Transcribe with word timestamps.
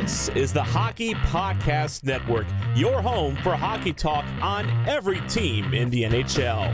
This 0.00 0.28
is 0.28 0.52
the 0.52 0.62
Hockey 0.62 1.12
Podcast 1.14 2.04
Network, 2.04 2.46
your 2.76 3.02
home 3.02 3.34
for 3.42 3.56
hockey 3.56 3.92
talk 3.92 4.24
on 4.40 4.70
every 4.86 5.20
team 5.22 5.74
in 5.74 5.90
the 5.90 6.04
NHL. 6.04 6.72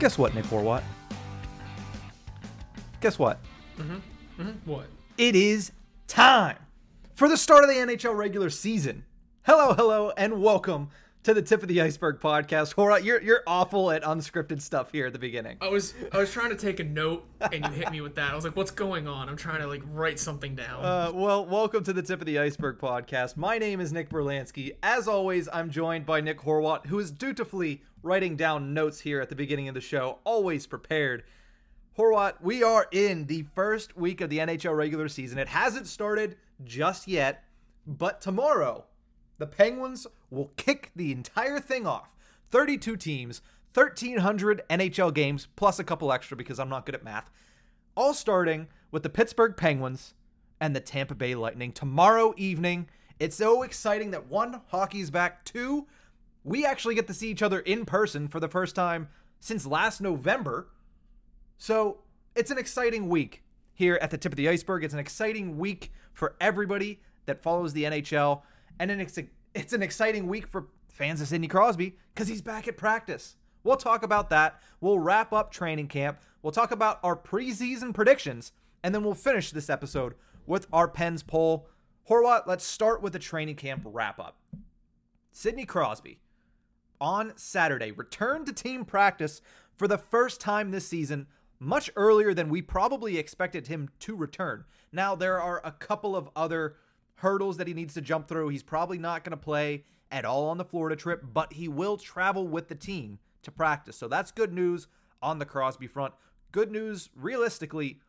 Guess 0.00 0.18
what, 0.18 0.34
Nick 0.34 0.46
Horwat? 0.46 0.82
Guess 3.00 3.20
what? 3.20 3.38
Mm-hmm. 3.78 3.94
Mm-hmm. 4.42 4.68
What? 4.68 4.86
It 5.16 5.36
is 5.36 5.70
time 6.08 6.56
for 7.22 7.28
the 7.28 7.36
start 7.36 7.62
of 7.62 7.70
the 7.70 7.76
NHL 7.76 8.16
regular 8.16 8.50
season. 8.50 9.04
Hello, 9.44 9.74
hello, 9.74 10.10
and 10.16 10.42
welcome 10.42 10.88
to 11.22 11.32
the 11.32 11.40
Tip 11.40 11.62
of 11.62 11.68
the 11.68 11.80
Iceberg 11.80 12.18
podcast. 12.18 12.74
Horwat, 12.74 13.04
you're 13.04 13.22
you're 13.22 13.44
awful 13.46 13.92
at 13.92 14.02
unscripted 14.02 14.60
stuff 14.60 14.90
here 14.90 15.06
at 15.06 15.12
the 15.12 15.20
beginning. 15.20 15.56
I 15.60 15.68
was 15.68 15.94
I 16.10 16.18
was 16.18 16.32
trying 16.32 16.50
to 16.50 16.56
take 16.56 16.80
a 16.80 16.84
note 16.84 17.24
and 17.40 17.64
you 17.64 17.70
hit 17.70 17.92
me 17.92 18.00
with 18.00 18.16
that. 18.16 18.32
I 18.32 18.34
was 18.34 18.44
like, 18.44 18.56
what's 18.56 18.72
going 18.72 19.06
on? 19.06 19.28
I'm 19.28 19.36
trying 19.36 19.60
to 19.60 19.68
like 19.68 19.82
write 19.92 20.18
something 20.18 20.56
down. 20.56 20.84
Uh, 20.84 21.12
well, 21.14 21.46
welcome 21.46 21.84
to 21.84 21.92
the 21.92 22.02
Tip 22.02 22.18
of 22.18 22.26
the 22.26 22.40
Iceberg 22.40 22.80
podcast. 22.80 23.36
My 23.36 23.56
name 23.56 23.80
is 23.80 23.92
Nick 23.92 24.10
Berlansky. 24.10 24.74
As 24.82 25.06
always, 25.06 25.48
I'm 25.52 25.70
joined 25.70 26.04
by 26.04 26.20
Nick 26.20 26.40
Horwat, 26.40 26.86
who 26.86 26.98
is 26.98 27.12
dutifully 27.12 27.84
writing 28.02 28.34
down 28.34 28.74
notes 28.74 28.98
here 28.98 29.20
at 29.20 29.28
the 29.28 29.36
beginning 29.36 29.68
of 29.68 29.74
the 29.74 29.80
show, 29.80 30.18
always 30.24 30.66
prepared. 30.66 31.22
Horwat, 31.96 32.40
we 32.40 32.64
are 32.64 32.88
in 32.90 33.26
the 33.26 33.44
first 33.54 33.96
week 33.96 34.20
of 34.20 34.28
the 34.28 34.38
NHL 34.38 34.76
regular 34.76 35.08
season. 35.08 35.38
It 35.38 35.46
hasn't 35.46 35.86
started 35.86 36.36
just 36.64 37.08
yet, 37.08 37.44
but 37.86 38.20
tomorrow, 38.20 38.84
the 39.38 39.46
Penguins 39.46 40.06
will 40.30 40.52
kick 40.56 40.90
the 40.94 41.12
entire 41.12 41.60
thing 41.60 41.86
off. 41.86 42.14
32 42.50 42.96
teams, 42.96 43.42
1,300 43.74 44.62
NHL 44.68 45.12
games, 45.14 45.48
plus 45.56 45.78
a 45.78 45.84
couple 45.84 46.12
extra 46.12 46.36
because 46.36 46.58
I'm 46.58 46.68
not 46.68 46.86
good 46.86 46.94
at 46.94 47.04
math 47.04 47.30
all 47.96 48.14
starting 48.14 48.68
with 48.90 49.02
the 49.02 49.08
Pittsburgh 49.10 49.56
Penguins 49.56 50.14
and 50.60 50.74
the 50.74 50.80
Tampa 50.80 51.14
Bay 51.14 51.34
Lightning 51.34 51.72
tomorrow 51.72 52.34
evening. 52.36 52.88
It's 53.18 53.36
so 53.36 53.62
exciting 53.62 54.10
that 54.12 54.28
one, 54.28 54.62
hockey's 54.68 55.10
back. 55.10 55.44
Two, 55.44 55.86
we 56.44 56.64
actually 56.64 56.94
get 56.94 57.06
to 57.08 57.14
see 57.14 57.30
each 57.30 57.42
other 57.42 57.60
in 57.60 57.84
person 57.84 58.28
for 58.28 58.40
the 58.40 58.48
first 58.48 58.74
time 58.74 59.08
since 59.40 59.66
last 59.66 60.00
November. 60.00 60.68
So 61.58 61.98
it's 62.34 62.50
an 62.50 62.58
exciting 62.58 63.08
week 63.08 63.41
here 63.74 63.98
at 64.00 64.10
the 64.10 64.18
tip 64.18 64.32
of 64.32 64.36
the 64.36 64.48
iceberg. 64.48 64.84
It's 64.84 64.94
an 64.94 65.00
exciting 65.00 65.58
week 65.58 65.92
for 66.12 66.36
everybody 66.40 67.00
that 67.26 67.42
follows 67.42 67.72
the 67.72 67.84
NHL. 67.84 68.42
And 68.78 68.90
then 68.90 69.00
it's, 69.00 69.18
it's 69.54 69.72
an 69.72 69.82
exciting 69.82 70.26
week 70.26 70.46
for 70.46 70.68
fans 70.88 71.20
of 71.20 71.28
Sidney 71.28 71.48
Crosby 71.48 71.96
because 72.14 72.28
he's 72.28 72.42
back 72.42 72.68
at 72.68 72.76
practice. 72.76 73.36
We'll 73.64 73.76
talk 73.76 74.02
about 74.02 74.30
that. 74.30 74.60
We'll 74.80 74.98
wrap 74.98 75.32
up 75.32 75.52
training 75.52 75.88
camp. 75.88 76.18
We'll 76.42 76.52
talk 76.52 76.70
about 76.70 76.98
our 77.02 77.16
preseason 77.16 77.94
predictions. 77.94 78.52
And 78.82 78.94
then 78.94 79.04
we'll 79.04 79.14
finish 79.14 79.50
this 79.50 79.70
episode 79.70 80.14
with 80.46 80.66
our 80.72 80.88
Pens 80.88 81.22
poll. 81.22 81.68
Horwat, 82.10 82.46
let's 82.46 82.64
start 82.64 83.00
with 83.00 83.12
the 83.12 83.18
training 83.18 83.56
camp 83.56 83.82
wrap 83.84 84.18
up. 84.18 84.38
Sidney 85.30 85.64
Crosby 85.64 86.18
on 87.00 87.32
Saturday 87.36 87.90
returned 87.90 88.46
to 88.46 88.52
team 88.52 88.84
practice 88.84 89.40
for 89.76 89.88
the 89.88 89.98
first 89.98 90.40
time 90.40 90.70
this 90.70 90.86
season, 90.86 91.26
much 91.62 91.90
earlier 91.94 92.34
than 92.34 92.48
we 92.48 92.60
probably 92.60 93.18
expected 93.18 93.68
him 93.68 93.88
to 94.00 94.16
return. 94.16 94.64
Now, 94.90 95.14
there 95.14 95.40
are 95.40 95.60
a 95.64 95.70
couple 95.70 96.16
of 96.16 96.28
other 96.34 96.76
hurdles 97.16 97.56
that 97.56 97.68
he 97.68 97.74
needs 97.74 97.94
to 97.94 98.00
jump 98.00 98.26
through. 98.26 98.48
He's 98.48 98.64
probably 98.64 98.98
not 98.98 99.22
going 99.22 99.30
to 99.30 99.36
play 99.36 99.84
at 100.10 100.24
all 100.24 100.48
on 100.48 100.58
the 100.58 100.64
Florida 100.64 100.96
trip, 100.96 101.22
but 101.32 101.52
he 101.52 101.68
will 101.68 101.96
travel 101.96 102.48
with 102.48 102.68
the 102.68 102.74
team 102.74 103.20
to 103.42 103.52
practice. 103.52 103.96
So 103.96 104.08
that's 104.08 104.32
good 104.32 104.52
news 104.52 104.88
on 105.22 105.38
the 105.38 105.46
Crosby 105.46 105.86
front. 105.86 106.14
Good 106.50 106.72
news, 106.72 107.10
realistically, 107.14 108.00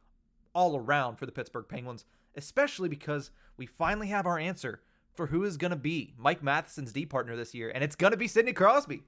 all 0.55 0.75
around 0.75 1.17
for 1.17 1.25
the 1.27 1.31
Pittsburgh 1.31 1.65
Penguins, 1.69 2.05
especially 2.35 2.89
because 2.89 3.29
we 3.55 3.67
finally 3.67 4.07
have 4.07 4.25
our 4.25 4.39
answer 4.39 4.81
for 5.13 5.27
who 5.27 5.43
is 5.43 5.57
going 5.57 5.71
to 5.71 5.77
be 5.77 6.15
Mike 6.17 6.41
Matheson's 6.41 6.91
D 6.91 7.05
partner 7.05 7.35
this 7.35 7.53
year, 7.53 7.71
and 7.73 7.83
it's 7.83 7.95
going 7.95 8.11
to 8.11 8.17
be 8.17 8.27
Sidney 8.27 8.53
Crosby. 8.53 9.03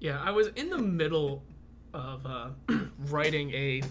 yeah, 0.00 0.20
I 0.22 0.30
was 0.30 0.48
in 0.48 0.68
the 0.68 0.78
middle 0.78 1.42
of 1.94 2.26
uh, 2.26 2.48
writing 3.08 3.52
a 3.52 3.82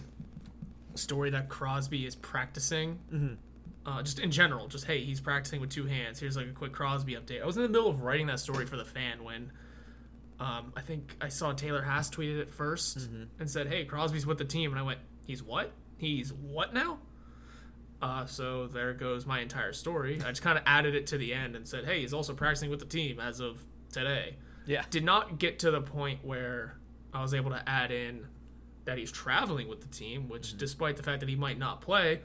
story 0.95 1.29
that 1.31 1.49
Crosby 1.49 2.05
is 2.05 2.15
practicing. 2.15 2.99
Mm-hmm. 3.13 3.33
Uh, 3.85 4.03
just 4.03 4.19
in 4.19 4.29
general, 4.29 4.67
just 4.67 4.85
hey, 4.85 5.03
he's 5.03 5.21
practicing 5.21 5.61
with 5.61 5.69
two 5.69 5.85
hands. 5.85 6.19
Here's 6.19 6.35
like 6.37 6.47
a 6.47 6.51
quick 6.51 6.73
Crosby 6.73 7.13
update. 7.13 7.41
I 7.41 7.45
was 7.45 7.55
in 7.57 7.63
the 7.63 7.69
middle 7.69 7.89
of 7.89 8.01
writing 8.01 8.27
that 8.27 8.39
story 8.39 8.65
for 8.65 8.77
the 8.77 8.85
fan 8.85 9.23
when 9.23 9.51
um, 10.39 10.73
I 10.75 10.81
think 10.81 11.15
I 11.21 11.29
saw 11.29 11.53
Taylor 11.53 11.81
Haas 11.81 12.09
tweeted 12.09 12.39
it 12.39 12.55
1st 12.55 12.97
Mm-hmm. 12.99 13.23
and 13.39 13.49
said, 13.49 13.67
"Hey, 13.67 13.85
Crosby's 13.85 14.25
with 14.25 14.37
the 14.37 14.45
team," 14.45 14.71
and 14.71 14.79
I 14.79 14.83
went, 14.83 14.99
"He's 15.25 15.41
what? 15.41 15.71
He's 15.97 16.31
what 16.33 16.73
now?" 16.73 16.99
Uh, 18.01 18.25
so 18.25 18.67
there 18.67 18.93
goes 18.93 19.25
my 19.25 19.39
entire 19.41 19.73
story. 19.73 20.21
I 20.25 20.29
just 20.29 20.41
kind 20.41 20.57
of 20.57 20.63
added 20.65 20.95
it 20.95 21.07
to 21.07 21.17
the 21.17 21.33
end 21.33 21.55
and 21.55 21.67
said, 21.67 21.85
"Hey, 21.85 22.01
he's 22.01 22.13
also 22.13 22.33
practicing 22.33 22.69
with 22.69 22.79
the 22.79 22.85
team 22.85 23.19
as 23.19 23.39
of 23.39 23.65
today." 23.91 24.35
Yeah. 24.65 24.83
Did 24.89 25.03
not 25.03 25.39
get 25.39 25.59
to 25.59 25.71
the 25.71 25.81
point 25.81 26.23
where 26.23 26.77
I 27.13 27.21
was 27.21 27.33
able 27.33 27.51
to 27.51 27.69
add 27.69 27.91
in 27.91 28.25
that 28.85 28.97
he's 28.97 29.11
traveling 29.11 29.67
with 29.67 29.81
the 29.81 29.87
team, 29.87 30.27
which, 30.29 30.49
mm-hmm. 30.49 30.57
despite 30.57 30.97
the 30.97 31.03
fact 31.03 31.19
that 31.19 31.29
he 31.29 31.35
might 31.35 31.57
not 31.59 31.81
play, 31.81 32.21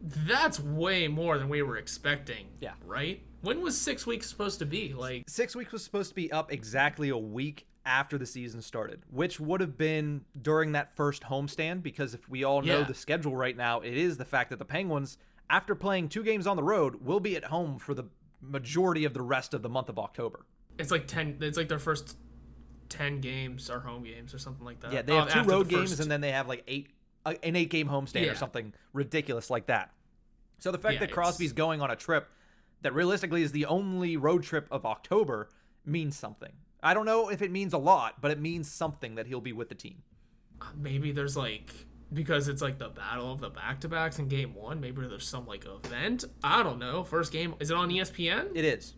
that's 0.00 0.60
way 0.60 1.08
more 1.08 1.38
than 1.38 1.48
we 1.48 1.62
were 1.62 1.76
expecting. 1.76 2.46
Yeah. 2.60 2.72
Right? 2.84 3.22
When 3.40 3.60
was 3.62 3.78
six 3.80 4.06
weeks 4.06 4.28
supposed 4.28 4.58
to 4.60 4.66
be? 4.66 4.92
Like, 4.94 5.24
Six 5.28 5.54
weeks 5.56 5.72
was 5.72 5.84
supposed 5.84 6.10
to 6.10 6.14
be 6.14 6.30
up 6.32 6.52
exactly 6.52 7.08
a 7.08 7.16
week 7.18 7.66
after 7.86 8.18
the 8.18 8.26
season 8.26 8.60
started, 8.60 9.02
which 9.10 9.40
would 9.40 9.60
have 9.60 9.78
been 9.78 10.24
during 10.40 10.72
that 10.72 10.94
first 10.94 11.22
homestand. 11.24 11.82
Because 11.82 12.14
if 12.14 12.28
we 12.28 12.44
all 12.44 12.62
know 12.62 12.80
Yeah. 12.80 12.84
the 12.84 12.94
schedule 12.94 13.34
right 13.34 13.56
now, 13.56 13.80
it 13.80 13.96
is 13.96 14.16
the 14.18 14.24
fact 14.24 14.50
that 14.50 14.58
the 14.58 14.64
Penguins, 14.64 15.18
after 15.50 15.74
playing 15.74 16.08
two 16.10 16.22
games 16.22 16.46
on 16.46 16.56
the 16.56 16.62
road, 16.62 16.96
will 17.04 17.20
be 17.20 17.36
at 17.36 17.44
home 17.44 17.78
for 17.78 17.94
the 17.94 18.04
majority 18.40 19.04
of 19.04 19.14
the 19.14 19.22
rest 19.22 19.52
of 19.54 19.62
the 19.62 19.68
month 19.68 19.88
of 19.88 19.98
October. 19.98 20.44
it's 20.78 20.92
like 20.92 21.08
10, 21.08 21.38
it's 21.40 21.56
like 21.56 21.68
their 21.68 21.80
first 21.80 22.16
10 22.88 23.20
games 23.20 23.68
are 23.70 23.80
home 23.80 24.04
games 24.04 24.32
or 24.34 24.38
something 24.38 24.64
like 24.64 24.80
that. 24.80 24.92
Yeah, 24.92 25.02
they 25.02 25.14
have 25.14 25.32
two 25.32 25.42
road 25.42 25.68
games 25.68 25.90
first- 25.90 26.00
and 26.00 26.10
then 26.10 26.20
they 26.20 26.32
have 26.32 26.48
like 26.48 26.64
eight 26.68 26.88
uh, 27.26 27.34
an 27.42 27.56
eight 27.56 27.70
game 27.70 27.88
homestand 27.88 28.30
or 28.30 28.34
something 28.34 28.72
ridiculous 28.92 29.50
like 29.50 29.66
that. 29.66 29.92
So 30.58 30.70
the 30.70 30.78
fact 30.78 30.94
Yeah, 30.94 31.00
that 31.00 31.04
it's- 31.10 31.14
Crosby's 31.14 31.52
going 31.52 31.80
on 31.80 31.90
a 31.90 31.96
trip 31.96 32.28
that 32.82 32.94
realistically 32.94 33.42
is 33.42 33.52
the 33.52 33.66
only 33.66 34.16
road 34.16 34.42
trip 34.44 34.66
of 34.70 34.86
October 34.86 35.48
means 35.84 36.16
something. 36.16 36.52
I 36.82 36.94
don't 36.94 37.06
know 37.06 37.28
if 37.28 37.42
it 37.42 37.50
means 37.50 37.72
a 37.72 37.78
lot, 37.78 38.20
but 38.20 38.30
it 38.30 38.38
means 38.40 38.70
something 38.70 39.16
that 39.16 39.26
he'll 39.26 39.40
be 39.40 39.52
with 39.52 39.68
the 39.68 39.74
team. 39.74 40.02
maybe 40.76 41.12
there's 41.12 41.36
like 41.36 41.72
because 42.12 42.48
it's 42.48 42.62
like 42.62 42.78
the 42.78 42.88
battle 42.88 43.32
of 43.32 43.40
the 43.40 43.50
back 43.50 43.80
to 43.80 43.88
backs 43.88 44.18
in 44.18 44.28
game 44.28 44.54
one. 44.54 44.80
Maybe 44.80 45.06
there's 45.06 45.26
some 45.28 45.46
like 45.46 45.66
event. 45.66 46.24
I 46.42 46.62
don't 46.62 46.78
know. 46.78 47.04
First 47.04 47.32
game 47.32 47.54
is 47.60 47.70
it 47.70 47.76
on 47.76 47.90
ESPN? 47.90 48.52
It 48.54 48.64
is. 48.64 48.94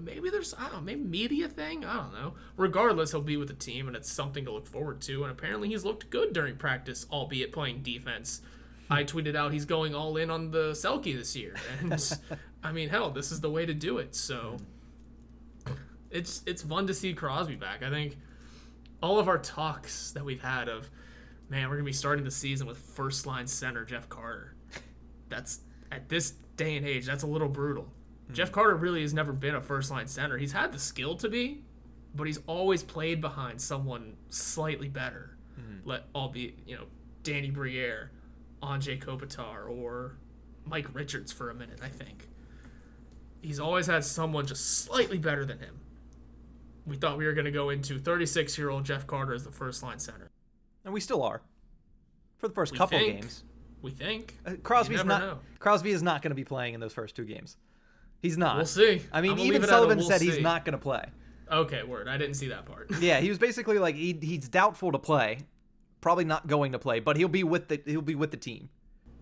Maybe 0.00 0.30
there's 0.30 0.54
I 0.54 0.64
don't 0.64 0.72
know, 0.74 0.80
maybe 0.80 1.02
media 1.02 1.48
thing. 1.48 1.84
I 1.84 1.96
don't 1.96 2.12
know. 2.12 2.34
Regardless, 2.56 3.10
he'll 3.10 3.20
be 3.20 3.36
with 3.36 3.48
the 3.48 3.54
team, 3.54 3.86
and 3.86 3.96
it's 3.96 4.10
something 4.10 4.44
to 4.44 4.52
look 4.52 4.66
forward 4.66 5.00
to. 5.02 5.22
And 5.22 5.30
apparently, 5.30 5.68
he's 5.68 5.84
looked 5.84 6.10
good 6.10 6.32
during 6.32 6.56
practice, 6.56 7.06
albeit 7.10 7.52
playing 7.52 7.82
defense. 7.82 8.40
I 8.88 9.04
tweeted 9.04 9.34
out 9.34 9.52
he's 9.52 9.64
going 9.64 9.94
all 9.94 10.16
in 10.16 10.30
on 10.30 10.50
the 10.50 10.70
Selke 10.70 11.16
this 11.16 11.34
year, 11.34 11.56
and 11.80 12.18
I 12.62 12.72
mean, 12.72 12.88
hell, 12.88 13.10
this 13.10 13.32
is 13.32 13.40
the 13.40 13.50
way 13.50 13.66
to 13.66 13.74
do 13.74 13.98
it. 13.98 14.14
So 14.14 14.56
it's 16.10 16.42
it's 16.46 16.62
fun 16.62 16.86
to 16.86 16.94
see 16.94 17.12
Crosby 17.12 17.56
back. 17.56 17.82
I 17.82 17.90
think 17.90 18.16
all 19.02 19.18
of 19.18 19.28
our 19.28 19.38
talks 19.38 20.12
that 20.12 20.24
we've 20.24 20.42
had 20.42 20.68
of 20.68 20.88
man, 21.48 21.68
we're 21.68 21.76
gonna 21.76 21.84
be 21.84 21.92
starting 21.92 22.24
the 22.24 22.30
season 22.30 22.66
with 22.66 22.78
first 22.78 23.26
line 23.26 23.46
center 23.46 23.84
Jeff 23.84 24.08
Carter. 24.08 24.54
That's 25.28 25.60
at 25.92 26.08
this 26.08 26.32
day 26.56 26.76
and 26.76 26.86
age, 26.86 27.06
that's 27.06 27.22
a 27.22 27.26
little 27.26 27.48
brutal. 27.48 27.88
Jeff 28.32 28.50
Carter 28.52 28.74
really 28.74 29.02
has 29.02 29.14
never 29.14 29.32
been 29.32 29.54
a 29.54 29.60
first 29.60 29.90
line 29.90 30.06
center. 30.06 30.36
He's 30.36 30.52
had 30.52 30.72
the 30.72 30.78
skill 30.78 31.14
to 31.16 31.28
be, 31.28 31.62
but 32.14 32.26
he's 32.26 32.38
always 32.46 32.82
played 32.82 33.20
behind 33.20 33.60
someone 33.60 34.16
slightly 34.30 34.88
better. 34.88 35.32
Let 35.84 36.04
albeit 36.14 36.58
you 36.66 36.76
know 36.76 36.84
Danny 37.22 37.50
Briere, 37.50 38.10
Anze 38.62 39.00
Kopitar, 39.00 39.70
or 39.70 40.16
Mike 40.64 40.92
Richards 40.92 41.30
for 41.32 41.48
a 41.50 41.54
minute. 41.54 41.78
I 41.82 41.88
think 41.88 42.28
he's 43.40 43.60
always 43.60 43.86
had 43.86 44.04
someone 44.04 44.46
just 44.46 44.80
slightly 44.84 45.18
better 45.18 45.44
than 45.44 45.60
him. 45.60 45.78
We 46.86 46.96
thought 46.96 47.18
we 47.18 47.24
were 47.26 47.32
going 47.32 47.44
to 47.44 47.52
go 47.52 47.70
into 47.70 47.98
36 48.00 48.58
year 48.58 48.68
old 48.70 48.84
Jeff 48.84 49.06
Carter 49.06 49.32
as 49.34 49.44
the 49.44 49.52
first 49.52 49.82
line 49.82 50.00
center. 50.00 50.30
And 50.84 50.92
we 50.92 51.00
still 51.00 51.22
are. 51.22 51.42
For 52.38 52.48
the 52.48 52.54
first 52.54 52.72
We 52.72 52.78
couple 52.78 52.98
think. 52.98 53.20
games. 53.20 53.44
We 53.82 53.92
think. 53.92 54.36
Uh, 54.44 54.54
Crosby's 54.62 55.04
not 55.04 55.20
know. 55.20 55.38
Crosby 55.60 55.90
is 55.92 56.02
not 56.02 56.20
going 56.22 56.30
to 56.32 56.36
be 56.36 56.44
playing 56.44 56.74
in 56.74 56.80
those 56.80 56.92
first 56.92 57.14
two 57.16 57.24
games. 57.24 57.56
He's 58.22 58.38
not. 58.38 58.56
We'll 58.56 58.66
see. 58.66 59.02
I 59.12 59.20
mean, 59.20 59.32
even 59.32 59.44
leave 59.44 59.54
it 59.54 59.56
at 59.56 59.64
a 59.64 59.68
Sullivan 59.68 59.98
we'll 59.98 60.08
said 60.08 60.20
he's 60.20 60.40
not 60.40 60.64
going 60.64 60.72
to 60.72 60.78
play. 60.78 61.04
Okay, 61.50 61.82
word. 61.84 62.08
I 62.08 62.16
didn't 62.16 62.34
see 62.34 62.48
that 62.48 62.66
part. 62.66 62.90
Yeah, 63.00 63.20
he 63.20 63.28
was 63.28 63.38
basically 63.48 63.78
like 63.78 63.94
he, 63.94 64.18
he's 64.20 64.48
doubtful 64.48 64.92
to 64.92 64.98
play, 64.98 65.38
probably 66.00 66.24
not 66.24 66.46
going 66.46 66.72
to 66.72 66.78
play, 66.78 67.00
but 67.00 67.16
he'll 67.16 67.28
be 67.28 67.44
with 67.44 67.68
the 67.68 67.80
he'll 67.86 68.00
be 68.02 68.14
with 68.14 68.30
the 68.30 68.36
team. 68.36 68.68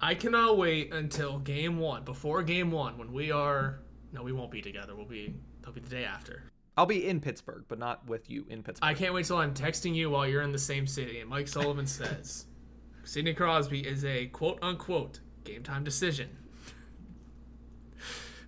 I 0.01 0.15
cannot 0.15 0.59
wait 0.59 0.93
until 0.93 1.39
game 1.39 1.79
one, 1.79 2.05
before 2.05 2.43
game 2.43 2.71
one, 2.71 2.99
when 2.99 3.13
we 3.13 3.31
are 3.31 3.81
No, 4.13 4.23
we 4.23 4.33
won't 4.33 4.51
be 4.51 4.61
together. 4.61 4.95
We'll 4.95 5.07
be. 5.07 5.35
That'll 5.61 5.75
be 5.75 5.81
the 5.81 5.89
day 5.89 6.05
after. 6.05 6.45
I'll 6.77 6.87
be 6.87 7.07
in 7.07 7.21
Pittsburgh, 7.21 7.65
but 7.69 7.79
not 7.79 8.07
with 8.09 8.29
you 8.29 8.45
in 8.49 8.63
Pittsburgh. 8.63 8.89
I 8.89 8.95
can't 8.95 9.15
wait 9.15 9.27
till 9.27 9.37
I'm 9.37 9.55
texting 9.55 9.95
you 9.95 10.11
while 10.11 10.27
you're 10.27 10.43
in 10.43 10.51
the 10.51 10.59
same 10.59 10.87
city. 10.87 11.21
And 11.21 11.31
Mike 11.31 11.47
Sullivan 11.47 11.87
says, 11.87 12.47
Sidney 13.05 13.33
Crosby 13.33 13.87
is 13.87 14.05
a 14.05 14.27
quote 14.27 14.59
unquote 14.61 15.21
game 15.45 15.63
time 15.63 15.85
decision. 15.85 16.29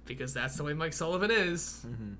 Because 0.06 0.32
that's 0.32 0.56
the 0.56 0.64
way 0.64 0.72
Mike 0.72 0.92
Sullivan 0.92 1.30
is. 1.30 1.84
Mm-hmm. 1.86 2.14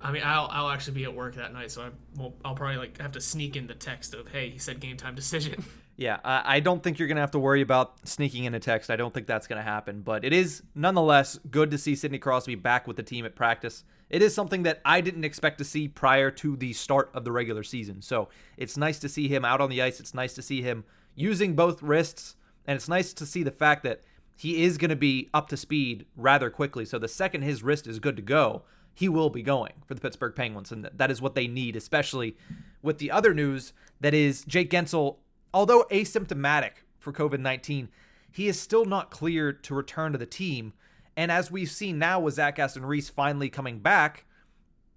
I 0.00 0.12
mean, 0.12 0.22
I'll, 0.24 0.48
I'll 0.52 0.68
actually 0.68 0.94
be 0.94 1.04
at 1.04 1.14
work 1.14 1.34
that 1.36 1.52
night, 1.54 1.70
so 1.70 1.82
I 1.82 1.88
won't, 2.20 2.34
I'll 2.44 2.54
probably 2.54 2.76
like 2.76 3.00
have 3.00 3.12
to 3.12 3.20
sneak 3.20 3.56
in 3.56 3.66
the 3.66 3.74
text 3.74 4.12
of, 4.12 4.28
"Hey, 4.28 4.50
he 4.50 4.58
said 4.58 4.80
game 4.80 4.96
time 4.96 5.14
decision." 5.14 5.64
Yeah, 5.96 6.18
I 6.24 6.56
I 6.56 6.60
don't 6.60 6.82
think 6.82 6.98
you're 6.98 7.08
going 7.08 7.16
to 7.16 7.20
have 7.20 7.30
to 7.32 7.38
worry 7.38 7.60
about 7.60 8.06
sneaking 8.06 8.44
in 8.44 8.54
a 8.54 8.60
text. 8.60 8.90
I 8.90 8.96
don't 8.96 9.12
think 9.14 9.26
that's 9.26 9.46
going 9.46 9.58
to 9.58 9.62
happen. 9.62 10.02
But 10.02 10.24
it 10.24 10.32
is 10.32 10.62
nonetheless 10.74 11.38
good 11.50 11.70
to 11.70 11.78
see 11.78 11.94
Sidney 11.94 12.18
Crosby 12.18 12.54
back 12.54 12.86
with 12.86 12.96
the 12.96 13.02
team 13.02 13.24
at 13.24 13.36
practice. 13.36 13.84
It 14.10 14.22
is 14.22 14.34
something 14.34 14.64
that 14.64 14.80
I 14.84 15.00
didn't 15.00 15.24
expect 15.24 15.58
to 15.58 15.64
see 15.64 15.88
prior 15.88 16.30
to 16.32 16.56
the 16.56 16.72
start 16.72 17.10
of 17.14 17.24
the 17.24 17.32
regular 17.32 17.62
season. 17.62 18.02
So 18.02 18.28
it's 18.56 18.76
nice 18.76 18.98
to 19.00 19.08
see 19.08 19.28
him 19.28 19.44
out 19.44 19.60
on 19.60 19.70
the 19.70 19.82
ice. 19.82 20.00
It's 20.00 20.14
nice 20.14 20.34
to 20.34 20.42
see 20.42 20.62
him 20.62 20.84
using 21.14 21.54
both 21.54 21.82
wrists. 21.82 22.36
And 22.66 22.76
it's 22.76 22.88
nice 22.88 23.12
to 23.14 23.26
see 23.26 23.42
the 23.42 23.50
fact 23.50 23.82
that 23.84 24.02
he 24.36 24.64
is 24.64 24.78
going 24.78 24.90
to 24.90 24.96
be 24.96 25.28
up 25.32 25.48
to 25.48 25.56
speed 25.56 26.06
rather 26.16 26.50
quickly. 26.50 26.84
So 26.84 26.98
the 26.98 27.08
second 27.08 27.42
his 27.42 27.62
wrist 27.62 27.86
is 27.86 27.98
good 27.98 28.16
to 28.16 28.22
go, 28.22 28.62
he 28.94 29.08
will 29.08 29.30
be 29.30 29.42
going 29.42 29.72
for 29.86 29.94
the 29.94 30.00
Pittsburgh 30.00 30.34
Penguins. 30.34 30.72
And 30.72 30.88
that 30.94 31.10
is 31.10 31.20
what 31.22 31.34
they 31.34 31.46
need, 31.46 31.76
especially 31.76 32.36
with 32.82 32.98
the 32.98 33.10
other 33.10 33.34
news 33.34 33.72
that 34.00 34.14
is 34.14 34.44
Jake 34.44 34.70
Guentzel 34.70 35.16
although 35.54 35.84
asymptomatic 35.90 36.72
for 36.98 37.12
COVID 37.12 37.38
19, 37.38 37.88
he 38.30 38.48
is 38.48 38.60
still 38.60 38.84
not 38.84 39.10
cleared 39.10 39.62
to 39.64 39.74
return 39.74 40.12
to 40.12 40.18
the 40.18 40.26
team. 40.26 40.74
And 41.16 41.30
as 41.30 41.50
we've 41.50 41.70
seen 41.70 41.98
now 41.98 42.18
with 42.18 42.34
Zach 42.34 42.58
Aston 42.58 42.84
Reese 42.84 43.08
finally 43.08 43.48
coming 43.48 43.78
back, 43.78 44.24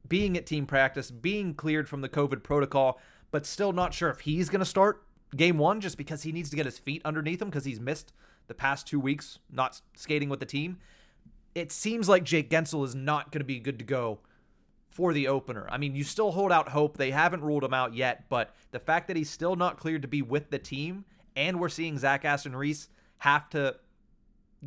being 0.10 0.36
at 0.36 0.48
team 0.48 0.66
practice, 0.66 1.12
being 1.12 1.54
cleared 1.54 1.88
from 1.88 2.02
the 2.02 2.10
COVID 2.10 2.42
protocol, 2.42 3.00
but 3.30 3.46
still 3.46 3.72
not 3.72 3.94
sure 3.94 4.10
if 4.10 4.22
he's 4.22 4.50
going 4.50 4.60
to 4.60 4.66
start 4.66 5.04
game 5.36 5.58
one 5.58 5.80
just 5.80 5.98
because 5.98 6.24
he 6.24 6.32
needs 6.32 6.50
to 6.50 6.56
get 6.56 6.66
his 6.66 6.80
feet 6.80 7.02
underneath 7.06 7.42
him 7.42 7.50
because 7.50 7.66
he's 7.66 7.80
missed 7.80 8.14
the 8.48 8.54
past 8.54 8.88
two 8.88 9.00
weeks 9.00 9.40
not 9.52 9.82
skating 9.96 10.30
with 10.30 10.40
the 10.40 10.46
team. 10.46 10.78
It 11.56 11.72
seems 11.72 12.08
like 12.08 12.24
Jake 12.24 12.50
Guentzel 12.50 12.86
is 12.86 12.96
not 12.96 13.32
going 13.32 13.40
to 13.40 13.46
be 13.46 13.60
good 13.60 13.80
to 13.80 13.86
go 13.86 14.20
for 14.90 15.14
the 15.14 15.28
opener. 15.28 15.68
I 15.70 15.78
mean, 15.78 15.96
you 15.96 16.04
still 16.04 16.32
hold 16.32 16.52
out 16.52 16.70
hope. 16.70 16.98
They 16.98 17.12
haven't 17.12 17.42
ruled 17.42 17.64
him 17.64 17.74
out 17.74 17.94
yet, 17.94 18.26
but 18.30 18.56
the 18.72 18.80
fact 18.80 19.08
that 19.08 19.18
he's 19.18 19.30
still 19.30 19.56
not 19.56 19.78
cleared 19.78 20.02
to 20.04 20.08
be 20.08 20.22
with 20.22 20.50
the 20.50 20.60
team, 20.60 21.06
and 21.36 21.60
we're 21.60 21.70
seeing 21.70 21.98
Zach 21.98 22.26
Aston 22.26 22.56
Reese 22.56 22.90
have 23.20 23.50
to 23.50 23.76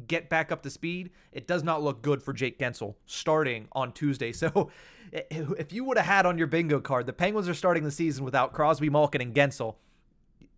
get 0.06 0.28
back 0.28 0.52
up 0.52 0.62
to 0.62 0.70
speed, 0.70 1.10
it 1.32 1.46
does 1.46 1.64
not 1.64 1.82
look 1.82 2.02
good 2.02 2.22
for 2.22 2.32
Jake 2.32 2.58
Guentzel 2.58 2.94
starting 3.06 3.68
on 3.72 3.92
Tuesday. 3.92 4.32
So 4.40 4.70
if 5.12 5.72
you 5.72 5.82
would 5.84 5.96
have 5.96 6.06
had 6.06 6.26
on 6.26 6.38
your 6.38 6.46
bingo 6.46 6.78
card, 6.78 7.06
the 7.06 7.12
Penguins 7.12 7.48
are 7.48 7.54
starting 7.54 7.82
the 7.82 7.90
season 7.90 8.24
without 8.24 8.52
Crosby, 8.52 8.88
Malkin, 8.88 9.20
and 9.20 9.34
Guentzel, 9.34 9.74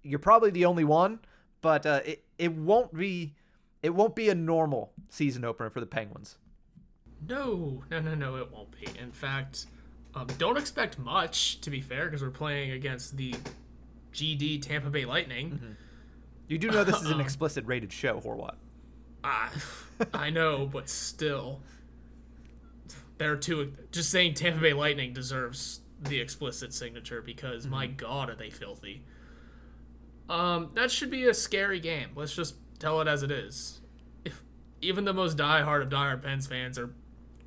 you're 0.02 0.18
probably 0.18 0.50
the 0.50 0.66
only 0.66 0.84
one, 0.84 1.20
but 1.62 1.86
uh, 1.86 2.00
it, 2.04 2.24
it 2.38 2.52
won't 2.52 2.92
be 2.92 3.34
it 3.82 3.90
won't 3.90 4.14
be 4.14 4.28
a 4.28 4.34
normal 4.34 4.92
season 5.08 5.44
opener 5.44 5.70
for 5.70 5.80
the 5.80 5.86
Penguins. 5.86 6.36
No, 7.26 7.82
no, 7.90 8.00
no, 8.00 8.14
no, 8.14 8.36
it 8.36 8.52
won't 8.52 8.70
be. 8.72 8.86
In 9.00 9.12
fact, 9.12 9.66
um, 10.14 10.26
don't 10.38 10.56
expect 10.56 10.98
much, 10.98 11.60
to 11.62 11.70
be 11.70 11.80
fair, 11.80 12.06
because 12.06 12.22
we're 12.22 12.30
playing 12.30 12.72
against 12.72 13.16
the 13.16 13.34
GD 14.12 14.62
Tampa 14.62 14.90
Bay 14.90 15.04
Lightning. 15.04 15.50
Mm-hmm. 15.52 15.72
You 16.48 16.58
do 16.58 16.70
know 16.70 16.84
this 16.84 17.00
is 17.00 17.10
an 17.10 17.20
explicit 17.22 17.64
rated 17.66 17.92
show, 17.92 18.20
Horwat. 18.20 18.56
Uh, 19.24 19.48
I 20.12 20.30
know, 20.30 20.68
but 20.70 20.88
still. 20.88 21.60
There 23.18 23.32
are 23.32 23.36
two. 23.36 23.72
Just 23.92 24.10
saying 24.10 24.34
Tampa 24.34 24.60
Bay 24.60 24.72
Lightning 24.72 25.12
deserves 25.12 25.80
the 26.00 26.20
explicit 26.20 26.74
signature 26.74 27.22
because, 27.22 27.64
mm-hmm. 27.64 27.74
my 27.74 27.86
God, 27.86 28.30
are 28.30 28.34
they 28.34 28.50
filthy. 28.50 29.04
Um, 30.28 30.70
that 30.74 30.90
should 30.90 31.10
be 31.10 31.24
a 31.28 31.34
scary 31.34 31.80
game. 31.80 32.10
Let's 32.14 32.34
just 32.34 32.56
tell 32.78 33.00
it 33.00 33.08
as 33.08 33.22
it 33.22 33.30
is. 33.30 33.80
If 34.24 34.42
even 34.80 35.04
the 35.04 35.12
most 35.12 35.36
diehard 35.36 35.82
of 35.82 35.88
diehard 35.88 36.22
Pens 36.22 36.46
fans 36.46 36.78
are 36.78 36.94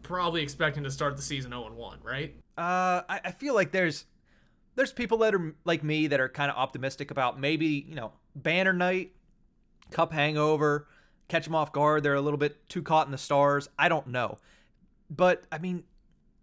probably 0.04 0.44
expecting 0.44 0.84
to 0.84 0.92
start 0.92 1.16
the 1.16 1.22
season 1.22 1.52
0 1.52 1.74
1, 1.74 2.00
right? 2.04 2.36
Uh, 2.58 3.02
I, 3.10 3.22
I 3.26 3.32
feel 3.32 3.54
like 3.54 3.72
there's 3.72 4.06
there's 4.76 4.94
people 4.94 5.18
that 5.20 5.34
are 5.34 5.56
like 5.66 5.84
me 5.84 6.08
that 6.08 6.20
are 6.20 6.30
kind 6.30 6.52
of 6.52 6.58
optimistic 6.58 7.12
about 7.12 7.40
maybe 7.40 7.86
you 7.88 7.96
know 7.96 8.14
banner 8.36 8.74
night, 8.74 9.12
cup 9.92 10.14
hangover, 10.14 10.88
catch 11.28 11.46
them 11.46 11.56
off 11.56 11.72
guard. 11.72 12.04
They're 12.04 12.16
a 12.16 12.22
little 12.22 12.38
bit 12.38 12.68
too 12.70 12.82
caught 12.82 13.08
in 13.08 13.12
the 13.12 13.18
stars. 13.18 13.68
I 13.80 13.90
don't 13.90 14.08
know, 14.08 14.38
but 15.10 15.46
I 15.52 15.58
mean, 15.58 15.84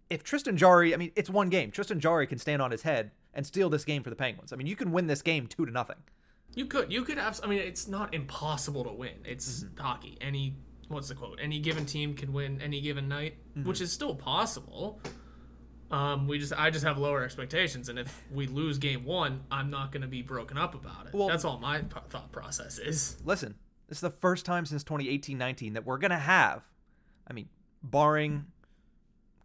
if 0.09 0.23
Tristan 0.23 0.57
Jarry, 0.57 0.93
I 0.93 0.97
mean, 0.97 1.11
it's 1.15 1.29
one 1.29 1.49
game. 1.49 1.71
Tristan 1.71 1.99
Jarry 1.99 2.27
can 2.27 2.37
stand 2.37 2.61
on 2.61 2.71
his 2.71 2.83
head 2.83 3.11
and 3.33 3.45
steal 3.45 3.69
this 3.69 3.85
game 3.85 4.03
for 4.03 4.09
the 4.09 4.15
Penguins. 4.15 4.53
I 4.53 4.55
mean, 4.55 4.67
you 4.67 4.75
can 4.75 4.91
win 4.91 5.07
this 5.07 5.21
game 5.21 5.47
two 5.47 5.65
to 5.65 5.71
nothing. 5.71 5.97
You 6.55 6.65
could, 6.65 6.91
you 6.91 7.03
could 7.03 7.17
have. 7.17 7.39
I 7.43 7.47
mean, 7.47 7.59
it's 7.59 7.87
not 7.87 8.13
impossible 8.13 8.83
to 8.83 8.91
win. 8.91 9.13
It's 9.25 9.63
mm-hmm. 9.63 9.81
hockey. 9.81 10.17
Any 10.21 10.55
what's 10.87 11.09
the 11.09 11.15
quote? 11.15 11.39
Any 11.41 11.59
given 11.59 11.85
team 11.85 12.13
can 12.13 12.33
win 12.33 12.61
any 12.61 12.81
given 12.81 13.07
night, 13.07 13.37
mm-hmm. 13.57 13.67
which 13.67 13.81
is 13.81 13.91
still 13.91 14.15
possible. 14.15 15.01
Um, 15.91 16.27
we 16.27 16.39
just 16.39 16.53
I 16.53 16.69
just 16.69 16.85
have 16.85 16.97
lower 16.97 17.23
expectations, 17.23 17.89
and 17.89 17.99
if 17.99 18.23
we 18.31 18.47
lose 18.47 18.77
game 18.77 19.03
one, 19.03 19.41
I'm 19.51 19.69
not 19.69 19.91
going 19.91 20.01
to 20.01 20.07
be 20.07 20.21
broken 20.21 20.57
up 20.57 20.73
about 20.75 21.07
it. 21.07 21.13
Well, 21.13 21.27
That's 21.27 21.45
all 21.45 21.59
my 21.59 21.79
p- 21.79 21.99
thought 22.09 22.31
process 22.31 22.79
is. 22.79 23.17
Listen, 23.23 23.55
this 23.87 23.97
is 23.97 24.01
the 24.01 24.09
first 24.09 24.45
time 24.45 24.65
since 24.65 24.83
2018-19 24.83 25.73
that 25.73 25.85
we're 25.85 25.99
going 25.99 26.11
to 26.11 26.17
have, 26.17 26.63
I 27.27 27.33
mean, 27.33 27.47
barring 27.83 28.45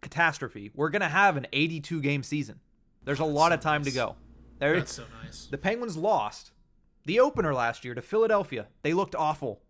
catastrophe, 0.01 0.71
we're 0.73 0.89
going 0.89 1.01
to 1.01 1.07
have 1.07 1.37
an 1.37 1.45
82 1.53 2.01
game 2.01 2.23
season. 2.23 2.59
There's 3.03 3.19
a 3.19 3.23
That's 3.23 3.33
lot 3.33 3.49
so 3.49 3.53
of 3.55 3.59
time 3.59 3.81
nice. 3.81 3.91
to 3.91 3.95
go. 3.95 4.15
There, 4.57 4.77
That's 4.77 4.93
so 4.93 5.03
nice. 5.23 5.47
The 5.51 5.57
Penguins 5.57 5.97
lost 5.97 6.51
the 7.05 7.19
opener 7.19 7.53
last 7.53 7.85
year 7.85 7.93
to 7.93 8.01
Philadelphia. 8.01 8.67
They 8.81 8.93
looked 8.93 9.15
awful. 9.15 9.61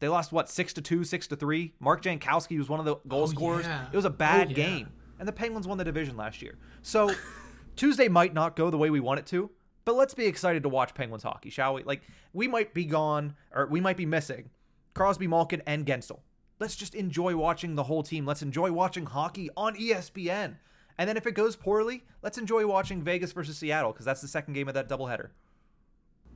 They 0.00 0.08
lost 0.08 0.32
what 0.32 0.48
six 0.48 0.72
to 0.74 0.82
two, 0.82 1.04
six 1.04 1.26
to 1.28 1.36
three. 1.36 1.74
Mark 1.80 2.02
Jankowski 2.02 2.58
was 2.58 2.68
one 2.68 2.80
of 2.80 2.86
the 2.86 2.96
goal 3.08 3.22
oh, 3.22 3.26
scorers. 3.26 3.66
Yeah. 3.66 3.86
It 3.92 3.96
was 3.96 4.04
a 4.04 4.10
bad 4.10 4.48
oh, 4.48 4.50
yeah. 4.50 4.56
game, 4.56 4.88
and 5.18 5.26
the 5.26 5.32
Penguins 5.32 5.66
won 5.66 5.78
the 5.78 5.84
division 5.84 6.16
last 6.16 6.40
year. 6.40 6.56
So 6.82 7.12
Tuesday 7.76 8.08
might 8.08 8.34
not 8.34 8.56
go 8.56 8.70
the 8.70 8.78
way 8.78 8.90
we 8.90 9.00
want 9.00 9.20
it 9.20 9.26
to, 9.26 9.50
but 9.84 9.96
let's 9.96 10.14
be 10.14 10.26
excited 10.26 10.62
to 10.62 10.68
watch 10.68 10.94
Penguins 10.94 11.22
hockey, 11.22 11.50
shall 11.50 11.74
we? 11.74 11.82
Like 11.82 12.02
we 12.32 12.46
might 12.46 12.74
be 12.74 12.84
gone, 12.84 13.34
or 13.52 13.66
we 13.66 13.80
might 13.80 13.96
be 13.96 14.06
missing 14.06 14.50
Crosby, 14.94 15.26
Malkin, 15.26 15.62
and 15.66 15.86
Guentzel. 15.86 16.20
Let's 16.60 16.76
just 16.76 16.94
enjoy 16.94 17.36
watching 17.36 17.74
the 17.74 17.84
whole 17.84 18.02
team. 18.02 18.26
Let's 18.26 18.42
enjoy 18.42 18.72
watching 18.72 19.06
hockey 19.06 19.48
on 19.56 19.76
ESPN. 19.76 20.56
And 20.98 21.08
then 21.08 21.16
if 21.16 21.26
it 21.26 21.32
goes 21.32 21.54
poorly, 21.54 22.04
let's 22.22 22.38
enjoy 22.38 22.66
watching 22.66 23.02
Vegas 23.02 23.30
versus 23.30 23.56
Seattle 23.56 23.92
because 23.92 24.04
that's 24.04 24.20
the 24.20 24.28
second 24.28 24.54
game 24.54 24.66
of 24.66 24.74
that 24.74 24.88
doubleheader. 24.88 25.28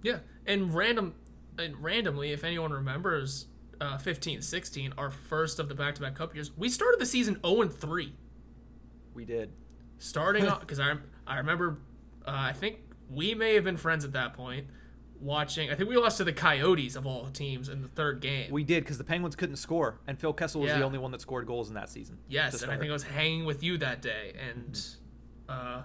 Yeah, 0.02 0.18
and 0.46 0.74
random, 0.74 1.14
and 1.58 1.82
randomly, 1.82 2.32
if 2.32 2.44
anyone 2.44 2.72
remembers, 2.72 3.46
uh, 3.80 3.98
15 3.98 4.42
16, 4.42 4.94
our 4.96 5.10
first 5.10 5.58
of 5.58 5.68
the 5.68 5.74
back 5.74 5.94
to 5.96 6.00
back 6.02 6.14
cup 6.14 6.34
years, 6.34 6.50
we 6.56 6.68
started 6.68 7.00
the 7.00 7.06
season 7.06 7.40
0 7.44 7.62
and 7.62 7.72
3. 7.72 8.12
We 9.14 9.24
did. 9.24 9.52
Starting 9.98 10.46
off, 10.48 10.60
because 10.60 10.80
I, 10.80 10.94
I 11.26 11.38
remember, 11.38 11.78
uh, 12.26 12.30
I 12.34 12.52
think 12.52 12.78
we 13.10 13.34
may 13.34 13.54
have 13.54 13.64
been 13.64 13.76
friends 13.76 14.04
at 14.04 14.12
that 14.12 14.34
point 14.34 14.66
watching. 15.22 15.70
I 15.70 15.74
think 15.74 15.88
we 15.88 15.96
lost 15.96 16.18
to 16.18 16.24
the 16.24 16.32
Coyotes 16.32 16.96
of 16.96 17.06
all 17.06 17.26
teams 17.28 17.68
in 17.68 17.80
the 17.80 17.88
third 17.88 18.20
game. 18.20 18.50
We 18.50 18.64
did 18.64 18.84
because 18.84 18.98
the 18.98 19.04
Penguins 19.04 19.36
couldn't 19.36 19.56
score, 19.56 20.00
and 20.06 20.18
Phil 20.18 20.32
Kessel 20.32 20.60
was 20.60 20.68
yeah. 20.68 20.78
the 20.78 20.84
only 20.84 20.98
one 20.98 21.12
that 21.12 21.20
scored 21.20 21.46
goals 21.46 21.68
in 21.68 21.74
that 21.74 21.88
season. 21.88 22.18
Yes, 22.28 22.62
and 22.62 22.70
I 22.70 22.76
think 22.76 22.90
I 22.90 22.92
was 22.92 23.04
hanging 23.04 23.44
with 23.44 23.62
you 23.62 23.78
that 23.78 24.02
day, 24.02 24.34
and 24.50 24.80
uh, 25.48 25.82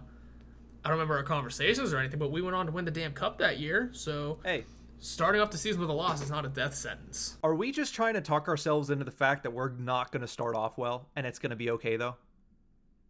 I 0.88 0.90
don't 0.90 1.00
remember 1.00 1.18
our 1.18 1.24
conversations 1.24 1.94
or 1.94 1.98
anything, 1.98 2.18
but 2.18 2.32
we 2.32 2.42
went 2.42 2.56
on 2.56 2.66
to 2.68 2.72
win 2.72 2.86
the 2.86 2.92
damn 2.92 3.12
cup 3.12 3.40
that 3.40 3.60
year. 3.60 3.90
So 3.92 4.40
hey, 4.46 4.64
starting 5.00 5.42
off 5.42 5.52
the 5.52 5.58
season 5.58 5.82
with 5.82 5.90
a 5.90 5.94
loss 5.94 6.22
is 6.22 6.30
not 6.30 6.46
a 6.46 6.48
death 6.48 6.76
sentence. 6.76 7.36
Are 7.44 7.54
we 7.54 7.74
just 7.74 7.94
trying 7.94 8.14
to 8.14 8.22
talk 8.22 8.48
ourselves 8.48 8.90
into 8.90 9.04
the 9.04 9.12
fact 9.12 9.44
that 9.44 9.52
we're 9.52 9.74
not 9.74 10.14
going 10.14 10.22
to 10.22 10.30
start 10.30 10.56
off 10.56 10.78
well 10.78 11.10
and 11.14 11.28
it's 11.28 11.40
going 11.40 11.50
to 11.50 11.58
be 11.58 11.72
okay 11.72 11.98
though? 11.98 12.16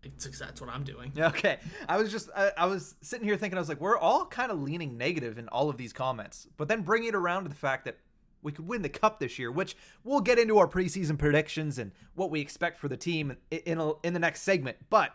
It's, 0.01 0.39
that's 0.39 0.59
what 0.59 0.71
I'm 0.71 0.85
doing. 0.85 1.11
Okay. 1.19 1.59
I 1.87 1.97
was 1.97 2.11
just, 2.11 2.31
I, 2.35 2.49
I, 2.57 2.65
was 2.65 2.95
sitting 3.01 3.27
here 3.27 3.37
thinking, 3.37 3.59
I 3.59 3.61
was 3.61 3.69
like, 3.69 3.79
we're 3.79 3.99
all 3.99 4.25
kind 4.25 4.51
of 4.51 4.59
leaning 4.59 4.97
negative 4.97 5.37
in 5.37 5.47
all 5.49 5.69
of 5.69 5.77
these 5.77 5.93
comments, 5.93 6.47
but 6.57 6.67
then 6.67 6.81
bringing 6.81 7.09
it 7.09 7.15
around 7.15 7.43
to 7.43 7.49
the 7.49 7.55
fact 7.55 7.85
that 7.85 7.97
we 8.41 8.51
could 8.51 8.67
win 8.67 8.81
the 8.81 8.89
cup 8.89 9.19
this 9.19 9.37
year, 9.37 9.51
which 9.51 9.77
we'll 10.03 10.21
get 10.21 10.39
into 10.39 10.57
our 10.57 10.67
preseason 10.67 11.15
predictions 11.15 11.77
and 11.77 11.91
what 12.15 12.31
we 12.31 12.41
expect 12.41 12.79
for 12.79 12.87
the 12.87 12.97
team 12.97 13.37
in, 13.51 13.59
in, 13.59 13.77
a, 13.79 13.91
in 14.01 14.13
the 14.13 14.19
next 14.19 14.41
segment. 14.41 14.77
But 14.89 15.13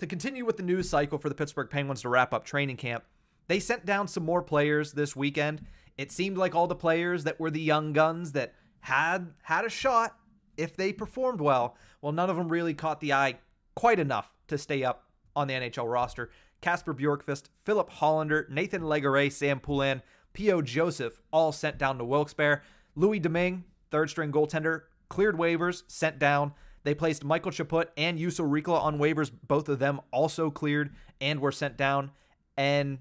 to 0.00 0.06
continue 0.06 0.44
with 0.44 0.56
the 0.56 0.62
news 0.62 0.88
cycle 0.88 1.18
for 1.18 1.28
the 1.28 1.34
Pittsburgh 1.34 1.70
Penguins 1.70 2.02
to 2.02 2.08
wrap 2.08 2.34
up 2.34 2.44
training 2.44 2.76
camp, 2.76 3.04
they 3.48 3.60
sent 3.60 3.86
down 3.86 4.08
some 4.08 4.24
more 4.24 4.42
players 4.42 4.92
this 4.92 5.14
weekend 5.16 5.62
it 6.00 6.10
seemed 6.10 6.38
like 6.38 6.54
all 6.54 6.66
the 6.66 6.74
players 6.74 7.24
that 7.24 7.38
were 7.38 7.50
the 7.50 7.60
young 7.60 7.92
guns 7.92 8.32
that 8.32 8.54
had 8.80 9.34
had 9.42 9.66
a 9.66 9.68
shot 9.68 10.16
if 10.56 10.74
they 10.74 10.94
performed 10.94 11.42
well, 11.42 11.76
well, 12.00 12.10
none 12.10 12.30
of 12.30 12.36
them 12.36 12.48
really 12.48 12.72
caught 12.72 13.00
the 13.00 13.12
eye 13.12 13.38
quite 13.74 13.98
enough 13.98 14.32
to 14.48 14.56
stay 14.56 14.82
up 14.82 15.10
on 15.36 15.46
the 15.46 15.52
NHL 15.52 15.92
roster. 15.92 16.30
Kasper 16.62 16.94
Bjorkqvist, 16.94 17.50
Filip 17.54 17.90
Hallander, 17.90 18.48
Nathan 18.48 18.80
Legare, 18.80 19.30
Sam 19.30 19.60
Poulin, 19.60 20.00
P.O. 20.32 20.62
Joseph 20.62 21.20
all 21.34 21.52
sent 21.52 21.76
down 21.76 21.98
to 21.98 22.04
Wilkes-Barre. 22.06 22.62
Louis 22.96 23.18
Domingue, 23.18 23.64
third 23.90 24.08
string 24.08 24.32
goaltender, 24.32 24.84
cleared 25.10 25.36
waivers, 25.36 25.82
sent 25.86 26.18
down. 26.18 26.54
They 26.82 26.94
placed 26.94 27.24
Michael 27.24 27.50
Chaput 27.52 27.86
and 27.96 28.18
Juuso 28.18 28.48
Riikola 28.48 28.80
on 28.80 28.98
waivers. 28.98 29.30
Both 29.46 29.68
of 29.68 29.78
them 29.78 30.00
also 30.12 30.50
cleared 30.50 30.94
and 31.20 31.40
were 31.40 31.52
sent 31.52 31.76
down. 31.76 32.10
And 32.56 32.98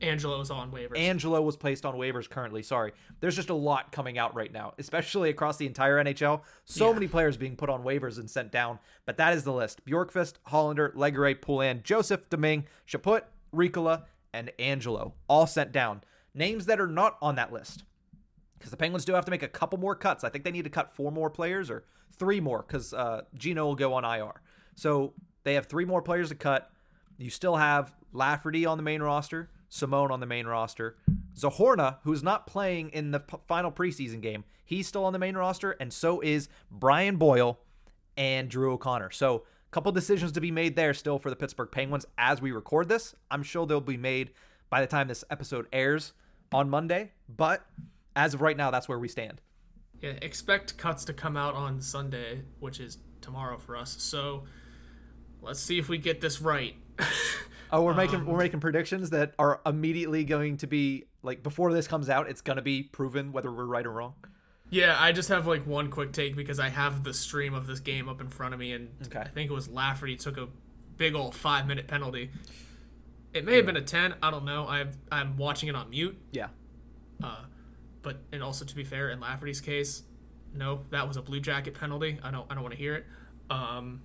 Angello's 0.00 0.50
on 0.50 0.72
waivers. 0.72 0.96
Angello 0.96 1.42
was 1.44 1.56
placed 1.56 1.84
on 1.86 1.94
waivers 1.94 2.28
currently. 2.28 2.62
Sorry. 2.62 2.92
There's 3.20 3.36
just 3.36 3.50
a 3.50 3.54
lot 3.54 3.92
coming 3.92 4.18
out 4.18 4.34
right 4.34 4.52
now, 4.52 4.74
especially 4.78 5.30
across 5.30 5.58
the 5.58 5.66
entire 5.66 5.98
NHL. 6.02 6.42
So 6.64 6.88
Yeah. 6.88 6.94
many 6.94 7.08
players 7.08 7.36
being 7.36 7.56
put 7.56 7.70
on 7.70 7.84
waivers 7.84 8.18
and 8.18 8.28
sent 8.28 8.50
down. 8.50 8.78
But 9.06 9.16
that 9.18 9.32
is 9.32 9.44
the 9.44 9.52
list. 9.52 9.84
Bjorkqvist, 9.86 10.34
Hallander, 10.48 10.92
Legare, 10.94 11.40
Poulin, 11.40 11.82
Joseph, 11.84 12.28
Domingue, 12.28 12.66
Chaput, 12.86 13.22
Riikola, 13.54 14.04
and 14.32 14.50
Angello. 14.58 15.12
All 15.28 15.46
sent 15.46 15.72
down. 15.72 16.02
Names 16.34 16.66
that 16.66 16.80
are 16.80 16.86
not 16.86 17.16
on 17.22 17.36
that 17.36 17.52
list. 17.52 17.84
Because 18.62 18.70
the 18.70 18.76
Penguins 18.76 19.04
do 19.04 19.12
have 19.14 19.24
to 19.24 19.32
make 19.32 19.42
a 19.42 19.48
couple 19.48 19.76
more 19.76 19.96
cuts. 19.96 20.22
I 20.22 20.28
think 20.28 20.44
they 20.44 20.52
need 20.52 20.62
to 20.62 20.70
cut 20.70 20.92
four 20.92 21.10
more 21.10 21.28
players 21.28 21.68
or 21.68 21.82
three 22.12 22.38
more 22.38 22.64
because 22.64 22.94
uh, 22.94 23.22
Gino 23.36 23.66
will 23.66 23.74
go 23.74 23.92
on 23.94 24.04
IR. 24.04 24.40
So 24.76 25.14
they 25.42 25.54
have 25.54 25.66
three 25.66 25.84
more 25.84 26.00
players 26.00 26.28
to 26.28 26.36
cut. 26.36 26.70
You 27.18 27.28
still 27.28 27.56
have 27.56 27.92
Lafferty 28.12 28.64
on 28.64 28.76
the 28.76 28.84
main 28.84 29.02
roster, 29.02 29.50
Simone 29.68 30.12
on 30.12 30.20
the 30.20 30.26
main 30.26 30.46
roster, 30.46 30.96
Zohorna, 31.36 31.96
who's 32.04 32.22
not 32.22 32.46
playing 32.46 32.90
in 32.90 33.10
the 33.10 33.20
p- 33.20 33.38
final 33.48 33.72
preseason 33.72 34.20
game, 34.20 34.44
he's 34.64 34.86
still 34.86 35.04
on 35.04 35.12
the 35.12 35.18
main 35.18 35.36
roster, 35.36 35.72
and 35.72 35.92
so 35.92 36.20
is 36.20 36.48
Brian 36.70 37.16
Boyle 37.16 37.58
and 38.16 38.48
Drew 38.48 38.74
O'Connor. 38.74 39.10
So 39.10 39.36
a 39.36 39.70
couple 39.70 39.90
decisions 39.92 40.32
to 40.32 40.40
be 40.40 40.50
made 40.50 40.76
there 40.76 40.94
still 40.94 41.18
for 41.18 41.30
the 41.30 41.36
Pittsburgh 41.36 41.70
Penguins 41.70 42.06
as 42.18 42.40
we 42.40 42.52
record 42.52 42.88
this. 42.88 43.14
I'm 43.30 43.42
sure 43.42 43.66
they'll 43.66 43.80
be 43.80 43.96
made 43.96 44.30
by 44.70 44.80
the 44.80 44.86
time 44.86 45.08
this 45.08 45.24
episode 45.30 45.66
airs 45.72 46.12
on 46.52 46.68
Monday, 46.68 47.12
but 47.28 47.64
as 48.16 48.34
of 48.34 48.40
right 48.40 48.56
now, 48.56 48.70
that's 48.70 48.88
where 48.88 48.98
we 48.98 49.08
stand. 49.08 49.40
Yeah, 50.00 50.14
expect 50.22 50.76
cuts 50.78 51.04
to 51.06 51.12
come 51.12 51.36
out 51.36 51.54
on 51.54 51.80
Sunday, 51.80 52.42
which 52.60 52.80
is 52.80 52.98
tomorrow 53.20 53.56
for 53.58 53.76
us. 53.76 53.96
So 54.02 54.44
let's 55.40 55.60
see 55.60 55.78
if 55.78 55.88
we 55.88 55.98
get 55.98 56.20
this 56.20 56.40
right. 56.40 56.74
Oh, 57.74 57.80
we're 57.84 57.94
making 57.94 58.26
we're 58.26 58.36
making 58.36 58.60
predictions 58.60 59.08
that 59.10 59.32
are 59.38 59.62
immediately 59.64 60.24
going 60.24 60.58
to 60.58 60.66
be 60.66 61.04
like 61.22 61.42
before 61.42 61.72
this 61.72 61.88
comes 61.88 62.10
out, 62.10 62.28
it's 62.28 62.42
going 62.42 62.56
to 62.56 62.62
be 62.62 62.82
proven 62.82 63.32
whether 63.32 63.50
we're 63.50 63.64
right 63.64 63.86
or 63.86 63.90
wrong. 63.92 64.12
yeah, 64.68 64.94
I 65.00 65.12
just 65.12 65.30
have 65.30 65.46
like 65.46 65.66
one 65.66 65.88
quick 65.88 66.12
take 66.12 66.36
because 66.36 66.60
I 66.60 66.68
have 66.68 67.02
the 67.02 67.14
stream 67.14 67.54
of 67.54 67.66
this 67.66 67.80
game 67.80 68.10
up 68.10 68.20
in 68.20 68.28
front 68.28 68.52
of 68.52 68.60
me, 68.60 68.72
and 68.74 68.90
Okay. 69.06 69.20
I 69.20 69.28
think 69.28 69.50
it 69.50 69.54
was 69.54 69.68
Lafferty 69.70 70.16
took 70.16 70.36
a 70.36 70.48
big 70.98 71.14
old 71.14 71.34
five 71.34 71.66
minute 71.66 71.86
penalty. 71.88 72.30
It 73.32 73.46
may 73.46 73.56
have 73.56 73.64
been 73.64 73.78
a 73.78 73.80
ten. 73.80 74.16
I 74.22 74.30
don't 74.30 74.44
know. 74.44 74.66
I've, 74.66 74.94
I'm 75.10 75.38
watching 75.38 75.70
it 75.70 75.74
on 75.74 75.88
mute. 75.88 76.18
Yeah. 76.30 76.48
Uh, 77.24 77.36
but 78.02 78.18
and 78.32 78.42
also 78.42 78.64
to 78.64 78.74
be 78.74 78.84
fair, 78.84 79.10
in 79.10 79.20
Lafferty's 79.20 79.60
case, 79.60 80.02
no, 80.54 80.82
that 80.90 81.06
was 81.08 81.16
a 81.16 81.22
blue 81.22 81.40
jacket 81.40 81.74
penalty. 81.78 82.18
I 82.22 82.30
don't 82.30 82.46
I 82.50 82.54
don't 82.54 82.62
want 82.62 82.74
to 82.74 82.78
hear 82.80 82.94
it. 82.94 83.06
Um, 83.50 84.02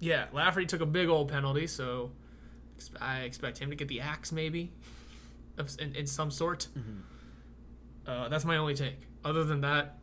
yeah, 0.00 0.26
Lafferty 0.32 0.66
took 0.66 0.80
a 0.80 0.86
big 0.86 1.08
old 1.08 1.28
penalty, 1.28 1.66
so 1.66 2.12
I 3.00 3.20
expect 3.20 3.58
him 3.58 3.70
to 3.70 3.76
get 3.76 3.88
the 3.88 4.00
axe 4.00 4.32
maybe, 4.32 4.72
of 5.56 5.74
in, 5.80 5.94
in 5.94 6.06
some 6.06 6.30
sort. 6.30 6.68
Uh, 8.06 8.28
that's 8.28 8.44
my 8.44 8.56
only 8.56 8.74
take. 8.74 9.00
Other 9.24 9.44
than 9.44 9.62
that, 9.62 9.98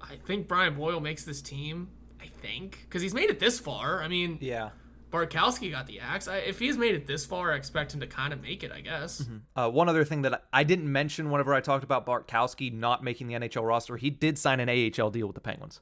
I 0.00 0.16
think 0.26 0.46
Brian 0.46 0.74
Boyle 0.74 1.00
makes 1.00 1.24
this 1.24 1.42
team. 1.42 1.88
I 2.20 2.26
think 2.42 2.80
because 2.82 3.02
he's 3.02 3.14
made 3.14 3.30
it 3.30 3.40
this 3.40 3.58
far. 3.58 4.02
I 4.02 4.08
mean, 4.08 4.38
Yeah. 4.40 4.70
Barkowski 5.10 5.70
got 5.70 5.86
the 5.86 6.00
axe. 6.00 6.28
I, 6.28 6.38
if 6.38 6.58
he's 6.58 6.76
made 6.76 6.94
it 6.94 7.06
this 7.06 7.24
far, 7.24 7.52
I 7.52 7.56
expect 7.56 7.94
him 7.94 8.00
to 8.00 8.06
kind 8.06 8.32
of 8.32 8.42
make 8.42 8.62
it. 8.62 8.72
I 8.72 8.80
guess. 8.80 9.24
Uh, 9.56 9.68
one 9.68 9.88
other 9.88 10.04
thing 10.04 10.22
that 10.22 10.44
I 10.52 10.64
didn't 10.64 10.90
mention 10.90 11.30
whenever 11.30 11.54
I 11.54 11.60
talked 11.60 11.84
about 11.84 12.06
Barkowski 12.06 12.72
not 12.72 13.02
making 13.02 13.28
the 13.28 13.34
NHL 13.34 13.66
roster, 13.66 13.96
he 13.96 14.10
did 14.10 14.38
sign 14.38 14.60
an 14.60 14.68
AHL 14.68 15.10
deal 15.10 15.26
with 15.26 15.34
the 15.34 15.40
Penguins. 15.40 15.80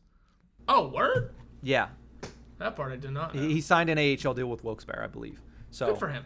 Oh, 0.68 0.88
word! 0.88 1.34
Yeah. 1.62 1.88
That 2.58 2.76
part 2.76 2.92
I 2.92 2.96
did 2.96 3.10
not 3.10 3.34
know. 3.34 3.40
He 3.40 3.54
he 3.54 3.60
signed 3.60 3.90
an 3.90 3.98
AHL 3.98 4.34
deal 4.34 4.46
with 4.46 4.64
Wilkes-Barre, 4.64 5.04
I 5.04 5.08
believe. 5.08 5.42
So 5.70 5.88
Good 5.88 5.98
for 5.98 6.08
him. 6.08 6.24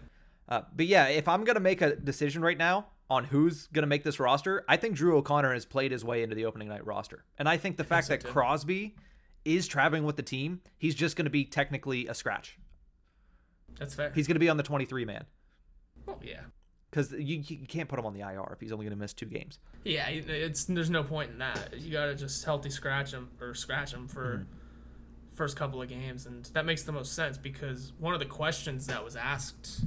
Uh, 0.49 0.63
but 0.75 0.87
yeah, 0.87 1.07
if 1.07 1.29
I'm 1.29 1.45
gonna 1.45 1.61
make 1.61 1.81
a 1.81 1.97
decision 1.97 2.43
right 2.43 2.59
now 2.59 2.87
on 3.09 3.25
who's 3.25 3.67
gonna 3.69 3.87
make 3.87 4.05
this 4.05 4.21
roster, 4.21 4.65
I 4.69 4.77
think 4.77 4.97
Drew 4.97 5.17
O'Connor 5.17 5.53
has 5.53 5.65
played 5.65 5.93
his 5.93 6.05
way 6.05 6.23
into 6.23 6.37
the 6.37 6.45
opening 6.45 6.69
night 6.69 6.85
roster, 6.87 7.25
and 7.39 7.49
I 7.49 7.57
think 7.57 7.77
the 7.77 7.85
fact 7.85 8.07
so, 8.07 8.13
that 8.13 8.21
too. 8.21 8.29
Crosby 8.29 8.97
is 9.45 9.67
traveling 9.67 10.05
with 10.05 10.17
the 10.17 10.23
team, 10.23 10.61
he's 10.79 10.95
just 10.95 11.17
gonna 11.17 11.31
be 11.31 11.45
technically 11.45 12.07
a 12.07 12.15
scratch. 12.15 12.59
That's 13.79 13.95
fair. 13.95 14.11
He's 14.15 14.27
gonna 14.27 14.41
be 14.41 14.49
on 14.49 14.57
the 14.57 14.63
23 14.63 15.05
man 15.05 15.25
oh 16.09 16.19
yeah, 16.23 16.41
because 16.91 17.13
you, 17.13 17.43
you 17.47 17.67
can't 17.67 17.89
put 17.89 17.99
him 17.99 18.07
on 18.07 18.15
the 18.15 18.21
IR 18.21 18.53
if 18.53 18.61
he's 18.61 18.73
only 18.73 18.85
gonna 18.87 18.97
miss 18.97 19.13
two 19.13 19.27
games. 19.27 19.59
yeah. 19.85 20.09
It's 20.09 20.65
there's 20.65 20.91
no 20.91 21.03
point 21.03 21.31
in 21.31 21.39
that. 21.39 21.79
You 21.79 21.93
gotta 21.93 22.15
just 22.15 22.45
healthy 22.45 22.71
scratch 22.71 23.13
him 23.13 23.31
or 23.41 23.55
scratch 23.55 23.93
him 23.93 24.09
for 24.09 24.47
first 25.33 25.57
couple 25.57 25.81
of 25.81 25.89
games, 25.89 26.27
and 26.27 26.45
that 26.47 26.67
makes 26.67 26.83
the 26.83 26.93
most 26.93 27.15
sense 27.15 27.39
because 27.39 27.93
one 27.99 28.15
of 28.15 28.21
the 28.21 28.27
questions 28.27 28.87
that 28.87 29.05
was 29.05 29.17
asked 29.17 29.83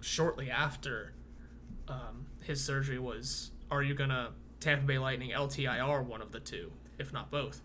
shortly 0.00 0.50
after 0.50 1.12
um, 1.88 2.26
his 2.42 2.64
surgery 2.64 2.98
was, 2.98 3.50
"Are 3.70 3.82
you 3.82 3.94
gonna 3.94 4.32
Tampa 4.60 4.86
Bay 4.86 4.98
Lightning 4.98 5.30
LTIR 5.30 6.04
one 6.04 6.22
of 6.22 6.32
the 6.32 6.40
two, 6.40 6.72
if 6.98 7.12
not 7.12 7.30
both?" 7.30 7.60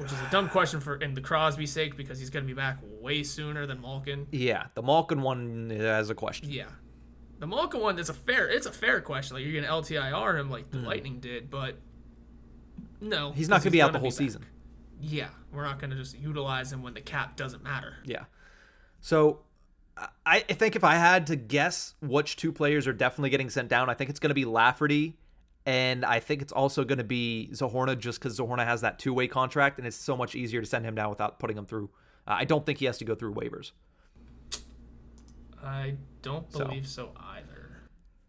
Which 0.00 0.12
is 0.12 0.18
a 0.18 0.30
dumb 0.30 0.48
question 0.48 0.80
for 0.80 0.96
in 0.96 1.14
the 1.14 1.20
Crosby 1.20 1.66
sake 1.66 1.96
because 1.96 2.18
he's 2.18 2.30
gonna 2.30 2.46
be 2.46 2.54
back 2.54 2.78
way 3.00 3.22
sooner 3.22 3.66
than 3.66 3.80
Malkin. 3.80 4.26
Yeah, 4.32 4.66
the 4.74 4.82
Malkin 4.82 5.20
one 5.22 5.70
has 5.70 6.08
a 6.10 6.14
question. 6.14 6.50
Yeah. 6.50 6.66
The 7.38 7.46
Malkin 7.46 7.80
one 7.80 7.98
is 7.98 8.08
a 8.08 8.14
fair 8.14 8.48
it's 8.48 8.66
a 8.66 8.72
fair 8.72 9.00
question. 9.00 9.36
Like 9.36 9.44
you're 9.44 9.60
gonna 9.60 9.72
LTIR 9.72 10.40
him 10.40 10.50
like 10.50 10.70
the 10.70 10.78
mm-hmm. 10.78 10.86
Lightning 10.86 11.20
did, 11.20 11.50
but 11.50 11.76
no. 13.00 13.32
He's 13.32 13.48
not 13.48 13.60
gonna 13.60 13.70
be 13.70 13.82
out 13.82 13.92
the 13.92 13.98
whole 13.98 14.08
back. 14.08 14.16
season. 14.16 14.44
Yeah. 15.00 15.28
We're 15.52 15.64
not 15.64 15.78
gonna 15.78 15.96
just 15.96 16.18
utilize 16.18 16.72
him 16.72 16.82
when 16.82 16.94
the 16.94 17.00
cap 17.02 17.36
doesn't 17.36 17.62
matter. 17.62 17.96
Yeah. 18.04 18.24
So 19.00 19.40
I, 19.96 20.08
I 20.26 20.40
think 20.40 20.76
if 20.76 20.84
I 20.84 20.94
had 20.94 21.26
to 21.28 21.36
guess 21.36 21.94
which 22.00 22.36
two 22.36 22.52
players 22.52 22.86
are 22.86 22.92
definitely 22.92 23.30
getting 23.30 23.50
sent 23.50 23.68
down, 23.68 23.90
I 23.90 23.94
think 23.94 24.10
it's 24.10 24.20
going 24.20 24.30
to 24.30 24.34
be 24.34 24.44
Lafferty. 24.44 25.18
And 25.70 26.04
I 26.04 26.18
think 26.18 26.42
it's 26.42 26.52
also 26.52 26.82
going 26.82 26.98
to 26.98 27.04
be 27.04 27.48
Zohorna 27.52 27.96
just 27.96 28.18
because 28.18 28.36
Zohorna 28.36 28.64
has 28.64 28.80
that 28.80 28.98
two 28.98 29.14
way 29.14 29.28
contract 29.28 29.78
and 29.78 29.86
it's 29.86 29.96
so 29.96 30.16
much 30.16 30.34
easier 30.34 30.60
to 30.60 30.66
send 30.66 30.84
him 30.84 30.96
down 30.96 31.10
without 31.10 31.38
putting 31.38 31.56
him 31.56 31.64
through. 31.64 31.90
Uh, 32.26 32.38
I 32.40 32.44
don't 32.44 32.66
think 32.66 32.78
he 32.78 32.86
has 32.86 32.98
to 32.98 33.04
go 33.04 33.14
through 33.14 33.34
waivers. 33.34 33.70
I 35.62 35.94
don't 36.22 36.50
believe 36.50 36.88
so, 36.88 37.12
either. 37.16 37.82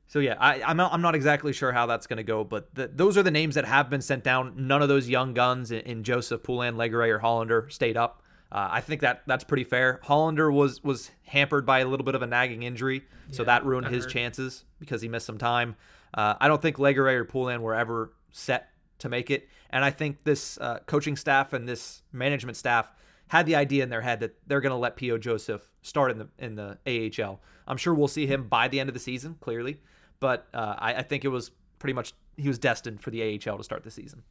So 0.05 0.19
yeah, 0.19 0.35
I, 0.39 0.61
I'm 0.61 0.77
not, 0.77 0.93
I'm 0.93 1.01
not 1.01 1.15
exactly 1.15 1.51
sure 1.51 1.71
how 1.71 1.87
that's 1.87 2.05
going 2.05 2.17
to 2.17 2.23
go, 2.23 2.43
but 2.43 2.75
the, 2.75 2.91
those 2.93 3.17
are 3.17 3.23
the 3.23 3.31
names 3.31 3.55
that 3.55 3.65
have 3.65 3.89
been 3.89 4.01
sent 4.01 4.23
down. 4.23 4.53
None 4.67 4.83
of 4.83 4.87
those 4.87 5.09
young 5.09 5.33
guns 5.33 5.71
in, 5.71 5.79
in 5.79 6.03
Joseph 6.03 6.43
Poulin, 6.43 6.75
Legare, 6.75 7.09
or 7.09 7.19
Hallander 7.19 7.71
stayed 7.71 7.97
up. 7.97 8.21
Uh, 8.51 8.67
I 8.69 8.81
think 8.81 9.01
that 9.01 9.23
that's 9.25 9.45
pretty 9.45 9.63
fair. 9.63 9.99
Hallander 10.05 10.53
was 10.53 10.83
was 10.83 11.09
hampered 11.23 11.65
by 11.65 11.79
a 11.79 11.87
little 11.87 12.05
bit 12.05 12.13
of 12.13 12.21
a 12.21 12.27
nagging 12.27 12.61
injury, 12.61 13.01
so 13.31 13.41
Yeah, 13.41 13.45
that 13.47 13.65
ruined 13.65 13.87
his 13.87 14.05
chances 14.05 14.65
because 14.79 15.01
he 15.01 15.07
missed 15.07 15.25
some 15.25 15.39
time. 15.39 15.75
Uh, 16.13 16.35
I 16.39 16.47
don't 16.47 16.61
think 16.61 16.77
Legare 16.77 17.15
or 17.19 17.25
Poulin 17.25 17.61
were 17.61 17.75
ever 17.75 18.13
set 18.31 18.69
to 18.99 19.09
make 19.09 19.29
it, 19.31 19.47
and 19.69 19.83
I 19.83 19.89
think 19.91 20.23
this 20.23 20.57
uh, 20.59 20.79
coaching 20.85 21.15
staff 21.15 21.53
and 21.53 21.67
this 21.67 22.03
management 22.11 22.57
staff 22.57 22.91
had 23.27 23.45
the 23.45 23.55
idea 23.55 23.81
in 23.83 23.89
their 23.89 24.01
head 24.01 24.19
that 24.19 24.35
they're 24.45 24.59
going 24.61 24.71
to 24.71 24.77
let 24.77 24.95
P.O. 24.97 25.17
Joseph 25.17 25.61
start 25.81 26.11
in 26.11 26.17
the 26.19 26.27
in 26.37 26.55
the 26.55 26.77
AHL. 27.23 27.39
I'm 27.67 27.77
sure 27.77 27.93
we'll 27.93 28.07
see 28.09 28.27
him 28.27 28.47
by 28.47 28.67
the 28.67 28.79
end 28.79 28.89
of 28.89 28.93
the 28.93 28.99
season, 28.99 29.37
clearly, 29.39 29.79
but 30.19 30.47
uh, 30.53 30.75
I, 30.77 30.95
I 30.95 31.01
think 31.03 31.23
it 31.23 31.29
was 31.29 31.51
pretty 31.79 31.93
much 31.93 32.13
he 32.37 32.47
was 32.47 32.59
destined 32.59 33.01
for 33.01 33.09
the 33.09 33.21
AHL 33.23 33.57
to 33.57 33.63
start 33.63 33.83
the 33.83 33.91
season. 33.91 34.23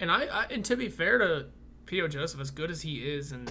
And 0.00 0.10
I, 0.10 0.24
I 0.26 0.44
and 0.50 0.64
to 0.66 0.76
be 0.76 0.88
fair 0.88 1.18
to 1.18 1.46
P.O. 1.86 2.08
Joseph, 2.08 2.40
as 2.40 2.50
good 2.50 2.70
as 2.70 2.82
he 2.82 2.96
is, 2.98 3.32
and 3.32 3.50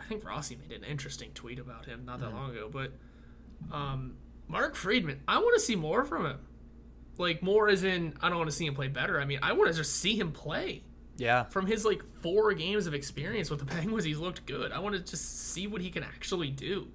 I 0.00 0.04
think 0.04 0.24
Rossi 0.24 0.56
made 0.56 0.72
an 0.72 0.84
interesting 0.84 1.30
tweet 1.34 1.58
about 1.58 1.86
him 1.86 2.04
not 2.04 2.20
that 2.20 2.26
Mm-hmm. 2.30 2.36
long 2.36 2.50
ago, 2.50 2.70
but 2.72 2.92
um, 3.70 4.16
Mark 4.52 4.74
Friedman, 4.76 5.22
I 5.26 5.38
want 5.38 5.54
to 5.54 5.60
see 5.60 5.74
more 5.74 6.04
from 6.04 6.26
him. 6.26 6.38
Like 7.18 7.42
more 7.42 7.68
as 7.68 7.84
in 7.84 8.14
I 8.20 8.28
don't 8.28 8.38
want 8.38 8.50
to 8.50 8.56
see 8.56 8.66
him 8.66 8.74
play 8.74 8.88
better. 8.88 9.18
I 9.20 9.24
mean, 9.24 9.38
I 9.42 9.52
want 9.52 9.70
to 9.70 9.76
just 9.76 9.96
see 9.96 10.16
him 10.18 10.30
play. 10.30 10.84
Yeah, 11.18 11.44
From 11.44 11.66
his 11.66 11.84
like 11.84 12.02
four 12.22 12.52
games 12.54 12.86
of 12.86 12.94
experience 12.94 13.50
with 13.50 13.60
the 13.60 13.66
Penguins, 13.74 14.04
he's 14.04 14.18
looked 14.18 14.44
good. 14.46 14.72
I 14.72 14.78
want 14.78 14.94
to 14.94 15.00
just 15.00 15.52
see 15.52 15.66
what 15.66 15.80
he 15.80 15.90
can 15.90 16.02
actually 16.02 16.50
do. 16.50 16.88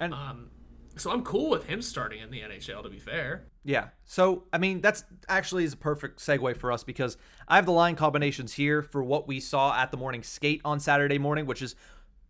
And- 0.00 0.14
um, 0.14 0.50
so 0.96 1.10
I'm 1.12 1.22
cool 1.22 1.48
with 1.50 1.64
him 1.66 1.80
starting 1.82 2.20
in 2.20 2.30
the 2.30 2.40
NHL. 2.40 2.82
To 2.82 2.88
be 2.90 2.98
fair, 2.98 3.46
Yeah. 3.64 3.88
So, 4.04 4.44
I 4.52 4.58
mean, 4.58 4.80
that's 4.80 5.04
actually 5.28 5.64
is 5.64 5.72
a 5.72 5.76
perfect 5.76 6.18
segue 6.18 6.56
for 6.56 6.72
us 6.72 6.82
because 6.84 7.16
I 7.48 7.56
have 7.56 7.64
the 7.64 7.72
line 7.72 7.94
combinations 7.96 8.52
here 8.54 8.82
for 8.82 9.02
what 9.02 9.26
we 9.28 9.38
saw 9.40 9.74
at 9.74 9.92
the 9.92 9.96
morning 9.96 10.22
skate 10.24 10.60
on 10.64 10.80
Saturday 10.80 11.16
morning, 11.18 11.46
which 11.46 11.62
is 11.62 11.76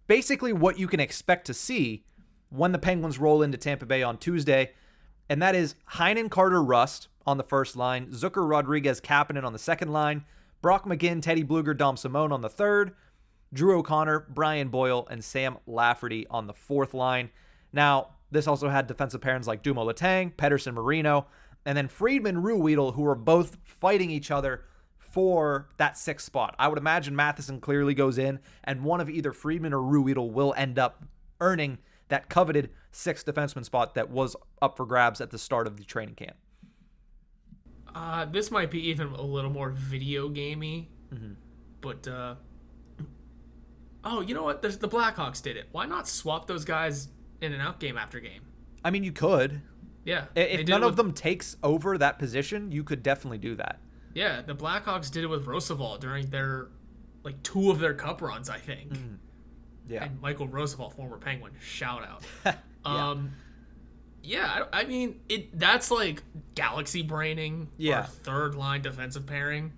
basically 0.06 0.52
what 0.52 0.78
you 0.78 0.87
can 0.87 1.00
expect 1.00 1.47
to 1.47 1.54
see 1.54 2.04
when 2.50 2.73
the 2.73 2.78
Penguins 2.78 3.19
roll 3.19 3.42
into 3.42 3.57
Tampa 3.57 3.87
Bay 3.87 4.02
on 4.02 4.19
Tuesday. 4.19 4.73
And 5.28 5.40
that 5.40 5.54
is 5.54 5.76
Heinen, 5.92 6.30
Carter, 6.30 6.62
Rust 6.62 7.09
on 7.26 7.37
the 7.37 7.45
first 7.45 7.76
line, 7.76 8.09
Zucker, 8.09 8.49
Rodrigues, 8.49 9.00
Kapanen 9.00 9.45
on 9.45 9.52
the 9.52 9.59
second 9.59 9.92
line, 9.92 10.25
Brock 10.61 10.85
McGinn, 10.85 11.23
Teddy 11.23 11.45
Blueger, 11.45 11.76
Dom 11.76 11.97
Simone 11.97 12.33
on 12.33 12.40
the 12.40 12.49
third, 12.49 12.95
Drew 13.52 13.78
O'Connor, 13.78 14.26
Brian 14.28 14.69
Boyle, 14.69 15.07
and 15.11 15.25
Sam 15.25 15.59
Lafferty 15.66 16.26
on 16.28 16.47
the 16.47 16.52
fourth 16.52 16.95
line. 16.95 17.30
Now, 17.73 18.09
this 18.30 18.47
also 18.47 18.69
had 18.69 18.87
defensive 18.87 19.21
pairings 19.21 19.47
like 19.47 19.62
Dumo 19.62 19.85
Letang, 19.85 20.35
Pettersson 20.35 20.75
Marino, 20.75 21.26
and 21.64 21.76
then 21.76 21.88
Friedman 21.88 22.42
Ruhwedel, 22.42 22.95
who 22.95 23.02
were 23.02 23.14
both 23.14 23.59
fighting 23.64 24.11
each 24.11 24.30
other 24.30 24.64
for 24.99 25.69
that 25.76 25.99
sixth 25.99 26.26
spot. 26.26 26.54
I 26.59 26.69
would 26.69 26.78
imagine 26.78 27.16
Matheson 27.16 27.61
clearly 27.61 27.95
goes 27.95 28.19
in, 28.19 28.38
and 28.64 28.85
one 28.85 29.00
of 29.00 29.11
either 29.11 29.33
Friedman 29.33 29.75
or 29.75 29.83
Ruhwedel 29.83 30.30
will 30.30 30.54
end 30.57 30.78
up 30.78 31.04
earning 31.40 31.78
that 32.11 32.29
coveted 32.29 32.71
sixth 32.93 33.25
defenseman 33.26 33.64
spot 33.64 33.95
that 33.95 34.11
was 34.11 34.37
up 34.61 34.76
for 34.76 34.85
grabs 34.87 35.21
at 35.21 35.31
the 35.31 35.38
start 35.38 35.67
of 35.67 35.76
the 35.79 35.85
training 35.85 36.14
camp. 36.14 36.37
Uh, 37.95 38.25
this 38.25 38.50
might 38.50 38.71
be 38.71 38.88
even 38.88 39.09
a 39.09 39.23
little 39.23 39.50
more 39.50 39.71
video 39.71 40.29
gamey, 40.29 40.90
but 41.81 42.07
uh, 42.07 42.35
oh, 44.05 44.21
you 44.21 44.35
know 44.35 44.45
what? 44.45 44.62
There's, 44.62 44.79
the 44.79 44.88
Blackhawks 44.88 45.43
did 45.43 45.57
it. 45.57 45.67
Why 45.73 45.87
not 45.87 46.07
swap 46.07 46.47
those 46.47 46.64
guys 46.64 47.09
in 47.40 47.52
and 47.52 47.61
out 47.61 47.81
game 47.81 47.97
after 47.99 48.21
game? 48.21 48.43
I 48.85 48.90
mean, 48.90 49.02
you 49.02 49.12
could. 49.12 49.62
Yeah, 50.05 50.26
If 50.35 50.67
none 50.67 50.83
it 50.83 50.87
of 50.87 50.97
them 50.97 51.12
takes 51.12 51.57
over 51.62 51.99
that 51.99 52.19
position, 52.19 52.73
you 52.73 52.85
could 52.85 53.02
definitely 53.02 53.38
do 53.38 53.55
that. 53.57 53.81
Yeah, 54.14 54.40
the 54.40 54.55
Blackhawks 54.55 55.11
did 55.11 55.25
it 55.25 55.29
with 55.29 55.47
Rozsival 55.47 56.00
during 56.00 56.31
their 56.31 56.69
like 57.23 57.43
two 57.43 57.71
of 57.71 57.81
their 57.81 57.93
cup 57.95 58.23
runs, 58.23 58.49
I 58.49 58.59
think. 58.59 58.93
Yeah. 59.90 60.04
And 60.04 60.20
Michael 60.20 60.49
Rozsival, 60.49 60.94
former 60.94 61.18
Penguin, 61.18 61.52
shout 61.61 62.02
out. 62.04 62.56
Um, 62.82 63.32
yeah, 64.23 64.64
I, 64.73 64.80
I 64.80 64.85
mean 64.85 65.20
it. 65.28 65.59
That's 65.59 65.90
like 65.90 66.23
galaxy 66.54 67.02
braining. 67.02 67.68
Yeah. 67.76 68.04
Or 68.04 68.06
third 68.06 68.54
line 68.54 68.80
defensive 68.80 69.26
pairing. 69.26 69.73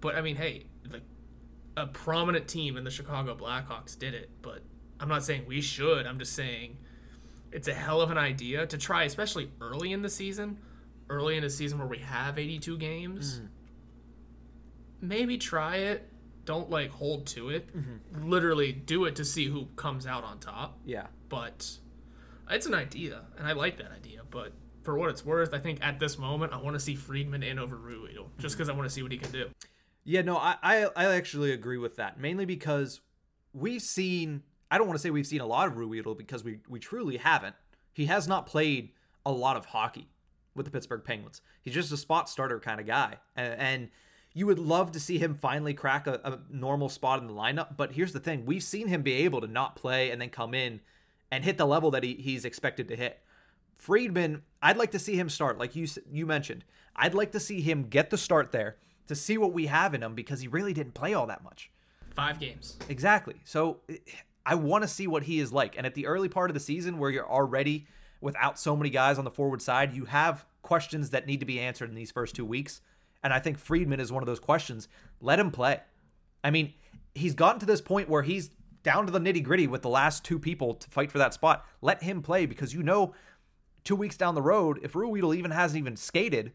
But 0.00 0.14
I 0.14 0.22
mean, 0.22 0.36
hey, 0.36 0.64
the, 0.88 1.02
a 1.76 1.86
prominent 1.86 2.48
team 2.48 2.78
in 2.78 2.84
the 2.84 2.90
Chicago 2.90 3.34
Blackhawks 3.34 3.98
did 3.98 4.14
it. 4.14 4.30
But 4.40 4.62
I'm 4.98 5.08
not 5.08 5.22
saying 5.22 5.44
we 5.46 5.60
should. 5.60 6.06
I'm 6.06 6.18
just 6.18 6.32
saying 6.32 6.78
it's 7.52 7.68
a 7.68 7.74
hell 7.74 8.00
of 8.00 8.10
an 8.10 8.18
idea 8.18 8.66
to 8.66 8.78
try, 8.78 9.04
especially 9.04 9.50
early 9.60 9.92
in 9.92 10.00
the 10.02 10.10
season. 10.10 10.58
Early 11.10 11.36
in 11.36 11.44
a 11.44 11.50
season 11.50 11.78
where 11.78 11.88
we 11.88 11.98
have 11.98 12.38
82 12.38 12.78
games, 12.78 13.42
maybe 15.00 15.36
try 15.38 15.76
it. 15.76 16.09
Don't 16.50 16.68
like 16.68 16.90
hold 16.90 17.26
to 17.28 17.50
it. 17.50 17.64
Mm-hmm. 17.76 18.28
Literally 18.28 18.72
do 18.72 19.04
it 19.04 19.14
to 19.16 19.24
see 19.24 19.46
who 19.46 19.66
comes 19.76 20.04
out 20.04 20.24
on 20.24 20.40
top 20.40 20.80
Yeah. 20.84 21.06
but 21.28 21.78
it's 22.50 22.66
an 22.66 22.74
idea, 22.74 23.22
and 23.38 23.46
I 23.46 23.52
like 23.52 23.76
that 23.76 23.92
idea. 23.92 24.22
But 24.28 24.52
for 24.82 24.98
what 24.98 25.10
it's 25.10 25.24
worth, 25.24 25.54
I 25.54 25.60
think 25.60 25.78
at 25.80 26.00
this 26.00 26.18
moment, 26.18 26.52
I 26.52 26.56
want 26.56 26.74
to 26.74 26.80
see 26.80 26.96
Friedman 26.96 27.44
in 27.44 27.60
over 27.60 27.76
Ruhwedel, 27.76 28.26
just 28.38 28.54
mm-hmm. 28.54 28.58
because 28.58 28.68
I 28.68 28.72
want 28.72 28.88
to 28.88 28.92
see 28.92 29.04
what 29.04 29.12
he 29.12 29.18
can 29.18 29.30
do. 29.30 29.50
Yeah, 30.02 30.22
no, 30.22 30.36
I, 30.38 30.56
I 30.60 30.88
I 30.96 31.04
actually 31.14 31.52
agree 31.52 31.78
with 31.78 31.94
that. 31.96 32.18
Mainly 32.18 32.46
because 32.46 33.00
we've 33.52 33.82
seen 33.82 34.42
I 34.72 34.78
don't 34.78 34.88
want 34.88 34.98
to 34.98 35.02
say 35.02 35.10
we've 35.10 35.26
seen 35.26 35.40
a 35.40 35.46
lot 35.46 35.68
of 35.68 35.74
Ruhwedel 35.74 36.18
because 36.18 36.42
we 36.42 36.58
we 36.68 36.80
truly 36.80 37.18
haven't. 37.18 37.54
He 37.92 38.06
has 38.06 38.26
not 38.26 38.46
played 38.46 38.90
a 39.24 39.30
lot 39.30 39.56
of 39.56 39.66
hockey 39.66 40.08
with 40.56 40.66
the 40.66 40.72
Pittsburgh 40.72 41.04
Penguins. 41.04 41.42
He's 41.62 41.74
just 41.74 41.92
a 41.92 41.96
spot 41.96 42.28
starter 42.28 42.58
kind 42.58 42.80
of 42.80 42.86
guy. 42.86 43.18
And, 43.36 43.54
and 43.60 43.88
you 44.32 44.46
would 44.46 44.58
love 44.58 44.92
to 44.92 45.00
see 45.00 45.18
him 45.18 45.34
finally 45.34 45.74
crack 45.74 46.06
a, 46.06 46.20
a 46.24 46.38
normal 46.50 46.88
spot 46.88 47.20
in 47.20 47.26
the 47.26 47.32
lineup, 47.32 47.76
but 47.76 47.92
here's 47.92 48.12
the 48.12 48.20
thing. 48.20 48.46
We've 48.46 48.62
seen 48.62 48.88
him 48.88 49.02
be 49.02 49.12
able 49.14 49.40
to 49.40 49.46
not 49.46 49.76
play 49.76 50.10
and 50.10 50.20
then 50.20 50.30
come 50.30 50.54
in 50.54 50.80
and 51.30 51.44
hit 51.44 51.58
the 51.58 51.66
level 51.66 51.90
that 51.92 52.04
he, 52.04 52.14
he's 52.14 52.44
expected 52.44 52.88
to 52.88 52.96
hit. 52.96 53.20
Friedman, 53.76 54.42
I'd 54.62 54.76
like 54.76 54.90
to 54.92 54.98
see 54.98 55.16
him 55.16 55.28
start, 55.28 55.58
like 55.58 55.74
you 55.74 55.86
you 56.12 56.26
mentioned. 56.26 56.64
I'd 56.94 57.14
like 57.14 57.32
to 57.32 57.40
see 57.40 57.60
him 57.60 57.84
get 57.84 58.10
the 58.10 58.18
start 58.18 58.52
there 58.52 58.76
to 59.06 59.14
see 59.14 59.38
what 59.38 59.52
we 59.52 59.66
have 59.66 59.94
in 59.94 60.02
him 60.02 60.14
because 60.14 60.40
he 60.40 60.48
really 60.48 60.74
didn't 60.74 60.94
play 60.94 61.14
all 61.14 61.26
that 61.26 61.42
much. 61.42 61.70
Five 62.14 62.38
games. 62.38 62.76
Exactly. 62.88 63.36
So 63.44 63.78
I 64.44 64.54
want 64.54 64.82
to 64.82 64.88
see 64.88 65.06
what 65.06 65.22
he 65.22 65.40
is 65.40 65.52
like. 65.52 65.76
And 65.76 65.86
at 65.86 65.94
the 65.94 66.06
early 66.06 66.28
part 66.28 66.50
of 66.50 66.54
the 66.54 66.60
season, 66.60 66.98
where 66.98 67.10
you're 67.10 67.28
already 67.28 67.86
without 68.20 68.58
so 68.58 68.76
many 68.76 68.90
guys 68.90 69.18
on 69.18 69.24
the 69.24 69.30
forward 69.30 69.62
side, 69.62 69.94
you 69.94 70.04
have 70.04 70.44
questions 70.62 71.10
that 71.10 71.26
need 71.26 71.40
to 71.40 71.46
be 71.46 71.58
answered 71.58 71.88
in 71.88 71.94
these 71.94 72.10
first 72.10 72.34
two 72.34 72.44
weeks. 72.44 72.82
And 73.22 73.32
I 73.32 73.38
think 73.38 73.58
Friedman 73.58 74.00
is 74.00 74.10
one 74.12 74.22
of 74.22 74.26
those 74.26 74.40
questions. 74.40 74.88
Let 75.20 75.38
him 75.38 75.50
play. 75.50 75.80
I 76.42 76.50
mean, 76.50 76.72
he's 77.14 77.34
gotten 77.34 77.60
to 77.60 77.66
this 77.66 77.80
point 77.80 78.08
where 78.08 78.22
he's 78.22 78.50
down 78.82 79.04
to 79.06 79.12
the 79.12 79.18
nitty 79.20 79.42
gritty 79.42 79.66
with 79.66 79.82
the 79.82 79.88
last 79.90 80.24
two 80.24 80.38
people 80.38 80.74
to 80.74 80.88
fight 80.90 81.10
for 81.12 81.18
that 81.18 81.34
spot. 81.34 81.66
Let 81.82 82.02
him 82.02 82.22
play 82.22 82.46
because 82.46 82.72
you 82.72 82.82
know, 82.82 83.14
two 83.84 83.96
weeks 83.96 84.16
down 84.16 84.34
the 84.34 84.42
road, 84.42 84.78
if 84.82 84.94
Ruhwedel 84.94 85.36
even 85.36 85.50
hasn't 85.50 85.78
even 85.78 85.96
skated 85.96 86.52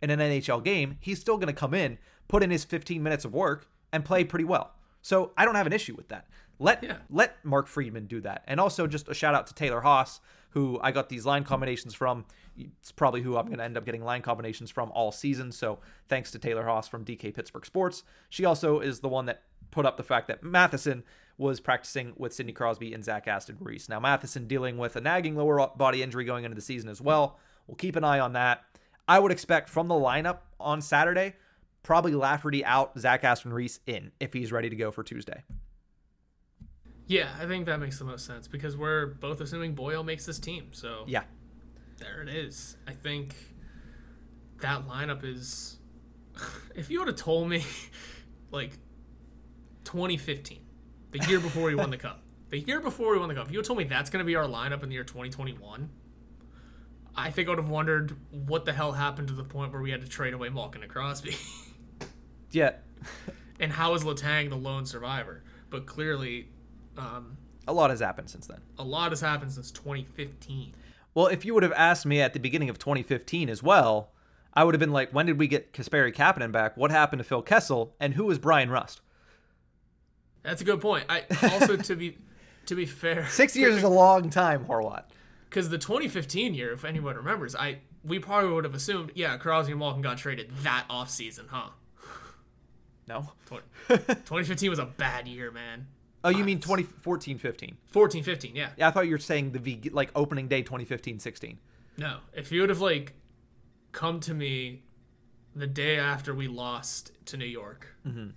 in 0.00 0.10
an 0.10 0.20
NHL 0.20 0.62
game, 0.62 0.98
he's 1.00 1.20
still 1.20 1.36
going 1.36 1.48
to 1.48 1.52
come 1.52 1.74
in, 1.74 1.98
put 2.28 2.42
in 2.44 2.50
his 2.50 2.64
15 2.64 3.02
minutes 3.02 3.24
of 3.24 3.34
work, 3.34 3.66
and 3.92 4.04
play 4.04 4.22
pretty 4.22 4.44
well. 4.44 4.72
So 5.02 5.32
I 5.36 5.44
don't 5.44 5.54
have 5.56 5.66
an 5.66 5.72
issue 5.72 5.94
with 5.96 6.08
that. 6.08 6.28
Let 6.60 6.84
Yeah. 6.84 6.98
let 7.10 7.44
Mark 7.44 7.66
Friedman 7.66 8.06
do 8.06 8.20
that. 8.20 8.44
And 8.46 8.60
also 8.60 8.86
just 8.86 9.08
a 9.08 9.14
shout 9.14 9.34
out 9.34 9.48
to 9.48 9.54
Taylor 9.54 9.80
Haas, 9.80 10.20
who 10.54 10.78
I 10.80 10.92
got 10.92 11.08
these 11.08 11.26
line 11.26 11.42
combinations 11.42 11.94
from. 11.94 12.24
It's 12.56 12.92
probably 12.92 13.22
who 13.22 13.36
I'm 13.36 13.46
going 13.46 13.58
to 13.58 13.64
end 13.64 13.76
up 13.76 13.84
getting 13.84 14.04
line 14.04 14.22
combinations 14.22 14.70
from 14.70 14.92
all 14.92 15.10
season. 15.10 15.50
So 15.50 15.80
thanks 16.08 16.30
to 16.30 16.38
Taylor 16.38 16.64
Haas 16.64 16.86
from 16.86 17.04
DK 17.04 17.34
Pittsburgh 17.34 17.66
Sports. 17.66 18.04
She 18.30 18.44
also 18.44 18.78
is 18.78 19.00
the 19.00 19.08
one 19.08 19.26
that 19.26 19.42
put 19.72 19.84
up 19.84 19.96
the 19.96 20.04
fact 20.04 20.28
that 20.28 20.44
Matheson 20.44 21.02
was 21.36 21.58
practicing 21.58 22.12
with 22.16 22.32
Sidney 22.32 22.52
Crosby 22.52 22.94
and 22.94 23.04
Zach 23.04 23.26
Aston 23.26 23.56
Reese. 23.58 23.88
Now 23.88 23.98
Matheson 23.98 24.46
dealing 24.46 24.78
with 24.78 24.94
a 24.94 25.00
nagging 25.00 25.34
lower 25.34 25.68
body 25.76 26.04
injury 26.04 26.24
going 26.24 26.44
into 26.44 26.54
the 26.54 26.60
season 26.60 26.88
as 26.88 27.00
well. 27.00 27.36
We'll 27.66 27.74
keep 27.74 27.96
an 27.96 28.04
eye 28.04 28.20
on 28.20 28.34
that. 28.34 28.62
I 29.08 29.18
would 29.18 29.32
expect 29.32 29.68
from 29.68 29.88
the 29.88 29.94
lineup 29.94 30.38
on 30.60 30.80
Saturday, 30.80 31.34
probably 31.82 32.14
Lafferty 32.14 32.64
out, 32.64 32.96
Zach 32.96 33.24
Aston 33.24 33.52
Reese 33.52 33.80
in 33.88 34.12
if 34.20 34.32
he's 34.32 34.52
ready 34.52 34.70
to 34.70 34.76
go 34.76 34.92
for 34.92 35.02
Tuesday. 35.02 35.42
Yeah, 37.06 37.28
I 37.40 37.46
think 37.46 37.66
that 37.66 37.78
makes 37.80 37.98
the 37.98 38.04
most 38.04 38.24
sense 38.26 38.48
because 38.48 38.76
we're 38.76 39.06
both 39.06 39.40
assuming 39.40 39.74
Boyle 39.74 40.02
makes 40.02 40.24
this 40.26 40.38
team. 40.38 40.68
So 40.72 41.04
Yeah. 41.06 41.24
there 41.98 42.22
it 42.22 42.28
is. 42.28 42.76
I 42.86 42.92
think 42.92 43.34
that 44.60 44.86
lineup 44.88 45.24
is. 45.24 45.78
If 46.74 46.90
you 46.90 46.98
would 46.98 47.08
have 47.08 47.16
told 47.16 47.48
me, 47.48 47.62
like, 48.50 48.72
2015, 49.84 50.60
the 51.12 51.18
year 51.28 51.38
before 51.38 51.64
we 51.64 51.74
won 51.76 51.90
the 51.90 51.96
cup, 51.96 52.22
the 52.50 52.58
year 52.58 52.80
before 52.80 53.12
we 53.12 53.18
won 53.18 53.28
the 53.28 53.34
cup, 53.34 53.46
if 53.46 53.52
you 53.52 53.58
had 53.58 53.64
told 53.66 53.78
me 53.78 53.84
that's 53.84 54.10
going 54.10 54.18
to 54.20 54.26
be 54.26 54.34
our 54.34 54.46
lineup 54.46 54.82
in 54.82 54.88
the 54.88 54.94
year 54.94 55.04
2021, 55.04 55.88
I 57.16 57.30
think 57.30 57.46
I 57.46 57.52
would 57.52 57.58
have 57.58 57.68
wondered 57.68 58.16
what 58.32 58.64
the 58.64 58.72
hell 58.72 58.92
happened 58.92 59.28
to 59.28 59.34
the 59.34 59.44
point 59.44 59.72
where 59.72 59.80
we 59.80 59.92
had 59.92 60.00
to 60.02 60.08
trade 60.08 60.34
away 60.34 60.48
Malkin 60.48 60.82
and 60.82 60.90
Crosby. 60.90 61.36
Yeah. 62.50 62.72
and 63.60 63.72
how 63.72 63.94
is 63.94 64.02
Letang 64.04 64.48
the 64.50 64.56
lone 64.56 64.86
survivor? 64.86 65.42
But 65.70 65.86
clearly, 65.86 66.48
um, 66.98 67.36
A 67.68 67.72
lot 67.72 67.90
has 67.90 68.00
happened 68.00 68.30
since 68.30 68.46
then. 68.46 68.60
a 68.78 68.84
lot 68.84 69.10
has 69.12 69.20
happened 69.20 69.52
since 69.52 69.70
2015. 69.70 70.74
Well, 71.14 71.26
if 71.28 71.44
you 71.44 71.54
would 71.54 71.62
have 71.62 71.72
asked 71.72 72.04
me 72.06 72.20
at 72.20 72.32
the 72.32 72.40
beginning 72.40 72.68
of 72.68 72.78
2015 72.78 73.48
as 73.48 73.62
well, 73.62 74.10
I 74.52 74.64
would 74.64 74.74
have 74.74 74.80
been 74.80 74.92
like, 74.92 75.12
when 75.12 75.26
did 75.26 75.38
we 75.38 75.46
get 75.48 75.72
Kasperi 75.72 76.14
Kapanen 76.14 76.50
back? 76.52 76.76
What 76.76 76.90
happened 76.90 77.20
to 77.20 77.24
Phil 77.24 77.42
Kessel? 77.42 77.94
And 78.00 78.14
who 78.14 78.30
is 78.30 78.38
Brian 78.38 78.70
Rust? 78.70 79.00
That's 80.42 80.60
a 80.60 80.64
good 80.64 80.80
point. 80.80 81.04
I 81.08 81.24
also 81.42 81.76
to 81.76 81.96
be 81.96 82.18
to 82.66 82.74
be 82.74 82.84
fair, 82.86 83.26
Six 83.30 83.56
years 83.56 83.76
is 83.76 83.82
a 83.82 83.88
long 83.88 84.30
time, 84.30 84.64
Horwat. 84.66 85.04
because 85.48 85.68
the 85.70 85.78
2015 85.78 86.54
year, 86.54 86.72
if 86.72 86.84
anyone 86.84 87.16
remembers, 87.16 87.54
I 87.56 87.78
we 88.04 88.18
probably 88.18 88.52
would 88.52 88.64
have 88.64 88.74
assumed, 88.74 89.12
yeah, 89.14 89.36
Crosby 89.38 89.72
and 89.72 89.78
Malkin 89.80 90.02
got 90.02 90.18
traded 90.18 90.50
that 90.62 90.84
off 90.90 91.08
season, 91.10 91.46
huh? 91.50 91.70
No. 93.08 93.30
Twen- 93.46 93.62
2015 93.88 94.68
was 94.70 94.78
a 94.78 94.84
bad 94.86 95.26
year, 95.28 95.50
man. 95.50 95.86
Oh, 96.24 96.30
you 96.30 96.42
mean 96.42 96.58
2014 96.58 97.36
15? 97.38 97.76
14, 97.86 98.22
15, 98.24 98.56
yeah. 98.56 98.70
Yeah, 98.78 98.88
I 98.88 98.90
thought 98.90 99.04
you 99.06 99.12
were 99.12 99.18
saying 99.18 99.52
the 99.52 99.58
v- 99.58 99.90
like 99.92 100.10
opening 100.16 100.48
day 100.48 100.62
2015 100.62 101.18
16. 101.20 101.58
No, 101.98 102.18
if 102.32 102.50
you 102.50 102.62
would 102.62 102.70
have 102.70 102.80
like 102.80 103.12
come 103.92 104.18
to 104.20 104.34
me 104.34 104.82
the 105.54 105.66
day 105.66 105.98
after 105.98 106.34
we 106.34 106.48
lost 106.48 107.12
to 107.26 107.36
New 107.36 107.44
York, 107.44 107.86
um, 108.06 108.32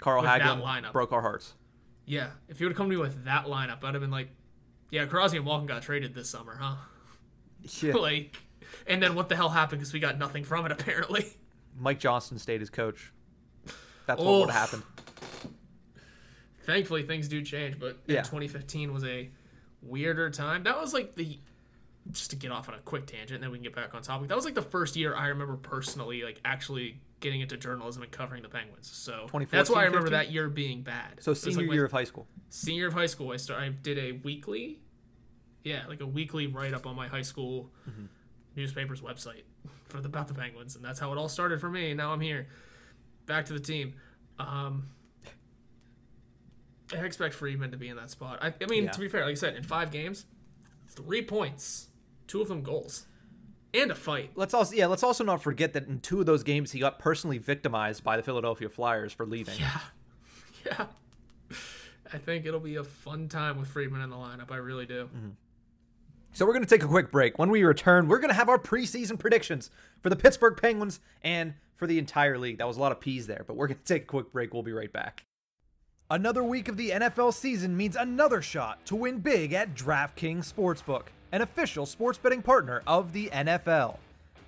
Carl 0.00 0.22
Hagelin 0.22 0.62
lineup, 0.62 0.92
broke 0.92 1.12
our 1.12 1.20
hearts. 1.20 1.54
yeah, 2.06 2.28
if 2.48 2.60
you 2.60 2.66
would 2.66 2.72
have 2.72 2.76
come 2.78 2.86
to 2.88 2.96
me 2.96 3.00
with 3.00 3.24
that 3.24 3.44
lineup, 3.46 3.84
I'd 3.84 3.94
have 3.94 4.00
been 4.00 4.10
like, 4.10 4.28
yeah, 4.90 5.04
Crosby 5.04 5.36
and 5.38 5.44
Malkin 5.46 5.66
got 5.66 5.82
traded 5.82 6.14
this 6.14 6.30
summer, 6.30 6.56
huh? 6.58 6.76
Yeah. 7.82 7.94
like, 7.96 8.36
and 8.86 9.02
then 9.02 9.14
what 9.14 9.28
the 9.28 9.36
hell 9.36 9.50
happened? 9.50 9.80
Because 9.80 9.92
we 9.92 10.00
got 10.00 10.18
nothing 10.18 10.44
from 10.44 10.64
it 10.64 10.72
apparently. 10.80 11.26
Mike 11.78 11.98
Johnston 11.98 12.38
stayed 12.38 12.62
as 12.62 12.70
coach. 12.70 13.12
That's 14.06 14.18
what 14.22 14.40
would 14.40 14.50
have 14.50 14.70
happened. 14.70 14.82
Thankfully, 16.68 17.02
things 17.02 17.28
do 17.28 17.40
change, 17.42 17.78
but 17.80 17.96
Yeah. 18.06 18.20
2015 18.22 18.92
was 18.92 19.02
a 19.04 19.30
weirder 19.80 20.28
time. 20.28 20.64
That 20.64 20.78
was 20.78 20.92
like 20.92 21.14
the 21.14 21.38
just 22.10 22.28
to 22.30 22.36
get 22.36 22.50
off 22.50 22.68
on 22.68 22.74
a 22.74 22.78
quick 22.80 23.06
tangent, 23.06 23.32
and 23.32 23.42
then 23.42 23.50
we 23.50 23.56
can 23.58 23.62
get 23.64 23.74
back 23.74 23.94
on 23.94 24.02
topic. 24.02 24.28
That 24.28 24.36
was 24.36 24.44
like 24.44 24.54
the 24.54 24.60
first 24.62 24.94
year 24.96 25.14
I 25.14 25.28
remember 25.28 25.56
personally, 25.56 26.22
like 26.22 26.40
actually 26.44 27.00
getting 27.20 27.40
into 27.40 27.56
journalism 27.56 28.02
and 28.02 28.12
covering 28.12 28.42
the 28.42 28.48
Penguins. 28.50 28.88
So 28.90 29.28
that's 29.50 29.70
why 29.70 29.80
I 29.80 29.84
remember 29.84 30.08
15? 30.08 30.12
that 30.12 30.30
year 30.30 30.48
being 30.50 30.82
bad. 30.82 31.22
So 31.22 31.32
senior 31.34 31.62
like, 31.66 31.72
year 31.74 31.84
of 31.86 31.92
high 31.92 32.04
school. 32.04 32.26
senior 32.50 32.86
of 32.88 32.92
high 32.94 33.06
school, 33.06 33.32
I 33.32 33.36
start. 33.38 33.60
I 33.62 33.70
did 33.70 33.98
a 33.98 34.12
weekly, 34.12 34.78
yeah, 35.64 35.84
like 35.88 36.00
a 36.02 36.06
weekly 36.06 36.46
write 36.48 36.74
up 36.74 36.86
on 36.86 36.94
my 36.96 37.08
high 37.08 37.22
school 37.22 37.70
Mm-hmm. 37.88 38.04
newspaper's 38.56 39.00
website 39.00 39.42
for 39.88 40.00
the, 40.00 40.08
about 40.08 40.28
the 40.28 40.34
Penguins, 40.34 40.76
and 40.76 40.84
that's 40.84 40.98
how 41.00 41.12
it 41.12 41.18
all 41.18 41.28
started 41.30 41.60
for 41.60 41.70
me. 41.70 41.90
And 41.90 41.96
now 41.98 42.12
I'm 42.12 42.20
here, 42.20 42.46
back 43.26 43.46
to 43.46 43.52
the 43.54 43.60
team. 43.60 43.94
Um, 44.38 44.84
I 46.92 46.98
expect 47.04 47.34
Friedman 47.34 47.70
to 47.72 47.76
be 47.76 47.88
in 47.88 47.96
that 47.96 48.10
spot. 48.10 48.38
I, 48.40 48.54
I 48.60 48.66
mean, 48.66 48.84
Yeah. 48.84 48.90
to 48.92 49.00
be 49.00 49.08
fair, 49.08 49.24
like 49.24 49.32
I 49.32 49.34
said, 49.34 49.56
in 49.56 49.62
five 49.62 49.90
games, 49.90 50.26
three 50.88 51.22
points, 51.22 51.88
two 52.26 52.40
of 52.40 52.48
them 52.48 52.62
goals. 52.62 53.06
and 53.74 53.90
a 53.90 53.94
fight. 53.94 54.30
Let's 54.34 54.54
also 54.54 54.74
yeah, 54.74 54.86
let's 54.86 55.02
also 55.02 55.22
not 55.24 55.42
forget 55.42 55.74
that 55.74 55.86
in 55.88 56.00
two 56.00 56.20
of 56.20 56.26
those 56.26 56.42
games 56.42 56.72
he 56.72 56.80
got 56.80 56.98
personally 56.98 57.36
victimized 57.38 58.02
by 58.02 58.16
the 58.16 58.22
Philadelphia 58.22 58.68
Flyers 58.70 59.12
for 59.12 59.26
leaving. 59.26 59.58
Yeah, 59.58 59.80
yeah. 60.66 60.86
I 62.12 62.16
think 62.16 62.46
it'll 62.46 62.60
be 62.60 62.76
a 62.76 62.84
fun 62.84 63.28
time 63.28 63.58
with 63.58 63.68
Friedman 63.68 64.00
in 64.00 64.08
the 64.08 64.16
lineup. 64.16 64.50
I 64.50 64.56
really 64.56 64.86
do. 64.86 65.04
Mm-hmm. 65.14 65.28
So 66.32 66.46
we're 66.46 66.52
going 66.54 66.64
to 66.64 66.68
take 66.68 66.82
a 66.82 66.86
quick 66.88 67.10
break. 67.10 67.38
When 67.38 67.50
we 67.50 67.62
return, 67.64 68.08
we're 68.08 68.18
going 68.18 68.30
to 68.30 68.34
have 68.34 68.48
our 68.48 68.58
preseason 68.58 69.18
predictions 69.18 69.70
for 70.00 70.08
the 70.08 70.16
Pittsburgh 70.16 70.56
Penguins 70.56 71.00
and 71.22 71.52
for 71.74 71.86
the 71.86 71.98
entire 71.98 72.38
league. 72.38 72.58
That 72.58 72.66
was 72.66 72.76
a 72.76 72.80
lot 72.80 72.92
of 72.92 73.00
peas 73.00 73.26
there, 73.26 73.44
but 73.46 73.56
we're 73.56 73.66
going 73.66 73.78
to 73.78 73.84
take 73.84 74.04
a 74.04 74.06
quick 74.06 74.32
break. 74.32 74.54
We'll 74.54 74.62
be 74.62 74.72
right 74.72 74.92
back. 74.92 75.24
Another 76.10 76.42
week 76.42 76.68
of 76.68 76.78
the 76.78 76.88
NFL 76.88 77.34
season 77.34 77.76
means 77.76 77.94
another 77.94 78.40
shot 78.40 78.82
to 78.86 78.96
win 78.96 79.18
big 79.18 79.52
at 79.52 79.74
DraftKings 79.74 80.50
Sportsbook, 80.50 81.02
an 81.32 81.42
official 81.42 81.84
sports 81.84 82.16
betting 82.16 82.40
partner 82.40 82.82
of 82.86 83.12
the 83.12 83.28
NFL. 83.28 83.98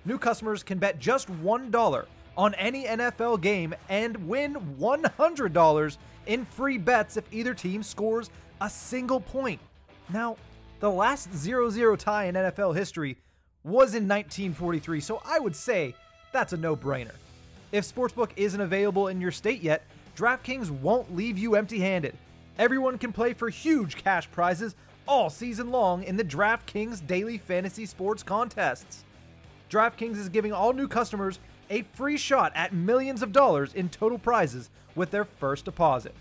New 0.03 0.17
customers 0.17 0.63
can 0.63 0.79
bet 0.79 0.97
just 0.97 1.31
$1 1.43 2.05
on 2.35 2.55
any 2.55 2.85
NFL 2.85 3.41
game 3.41 3.75
and 3.89 4.27
win 4.27 4.55
$100 4.79 5.97
in 6.25 6.45
free 6.45 6.79
bets 6.79 7.17
if 7.17 7.31
either 7.31 7.53
team 7.53 7.83
scores 7.83 8.31
a 8.59 8.67
single 8.67 9.19
point. 9.19 9.61
Now, 10.11 10.37
the 10.79 10.89
last 10.89 11.31
0 11.31 11.69
0 11.69 11.95
tie 11.95 12.25
in 12.25 12.33
NFL 12.33 12.75
history 12.75 13.17
was 13.63 13.93
in 13.93 14.07
1943, 14.07 14.99
so 14.99 15.21
I 15.23 15.37
would 15.37 15.55
say 15.55 15.93
that's 16.33 16.53
a 16.53 16.57
no 16.57 16.75
brainer. 16.75 17.13
If 17.71 17.85
Sportsbook 17.85 18.31
isn't 18.35 18.59
available 18.59 19.09
in 19.09 19.21
your 19.21 19.31
state 19.31 19.61
yet, 19.61 19.83
DraftKings 20.21 20.69
won't 20.69 21.15
leave 21.15 21.39
you 21.39 21.55
empty 21.55 21.79
handed. 21.79 22.15
Everyone 22.59 22.99
can 22.99 23.11
play 23.11 23.33
for 23.33 23.49
huge 23.49 23.95
cash 23.95 24.29
prizes 24.29 24.75
all 25.07 25.31
season 25.31 25.71
long 25.71 26.03
in 26.03 26.15
the 26.15 26.23
DraftKings 26.23 27.07
Daily 27.07 27.39
Fantasy 27.39 27.87
Sports 27.87 28.21
Contests. 28.21 29.03
DraftKings 29.71 30.17
is 30.17 30.29
giving 30.29 30.53
all 30.53 30.73
new 30.73 30.87
customers 30.87 31.39
a 31.71 31.81
free 31.95 32.17
shot 32.17 32.51
at 32.53 32.71
millions 32.71 33.23
of 33.23 33.31
dollars 33.31 33.73
in 33.73 33.89
total 33.89 34.19
prizes 34.19 34.69
with 34.93 35.09
their 35.09 35.25
first 35.25 35.65
deposit. 35.65 36.13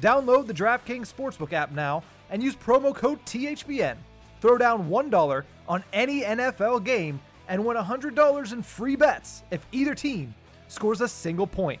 Download 0.00 0.46
the 0.46 0.54
DraftKings 0.54 1.12
Sportsbook 1.12 1.52
app 1.52 1.72
now 1.72 2.04
and 2.30 2.40
use 2.44 2.54
promo 2.54 2.94
code 2.94 3.18
THBN. 3.26 3.96
Throw 4.40 4.56
down 4.56 4.88
$1 4.88 5.44
on 5.68 5.82
any 5.92 6.22
NFL 6.22 6.84
game 6.84 7.18
and 7.48 7.64
win 7.64 7.76
$100 7.76 8.52
in 8.52 8.62
free 8.62 8.94
bets 8.94 9.42
if 9.50 9.66
either 9.72 9.96
team 9.96 10.32
scores 10.68 11.00
a 11.00 11.08
single 11.08 11.48
point. 11.48 11.80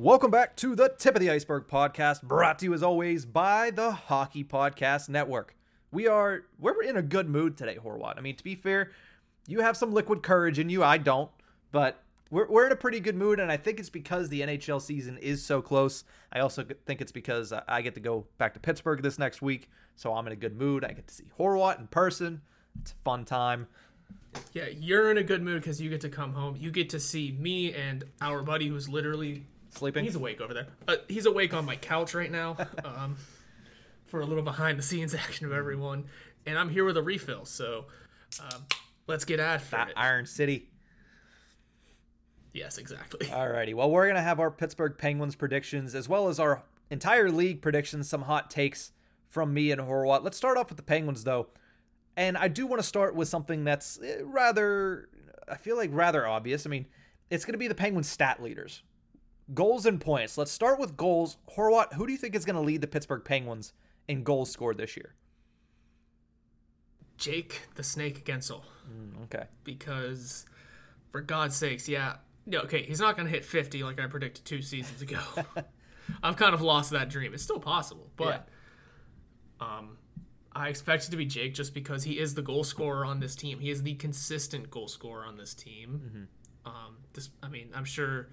Welcome 0.00 0.30
back 0.30 0.54
to 0.58 0.76
the 0.76 0.94
Tip 0.96 1.16
of 1.16 1.20
the 1.20 1.28
Iceberg 1.28 1.66
podcast, 1.66 2.22
brought 2.22 2.60
to 2.60 2.66
you 2.66 2.72
as 2.72 2.84
always 2.84 3.26
by 3.26 3.72
the 3.72 3.90
Hockey 3.90 4.44
Podcast 4.44 5.08
Network. 5.08 5.56
We 5.90 6.06
are 6.06 6.44
we're 6.56 6.84
in 6.84 6.96
a 6.96 7.02
good 7.02 7.28
mood 7.28 7.56
today, 7.56 7.78
Horwat. 7.84 8.16
I 8.16 8.20
mean, 8.20 8.36
to 8.36 8.44
be 8.44 8.54
fair, 8.54 8.92
you 9.48 9.58
have 9.58 9.76
some 9.76 9.92
liquid 9.92 10.22
courage 10.22 10.60
in 10.60 10.70
you. 10.70 10.84
I 10.84 10.98
don't, 10.98 11.32
but 11.72 12.00
we're 12.30 12.46
we're 12.46 12.66
in 12.66 12.70
a 12.70 12.76
pretty 12.76 13.00
good 13.00 13.16
mood, 13.16 13.40
and 13.40 13.50
I 13.50 13.56
think 13.56 13.80
it's 13.80 13.90
because 13.90 14.28
the 14.28 14.42
NHL 14.42 14.80
season 14.80 15.18
is 15.18 15.44
so 15.44 15.60
close. 15.60 16.04
I 16.32 16.38
also 16.38 16.64
think 16.86 17.00
it's 17.00 17.10
because 17.10 17.52
I 17.66 17.82
get 17.82 17.94
to 17.94 18.00
go 18.00 18.24
back 18.38 18.54
to 18.54 18.60
Pittsburgh 18.60 19.02
this 19.02 19.18
next 19.18 19.42
week, 19.42 19.68
so 19.96 20.14
I'm 20.14 20.28
in 20.28 20.32
a 20.32 20.36
good 20.36 20.56
mood. 20.56 20.84
I 20.84 20.92
get 20.92 21.08
to 21.08 21.14
see 21.14 21.24
Horwat 21.40 21.80
in 21.80 21.88
person. 21.88 22.42
It's 22.80 22.92
a 22.92 23.02
fun 23.02 23.24
time. 23.24 23.66
Yeah, 24.52 24.66
you're 24.66 25.10
in 25.10 25.18
a 25.18 25.24
good 25.24 25.42
mood 25.42 25.60
because 25.60 25.80
you 25.80 25.90
get 25.90 26.02
to 26.02 26.08
come 26.08 26.34
home. 26.34 26.54
You 26.56 26.70
get 26.70 26.88
to 26.90 27.00
see 27.00 27.36
me 27.36 27.74
and 27.74 28.04
our 28.20 28.44
buddy 28.44 28.68
who's 28.68 28.88
literally 28.88 29.44
Sleeping. 29.78 30.04
He's 30.04 30.16
awake 30.16 30.40
over 30.40 30.52
there. 30.52 30.66
Uh, 30.88 30.96
he's 31.08 31.24
awake 31.26 31.54
on 31.54 31.64
my 31.64 31.76
couch 31.76 32.12
right 32.14 32.32
now 32.32 32.56
um, 32.84 33.16
for 34.06 34.20
a 34.20 34.26
little 34.26 34.42
behind 34.42 34.76
the 34.76 34.82
scenes 34.82 35.14
action 35.26 35.46
of 35.46 35.52
everyone. 35.52 36.06
And 36.46 36.58
I'm 36.58 36.68
here 36.68 36.84
with 36.84 36.96
a 36.96 37.02
refill. 37.02 37.44
So 37.44 37.86
um, 38.40 38.62
let's 39.06 39.24
get 39.24 39.38
after 39.38 39.76
That 39.76 39.88
it. 39.90 39.94
Iron 39.96 40.26
City. 40.26 40.68
Yes, 42.52 42.78
exactly. 42.78 43.26
Alrighty. 43.28 43.74
Well, 43.74 43.90
we're 43.90 44.08
gonna 44.08 44.20
have 44.20 44.40
our 44.40 44.50
Pittsburgh 44.50 44.96
Penguins 44.98 45.36
predictions 45.36 45.94
as 45.94 46.08
well 46.08 46.28
as 46.28 46.40
our 46.40 46.64
entire 46.90 47.30
league 47.30 47.62
predictions, 47.62 48.08
some 48.08 48.22
hot 48.22 48.50
takes 48.50 48.90
from 49.28 49.54
me 49.54 49.70
and 49.70 49.80
Horwat. 49.80 50.24
Let's 50.24 50.36
start 50.36 50.56
off 50.56 50.70
with 50.70 50.76
the 50.76 50.82
Penguins 50.82 51.22
though. 51.22 51.48
And 52.16 52.36
I 52.36 52.48
do 52.48 52.66
want 52.66 52.82
to 52.82 52.86
start 52.86 53.14
with 53.14 53.28
something 53.28 53.62
that's 53.62 54.00
eh, 54.02 54.16
rather 54.24 55.08
I 55.48 55.56
feel 55.56 55.76
like 55.76 55.90
rather 55.92 56.26
obvious. 56.26 56.66
I 56.66 56.70
mean, 56.70 56.86
it's 57.30 57.44
gonna 57.44 57.58
be 57.58 57.68
the 57.68 57.76
Penguins 57.76 58.08
stat 58.08 58.42
leaders. 58.42 58.82
Goals 59.54 59.86
and 59.86 60.00
points. 60.00 60.36
Let's 60.36 60.50
start 60.50 60.78
with 60.78 60.96
goals. 60.96 61.38
Horwat, 61.56 61.94
who 61.94 62.06
do 62.06 62.12
you 62.12 62.18
think 62.18 62.34
is 62.34 62.44
gonna 62.44 62.60
lead 62.60 62.80
the 62.80 62.86
Pittsburgh 62.86 63.24
Penguins 63.24 63.72
in 64.06 64.22
goals 64.22 64.50
scored 64.50 64.78
this 64.78 64.96
year? 64.96 65.14
Jake 67.18 67.62
the 67.74 67.82
Snake 67.82 68.24
Guentzel. 68.24 68.62
Okay. 69.24 69.44
Because, 69.64 70.46
for 71.10 71.20
God's 71.20 71.56
sakes, 71.56 71.88
yeah. 71.88 72.16
No, 72.46 72.60
okay, 72.60 72.82
he's 72.82 73.00
not 73.00 73.16
going 73.16 73.26
to 73.26 73.32
hit 73.32 73.44
50 73.44 73.82
like 73.82 74.00
I 74.00 74.06
predicted 74.06 74.44
two 74.46 74.62
seasons 74.62 75.02
ago. 75.02 75.20
I've 76.22 76.36
kind 76.36 76.54
of 76.54 76.62
lost 76.62 76.92
that 76.92 77.10
dream. 77.10 77.34
It's 77.34 77.42
still 77.42 77.60
possible, 77.60 78.10
but 78.16 78.48
um, 79.60 79.98
I 80.52 80.68
expect 80.68 81.04
it 81.06 81.10
to 81.10 81.18
be 81.18 81.26
Jake 81.26 81.52
just 81.52 81.74
because 81.74 82.04
he 82.04 82.18
is 82.18 82.34
the 82.34 82.40
goal 82.40 82.64
scorer 82.64 83.04
on 83.04 83.20
this 83.20 83.36
team. 83.36 83.58
He 83.58 83.68
is 83.68 83.82
the 83.82 83.94
consistent 83.94 84.70
goal 84.70 84.88
scorer 84.88 85.26
on 85.26 85.36
this 85.36 85.52
team. 85.52 86.28
Um, 86.64 86.96
this, 87.12 87.28
I 87.42 87.48
mean, 87.48 87.68
I'm 87.74 87.84
sure 87.84 88.28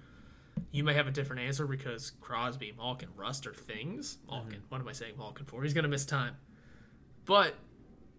you 0.70 0.84
may 0.84 0.94
have 0.94 1.06
a 1.06 1.10
different 1.10 1.42
answer 1.42 1.66
because 1.66 2.12
Crosby, 2.20 2.72
Malkin, 2.76 3.08
Rust 3.16 3.46
are 3.46 3.54
things. 3.54 4.18
Malkin, 4.28 4.62
what 4.68 4.80
am 4.80 4.88
I 4.88 4.92
saying 4.92 5.14
Malkin 5.16 5.46
for? 5.46 5.62
He's 5.62 5.74
going 5.74 5.84
to 5.84 5.88
miss 5.88 6.04
time. 6.04 6.36
But 7.24 7.54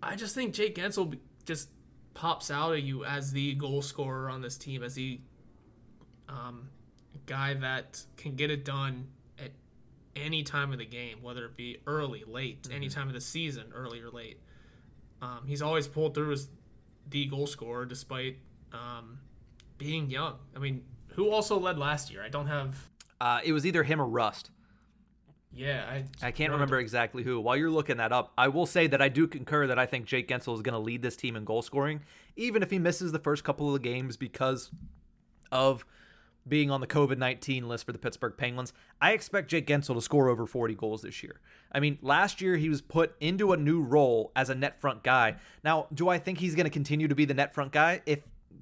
I 0.01 0.15
just 0.15 0.35
think 0.35 0.53
Jake 0.53 0.75
Guentzel 0.75 1.17
just 1.45 1.69
pops 2.13 2.49
out 2.49 2.73
at 2.73 2.83
you 2.83 3.05
as 3.05 3.31
the 3.31 3.53
goal 3.55 3.81
scorer 3.81 4.29
on 4.29 4.41
this 4.41 4.57
team, 4.57 4.83
as 4.83 4.95
the 4.95 5.21
um, 6.27 6.69
guy 7.25 7.53
that 7.53 8.03
can 8.17 8.35
get 8.35 8.49
it 8.49 8.65
done 8.65 9.07
at 9.39 9.51
any 10.15 10.43
time 10.43 10.71
of 10.71 10.79
the 10.79 10.85
game, 10.85 11.19
whether 11.21 11.45
it 11.45 11.55
be 11.55 11.77
early, 11.85 12.23
late, 12.25 12.67
any 12.71 12.89
time 12.89 13.07
of 13.07 13.13
the 13.13 13.21
season, 13.21 13.65
early 13.73 14.01
or 14.01 14.09
late. 14.09 14.39
Um, 15.21 15.43
he's 15.45 15.61
always 15.61 15.87
pulled 15.87 16.13
through 16.15 16.33
as 16.33 16.49
the 17.09 17.25
goal 17.27 17.47
scorer 17.47 17.85
despite 17.85 18.37
um, 18.73 19.19
being 19.77 20.09
young. 20.09 20.35
I 20.55 20.59
mean, 20.59 20.83
who 21.17 21.31
also 21.31 21.59
led 21.59 21.77
last 21.77 22.11
year? 22.11 22.23
I 22.23 22.29
don't 22.29 22.47
have. 22.47 22.89
Uh, 23.19 23.41
it 23.43 23.51
was 23.51 23.65
either 23.65 23.83
him 23.83 23.99
or 23.99 24.05
Rust. 24.05 24.51
Yeah, 25.51 25.83
I, 25.89 26.27
I 26.27 26.31
can't 26.31 26.51
remember 26.51 26.77
exactly 26.77 27.23
who. 27.23 27.39
While 27.39 27.57
you're 27.57 27.71
looking 27.71 27.97
that 27.97 28.11
up, 28.11 28.31
I 28.37 28.47
will 28.49 28.67
say 28.67 28.85
that 28.85 29.01
I 29.01 29.09
do 29.09 29.25
concur 29.25 29.65
that 29.65 29.79
I 29.79 29.87
think 29.87 30.05
Jake 30.05 30.27
Guentzel 30.27 30.53
is 30.53 30.61
going 30.61 30.73
to 30.73 30.79
lead 30.79 31.01
this 31.01 31.15
team 31.15 31.35
in 31.35 31.43
goal 31.43 31.63
scoring, 31.63 32.01
even 32.35 32.61
if 32.61 32.69
he 32.69 32.77
misses 32.77 33.11
the 33.11 33.19
first 33.19 33.43
couple 33.43 33.65
of 33.67 33.73
the 33.73 33.79
games 33.79 34.15
because 34.15 34.69
of 35.51 35.83
being 36.47 36.69
on 36.69 36.81
the 36.81 36.87
COVID 36.87 37.17
19 37.17 37.67
list 37.67 37.87
for 37.87 37.93
the 37.93 37.97
Pittsburgh 37.97 38.35
Penguins. 38.37 38.71
I 39.01 39.13
expect 39.13 39.49
Jake 39.49 39.65
Guentzel 39.65 39.95
to 39.95 40.01
score 40.01 40.29
over 40.29 40.45
40 40.45 40.75
goals 40.75 41.01
this 41.01 41.23
year. 41.23 41.39
I 41.71 41.79
mean, 41.79 41.97
last 42.03 42.41
year 42.41 42.57
he 42.57 42.69
was 42.69 42.81
put 42.81 43.15
into 43.19 43.53
a 43.53 43.57
new 43.57 43.81
role 43.81 44.31
as 44.35 44.51
a 44.51 44.55
net 44.55 44.79
front 44.79 45.01
guy. 45.01 45.37
Now, 45.63 45.87
do 45.91 46.09
I 46.09 46.19
think 46.19 46.37
he's 46.37 46.53
going 46.53 46.65
to 46.65 46.69
continue 46.69 47.07
to 47.07 47.15
be 47.15 47.25
the 47.25 47.33
net 47.33 47.55
front 47.55 47.71
guy? 47.71 48.01
If 48.05 48.19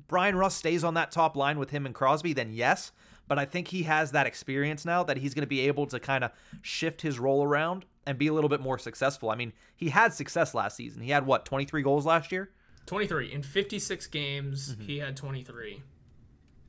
Brian 0.08 0.36
Rust 0.36 0.58
stays 0.58 0.84
on 0.84 0.94
that 0.96 1.12
top 1.12 1.36
line 1.36 1.58
with 1.60 1.72
him 1.72 1.86
and 1.86 1.94
Crosby, 1.96 2.34
then 2.34 2.52
yes. 2.54 2.92
But 3.28 3.40
I 3.40 3.46
think 3.46 3.70
he 3.70 3.84
has 3.84 4.12
that 4.12 4.28
experience 4.28 4.86
now 4.86 5.04
that 5.04 5.18
he's 5.18 5.34
going 5.34 5.42
to 5.44 5.48
be 5.48 5.62
able 5.62 5.88
to 5.88 6.00
kind 6.00 6.24
of 6.24 6.32
shift 6.62 7.02
his 7.02 7.18
role 7.18 7.44
around 7.44 7.86
and 8.06 8.18
be 8.20 8.28
a 8.28 8.34
little 8.34 8.50
bit 8.50 8.62
more 8.62 8.78
successful. 8.78 9.32
I 9.32 9.36
mean, 9.36 9.52
he 9.76 9.90
had 9.90 10.14
success 10.14 10.54
last 10.54 10.78
season. 10.78 11.02
He 11.02 11.10
had 11.10 11.26
what, 11.26 11.44
23 11.44 11.82
goals 11.82 12.06
last 12.06 12.32
year? 12.32 12.52
23 12.86 13.34
in 13.34 13.42
56 13.42 14.06
games 14.08 14.76
he 14.80 15.00
had 15.00 15.18
23 15.18 15.82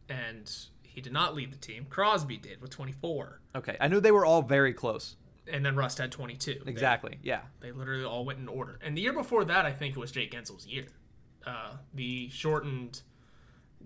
and 0.08 0.50
he 0.82 1.02
did 1.02 1.12
not 1.12 1.34
lead 1.34 1.52
the 1.52 1.58
team 1.58 1.86
crosby 1.90 2.38
did 2.38 2.60
with 2.62 2.70
24 2.70 3.40
Okay. 3.54 3.76
I 3.80 3.88
knew 3.88 4.00
they 4.00 4.12
were 4.12 4.24
all 4.24 4.40
very 4.40 4.72
close. 4.72 5.16
and 5.46 5.62
then 5.64 5.76
rust 5.76 5.98
had 5.98 6.10
22 6.10 6.62
They- 6.64 6.70
Exactly. 6.70 7.18
Yeah. 7.22 7.42
they, 7.60 7.70
literally 7.70 8.04
all 8.04 8.24
went 8.24 8.38
in 8.38 8.48
order 8.48 8.78
and 8.82 8.96
the 8.96 9.02
year 9.02 9.12
before 9.12 9.44
that 9.44 9.66
i 9.66 9.72
think 9.72 9.94
it 9.94 10.00
was 10.00 10.10
jake 10.10 10.32
guentzel's 10.32 10.66
year 10.66 10.86
uh, 11.46 11.72
the 11.94 12.30
shortened 12.30 13.02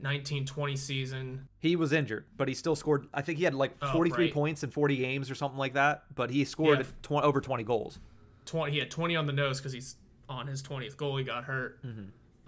1920 0.02 0.76
season 0.76 1.48
He 1.58 1.76
was 1.76 1.92
injured, 1.92 2.24
but 2.36 2.48
he 2.48 2.54
still 2.54 2.74
scored. 2.76 3.06
I 3.14 3.22
think 3.22 3.38
he 3.38 3.44
had 3.44 3.54
like 3.54 3.78
43 3.92 4.24
right. 4.26 4.34
points 4.34 4.62
in 4.62 4.70
40 4.70 4.96
games 4.96 5.30
or 5.30 5.34
something 5.34 5.58
like 5.58 5.74
that, 5.74 6.04
but 6.14 6.30
he 6.30 6.44
scored 6.44 6.78
Yeah. 6.80 6.84
tw- 7.02 7.22
over 7.24 7.40
20 7.40 7.62
goals. 7.64 7.98
20 8.46 8.72
he 8.72 8.78
had 8.78 8.90
20 8.90 9.16
on 9.16 9.26
the 9.26 9.32
nose 9.32 9.58
because 9.58 9.72
he's 9.72 9.96
on 10.28 10.46
his 10.46 10.62
20th 10.62 10.96
goal 10.96 11.16
he 11.16 11.24
got 11.24 11.44
hurt 11.44 11.80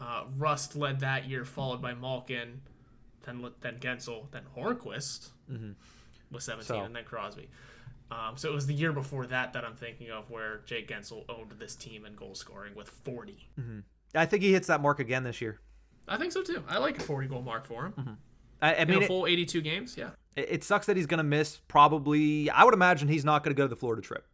uh, 0.01 0.25
rust 0.37 0.75
led 0.77 1.01
that 1.01 1.29
year 1.29 1.45
followed 1.45 1.81
by 1.83 1.93
malkin 1.95 2.61
then 3.25 3.45
then 3.61 3.79
guentzel 3.79 4.31
then 4.33 4.43
hornqvist 4.57 5.29
with 6.31 6.43
17, 6.43 6.65
So- 6.67 6.81
and 6.83 6.97
then 6.97 7.05
Crosby. 7.05 7.49
Um, 8.11 8.37
so 8.37 8.51
it 8.51 8.55
was 8.55 8.67
the 8.67 8.75
year 8.75 8.93
before 8.93 9.27
that 9.29 9.53
that 9.55 9.65
I'm 9.65 9.75
thinking 9.75 10.11
of 10.11 10.29
where 10.29 10.61
Jake 10.67 10.87
Guentzel 10.89 11.25
owned 11.31 11.53
this 11.59 11.75
team 11.75 12.05
in 12.05 12.15
goal 12.15 12.35
scoring 12.35 12.75
with 12.75 12.89
40. 12.91 13.49
I 14.15 14.27
think 14.27 14.43
he 14.43 14.53
hits 14.53 14.67
that 14.67 14.83
mark 14.83 14.99
again 15.01 15.23
this 15.25 15.41
year. 15.41 15.61
I 16.09 16.17
think 16.17 16.33
so 16.33 16.43
too. 16.43 16.63
I 16.69 16.79
like 16.79 16.99
a 16.99 17.03
40 17.03 17.29
goal 17.29 17.43
mark 17.43 17.67
for 17.67 17.87
him. 17.87 17.93
Mm-hmm. 17.93 18.13
I, 18.61 18.75
I 18.75 18.83
In 18.83 18.89
mean, 18.89 18.99
a 18.99 19.01
it, 19.03 19.07
full 19.07 19.27
82 19.27 19.61
games, 19.61 19.97
yeah. 19.97 20.11
it, 20.37 20.47
it 20.51 20.65
sucks 20.65 20.87
that 20.87 20.97
he's 20.97 21.07
going 21.07 21.19
to 21.19 21.25
miss 21.25 21.59
probably. 21.69 22.51
I 22.51 22.65
would 22.65 22.75
imagine 22.75 23.09
he's 23.09 23.25
not 23.25 23.43
going 23.45 23.55
to 23.55 23.59
go 23.59 23.65
to 23.65 23.69
the 23.69 23.77
Florida 23.77 24.03
trip. 24.03 24.27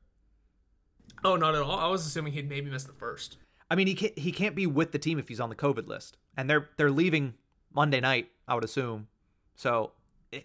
Oh, 1.25 1.37
not 1.37 1.55
at 1.55 1.63
all. 1.63 1.79
I 1.79 1.89
was 1.89 2.07
assuming 2.07 2.33
he'd 2.35 2.49
maybe 2.49 2.71
miss 2.71 2.85
the 2.85 2.93
first. 2.93 3.39
I 3.71 3.75
mean, 3.75 3.87
he 3.87 3.95
can't 3.95 4.19
he 4.19 4.33
can't 4.33 4.55
be 4.55 4.67
with 4.67 4.93
the 4.93 4.99
team 4.99 5.19
if 5.19 5.29
he's 5.29 5.41
on 5.41 5.49
the 5.51 5.55
COVID 5.57 5.89
list, 5.89 6.17
and 6.37 6.49
they're 6.49 6.69
they're 6.77 6.91
leaving 6.91 7.35
Monday 7.75 8.01
night. 8.01 8.29
I 8.47 8.55
would 8.55 8.65
assume. 8.65 9.09
So, 9.57 9.93
i- 10.33 10.45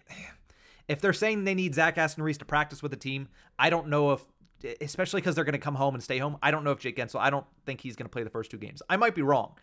if 0.88 1.00
they're 1.00 1.12
saying 1.14 1.44
they 1.44 1.54
need 1.54 1.74
Zach 1.74 1.96
Aston 1.96 2.22
Reese 2.22 2.38
to 2.38 2.44
practice 2.44 2.82
with 2.82 2.90
the 2.90 2.96
team, 2.98 3.28
I 3.58 3.70
don't 3.70 3.88
know 3.88 4.12
if, 4.12 4.20
especially 4.82 5.20
because 5.22 5.34
they're 5.34 5.44
going 5.44 5.52
to 5.54 5.58
come 5.58 5.76
home 5.76 5.94
and 5.94 6.02
stay 6.02 6.18
home. 6.18 6.36
I 6.42 6.50
don't 6.50 6.64
know 6.64 6.72
if 6.72 6.80
Jake 6.80 6.96
Guentzel. 6.96 7.20
I 7.20 7.30
don't 7.30 7.46
think 7.64 7.80
he's 7.80 7.96
going 7.96 8.04
to 8.06 8.10
play 8.10 8.22
the 8.24 8.28
first 8.30 8.50
two 8.50 8.58
games. 8.58 8.82
I 8.90 8.96
might 8.98 9.14
be 9.14 9.22
wrong, 9.22 9.54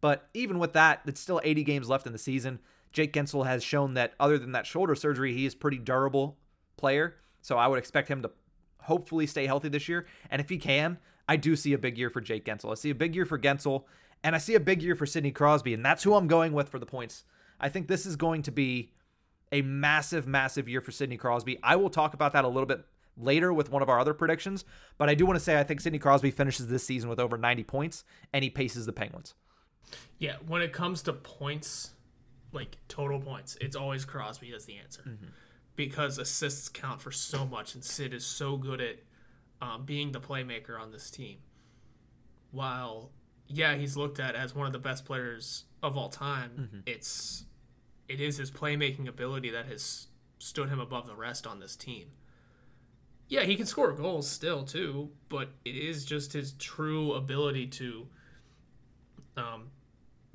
but 0.00 0.28
even 0.34 0.58
with 0.58 0.72
that, 0.74 1.02
it's 1.06 1.20
still 1.20 1.40
80 1.42 1.64
games 1.64 1.88
left 1.88 2.06
in 2.06 2.12
the 2.12 2.18
season. 2.18 2.60
Jake 2.92 3.12
Guentzel 3.12 3.46
has 3.46 3.62
shown 3.62 3.94
that 3.94 4.14
other 4.18 4.38
than 4.38 4.52
that 4.52 4.66
shoulder 4.66 4.94
surgery, 4.94 5.34
he 5.34 5.46
is 5.46 5.54
pretty 5.54 5.78
durable 5.78 6.38
player. 6.76 7.16
So 7.42 7.56
I 7.56 7.66
would 7.66 7.78
expect 7.78 8.08
him 8.08 8.22
to 8.22 8.30
hopefully 8.82 9.26
stay 9.26 9.46
healthy 9.46 9.68
this 9.68 9.88
year. 9.88 10.06
And 10.30 10.40
if 10.40 10.48
he 10.48 10.58
can, 10.58 10.98
I 11.28 11.36
do 11.36 11.56
see 11.56 11.72
a 11.72 11.78
big 11.78 11.98
year 11.98 12.10
for 12.10 12.20
Jake 12.20 12.44
Guentzel. 12.44 12.70
I 12.70 12.74
see 12.74 12.90
a 12.90 12.94
big 12.94 13.14
year 13.14 13.26
for 13.26 13.38
Guentzel, 13.38 13.84
and 14.22 14.34
I 14.34 14.38
see 14.38 14.54
a 14.54 14.60
big 14.60 14.82
year 14.82 14.94
for 14.94 15.06
Sidney 15.06 15.32
Crosby, 15.32 15.74
and 15.74 15.84
that's 15.84 16.02
who 16.02 16.14
I'm 16.14 16.28
going 16.28 16.52
with 16.52 16.68
for 16.68 16.78
the 16.78 16.86
points. 16.86 17.24
I 17.60 17.68
think 17.68 17.88
this 17.88 18.06
is 18.06 18.16
going 18.16 18.42
to 18.42 18.52
be 18.52 18.92
a 19.52 19.62
massive, 19.62 20.26
massive 20.26 20.68
year 20.68 20.80
for 20.80 20.92
Sidney 20.92 21.16
Crosby. 21.16 21.58
I 21.62 21.76
will 21.76 21.90
talk 21.90 22.14
about 22.14 22.32
that 22.32 22.44
a 22.44 22.48
little 22.48 22.66
bit 22.66 22.84
later 23.16 23.52
with 23.52 23.70
one 23.70 23.82
of 23.82 23.88
our 23.88 23.98
other 23.98 24.14
predictions, 24.14 24.64
but 24.98 25.08
I 25.08 25.14
do 25.14 25.26
want 25.26 25.38
to 25.38 25.44
say 25.44 25.58
I 25.58 25.64
think 25.64 25.80
Sidney 25.80 25.98
Crosby 25.98 26.30
finishes 26.30 26.68
this 26.68 26.84
season 26.84 27.08
with 27.08 27.18
over 27.18 27.36
90 27.36 27.64
points, 27.64 28.04
and 28.32 28.44
he 28.44 28.50
paces 28.50 28.86
the 28.86 28.92
Penguins. 28.92 29.34
Yeah, 30.18 30.36
when 30.46 30.62
it 30.62 30.72
comes 30.72 31.02
to 31.02 31.12
points, 31.12 31.90
like 32.52 32.76
total 32.88 33.20
points, 33.20 33.56
it's 33.60 33.76
always 33.76 34.04
Crosby 34.04 34.52
as 34.54 34.64
the 34.64 34.76
answer. 34.76 35.18
Because 35.74 36.18
assists 36.18 36.68
count 36.70 37.02
for 37.02 37.12
so 37.12 37.44
much, 37.44 37.74
and 37.74 37.84
Sid 37.84 38.14
is 38.14 38.24
so 38.24 38.56
good 38.56 38.80
at 38.80 38.96
um, 39.60 39.84
being 39.84 40.12
the 40.12 40.20
playmaker 40.20 40.80
on 40.80 40.90
this 40.90 41.10
team. 41.10 41.38
While, 42.50 43.10
yeah, 43.46 43.74
he's 43.74 43.96
looked 43.96 44.18
at 44.18 44.34
as 44.34 44.54
one 44.54 44.66
of 44.66 44.72
the 44.72 44.78
best 44.78 45.04
players 45.04 45.64
of 45.82 45.96
all 45.98 46.08
time, 46.08 46.82
it's 46.86 47.44
it 48.08 48.20
is 48.20 48.38
his 48.38 48.50
playmaking 48.50 49.06
ability 49.08 49.50
that 49.50 49.66
has 49.66 50.06
stood 50.38 50.68
him 50.68 50.80
above 50.80 51.06
the 51.06 51.14
rest 51.14 51.46
on 51.46 51.60
this 51.60 51.76
team. 51.76 52.08
Yeah, 53.28 53.42
he 53.42 53.56
can 53.56 53.66
score 53.66 53.92
goals 53.92 54.28
still 54.30 54.62
too, 54.64 55.10
but 55.28 55.50
it 55.64 55.74
is 55.74 56.04
just 56.04 56.32
his 56.32 56.52
true 56.52 57.12
ability 57.14 57.66
to 57.66 58.06
um, 59.36 59.70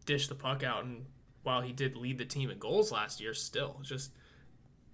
dish 0.06 0.28
the 0.28 0.36
puck 0.36 0.64
out. 0.64 0.84
And 0.86 1.06
while 1.44 1.62
he 1.62 1.72
did 1.72 1.96
lead 1.96 2.18
the 2.18 2.26
team 2.26 2.50
in 2.50 2.58
goals 2.60 2.92
last 2.92 3.20
year, 3.22 3.34
still 3.34 3.78
just 3.82 4.12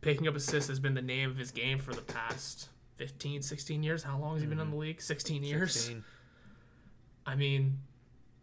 picking 0.02 0.28
up 0.28 0.36
assists 0.36 0.70
has 0.70 0.80
been 0.80 0.94
the 0.94 1.02
name 1.02 1.30
of 1.30 1.38
his 1.38 1.52
game 1.52 1.80
for 1.80 1.94
the 1.94 2.02
past 2.02 2.70
15, 2.96 3.42
16 3.42 3.84
years. 3.84 4.04
How 4.04 4.18
long 4.18 4.34
has 4.34 4.42
he 4.42 4.48
been 4.48 4.60
in 4.60 4.70
the 4.72 4.76
league? 4.78 5.02
16 5.02 5.44
years. 5.44 5.74
16. 5.74 6.04
I 7.26 7.36
mean, 7.36 7.80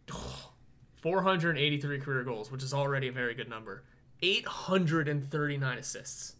483 0.95 1.99
career 1.99 2.23
goals, 2.23 2.51
which 2.51 2.63
is 2.63 2.73
already 2.73 3.07
a 3.07 3.11
very 3.11 3.33
good 3.35 3.49
number. 3.49 3.83
839 4.21 5.77
assists. 5.77 6.35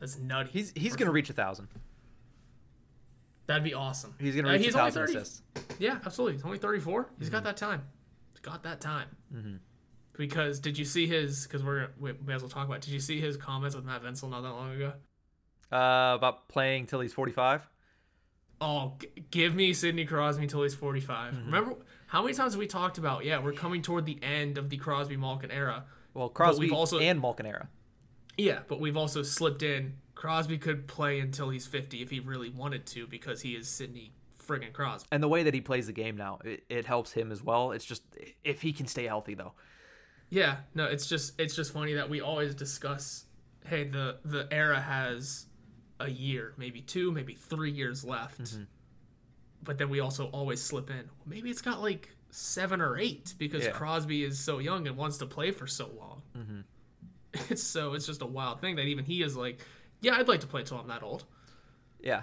That's 0.00 0.18
nutty. 0.18 0.50
He's 0.52 0.72
he's 0.76 0.96
going 0.96 1.06
to 1.06 1.12
reach 1.12 1.30
a 1.30 1.32
thousand. 1.32 1.68
That'd 3.46 3.64
be 3.64 3.74
awesome. 3.74 4.14
He's 4.18 4.34
going 4.34 4.44
to 4.44 4.50
Uh, 4.50 4.54
reach 4.54 4.62
a 4.62 4.64
he's 4.66 4.74
only 4.74 4.90
thousand 4.90 5.06
30. 5.06 5.18
assists. 5.18 5.42
Yeah, 5.78 5.98
absolutely. 6.04 6.36
He's 6.38 6.44
only 6.44 6.58
34. 6.58 7.08
He's 7.18 7.26
Mm-hmm. 7.28 7.32
got 7.34 7.44
that 7.44 7.56
time. 7.56 7.82
Got 8.44 8.62
that 8.62 8.80
time. 8.80 9.08
Because 10.16 10.60
did 10.60 10.78
you 10.78 10.84
see 10.84 11.06
his? 11.08 11.44
Because 11.44 11.64
we're 11.64 11.88
we 11.98 12.12
may 12.24 12.34
as 12.34 12.42
well 12.42 12.48
talk 12.48 12.66
about. 12.66 12.76
It. 12.76 12.82
Did 12.82 12.92
you 12.92 13.00
see 13.00 13.20
his 13.20 13.36
comments 13.36 13.74
with 13.74 13.84
Matt 13.84 14.02
Vensel 14.02 14.28
not 14.28 14.42
that 14.42 14.50
long 14.52 14.72
ago? 14.74 14.92
Uh, 15.72 16.14
about 16.14 16.48
playing 16.48 16.86
till 16.86 17.00
he's 17.00 17.12
45. 17.12 17.66
Oh, 18.60 18.94
g- 19.00 19.08
give 19.32 19.54
me 19.56 19.72
Sidney 19.72 20.04
Crosby 20.04 20.46
till 20.46 20.62
he's 20.62 20.74
45. 20.74 21.34
Mm-hmm. 21.34 21.46
Remember 21.46 21.74
how 22.06 22.22
many 22.22 22.34
times 22.34 22.52
have 22.52 22.60
we 22.60 22.68
talked 22.68 22.96
about? 22.98 23.24
Yeah, 23.24 23.40
we're 23.42 23.52
coming 23.54 23.82
toward 23.82 24.06
the 24.06 24.18
end 24.22 24.56
of 24.56 24.70
the 24.70 24.76
Crosby 24.76 25.16
Malkin 25.16 25.50
era. 25.50 25.84
Well, 26.12 26.28
Crosby 26.28 26.70
also- 26.70 27.00
and 27.00 27.20
Malkin 27.20 27.46
era. 27.46 27.68
Yeah, 28.36 28.60
but 28.68 28.78
we've 28.80 28.96
also 28.96 29.22
slipped 29.24 29.62
in. 29.64 29.94
Crosby 30.14 30.58
could 30.58 30.86
play 30.86 31.18
until 31.18 31.50
he's 31.50 31.66
50 31.66 32.02
if 32.02 32.10
he 32.10 32.20
really 32.20 32.50
wanted 32.50 32.86
to 32.86 33.06
because 33.08 33.40
he 33.42 33.52
is 33.56 33.68
Sidney 33.68 34.12
friggin' 34.46 34.72
Crosby. 34.72 35.08
And 35.12 35.22
the 35.22 35.28
way 35.28 35.42
that 35.42 35.54
he 35.54 35.60
plays 35.60 35.86
the 35.86 35.92
game 35.92 36.16
now, 36.16 36.38
it, 36.44 36.64
it 36.68 36.86
helps 36.86 37.12
him 37.12 37.32
as 37.32 37.42
well. 37.42 37.72
It's 37.72 37.84
just 37.84 38.02
if 38.42 38.62
he 38.62 38.72
can 38.72 38.86
stay 38.86 39.04
healthy 39.04 39.34
though. 39.34 39.52
Yeah, 40.30 40.56
no, 40.74 40.84
it's 40.84 41.06
just 41.06 41.38
it's 41.40 41.54
just 41.54 41.72
funny 41.72 41.94
that 41.94 42.08
we 42.10 42.20
always 42.20 42.54
discuss, 42.54 43.24
hey, 43.66 43.84
the 43.84 44.18
the 44.24 44.48
era 44.50 44.80
has 44.80 45.46
a 46.00 46.10
year, 46.10 46.54
maybe 46.56 46.80
two, 46.80 47.12
maybe 47.12 47.34
three 47.34 47.70
years 47.70 48.04
left, 48.04 48.42
mm-hmm. 48.42 48.64
but 49.62 49.78
then 49.78 49.90
we 49.90 50.00
also 50.00 50.26
always 50.26 50.60
slip 50.60 50.90
in. 50.90 50.96
Well, 50.96 51.26
maybe 51.26 51.50
it's 51.50 51.62
got 51.62 51.80
like 51.80 52.10
seven 52.30 52.80
or 52.80 52.98
eight 52.98 53.34
because 53.38 53.64
Yeah. 53.64 53.70
Crosby 53.70 54.24
is 54.24 54.38
so 54.38 54.58
young 54.58 54.88
and 54.88 54.96
wants 54.96 55.18
to 55.18 55.26
play 55.26 55.52
for 55.52 55.66
so 55.66 55.90
long. 55.98 56.22
Mm-hmm. 56.36 56.60
It's 57.50 57.62
so 57.62 57.94
it's 57.94 58.06
just 58.06 58.22
a 58.22 58.26
wild 58.26 58.60
thing 58.60 58.76
that 58.76 58.86
even 58.86 59.04
he 59.04 59.22
is 59.22 59.36
like, 59.36 59.60
yeah, 60.00 60.14
I'd 60.16 60.28
like 60.28 60.40
to 60.40 60.46
play 60.46 60.62
till 60.62 60.78
I'm 60.78 60.88
that 60.88 61.02
old. 61.02 61.24
Yeah. 62.00 62.22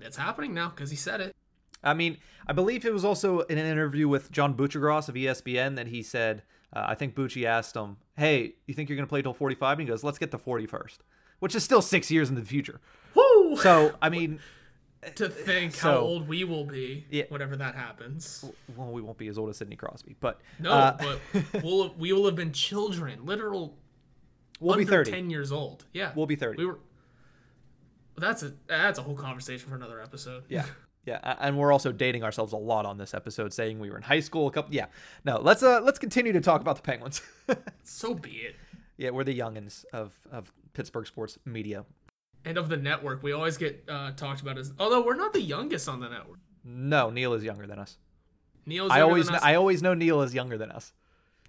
It's 0.00 0.16
happening 0.16 0.54
now 0.54 0.68
because 0.70 0.90
he 0.90 0.96
said 0.96 1.20
it. 1.20 1.34
I 1.82 1.94
mean, 1.94 2.18
I 2.46 2.52
believe 2.52 2.84
it 2.84 2.92
was 2.92 3.04
also 3.04 3.40
in 3.40 3.56
an 3.58 3.66
interview 3.66 4.06
with 4.08 4.30
John 4.30 4.54
Buccigross 4.54 5.08
of 5.08 5.14
ESPN 5.14 5.76
that 5.76 5.86
he 5.86 6.02
said, 6.02 6.42
uh, 6.74 6.84
I 6.88 6.94
think 6.94 7.14
Bucci 7.14 7.44
asked 7.44 7.74
him, 7.74 7.96
"Hey, 8.16 8.54
you 8.66 8.74
think 8.74 8.88
you're 8.88 8.96
going 8.96 9.06
to 9.06 9.10
play 9.10 9.22
till 9.22 9.32
45?" 9.34 9.78
And 9.78 9.88
he 9.88 9.90
goes, 9.90 10.04
"Let's 10.04 10.18
get 10.18 10.30
to 10.32 10.38
40 10.38 10.66
first," 10.66 11.02
which 11.38 11.54
is 11.54 11.64
still 11.64 11.82
six 11.82 12.10
years 12.10 12.28
in 12.28 12.34
the 12.34 12.44
future. 12.44 12.80
Woo! 13.14 13.56
So, 13.56 13.94
I 14.02 14.08
mean, 14.10 14.40
to 15.16 15.28
think 15.28 15.74
how 15.76 15.94
so- 15.94 16.00
old 16.00 16.28
we 16.28 16.44
will 16.44 16.64
be 16.64 17.06
Yeah. 17.10 17.24
whenever 17.30 17.56
that 17.56 17.74
happens. 17.74 18.44
well, 18.76 18.92
we 18.92 19.00
won't 19.00 19.16
be 19.18 19.28
as 19.28 19.38
old 19.38 19.48
as 19.50 19.56
Sidney 19.56 19.76
Crosby, 19.76 20.16
but 20.20 20.40
No, 20.58 20.70
uh, 20.72 20.96
but 21.32 21.62
we'll 21.64 21.94
we 21.98 22.12
will 22.12 22.26
have 22.26 22.36
been 22.36 22.52
children, 22.52 23.24
literal 23.24 23.78
we'll 24.60 24.76
be 24.76 24.84
30. 24.84 25.10
ten 25.10 25.30
years 25.30 25.50
old. 25.50 25.86
Yeah, 25.94 26.12
We'll 26.14 26.26
be 26.26 26.36
30. 26.36 26.58
We 26.58 26.66
were. 26.66 26.78
That's 28.20 28.42
a 28.42 28.52
that's 28.68 28.98
a 28.98 29.02
whole 29.02 29.16
conversation 29.16 29.68
for 29.68 29.74
another 29.74 30.00
episode. 30.00 30.44
Yeah. 30.48 30.66
Yeah, 31.06 31.36
and 31.40 31.56
we're 31.56 31.72
also 31.72 31.92
dating 31.92 32.24
ourselves 32.24 32.52
a 32.52 32.58
lot 32.58 32.84
on 32.84 32.98
this 32.98 33.14
episode, 33.14 33.54
saying 33.54 33.80
we 33.80 33.88
were 33.88 33.96
in 33.96 34.02
high 34.02 34.20
school 34.20 34.48
a 34.48 34.50
couple. 34.50 34.74
Yeah, 34.74 34.86
no, 35.24 35.40
let's 35.40 35.62
uh 35.62 35.80
let's 35.80 35.98
continue 35.98 36.34
to 36.34 36.42
talk 36.42 36.60
about 36.60 36.76
the 36.76 36.82
Penguins. 36.82 37.22
So 37.84 38.12
be 38.12 38.30
it. 38.32 38.56
yeah, 38.98 39.08
we're 39.08 39.24
the 39.24 39.36
youngins 39.36 39.86
of 39.94 40.12
of 40.30 40.52
Pittsburgh 40.74 41.06
sports 41.06 41.38
media. 41.46 41.86
And 42.44 42.58
of 42.58 42.68
the 42.68 42.76
network, 42.76 43.22
we 43.22 43.32
always 43.32 43.56
get 43.56 43.82
uh, 43.88 44.10
talked 44.12 44.42
about 44.42 44.58
as 44.58 44.72
although 44.78 45.02
we're 45.02 45.16
not 45.16 45.32
the 45.32 45.40
youngest 45.40 45.88
on 45.88 46.00
the 46.00 46.08
network. 46.10 46.38
No, 46.64 47.08
Neil 47.08 47.32
is 47.32 47.42
younger 47.42 47.66
than 47.66 47.78
us. 47.78 47.96
Neil's 48.66 48.90
I 48.90 48.98
younger 48.98 49.10
always 49.10 49.26
than 49.26 49.36
us. 49.36 49.42
I 49.42 49.54
always 49.54 49.82
know 49.82 49.94
Neil 49.94 50.20
is 50.20 50.34
younger 50.34 50.58
than 50.58 50.70
us. 50.70 50.92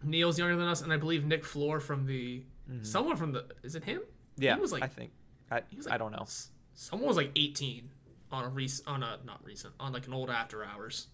Neil's 0.02 0.40
younger 0.40 0.56
than 0.56 0.68
us, 0.68 0.82
and 0.82 0.94
I 0.94 0.98
believe 0.98 1.26
Nick 1.26 1.44
Floor 1.44 1.82
from 1.82 2.06
the 2.06 2.44
someone 2.84 3.18
from 3.18 3.34
the 3.34 3.46
is 3.64 3.76
it 3.76 3.84
him? 3.84 4.00
Mm-hmm. 4.00 4.44
Yeah, 4.44 4.56
he 4.56 4.62
was 4.62 4.72
like 4.72 4.84
I 4.84 4.88
think 4.88 5.12
I 5.52 5.62
he 5.70 5.76
was 5.76 5.88
I 5.88 5.98
don't 5.98 6.14
know. 6.14 6.26
Someone 6.74 7.08
was 7.08 7.18
like 7.18 7.32
18 7.36 7.90
on 8.32 8.46
a 8.46 8.50
recent 8.50 8.88
on 8.88 9.04
a 9.04 9.20
not 9.26 9.44
recent 9.44 9.74
on 9.80 9.92
like 9.94 10.08
an 10.08 10.14
old 10.14 10.30
after 10.30 10.64
hours. 10.64 11.08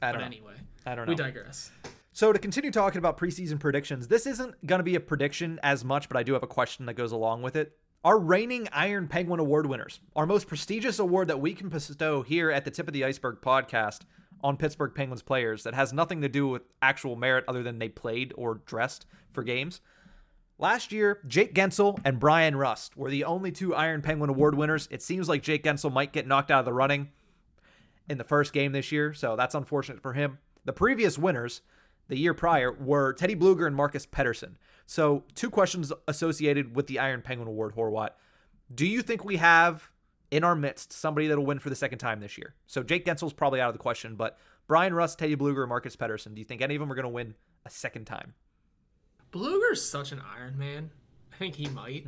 I 0.00 0.12
don't 0.12 0.20
know. 0.20 0.26
anyway, 0.26 0.54
I 0.86 0.94
don't 0.94 1.06
know. 1.06 1.12
we 1.12 1.16
digress. 1.16 1.70
So 2.12 2.32
to 2.32 2.38
continue 2.38 2.70
talking 2.70 2.98
about 2.98 3.16
preseason 3.18 3.58
predictions, 3.58 4.08
this 4.08 4.26
isn't 4.26 4.66
going 4.66 4.80
to 4.80 4.84
be 4.84 4.96
a 4.96 5.00
prediction 5.00 5.58
as 5.62 5.84
much, 5.84 6.08
but 6.08 6.16
I 6.18 6.22
do 6.22 6.34
have 6.34 6.42
a 6.42 6.48
question 6.48 6.86
that 6.86 6.94
goes 6.94 7.12
along 7.12 7.42
with 7.42 7.56
it. 7.56 7.76
Our 8.04 8.18
reigning 8.18 8.68
Iron 8.72 9.06
Penguin 9.08 9.38
Award 9.40 9.66
winners, 9.66 10.00
our 10.16 10.26
most 10.26 10.48
prestigious 10.48 10.98
award 10.98 11.28
that 11.28 11.40
we 11.40 11.54
can 11.54 11.68
bestow 11.68 12.22
here 12.22 12.50
at 12.50 12.64
the 12.64 12.70
Tip 12.70 12.88
of 12.88 12.92
the 12.92 13.04
Iceberg 13.04 13.38
podcast 13.40 14.00
on 14.42 14.56
Pittsburgh 14.56 14.92
Penguins 14.94 15.22
players 15.22 15.62
that 15.62 15.74
has 15.74 15.92
nothing 15.92 16.20
to 16.22 16.28
do 16.28 16.48
with 16.48 16.62
actual 16.82 17.14
merit 17.16 17.44
other 17.46 17.62
than 17.62 17.78
they 17.78 17.88
played 17.88 18.32
or 18.36 18.56
dressed 18.66 19.06
for 19.30 19.42
games. 19.44 19.80
Last 20.62 20.92
year, 20.92 21.18
Jake 21.26 21.54
Guentzel 21.54 21.98
and 22.04 22.20
Brian 22.20 22.54
Rust 22.54 22.96
were 22.96 23.10
the 23.10 23.24
only 23.24 23.50
two 23.50 23.74
Iron 23.74 24.00
Penguin 24.00 24.30
Award 24.30 24.54
winners. 24.54 24.86
It 24.92 25.02
seems 25.02 25.28
like 25.28 25.42
Jake 25.42 25.64
Guentzel 25.64 25.92
might 25.92 26.12
get 26.12 26.28
knocked 26.28 26.52
out 26.52 26.60
of 26.60 26.64
the 26.66 26.72
running 26.72 27.08
in 28.08 28.16
the 28.16 28.22
first 28.22 28.52
game 28.52 28.70
this 28.70 28.92
year, 28.92 29.12
so 29.12 29.34
that's 29.34 29.56
unfortunate 29.56 30.00
for 30.00 30.12
him. 30.12 30.38
The 30.64 30.72
previous 30.72 31.18
winners, 31.18 31.62
the 32.06 32.16
year 32.16 32.32
prior, 32.32 32.70
were 32.70 33.12
Teddy 33.12 33.34
Blueger 33.34 33.66
and 33.66 33.74
Marcus 33.74 34.06
Pettersson. 34.06 34.52
So, 34.86 35.24
two 35.34 35.50
questions 35.50 35.92
associated 36.06 36.76
with 36.76 36.86
the 36.86 37.00
Iron 37.00 37.22
Penguin 37.22 37.48
Award, 37.48 37.74
Horwat. 37.74 38.10
Do 38.72 38.86
you 38.86 39.02
think 39.02 39.24
we 39.24 39.38
have 39.38 39.90
in 40.30 40.44
our 40.44 40.54
midst 40.54 40.92
somebody 40.92 41.26
that'll 41.26 41.44
win 41.44 41.58
for 41.58 41.70
the 41.70 41.76
second 41.76 41.98
time 41.98 42.20
this 42.20 42.38
year? 42.38 42.54
So, 42.68 42.84
Jake 42.84 43.04
Guentzel's 43.04 43.32
probably 43.32 43.60
out 43.60 43.70
of 43.70 43.74
the 43.74 43.82
question, 43.82 44.14
but 44.14 44.38
Brian 44.68 44.94
Rust, 44.94 45.18
Teddy 45.18 45.34
Blueger, 45.34 45.66
Marcus 45.66 45.96
Pettersson, 45.96 46.36
do 46.36 46.40
you 46.40 46.44
think 46.44 46.62
any 46.62 46.76
of 46.76 46.80
them 46.80 46.92
are 46.92 46.94
going 46.94 47.02
to 47.02 47.08
win 47.08 47.34
a 47.66 47.70
second 47.70 48.04
time? 48.04 48.34
Blueger's 49.32 49.86
such 49.88 50.12
an 50.12 50.20
Iron 50.36 50.58
Man. 50.58 50.90
I 51.32 51.36
think 51.36 51.56
he 51.56 51.66
might. 51.68 52.06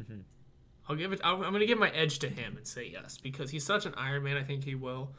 I'll 0.88 0.96
give 0.96 1.12
it. 1.12 1.20
I'm, 1.24 1.36
I'm 1.42 1.50
going 1.50 1.60
to 1.60 1.66
give 1.66 1.78
my 1.78 1.90
edge 1.90 2.18
to 2.20 2.28
him 2.28 2.56
and 2.56 2.66
say 2.66 2.88
yes 2.92 3.18
because 3.18 3.50
he's 3.50 3.64
such 3.64 3.86
an 3.86 3.94
Iron 3.96 4.22
Man. 4.22 4.36
I 4.36 4.42
think 4.44 4.64
he 4.64 4.74
will. 4.74 5.12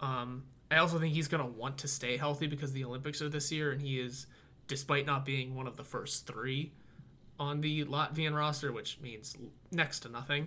Um, 0.00 0.44
I 0.70 0.76
also 0.76 0.98
think 1.00 1.14
he's 1.14 1.26
going 1.28 1.42
to 1.42 1.50
want 1.50 1.78
to 1.78 1.88
stay 1.88 2.16
healthy 2.16 2.46
because 2.46 2.72
the 2.72 2.84
Olympics 2.84 3.20
are 3.20 3.28
this 3.28 3.50
year, 3.50 3.72
and 3.72 3.82
he 3.82 3.98
is, 4.00 4.26
despite 4.68 5.04
not 5.06 5.24
being 5.24 5.54
one 5.56 5.66
of 5.66 5.76
the 5.76 5.82
first 5.84 6.26
three 6.28 6.72
on 7.40 7.60
the 7.60 7.84
Latvian 7.86 8.36
roster, 8.36 8.70
which 8.70 9.00
means 9.00 9.36
next 9.72 10.00
to 10.00 10.08
nothing. 10.08 10.46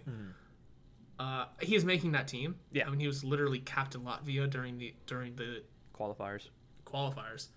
Uh, 1.19 1.45
he 1.61 1.75
is 1.75 1.83
making 1.83 2.13
that 2.13 2.27
team. 2.27 2.55
Yeah. 2.71 2.87
I 2.87 2.89
mean, 2.89 2.99
he 2.99 3.07
was 3.07 3.23
literally 3.23 3.59
captain 3.59 4.01
Latvia 4.01 4.49
during 4.49 4.77
the 4.77 4.93
during 5.05 5.35
the 5.35 5.63
Qualifiers. 5.93 6.47
qualifiers. 6.85 7.47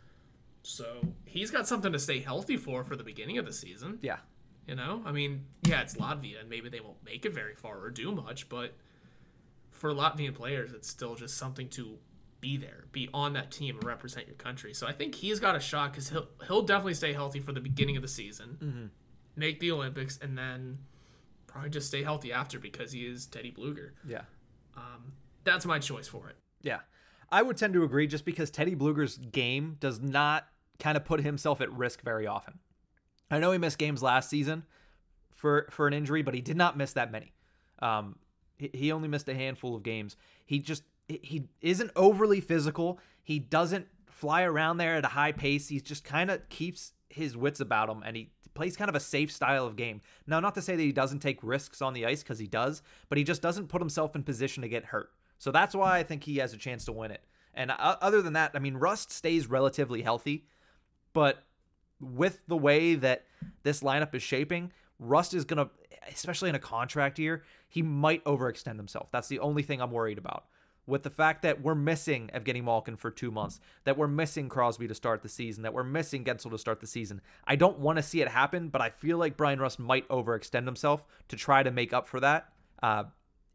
So 0.67 1.01
he's 1.25 1.53
got 1.53 1.69
something 1.69 1.93
to 1.93 1.99
stay 1.99 2.19
healthy 2.19 2.57
for 2.57 2.83
for 2.83 2.97
the 2.97 3.05
beginning 3.05 3.39
of 3.39 3.47
the 3.47 3.53
season. 3.53 3.99
Yeah. 4.03 4.19
You 4.67 4.75
know, 4.75 5.01
I 5.07 5.13
mean, 5.13 5.45
yeah, 5.63 5.81
it's 5.83 5.95
Latvia, 5.95 6.41
and 6.41 6.51
maybe 6.51 6.69
they 6.69 6.81
won't 6.81 7.03
make 7.05 7.25
it 7.25 7.33
very 7.33 7.55
far 7.55 7.79
or 7.79 7.89
do 7.89 8.11
much, 8.11 8.49
but 8.49 8.75
for 9.71 9.95
Latvian 9.95 10.35
players, 10.35 10.73
it's 10.73 10.89
still 10.89 11.15
just 11.15 11.37
something 11.37 11.69
to 11.69 11.99
be 12.41 12.57
there, 12.57 12.87
be 12.91 13.09
on 13.15 13.35
that 13.35 13.53
team, 13.53 13.77
and 13.77 13.87
represent 13.87 14.27
your 14.27 14.35
country. 14.35 14.75
So 14.75 14.89
I 14.89 14.93
think 14.93 15.15
he's 15.15 15.39
got 15.39 15.55
a 15.55 15.61
shot 15.61 15.93
because 15.93 16.09
he'll 16.09 16.27
he'll 16.49 16.63
definitely 16.63 16.95
stay 16.95 17.13
healthy 17.13 17.39
for 17.39 17.53
the 17.53 17.61
beginning 17.61 17.95
of 17.95 18.03
the 18.03 18.09
season, 18.09 18.59
mm-hmm. 18.61 18.87
make 19.37 19.61
the 19.61 19.71
Olympics, 19.71 20.19
and 20.21 20.37
then 20.37 20.79
probably 21.47 21.71
just 21.71 21.87
stay 21.87 22.03
healthy 22.03 22.33
after 22.33 22.59
because 22.59 22.91
he 22.91 23.03
is 23.07 23.27
Teddy 23.27 23.55
Blueger. 23.57 23.91
Yeah. 24.05 24.23
Um, 24.77 25.13
that's 25.45 25.65
my 25.65 25.79
choice 25.79 26.09
for 26.09 26.29
it. 26.29 26.37
Yeah. 26.61 26.81
I 27.31 27.43
would 27.43 27.57
tend 27.57 27.73
to 27.75 27.85
agree 27.85 28.09
just 28.09 28.25
because 28.25 28.51
Teddy 28.51 28.75
Blueger's 28.75 29.17
game 29.17 29.77
does 29.81 30.01
not 30.01 30.49
kind 30.79 30.97
of 30.97 31.05
put 31.05 31.21
himself 31.21 31.61
at 31.61 31.73
risk 31.73 32.03
very 32.03 32.27
often. 32.27 32.59
I 33.31 33.39
know 33.39 33.53
he 33.53 33.59
missed 33.59 33.79
games 33.79 34.03
last 34.03 34.31
season 34.31 34.65
for 35.35 35.69
for 35.71 35.87
an 35.87 35.93
injury, 35.93 36.23
but 36.23 36.35
he 36.35 36.41
did 36.41 36.57
not 36.57 36.77
miss 36.77 36.93
that 36.93 37.11
many. 37.11 37.33
Um, 37.81 38.17
he, 38.57 38.71
he 38.73 38.93
only 38.93 39.09
missed 39.09 39.29
a 39.29 39.35
handful 39.35 39.75
of 39.75 39.83
games. 39.83 40.17
He 40.45 40.59
just 40.59 40.83
he- 41.09 41.49
isn't 41.61 41.91
overly 41.97 42.41
physical. 42.41 42.99
He 43.23 43.39
doesn't 43.39 43.87
fly 44.07 44.43
around 44.43 44.79
there 44.79 44.95
at 44.97 45.05
a 45.05 45.09
high 45.09 45.33
pace. 45.33 45.69
He 45.69 45.81
just 45.81 46.05
kind 46.05 46.31
of 46.31 46.49
keeps 46.49 46.93
his 47.09 47.37
wits 47.37 47.61
about 47.61 47.89
him, 47.89 48.03
and 48.05 48.17
he 48.17 48.31
plays 48.55 48.77
kind 48.77 48.89
of 48.89 48.95
a 48.95 49.01
safe 49.01 49.31
style 49.31 49.67
of 49.67 49.77
game. 49.77 50.01
Now, 50.27 50.41
not 50.41 50.55
to 50.55 50.63
say 50.63 50.77
that 50.77 50.83
he 50.83 50.93
doesn't 50.93 51.21
take 51.21 51.39
risks 51.43 51.83
on 51.83 51.93
the 51.93 52.07
ice 52.07 52.23
because 52.23 52.39
he 52.39 52.47
does, 52.47 52.83
but 53.09 53.19
he 53.19 53.25
just 53.25 53.43
doesn't 53.43 53.69
put 53.69 53.83
himself 53.83 54.17
in 54.17 54.23
position 54.23 54.63
to 54.63 54.69
get 54.69 54.87
hurt. 54.87 55.11
So 55.39 55.53
that's 55.53 55.75
why 55.75 55.99
I 55.99 56.03
think 56.03 56.25
he 56.25 56.39
has 56.39 56.55
a 56.55 56.57
chance 56.57 56.85
to 56.87 56.93
win 56.93 57.11
it. 57.11 57.23
And 57.53 57.71
other 57.71 58.23
than 58.23 58.33
that, 58.35 58.53
I 58.55 58.59
mean, 58.59 58.77
Rust 58.77 59.13
stays 59.13 59.47
relatively 59.47 60.03
healthy, 60.03 60.47
but 61.17 61.45
with 61.99 62.43
the 62.47 62.59
way 62.59 62.95
that 62.95 63.25
this 63.63 63.83
lineup 63.83 64.15
is 64.15 64.23
shaping, 64.23 64.71
Rust 64.99 65.33
is 65.33 65.47
going 65.47 65.65
to, 65.65 65.71
especially 66.13 66.51
in 66.51 66.55
a 66.55 66.59
contract 66.59 67.19
year, 67.19 67.43
he 67.71 67.81
might 67.81 68.23
overextend 68.25 68.77
himself. 68.77 69.11
That's 69.11 69.29
the 69.29 69.39
only 69.39 69.63
thing 69.63 69.81
I'm 69.81 69.93
worried 69.93 70.19
about. 70.19 70.45
With 70.87 71.05
the 71.05 71.11
fact 71.11 71.41
that 71.41 71.63
we're 71.63 71.75
missing 71.75 72.29
Evgeny 72.35 72.63
Malkin 72.63 72.97
for 72.97 73.11
two 73.11 73.31
months, 73.31 73.61
that 73.85 73.97
we're 73.97 74.09
missing 74.09 74.51
Crosby 74.51 74.87
to 74.89 74.95
start 74.95 75.23
the 75.23 75.31
season, 75.31 75.63
that 75.63 75.73
we're 75.73 75.85
missing 75.85 76.23
Guentzel 76.23 76.51
to 76.51 76.59
start 76.59 76.81
the 76.81 76.87
season. 76.87 77.23
I 77.47 77.57
don't 77.57 77.79
want 77.79 77.97
to 77.97 78.03
see 78.03 78.21
it 78.21 78.29
happen, 78.29 78.69
but 78.69 78.83
I 78.83 78.91
feel 78.91 79.17
like 79.17 79.39
Brian 79.39 79.59
Rust 79.59 79.79
might 79.79 80.07
overextend 80.11 80.67
himself 80.67 81.03
to 81.29 81.37
try 81.37 81.63
to 81.63 81.71
make 81.71 81.95
up 81.95 82.07
for 82.07 82.21
that. 82.21 82.53
Uh, 82.83 83.05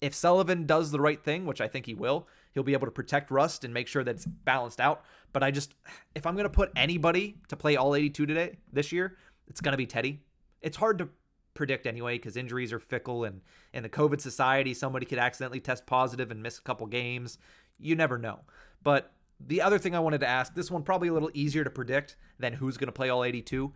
if 0.02 0.15
Sullivan 0.15 0.65
does 0.65 0.89
the 0.89 1.00
right 1.00 1.24
thing, 1.24 1.45
which 1.45 1.62
I 1.62 1.67
think 1.67 1.86
he 1.86 1.93
will, 1.93 2.28
he'll 2.54 2.63
be 2.63 2.74
able 2.74 2.88
to 2.88 2.91
protect 2.91 3.30
Rust 3.30 3.63
and 3.63 3.71
make 3.71 3.88
sure 3.88 4.04
that 4.04 4.15
it's 4.15 4.26
balanced 4.26 4.82
out. 4.82 5.06
But 5.33 5.43
I 5.43 5.51
just, 5.51 5.73
if 6.15 6.25
I'm 6.25 6.35
going 6.35 6.45
to 6.45 6.49
put 6.49 6.71
anybody 6.75 7.37
to 7.47 7.55
play 7.55 7.75
all 7.75 7.95
82 7.95 8.25
today, 8.25 8.57
this 8.71 8.91
year, 8.91 9.17
it's 9.47 9.61
going 9.61 9.73
to 9.73 9.77
be 9.77 9.85
Teddy. 9.85 10.19
It's 10.61 10.77
hard 10.77 10.97
to 10.99 11.09
predict 11.53 11.85
anyway 11.85 12.17
because 12.17 12.37
injuries 12.37 12.73
are 12.73 12.79
fickle 12.79 13.23
and 13.25 13.41
in 13.73 13.83
the 13.83 13.89
COVID 13.89 14.21
society, 14.21 14.73
somebody 14.73 15.05
could 15.05 15.19
accidentally 15.19 15.59
test 15.59 15.85
positive 15.85 16.31
and 16.31 16.41
miss 16.41 16.57
a 16.57 16.61
couple 16.61 16.87
games. 16.87 17.37
You 17.79 17.95
never 17.95 18.17
know. 18.17 18.39
But 18.83 19.11
the 19.39 19.61
other 19.61 19.79
thing 19.79 19.95
I 19.95 19.99
wanted 19.99 20.21
to 20.21 20.27
ask, 20.27 20.53
this 20.53 20.71
one 20.71 20.83
probably 20.83 21.07
a 21.07 21.13
little 21.13 21.31
easier 21.33 21.63
to 21.63 21.69
predict 21.69 22.15
than 22.39 22.53
who's 22.53 22.77
going 22.77 22.87
to 22.87 22.93
play 22.93 23.09
all 23.09 23.23
82. 23.23 23.71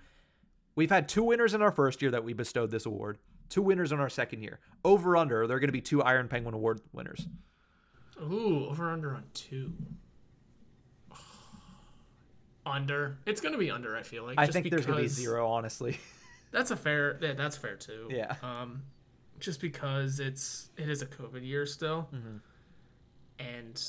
We've 0.76 0.90
had 0.90 1.08
two 1.08 1.24
winners 1.24 1.54
in 1.54 1.62
our 1.62 1.72
first 1.72 2.02
year 2.02 2.12
that 2.12 2.24
we 2.24 2.34
bestowed 2.34 2.72
this 2.72 2.86
award, 2.86 3.18
two 3.50 3.62
winners 3.62 3.92
in 3.92 4.00
our 4.00 4.10
second 4.10 4.42
year. 4.42 4.60
Over 4.84 5.16
under, 5.16 5.48
there 5.48 5.58
are 5.58 5.60
going 5.60 5.70
to 5.70 5.74
be 5.74 5.82
two 5.82 6.04
Iron 6.04 6.28
Penguin 6.28 6.54
Award 6.54 6.82
winners. 6.92 7.28
Ooh, 8.22 8.68
over 8.70 8.90
under 8.90 9.14
on 9.14 9.24
two. 9.34 9.74
Under. 12.66 13.18
It's 13.26 13.42
going 13.42 13.52
to 13.54 13.60
be 13.60 13.70
under. 13.70 13.96
I 13.96 14.04
feel 14.04 14.24
like. 14.24 14.40
I 14.40 14.48
think 14.48 14.70
there's 14.70 14.86
going 14.86 14.98
to 14.98 15.04
be 15.04 15.08
zero, 15.08 15.48
honestly. 15.48 16.00
That's 16.52 16.72
a 16.72 16.76
fair. 16.78 17.18
Yeah, 17.22 17.34
that's 17.34 17.58
fair 17.58 17.76
too. 17.76 18.08
Yeah. 18.10 18.36
Um, 18.42 18.84
just 19.40 19.60
because 19.60 20.20
it's 20.22 20.70
it 20.78 20.88
is 20.90 21.02
a 21.02 21.06
COVID 21.06 21.46
year 21.46 21.66
still, 21.66 22.08
Mm-hmm. 22.14 22.38
and 23.40 23.84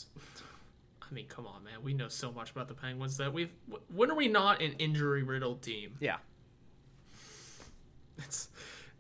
I 1.09 1.15
mean, 1.15 1.27
come 1.29 1.47
on, 1.47 1.63
man. 1.63 1.85
We 1.85 1.95
know 1.95 2.09
so 2.09 2.33
much 2.33 2.51
about 2.51 2.67
the 2.67 2.75
Penguins 2.75 3.19
that 3.19 3.33
we've. 3.33 3.53
When 3.95 4.11
are 4.11 4.17
we 4.17 4.27
not 4.27 4.61
an 4.61 4.73
injury 4.81 5.23
riddled 5.23 5.63
team? 5.63 5.97
yeah. 6.01 6.17
It's. 8.19 8.49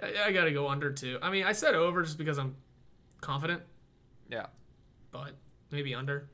I, 0.02 0.26
I 0.26 0.32
got 0.32 0.44
to 0.44 0.52
go 0.52 0.68
under 0.68 0.92
too. 0.92 1.18
I 1.22 1.30
mean, 1.30 1.44
I 1.44 1.52
said 1.52 1.74
over 1.74 2.02
just 2.02 2.18
because 2.18 2.38
I'm 2.38 2.54
confident, 3.20 3.62
Yeah. 4.28 4.46
but 5.10 5.32
maybe 5.70 5.94
under. 5.94 6.28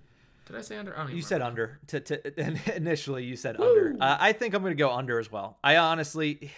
Did 0.53 0.59
I 0.59 0.63
say 0.63 0.77
under? 0.77 0.95
I 0.95 1.09
You 1.11 1.23
said 1.23 1.41
remember. 1.41 1.81
under. 1.83 2.01
To, 2.01 2.19
to, 2.21 2.77
initially, 2.77 3.25
you 3.25 3.37
said 3.37 3.59
under. 3.59 3.97
Uh, 3.99 4.19
I 4.21 4.33
think 4.33 4.53
I'm 4.55 4.61
going 4.61 4.77
to 4.77 4.79
go 4.79 4.93
under 4.93 5.19
as 5.19 5.33
well. 5.33 5.59
I 5.65 5.79
honestly, 5.79 6.51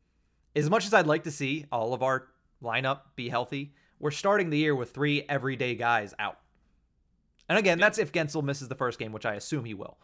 as 0.56 0.68
much 0.68 0.84
as 0.84 0.92
I'd 0.92 1.06
like 1.06 1.24
to 1.24 1.30
see 1.30 1.64
all 1.72 1.94
of 1.94 2.02
our 2.02 2.28
lineup 2.62 3.00
be 3.16 3.30
healthy, 3.30 3.72
we're 3.98 4.10
starting 4.10 4.50
the 4.50 4.58
year 4.58 4.74
with 4.74 4.90
three 4.90 5.24
everyday 5.30 5.74
guys 5.74 6.12
out. 6.18 6.38
And 7.48 7.58
again, 7.58 7.78
that's 7.78 7.98
if 7.98 8.12
Guentzel 8.12 8.42
misses 8.42 8.68
the 8.68 8.74
first 8.74 8.98
game, 8.98 9.12
which 9.12 9.24
I 9.24 9.34
assume 9.34 9.64
he 9.64 9.72
will. 9.72 9.96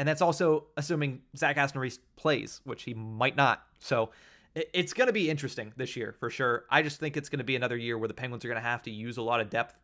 And 0.00 0.08
that's 0.08 0.20
also 0.20 0.66
assuming 0.76 1.20
Zach 1.36 1.56
Aston 1.56 1.80
Reese 1.80 2.00
plays, 2.16 2.60
which 2.64 2.82
he 2.82 2.92
might 2.92 3.36
not. 3.36 3.62
So 3.78 4.10
it's 4.56 4.92
going 4.92 5.06
to 5.06 5.12
be 5.12 5.30
interesting 5.30 5.72
this 5.76 5.94
year 5.94 6.16
for 6.18 6.28
sure. 6.28 6.64
I 6.68 6.82
just 6.82 6.98
think 6.98 7.16
it's 7.16 7.28
going 7.28 7.38
to 7.38 7.44
be 7.44 7.54
another 7.54 7.76
year 7.76 7.96
where 7.96 8.08
the 8.08 8.14
Penguins 8.14 8.44
are 8.44 8.48
going 8.48 8.60
to 8.60 8.68
have 8.68 8.82
to 8.82 8.90
use 8.90 9.16
a 9.16 9.22
lot 9.22 9.40
of 9.40 9.48
depth, 9.48 9.76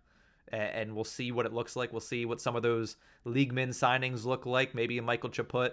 and 0.53 0.95
we'll 0.95 1.05
see 1.05 1.33
what 1.33 1.47
it 1.47 1.53
looks 1.53 1.77
like. 1.77 1.93
We'll 1.93 2.01
see 2.01 2.25
what 2.25 2.41
some 2.41 2.57
of 2.57 2.63
those 2.63 2.97
league 3.25 3.53
men 3.53 3.71
signings 3.71 4.25
look 4.25 4.47
like. 4.47 4.75
Maybe 4.75 4.99
a 4.99 5.03
Michael 5.03 5.31
Chaput, 5.31 5.73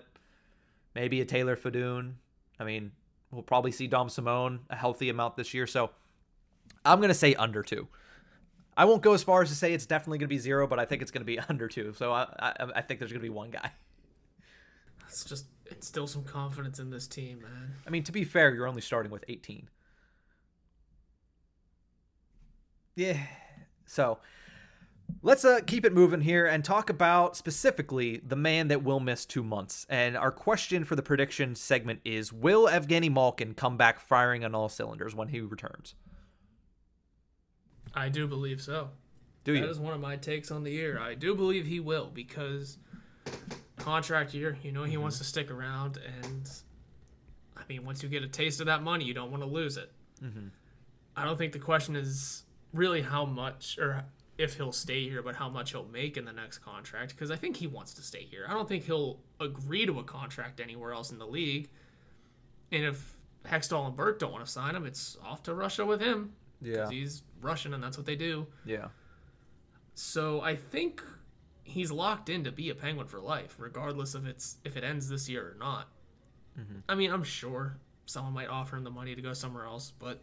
maybe 0.94 1.22
a 1.22 1.26
Taylor 1.26 1.56
Fedun. 1.56 2.16
I 2.60 2.64
mean, 2.64 2.92
we'll 3.32 3.44
probably 3.44 3.72
see 3.72 3.88
Dom 3.88 4.10
Simon 4.10 4.62
a 4.70 4.76
healthy 4.76 5.10
amount 5.10 5.36
this 5.38 5.54
year. 5.54 5.68
So 5.68 5.92
I'm 6.84 7.00
going 7.00 7.10
to 7.10 7.14
say 7.14 7.36
under 7.36 7.64
two. 7.64 7.88
I 8.78 8.86
won't 8.86 9.02
go 9.02 9.14
as 9.14 9.24
far 9.24 9.42
as 9.42 9.50
to 9.50 9.56
say 9.56 9.74
it's 9.74 9.86
definitely 9.86 10.18
going 10.18 10.28
to 10.28 10.36
be 10.36 10.38
zero, 10.38 10.68
but 10.68 10.80
I 10.80 10.86
think 10.86 11.02
it's 11.02 11.12
going 11.12 11.22
to 11.22 11.26
be 11.26 11.40
under 11.50 11.68
two. 11.68 11.94
So 11.94 12.12
I, 12.12 12.28
I, 12.40 12.54
I 12.76 12.82
think 12.82 13.00
there's 13.00 13.12
going 13.12 13.22
to 13.22 13.28
be 13.28 13.30
one 13.30 13.52
guy. 13.52 13.72
It's 15.08 15.24
just 15.24 15.46
instill 15.72 16.08
some 16.08 16.24
confidence 16.24 16.80
in 16.80 16.90
this 16.90 17.08
team, 17.08 17.42
man. 17.42 17.74
I 17.88 17.90
mean, 17.90 18.04
to 18.04 18.12
be 18.12 18.24
fair, 18.24 18.54
you're 18.54 18.68
only 18.68 18.82
starting 18.82 19.12
with 19.12 19.24
18. 19.28 19.70
Yeah. 22.96 23.18
So 23.86 24.20
let's 25.22 25.44
uh, 25.44 25.60
keep 25.66 25.86
it 25.86 25.94
moving 25.94 26.22
here 26.22 26.46
and 26.46 26.64
talk 26.64 26.90
about 26.90 27.36
specifically 27.36 28.22
the 28.26 28.36
man 28.36 28.68
that 28.70 28.84
will 28.84 29.00
miss 29.00 29.26
two 29.26 29.44
months. 29.44 29.86
And 29.90 30.16
our 30.16 30.32
question 30.32 30.86
for 30.86 30.96
the 30.96 31.02
prediction 31.02 31.56
segment 31.56 32.02
is 32.06 32.32
Will 32.32 32.68
Evgeny 32.68 33.12
Malkin 33.12 33.54
come 33.54 33.78
back 33.78 34.00
firing 34.00 34.46
on 34.46 34.54
all 34.54 34.70
cylinders 34.70 35.16
when 35.16 35.30
he 35.30 35.42
returns? 35.42 35.96
I 37.94 38.10
do 38.10 38.28
believe 38.28 38.62
so. 38.62 38.90
Do 39.44 39.54
you? 39.54 39.66
is 39.66 39.80
one 39.80 39.94
of 39.94 40.02
my 40.02 40.16
takes 40.16 40.52
on 40.52 40.64
the 40.64 40.72
year. 40.72 41.00
I 41.00 41.14
do 41.14 41.36
believe 41.36 41.66
he 41.66 41.80
will 41.80 42.10
because 42.14 42.78
contract 43.78 44.34
year, 44.34 44.58
you 44.64 44.72
know, 44.72 44.84
he 44.84 44.98
wants 44.98 45.20
to 45.20 45.24
stick 45.24 45.52
around, 45.52 46.00
and 46.24 46.50
I 47.56 47.62
mean, 47.70 47.86
once 47.86 48.02
you 48.02 48.10
get 48.10 48.24
a 48.24 48.28
taste 48.28 48.60
of 48.60 48.66
that 48.66 48.82
money, 48.82 49.06
you 49.06 49.14
don't 49.14 49.30
want 49.30 49.44
to 49.44 49.50
lose 49.50 49.78
it. 49.78 49.92
I 51.16 51.24
don't 51.24 51.38
think 51.38 51.54
the 51.54 51.60
question 51.60 51.96
is 51.96 52.44
really 52.74 53.02
how 53.02 53.26
much 53.26 53.78
or 53.78 54.04
if 54.38 54.56
he'll 54.58 54.72
stay 54.72 55.08
here, 55.08 55.22
but 55.22 55.36
how 55.36 55.48
much 55.50 55.72
he'll 55.72 55.88
make 55.88 56.18
in 56.18 56.26
the 56.26 56.34
next 56.34 56.58
contract 56.60 57.12
because 57.16 57.32
I 57.32 57.36
think 57.38 57.56
he 57.56 57.68
wants 57.68 57.94
to 57.94 58.02
stay 58.02 58.24
here. 58.24 58.46
I 58.50 58.54
don't 58.54 58.68
think 58.68 58.84
he'll 58.86 59.20
agree 59.40 59.86
to 59.86 60.00
a 60.00 60.04
contract 60.04 60.60
anywhere 60.60 60.92
else 60.94 61.12
in 61.12 61.18
the 61.20 61.28
league. 61.28 61.70
And 62.72 62.84
if 62.84 63.16
Hextall 63.46 63.86
and 63.88 63.96
Burke 63.96 64.20
don't 64.20 64.34
want 64.34 64.46
to 64.46 64.52
sign 64.52 64.76
him, 64.76 64.86
it's 64.86 65.18
off 65.24 65.44
to 65.44 65.54
Russia 65.54 65.86
with 65.86 66.02
him 66.02 66.34
Yeah. 66.62 66.90
he's 66.90 67.24
Russian 67.42 67.74
and 67.74 67.82
that's 67.84 67.96
what 67.98 68.06
they 68.06 68.16
do. 68.16 68.48
Yeah. 68.66 68.88
So 69.94 70.42
I 70.42 70.56
think 70.56 71.02
he's 71.64 71.92
locked 71.92 72.30
in 72.30 72.44
to 72.44 72.52
be 72.52 72.70
a 72.70 72.76
penguin 72.76 73.08
for 73.08 73.20
life, 73.20 73.56
regardless 73.58 74.16
of 74.16 74.26
it's 74.28 74.58
if 74.66 74.76
it 74.76 74.84
ends 74.84 75.08
this 75.10 75.30
year 75.30 75.44
or 75.54 75.56
not. 75.58 75.88
Mm-hmm. 76.60 76.80
I 76.90 76.96
mean, 76.96 77.12
I'm 77.12 77.24
sure 77.24 77.78
someone 78.06 78.34
might 78.34 78.50
offer 78.50 78.76
him 78.76 78.84
the 78.84 78.92
money 78.92 79.16
to 79.16 79.22
go 79.22 79.34
somewhere 79.34 79.66
else, 79.66 79.94
but 79.98 80.22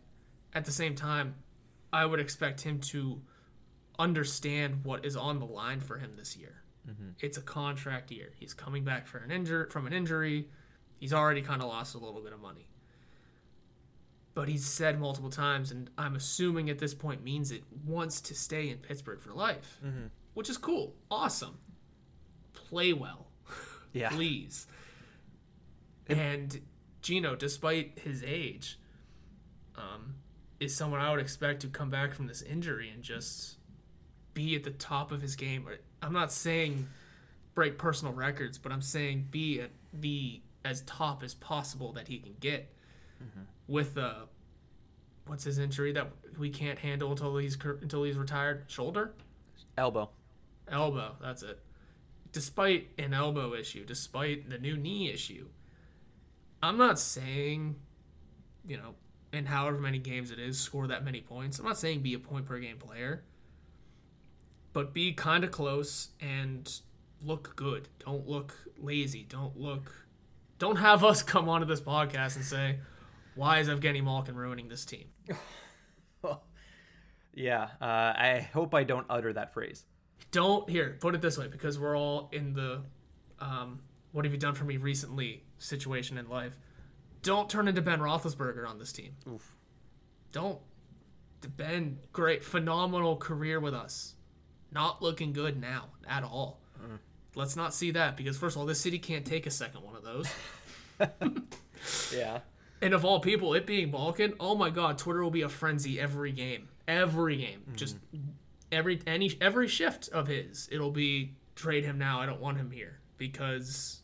at 0.54 0.64
the 0.64 0.72
same 0.72 0.94
time, 0.94 1.34
I 1.92 2.04
would 2.06 2.20
expect 2.20 2.60
him 2.60 2.78
to 2.80 3.20
understand 3.98 4.84
what 4.84 5.04
is 5.04 5.16
on 5.16 5.38
the 5.38 5.46
line 5.46 5.80
for 5.80 5.98
him 5.98 6.12
this 6.16 6.36
year. 6.36 6.62
It's 7.20 7.38
a 7.38 7.42
contract 7.42 8.10
year. 8.10 8.32
He's 8.34 8.54
coming 8.54 8.82
back 8.82 9.06
for 9.06 9.18
an 9.18 9.30
injur- 9.30 9.70
from 9.70 9.86
an 9.86 9.92
injury. 9.92 10.48
He's 10.98 11.12
already 11.12 11.40
kind 11.40 11.62
of 11.62 11.68
lost 11.68 11.94
a 11.94 11.98
little 11.98 12.20
bit 12.20 12.32
of 12.32 12.40
money. 12.40 12.66
but 14.34 14.48
he's 14.48 14.64
said 14.66 14.98
multiple 14.98 15.28
times, 15.30 15.70
and 15.70 15.90
I'm 15.98 16.16
assuming 16.16 16.70
at 16.70 16.78
this 16.78 16.94
point 16.94 17.22
means 17.22 17.50
it 17.52 17.62
wants 17.86 18.20
to 18.22 18.34
stay 18.34 18.70
in 18.70 18.78
Pittsburgh 18.78 19.20
for 19.20 19.32
life, 19.34 19.78
which 20.34 20.48
is 20.50 20.56
cool, 20.58 20.94
awesome. 21.10 21.58
Play 22.54 22.94
well, 22.94 23.26
Yeah. 23.92 24.08
please. 24.08 24.66
And 26.08 26.60
Gino, 27.02 27.36
despite 27.36 27.98
his 27.98 28.24
age, 28.26 28.78
um, 29.76 30.14
is 30.60 30.74
someone 30.74 31.00
I 31.00 31.10
would 31.10 31.20
expect 31.20 31.60
to 31.62 31.68
come 31.68 31.90
back 31.90 32.14
from 32.14 32.26
this 32.26 32.42
injury 32.42 32.90
and 32.90 33.02
just 33.02 33.56
be 34.34 34.54
at 34.54 34.64
the 34.64 34.70
top 34.70 35.12
of 35.12 35.20
his 35.20 35.36
game. 35.36 35.66
I'm 36.02 36.12
not 36.12 36.32
saying 36.32 36.88
break 37.54 37.78
personal 37.78 38.14
records, 38.14 38.58
but 38.58 38.72
I'm 38.72 38.82
saying 38.82 39.28
be 39.30 39.60
at, 39.60 39.70
be 40.00 40.42
as 40.64 40.82
top 40.82 41.22
as 41.22 41.34
possible 41.34 41.92
that 41.92 42.08
he 42.08 42.18
can 42.18 42.34
get 42.40 42.72
with 43.68 43.96
uh 43.96 44.26
what's 45.26 45.44
his 45.44 45.58
injury 45.58 45.92
that 45.92 46.10
we 46.38 46.50
can't 46.50 46.78
handle 46.78 47.10
until 47.12 47.36
he's 47.36 47.54
until 47.54 48.04
he's 48.04 48.16
retired? 48.16 48.64
Shoulder? 48.68 49.14
Elbow. 49.78 50.10
elbow 50.68 51.16
that's 51.20 51.42
it. 51.42 51.60
Despite 52.32 52.88
an 52.98 53.14
elbow 53.14 53.54
issue 53.54 53.84
despite 53.84 54.50
the 54.50 54.58
new 54.58 54.76
knee 54.76 55.10
issue 55.10 55.46
i'm 56.62 56.78
not 56.78 56.98
saying 56.98 57.76
you 58.66 58.76
know 58.76 58.94
in 59.32 59.46
however 59.46 59.78
many 59.78 59.98
games 59.98 60.30
it 60.30 60.38
is 60.38 60.58
score 60.58 60.86
that 60.86 61.04
many 61.04 61.20
points. 61.20 61.58
I'm 61.58 61.64
not 61.64 61.78
saying 61.78 62.00
be 62.00 62.14
a 62.14 62.18
point 62.18 62.46
per 62.46 62.58
game 62.58 62.76
player 62.76 63.24
but 64.72 64.92
be 64.92 65.12
kind 65.12 65.44
of 65.44 65.50
close 65.50 66.08
and 66.20 66.80
look 67.24 67.54
good 67.56 67.88
don't 68.04 68.26
look 68.28 68.54
lazy 68.78 69.24
don't 69.28 69.56
look 69.56 70.06
don't 70.58 70.76
have 70.76 71.04
us 71.04 71.22
come 71.32 71.48
onto 71.48 71.66
this 71.66 71.80
podcast 71.80 72.36
and 72.36 72.44
say 72.44 72.78
why 73.34 73.58
is 73.60 73.68
evgeny 73.68 74.02
malkin 74.02 74.34
ruining 74.34 74.68
this 74.68 74.84
team 74.84 75.06
Yeah. 77.34 77.68
Uh, 77.80 77.84
I 77.84 78.48
hope 78.52 78.74
I 78.74 78.84
don't 78.84 79.06
utter 79.08 79.32
that 79.32 79.54
phrase. 79.54 79.84
don't 80.32 80.68
here 80.68 80.98
put 81.00 81.14
it 81.14 81.22
this 81.22 81.38
way 81.38 81.48
because 81.48 81.78
we're 81.78 81.96
all 81.96 82.28
in 82.32 82.52
the 82.52 82.82
um, 83.40 83.80
what 84.12 84.24
have 84.26 84.32
you 84.32 84.38
done 84.38 84.54
for 84.54 84.64
me 84.64 84.76
recently 84.76 85.42
situation 85.58 86.18
in 86.18 86.28
life 86.28 86.58
don't 87.22 87.48
turn 87.48 87.68
into 87.68 87.80
ben 87.80 88.00
roethlisberger 88.00 88.68
on 88.68 88.78
this 88.78 88.92
team 88.92 89.16
Oof. 89.28 89.54
don't 90.32 90.58
ben 91.56 91.98
great 92.12 92.44
phenomenal 92.44 93.16
career 93.16 93.58
with 93.60 93.74
us 93.74 94.14
not 94.72 95.02
looking 95.02 95.32
good 95.32 95.60
now 95.60 95.86
at 96.08 96.24
all. 96.24 96.60
Mm. 96.82 96.98
Let's 97.34 97.56
not 97.56 97.72
see 97.74 97.92
that 97.92 98.16
because 98.16 98.36
first 98.36 98.56
of 98.56 98.60
all 98.60 98.66
this 98.66 98.80
city 98.80 98.98
can't 98.98 99.24
take 99.24 99.46
a 99.46 99.50
second 99.50 99.82
one 99.82 99.96
of 99.96 100.04
those. 100.04 100.26
Yeah. 102.14 102.38
and 102.80 102.94
of 102.94 103.04
all 103.04 103.18
people 103.18 103.54
it 103.54 103.66
being 103.66 103.90
malkin 103.90 104.34
oh 104.38 104.54
my 104.54 104.70
god 104.70 104.98
twitter 104.98 105.20
will 105.20 105.32
be 105.32 105.42
a 105.42 105.48
frenzy 105.48 105.98
every 105.98 106.30
game. 106.30 106.68
Every 106.86 107.36
game. 107.36 107.62
Mm-hmm. 107.62 107.74
Just 107.74 107.96
every 108.70 109.00
any 109.04 109.36
every 109.40 109.66
shift 109.66 110.08
of 110.10 110.28
his 110.28 110.68
it'll 110.70 110.92
be 110.92 111.34
trade 111.56 111.84
him 111.84 111.98
now. 111.98 112.20
I 112.20 112.26
don't 112.26 112.40
want 112.40 112.56
him 112.56 112.70
here 112.70 113.00
because 113.16 114.02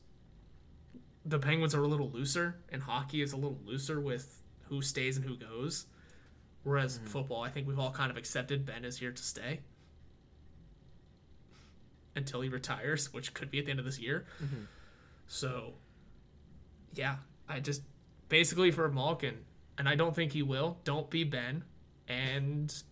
the 1.25 1.39
penguins 1.39 1.73
are 1.73 1.83
a 1.85 1.87
little 1.87 2.11
looser 2.11 2.57
and 2.71 2.83
hockey 2.83 3.23
is 3.23 3.33
a 3.33 3.37
little 3.37 3.61
looser 3.65 4.01
with 4.01 4.43
who 4.63 4.83
stays 4.83 5.17
and 5.17 5.25
who 5.25 5.37
goes. 5.37 5.87
Whereas 6.65 6.99
mm-hmm. 6.99 7.07
football 7.07 7.43
i 7.43 7.49
think 7.49 7.69
we've 7.69 7.79
all 7.79 7.93
kind 7.93 8.11
of 8.11 8.17
accepted 8.17 8.67
ben 8.67 8.85
is 8.85 8.99
here 8.99 9.13
to 9.13 9.23
stay 9.23 9.61
until 12.19 12.43
he 12.43 12.49
retires 12.51 13.13
which 13.15 13.33
could 13.33 13.51
be 13.51 13.59
at 13.59 13.65
the 13.65 13.71
end 13.71 13.81
of 13.81 13.87
this 13.87 13.99
year 13.99 14.27
so 15.27 15.73
yeah 16.95 17.17
i 17.49 17.59
just 17.61 17.83
basically 18.29 18.71
for 18.71 18.91
malkin 18.91 19.37
and 19.79 19.89
i 19.89 19.95
don't 19.95 20.15
think 20.15 20.33
he 20.33 20.43
will 20.43 20.79
don't 20.85 21.09
be 21.09 21.25
ben 21.25 21.65
and 22.09 22.83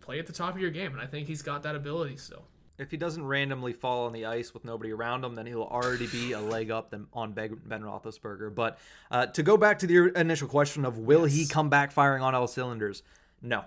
play 0.00 0.18
at 0.18 0.26
the 0.26 0.32
top 0.32 0.54
of 0.54 0.60
your 0.60 0.70
game 0.70 0.92
and 0.92 1.00
i 1.00 1.06
think 1.06 1.26
he's 1.26 1.42
got 1.42 1.62
that 1.62 1.76
ability 1.76 2.16
still 2.16 2.44
If 2.78 2.90
he 2.92 2.96
doesn't 2.96 3.26
randomly 3.26 3.72
fall 3.72 4.06
on 4.06 4.12
the 4.12 4.24
ice 4.24 4.54
with 4.54 4.64
nobody 4.64 4.92
around 4.92 5.24
him, 5.24 5.34
then 5.34 5.46
he'll 5.46 5.62
already 5.78 6.06
be 6.06 6.30
a 6.30 6.40
leg 6.40 6.70
up 6.70 6.94
on 7.12 7.32
Ben 7.32 7.82
Roethlisberger. 7.82 8.54
But 8.54 8.78
uh, 9.10 9.26
to 9.26 9.42
go 9.42 9.56
back 9.56 9.80
to 9.80 9.86
the 9.88 10.12
initial 10.14 10.46
question 10.46 10.84
of 10.84 10.96
will 10.96 11.24
he 11.24 11.48
come 11.48 11.68
back 11.70 11.90
firing 11.90 12.22
on 12.22 12.36
all 12.36 12.46
cylinders? 12.46 13.02
No, 13.42 13.64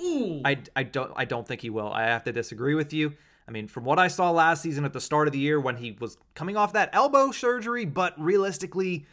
ooh 0.00 0.42
I, 0.44 0.58
I 0.76 0.84
don't 0.84 1.10
I 1.16 1.24
don't 1.24 1.44
think 1.44 1.60
he 1.60 1.70
will. 1.70 1.90
I 1.92 2.04
have 2.04 2.22
to 2.22 2.32
disagree 2.32 2.76
with 2.76 2.92
you. 2.92 3.14
I 3.50 3.52
mean, 3.52 3.66
from 3.66 3.82
what 3.82 3.98
I 3.98 4.06
saw 4.06 4.30
last 4.30 4.62
season 4.62 4.84
at 4.84 4.92
the 4.92 5.00
start 5.00 5.26
of 5.26 5.32
the 5.32 5.40
year 5.40 5.58
when 5.58 5.76
he 5.76 5.90
was 5.90 6.16
coming 6.34 6.56
off 6.56 6.72
that 6.74 6.88
elbow 6.92 7.32
surgery, 7.32 7.84
but 7.84 8.14
realistically 8.16 9.06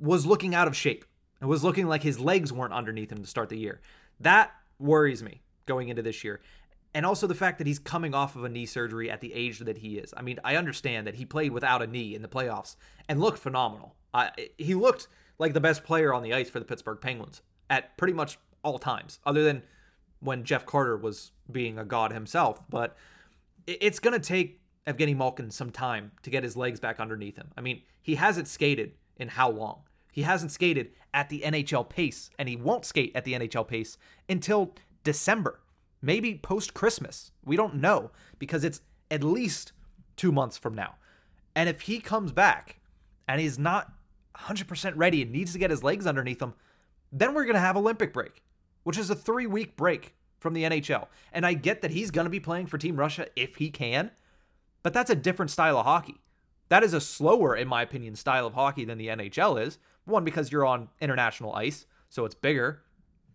was 0.00 0.26
looking 0.26 0.52
out 0.52 0.66
of 0.66 0.74
shape. 0.74 1.04
It 1.40 1.44
was 1.44 1.62
looking 1.62 1.86
like 1.86 2.02
his 2.02 2.18
legs 2.18 2.52
weren't 2.52 2.72
underneath 2.72 3.12
him 3.12 3.18
to 3.18 3.26
start 3.28 3.50
the 3.50 3.56
year. 3.56 3.80
That 4.18 4.50
worries 4.80 5.22
me 5.22 5.42
going 5.66 5.90
into 5.90 6.02
this 6.02 6.24
year. 6.24 6.40
And 6.92 7.06
also 7.06 7.28
the 7.28 7.36
fact 7.36 7.58
that 7.58 7.68
he's 7.68 7.78
coming 7.78 8.14
off 8.14 8.34
of 8.34 8.42
a 8.42 8.48
knee 8.48 8.66
surgery 8.66 9.08
at 9.12 9.20
the 9.20 9.32
age 9.32 9.60
that 9.60 9.78
he 9.78 9.98
is. 9.98 10.12
I 10.16 10.22
mean, 10.22 10.40
I 10.42 10.56
understand 10.56 11.06
that 11.06 11.14
he 11.14 11.24
played 11.24 11.52
without 11.52 11.80
a 11.80 11.86
knee 11.86 12.16
in 12.16 12.22
the 12.22 12.28
playoffs 12.28 12.74
and 13.08 13.20
looked 13.20 13.38
phenomenal. 13.38 13.94
Uh, 14.12 14.30
he 14.56 14.74
looked 14.74 15.06
like 15.38 15.52
the 15.52 15.60
best 15.60 15.84
player 15.84 16.12
on 16.12 16.24
the 16.24 16.34
ice 16.34 16.50
for 16.50 16.58
the 16.58 16.64
Pittsburgh 16.64 17.00
Penguins 17.00 17.42
at 17.70 17.96
pretty 17.96 18.14
much 18.14 18.40
all 18.64 18.80
times, 18.80 19.20
other 19.24 19.44
than 19.44 19.62
when 20.18 20.42
Jeff 20.42 20.66
Carter 20.66 20.96
was 20.96 21.30
being 21.52 21.78
a 21.78 21.84
god 21.84 22.12
himself. 22.12 22.60
But 22.68 22.96
it's 23.68 23.98
going 23.98 24.18
to 24.18 24.26
take 24.26 24.60
Evgeny 24.86 25.14
Malkin 25.14 25.50
some 25.50 25.70
time 25.70 26.12
to 26.22 26.30
get 26.30 26.42
his 26.42 26.56
legs 26.56 26.80
back 26.80 26.98
underneath 26.98 27.36
him. 27.36 27.48
I 27.56 27.60
mean, 27.60 27.82
he 28.00 28.14
hasn't 28.14 28.48
skated 28.48 28.92
in 29.18 29.28
how 29.28 29.50
long? 29.50 29.82
He 30.10 30.22
hasn't 30.22 30.50
skated 30.50 30.90
at 31.12 31.28
the 31.28 31.42
NHL 31.42 31.88
pace, 31.88 32.30
and 32.38 32.48
he 32.48 32.56
won't 32.56 32.86
skate 32.86 33.12
at 33.14 33.24
the 33.24 33.34
NHL 33.34 33.68
pace 33.68 33.98
until 34.28 34.74
December, 35.04 35.60
maybe 36.00 36.34
post 36.34 36.72
Christmas. 36.72 37.30
We 37.44 37.56
don't 37.56 37.76
know 37.76 38.10
because 38.38 38.64
it's 38.64 38.80
at 39.10 39.22
least 39.22 39.72
two 40.16 40.32
months 40.32 40.56
from 40.56 40.74
now. 40.74 40.94
And 41.54 41.68
if 41.68 41.82
he 41.82 42.00
comes 42.00 42.32
back 42.32 42.80
and 43.28 43.40
he's 43.40 43.58
not 43.58 43.92
100% 44.36 44.92
ready 44.96 45.22
and 45.22 45.30
needs 45.30 45.52
to 45.52 45.58
get 45.58 45.70
his 45.70 45.82
legs 45.82 46.06
underneath 46.06 46.40
him, 46.40 46.54
then 47.12 47.34
we're 47.34 47.44
going 47.44 47.54
to 47.54 47.60
have 47.60 47.76
Olympic 47.76 48.12
break, 48.12 48.42
which 48.84 48.98
is 48.98 49.10
a 49.10 49.14
three 49.14 49.46
week 49.46 49.76
break 49.76 50.14
from 50.38 50.54
the 50.54 50.64
NHL. 50.64 51.08
And 51.32 51.44
I 51.44 51.54
get 51.54 51.82
that 51.82 51.90
he's 51.90 52.10
going 52.10 52.26
to 52.26 52.30
be 52.30 52.40
playing 52.40 52.66
for 52.66 52.78
Team 52.78 52.96
Russia 52.96 53.26
if 53.36 53.56
he 53.56 53.70
can, 53.70 54.10
but 54.82 54.92
that's 54.92 55.10
a 55.10 55.14
different 55.14 55.50
style 55.50 55.78
of 55.78 55.84
hockey. 55.84 56.20
That 56.68 56.82
is 56.82 56.92
a 56.92 57.00
slower, 57.00 57.56
in 57.56 57.66
my 57.66 57.82
opinion, 57.82 58.14
style 58.14 58.46
of 58.46 58.54
hockey 58.54 58.84
than 58.84 58.98
the 58.98 59.08
NHL 59.08 59.64
is. 59.64 59.78
One, 60.04 60.24
because 60.24 60.52
you're 60.52 60.66
on 60.66 60.88
international 61.00 61.54
ice, 61.54 61.86
so 62.08 62.24
it's 62.24 62.34
bigger. 62.34 62.82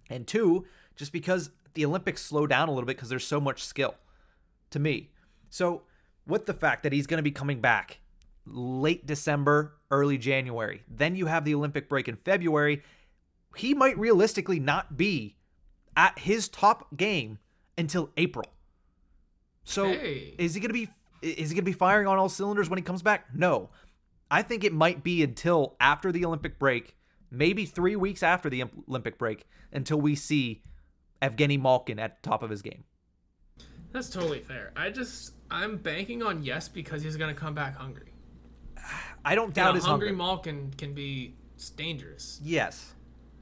And 0.09 0.27
two, 0.27 0.65
just 0.95 1.11
because 1.11 1.49
the 1.73 1.85
Olympics 1.85 2.21
slow 2.21 2.47
down 2.47 2.69
a 2.69 2.71
little 2.71 2.85
bit 2.85 2.97
because 2.97 3.09
there's 3.09 3.25
so 3.25 3.39
much 3.39 3.63
skill 3.63 3.95
to 4.69 4.79
me. 4.79 5.09
So, 5.49 5.83
with 6.25 6.45
the 6.45 6.53
fact 6.53 6.83
that 6.83 6.93
he's 6.93 7.07
going 7.07 7.17
to 7.17 7.23
be 7.23 7.31
coming 7.31 7.59
back 7.59 7.99
late 8.45 9.05
December, 9.05 9.73
early 9.91 10.17
January, 10.17 10.83
then 10.87 11.15
you 11.15 11.25
have 11.25 11.45
the 11.45 11.55
Olympic 11.55 11.89
break 11.89 12.07
in 12.07 12.15
February, 12.15 12.81
he 13.55 13.73
might 13.73 13.97
realistically 13.97 14.59
not 14.59 14.97
be 14.97 15.35
at 15.95 16.17
his 16.19 16.47
top 16.47 16.95
game 16.95 17.39
until 17.77 18.09
April. 18.17 18.45
So, 19.63 19.87
Hey. 19.89 20.35
is 20.37 20.53
he 20.53 20.59
going 20.59 20.69
to 20.69 20.73
be 20.73 20.89
is 21.21 21.49
he 21.49 21.55
going 21.55 21.63
to 21.63 21.71
be 21.71 21.71
firing 21.71 22.05
on 22.05 22.17
all 22.17 22.27
cylinders 22.27 22.69
when 22.69 22.77
he 22.77 22.83
comes 22.83 23.01
back? 23.01 23.27
No. 23.33 23.69
I 24.29 24.41
think 24.41 24.63
it 24.65 24.73
might 24.73 25.03
be 25.03 25.23
until 25.23 25.75
after 25.79 26.11
the 26.11 26.25
Olympic 26.25 26.59
break, 26.59 26.97
maybe 27.31 27.65
3 27.65 27.95
weeks 27.95 28.21
after 28.23 28.49
the 28.49 28.65
Olympic 28.89 29.17
break 29.17 29.45
until 29.71 30.01
we 30.01 30.15
see 30.15 30.63
Evgeny 31.21 31.57
Malkin 31.61 31.97
at 31.97 32.21
the 32.21 32.29
top 32.29 32.43
of 32.43 32.49
his 32.49 32.61
game. 32.61 32.83
That's 33.93 34.09
totally 34.09 34.39
fair. 34.41 34.73
I 34.75 34.89
just 34.89 35.33
I'm 35.49 35.77
banking 35.77 36.21
on 36.23 36.43
yes 36.43 36.67
because 36.67 37.01
he's 37.03 37.15
gonna 37.15 37.33
come 37.33 37.53
back 37.53 37.77
hungry. 37.77 38.11
I 39.25 39.35
don't 39.35 39.45
And 39.45 39.53
doubt 39.53 39.71
a 39.71 39.75
his 39.75 39.85
hungry 39.85 40.09
hunger. 40.09 40.17
Malkin 40.17 40.73
can 40.77 40.93
be 40.93 41.35
dangerous. 41.77 42.41
Yes, 42.43 42.93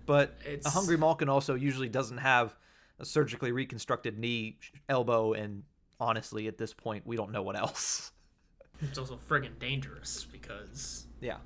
but 0.06 0.38
It's- 0.46 0.66
a 0.66 0.70
hungry 0.70 0.98
Malkin 0.98 1.30
also 1.30 1.56
usually 1.56 1.90
doesn't 1.90 2.18
have 2.18 2.56
a 3.00 3.06
surgically 3.06 3.52
reconstructed 3.52 4.18
knee, 4.20 4.58
elbow, 4.90 5.34
and 5.34 5.64
honestly, 6.00 6.48
at 6.48 6.58
this 6.58 6.74
point, 6.74 7.06
we 7.06 7.16
don't 7.16 7.32
know 7.32 7.42
what 7.44 7.56
else. 7.56 8.12
It's 8.84 8.98
also 8.98 9.16
friggin' 9.30 9.60
dangerous 9.60 10.26
because 10.32 11.06
Yeah. 11.20 11.38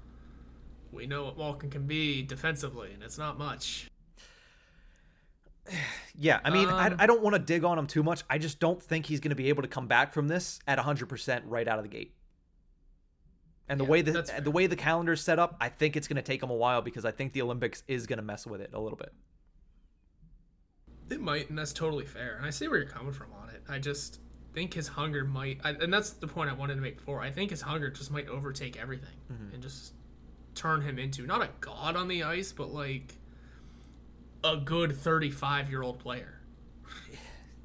we 0.93 1.06
know 1.06 1.26
what 1.26 1.38
Malkin 1.38 1.70
can 1.70 1.86
be 1.86 2.22
defensively, 2.22 2.93
and 2.93 3.03
it's 3.03 3.18
not 3.18 3.38
much. 3.38 3.88
Yeah, 6.18 6.39
I 6.45 6.49
mean, 6.49 6.70
Um, 6.70 6.74
I, 6.76 6.95
I 6.99 7.08
don't 7.08 7.22
want 7.22 7.34
to 7.36 7.39
dig 7.41 7.66
on 7.66 7.78
him 7.78 7.88
too 7.88 8.01
much. 8.03 8.24
I 8.30 8.38
just 8.38 8.60
don't 8.62 8.82
think 8.82 9.06
he's 9.08 9.20
going 9.20 9.32
to 9.32 9.36
be 9.36 9.49
able 9.49 9.64
to 9.64 9.68
come 9.68 9.86
back 9.88 10.14
from 10.14 10.30
this 10.30 10.60
at 10.66 10.80
100% 10.80 11.41
right 11.45 11.68
out 11.68 11.78
of 11.78 11.84
the 11.84 11.89
gate. 11.89 12.16
And 13.68 13.80
the 13.80 13.84
Yeah, 13.84 13.89
way 13.89 14.01
the 14.01 14.20
uh, 14.20 14.39
the 14.41 14.51
way 14.51 14.68
the 14.68 14.76
calendar's 14.76 15.22
set 15.22 15.39
up, 15.39 15.55
I 15.59 15.70
think 15.70 15.95
it's 15.95 16.07
going 16.07 16.18
to 16.18 16.22
take 16.22 16.43
him 16.43 16.49
a 16.49 16.55
while 16.55 16.82
because 16.82 17.05
I 17.05 17.11
think 17.11 17.34
the 17.34 17.41
Olympics 17.41 17.84
is 17.88 18.05
going 18.05 18.18
to 18.18 18.24
mess 18.24 18.45
with 18.45 18.61
it 18.61 18.72
a 18.74 18.80
little 18.80 18.97
bit. 18.97 19.11
It 21.09 21.22
might, 21.22 21.49
and 21.49 21.57
that's 21.57 21.74
totally 21.74 22.05
fair. 22.05 22.36
And 22.38 22.45
I 22.45 22.49
see 22.49 22.68
where 22.68 22.78
you're 22.78 22.89
coming 22.89 23.13
from 23.13 23.28
on 23.34 23.49
it. 23.49 23.63
I 23.70 23.80
just 23.80 24.20
think 24.53 24.74
his 24.74 24.88
hunger 24.88 25.24
might, 25.24 25.59
I, 25.63 25.72
and 25.72 25.93
that's 25.93 26.11
the 26.11 26.28
point 26.28 26.49
I 26.49 26.53
wanted 26.53 26.76
to 26.76 26.82
make 26.82 26.97
before. 26.97 27.22
I 27.22 27.30
think 27.30 27.51
his 27.51 27.61
hunger 27.61 27.89
just 27.89 28.09
might 28.09 28.28
overtake 28.28 28.80
everything 28.80 29.18
mm-hmm. 29.32 29.53
and 29.53 29.61
just 29.61 29.93
turn 30.55 30.82
him 30.82 30.97
into 30.97 31.28
not 31.28 31.41
a 31.41 31.49
god 31.59 31.95
on 31.95 32.07
the 32.07 32.24
ice, 32.24 32.51
but 32.51 32.74
like 32.74 33.16
a 34.43 34.57
good 34.57 34.95
35 34.95 35.70
year 35.70 35.82
old 35.82 35.99
player. 35.99 36.41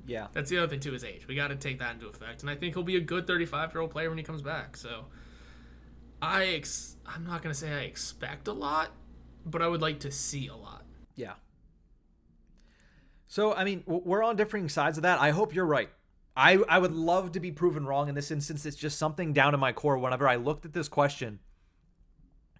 Yeah. 0.07 0.26
That's 0.32 0.51
the 0.51 0.59
other 0.59 0.68
thing 0.68 0.80
too. 0.80 0.92
His 0.92 1.05
age. 1.05 1.28
We 1.28 1.36
got 1.36 1.48
to 1.48 1.57
take 1.57 1.78
that 1.78 1.94
into 1.94 2.09
effect, 2.09 2.42
and 2.42 2.51
I 2.51 2.57
think 2.57 2.74
he'll 2.74 2.82
be 2.82 2.96
a 2.96 3.01
good 3.01 3.26
35 3.26 3.72
year 3.72 3.80
old 3.80 3.90
player 3.90 4.09
when 4.09 4.18
he 4.18 4.24
comes 4.24 4.42
back. 4.42 4.76
So, 4.76 5.05
I 6.23 6.47
ex- 6.47 6.97
I'm 7.07 7.25
not 7.25 7.43
gonna 7.43 7.55
say 7.55 7.73
I 7.73 7.81
expect 7.81 8.49
a 8.49 8.53
lot, 8.53 8.91
but 9.45 9.62
I 9.62 9.68
would 9.68 9.83
like 9.83 10.01
to 10.01 10.11
see 10.11 10.49
a 10.49 10.57
lot. 10.57 10.85
Yeah. 11.16 11.35
So, 13.27 13.55
I 13.55 13.62
mean, 13.62 13.85
we're 13.87 14.25
on 14.25 14.35
differing 14.35 14.68
sides 14.68 14.99
of 14.99 15.03
that. 15.03 15.21
I 15.21 15.31
hope 15.31 15.55
you're 15.55 15.64
right. 15.64 15.89
I, 16.37 16.55
I 16.68 16.79
would 16.81 16.93
love 16.93 17.33
to 17.33 17.41
be 17.41 17.53
proven 17.53 17.87
wrong 17.87 18.09
in 18.09 18.16
this 18.16 18.33
instance. 18.33 18.66
It's 18.66 18.77
just 18.77 18.99
something 18.99 19.33
down 19.33 19.55
in 19.55 19.61
my 19.61 19.73
core. 19.73 19.99
Whenever 19.99 20.27
I 20.27 20.35
looked 20.35 20.64
at 20.64 20.73
this 20.73 20.89
question, 20.89 21.39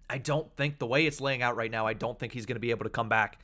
I 0.09 0.17
don't 0.17 0.55
think 0.55 0.79
the 0.79 0.87
way 0.87 1.05
it's 1.05 1.19
laying 1.19 1.41
out 1.41 1.57
right 1.57 1.71
now, 1.71 1.87
I 1.87 1.93
don't 1.93 2.17
think 2.17 2.31
he's 2.31 2.45
going 2.45 2.55
to 2.55 2.61
be 2.61 2.71
able 2.71 2.85
to 2.85 2.89
come 2.89 3.09
back 3.09 3.39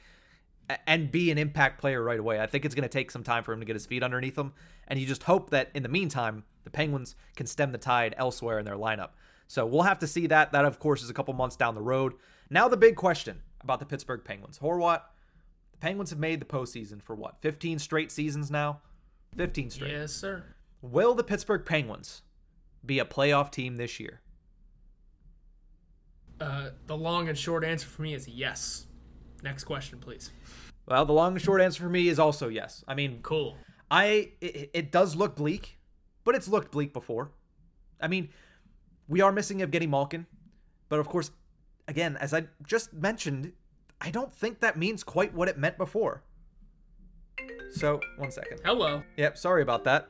and 0.86 1.11
be 1.11 1.32
an 1.32 1.38
impact 1.38 1.82
player 1.82 2.01
right 2.01 2.20
away. 2.20 2.39
I 2.39 2.45
think 2.45 2.63
it's 2.63 2.76
going 2.76 2.84
to 2.84 2.89
take 2.89 3.11
some 3.11 3.24
time 3.24 3.43
for 3.43 3.51
him 3.51 3.59
to 3.59 3.65
get 3.65 3.76
his 3.76 3.86
feet 3.86 4.03
underneath 4.03 4.38
him. 4.38 4.53
And 4.88 4.99
you 4.99 5.05
just 5.05 5.24
hope 5.24 5.49
that 5.49 5.70
in 5.74 5.84
the 5.84 5.89
meantime, 5.89 6.43
the 6.63 6.70
Penguins 6.70 7.15
can 7.36 7.45
stem 7.45 7.72
the 7.72 7.78
tide 7.78 8.15
elsewhere 8.18 8.59
in 8.59 8.65
their 8.65 8.76
lineup. 8.76 9.09
So 9.47 9.65
we'll 9.65 9.83
have 9.83 9.99
to 9.99 10.07
see 10.07 10.27
that. 10.27 10.51
That, 10.51 10.65
of 10.65 10.79
course, 10.79 11.03
is 11.03 11.09
a 11.09 11.13
couple 11.13 11.33
months 11.33 11.55
down 11.55 11.75
the 11.75 11.81
road. 11.81 12.13
Now, 12.49 12.67
the 12.67 12.77
big 12.77 12.95
question 12.95 13.41
about 13.61 13.79
the 13.79 13.85
Pittsburgh 13.85 14.23
Penguins. 14.23 14.59
Horwat, 14.59 15.01
the 15.71 15.77
Penguins 15.77 16.09
have 16.09 16.19
made 16.19 16.39
the 16.39 16.45
postseason 16.45 17.01
for 17.01 17.15
what, 17.15 17.39
15 17.39 17.79
straight 17.79 18.11
seasons 18.11 18.51
now? 18.51 18.81
15 19.35 19.69
straight. 19.69 19.91
Yes, 19.91 20.13
sir. 20.13 20.43
Will 20.81 21.13
the 21.13 21.23
Pittsburgh 21.23 21.65
Penguins 21.65 22.21
be 22.85 22.99
a 22.99 23.05
playoff 23.05 23.51
team 23.51 23.77
this 23.77 23.99
year? 23.99 24.21
Uh, 26.39 26.69
the 26.85 26.95
long 26.95 27.27
and 27.29 27.37
short 27.37 27.63
answer 27.63 27.87
for 27.87 28.01
me 28.03 28.13
is 28.13 28.27
yes. 28.27 28.85
Next 29.43 29.63
question, 29.63 29.99
please. 29.99 30.31
Well, 30.87 31.05
the 31.05 31.13
long 31.13 31.33
and 31.33 31.41
short 31.41 31.61
answer 31.61 31.83
for 31.83 31.89
me 31.89 32.07
is 32.07 32.19
also 32.19 32.47
yes. 32.47 32.83
I 32.87 32.95
mean, 32.95 33.19
Cool. 33.23 33.55
I 33.89 34.31
it, 34.41 34.69
it 34.73 34.91
does 34.91 35.15
look 35.15 35.35
bleak, 35.35 35.77
but 36.23 36.35
it's 36.35 36.47
looked 36.47 36.71
bleak 36.71 36.93
before. 36.93 37.31
I 38.01 38.07
mean, 38.07 38.29
we 39.08 39.22
are 39.22 39.32
missing 39.32 39.60
Evgeny 39.60 39.88
Malkin, 39.88 40.26
but 40.89 40.99
of 40.99 41.08
course, 41.08 41.32
again, 41.88 42.18
as 42.18 42.34
I 42.34 42.47
just 42.66 42.93
mentioned, 42.93 43.53
I 44.01 44.12
don't 44.12 44.34
think 44.34 44.60
that 44.60 44.78
means 44.78 45.03
quite 45.03 45.34
what 45.34 45.47
it 45.47 45.58
meant 45.58 45.78
before. 45.78 46.24
So, 47.72 47.99
one 48.18 48.32
second. 48.32 48.60
Hello. 48.64 49.03
Yep, 49.18 49.38
sorry 49.38 49.62
about 49.62 49.84
that. 49.86 50.08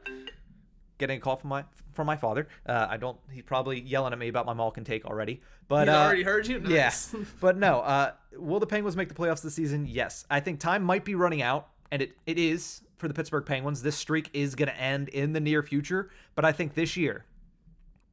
Getting 0.98 1.18
a 1.18 1.22
call 1.22 1.36
from 1.36 1.50
my 1.50 1.64
from 1.94 2.08
my 2.08 2.16
father. 2.16 2.48
Uh, 2.66 2.88
I 2.90 2.98
don't. 2.98 3.18
He's 3.32 3.44
probably 3.44 3.82
yelling 3.82 4.14
at 4.14 4.20
me 4.20 4.28
about 4.28 4.46
my 4.46 4.54
Malkin 4.54 4.84
take 4.84 5.06
already. 5.06 5.42
But 5.68 5.88
He 5.88 5.94
uh, 5.94 6.06
already 6.06 6.24
heard 6.24 6.48
you. 6.48 6.62
yeah, 6.68 6.94
but 7.42 7.58
no. 7.58 7.80
Uh, 7.82 8.12
will 8.36 8.60
the 8.60 8.68
Penguins 8.68 8.96
make 8.96 9.10
the 9.10 9.16
playoffs 9.16 9.42
this 9.42 9.54
season? 9.56 9.86
Yes. 9.86 10.26
I 10.30 10.40
think 10.40 10.60
time 10.60 10.84
might 10.84 11.04
be 11.06 11.16
running 11.16 11.42
out, 11.42 11.68
and 11.92 12.02
it, 12.02 12.16
it 12.26 12.40
is 12.40 12.82
for 12.98 13.08
the 13.08 13.14
Pittsburgh 13.14 13.46
Penguins. 13.46 13.82
This 13.82 13.96
streak 13.98 14.30
is 14.34 14.56
going 14.56 14.70
to 14.70 14.80
end 14.80 15.10
in 15.10 15.34
the 15.34 15.40
near 15.40 15.62
future, 15.62 16.10
but 16.36 16.46
I 16.46 16.52
think 16.52 16.74
this 16.74 16.96
year 16.98 17.26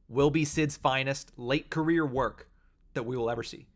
will 0.07 0.29
be 0.29 0.45
Sid's 0.45 0.77
finest 0.77 1.31
late 1.37 1.69
career 1.69 2.05
work 2.05 2.49
that 2.93 3.03
we 3.03 3.17
will 3.17 3.29
ever 3.29 3.43
see. 3.43 3.67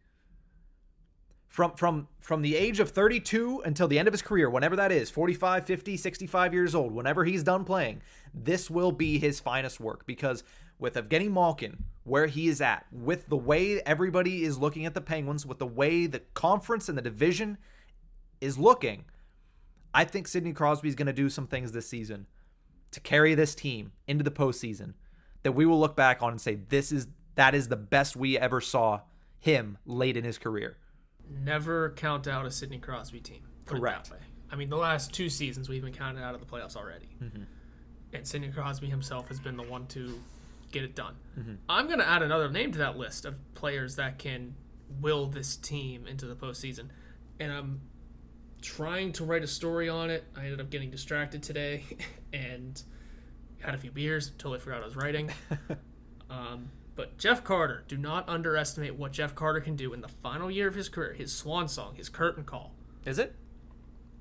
From 1.48 1.74
from 1.74 2.08
from 2.20 2.44
the 2.44 2.56
age 2.56 2.80
of 2.80 2.92
32 2.92 3.64
until 3.66 3.88
the 3.88 3.98
end 3.98 4.08
of 4.08 4.14
his 4.14 4.22
career, 4.22 4.50
whenever 4.50 4.76
that 4.76 4.92
is, 4.92 5.10
45, 5.10 5.66
50, 5.66 5.98
65 5.98 6.54
years 6.54 6.76
old, 6.76 6.94
whenever 6.94 7.26
he's 7.26 7.44
done 7.44 7.66
playing, 7.66 8.02
this 8.34 8.70
will 8.70 8.92
be 8.92 9.18
his 9.18 9.40
finest 9.40 9.80
work 9.80 10.06
because 10.06 10.44
with 10.78 10.94
Evgeny 10.94 11.30
Malkin, 11.30 11.86
where 12.04 12.28
he 12.28 12.48
is 12.48 12.62
at, 12.62 12.86
with 12.92 13.28
the 13.28 13.36
way 13.36 13.82
everybody 13.82 14.44
is 14.44 14.60
looking 14.60 14.86
at 14.86 14.94
the 14.94 15.02
Penguins, 15.02 15.46
with 15.46 15.60
the 15.60 15.68
way 15.68 16.06
the 16.06 16.22
conference 16.34 16.88
and 16.88 16.98
the 16.98 17.02
division 17.02 17.58
is 18.40 18.58
looking, 18.58 19.06
I 19.94 20.06
think 20.06 20.28
Sidney 20.28 20.54
Crosby 20.54 20.88
is 20.88 20.96
going 20.96 21.08
to 21.08 21.14
do 21.14 21.30
some 21.30 21.48
things 21.48 21.72
this 21.72 21.90
season 21.90 22.28
to 22.92 23.00
carry 23.00 23.36
this 23.36 23.56
team 23.56 23.92
into 24.08 24.24
the 24.24 24.32
postseason 24.32 24.94
that 25.44 25.54
we 25.54 25.66
will 25.66 25.80
look 25.80 25.96
back 25.96 26.22
on 26.22 26.32
and 26.32 26.42
say 26.42 26.56
this 26.70 26.92
is 26.92 27.08
that 27.36 27.56
is 27.56 27.68
the 27.70 27.76
best 27.78 28.16
we 28.16 28.38
ever 28.38 28.60
saw 28.62 29.02
him 29.40 29.78
late 29.86 30.18
in 30.18 30.24
his 30.24 30.38
career. 30.38 30.78
Never 31.30 31.92
count 31.92 32.28
out 32.28 32.46
a 32.46 32.52
Sidney 32.52 32.80
Crosby 32.80 33.20
team. 33.20 33.42
Correct. 33.66 34.12
I 34.52 34.56
mean, 34.56 34.70
the 34.70 34.78
last 34.78 35.14
two 35.14 35.30
seasons 35.30 35.70
we've 35.70 35.84
been 35.84 35.94
counted 35.94 36.24
out 36.24 36.34
of 36.34 36.40
the 36.42 36.46
playoffs 36.48 36.76
already, 36.76 37.08
Mm-hmm. 37.24 37.44
and 38.14 38.28
Sidney 38.28 38.50
Crosby 38.50 38.88
himself 38.88 39.28
has 39.28 39.40
been 39.40 39.56
the 39.56 39.64
one 39.64 39.86
to 39.88 40.20
get 40.72 40.84
it 40.84 40.96
done. 40.96 41.16
Mm-hmm. 41.40 41.54
I'm 41.70 41.86
going 41.88 42.00
to 42.00 42.08
add 42.08 42.24
another 42.24 42.50
name 42.50 42.72
to 42.74 42.80
that 42.80 42.98
list 42.98 43.26
of 43.26 43.36
players 43.54 43.96
that 43.98 44.18
can 44.18 44.56
will 45.00 45.28
this 45.28 45.56
team 45.56 46.08
into 46.08 46.26
the 46.26 46.36
postseason, 46.36 46.88
and 47.40 47.52
I'm 47.52 47.82
trying 48.62 49.12
to 49.14 49.24
write 49.24 49.44
a 49.44 49.48
story 49.48 49.88
on 49.88 50.10
it. 50.10 50.24
I 50.36 50.46
ended 50.46 50.60
up 50.60 50.70
getting 50.72 50.90
distracted 50.90 51.44
today, 51.44 51.84
and 52.34 52.82
had 53.62 53.76
a 53.76 53.78
few 53.78 53.92
beers. 53.92 54.32
Totally 54.38 54.60
forgot 54.60 54.82
I 54.82 54.86
was 54.86 54.96
writing. 54.96 55.32
Um, 56.32 56.70
but 56.96 57.18
Jeff 57.18 57.44
Carter, 57.44 57.84
do 57.88 57.98
not 57.98 58.30
underestimate 58.30 58.94
what 58.96 59.12
Jeff 59.12 59.34
Carter 59.34 59.60
can 59.62 59.76
do 59.76 59.94
in 59.94 60.02
the 60.02 60.08
final 60.08 60.52
year 60.52 60.68
of 60.68 60.76
his 60.76 60.90
career. 60.90 61.14
His 61.14 61.34
swan 61.36 61.68
song, 61.68 61.96
his 61.96 62.08
curtain 62.08 62.44
call. 62.44 62.76
Is 63.04 63.18
it? 63.18 63.36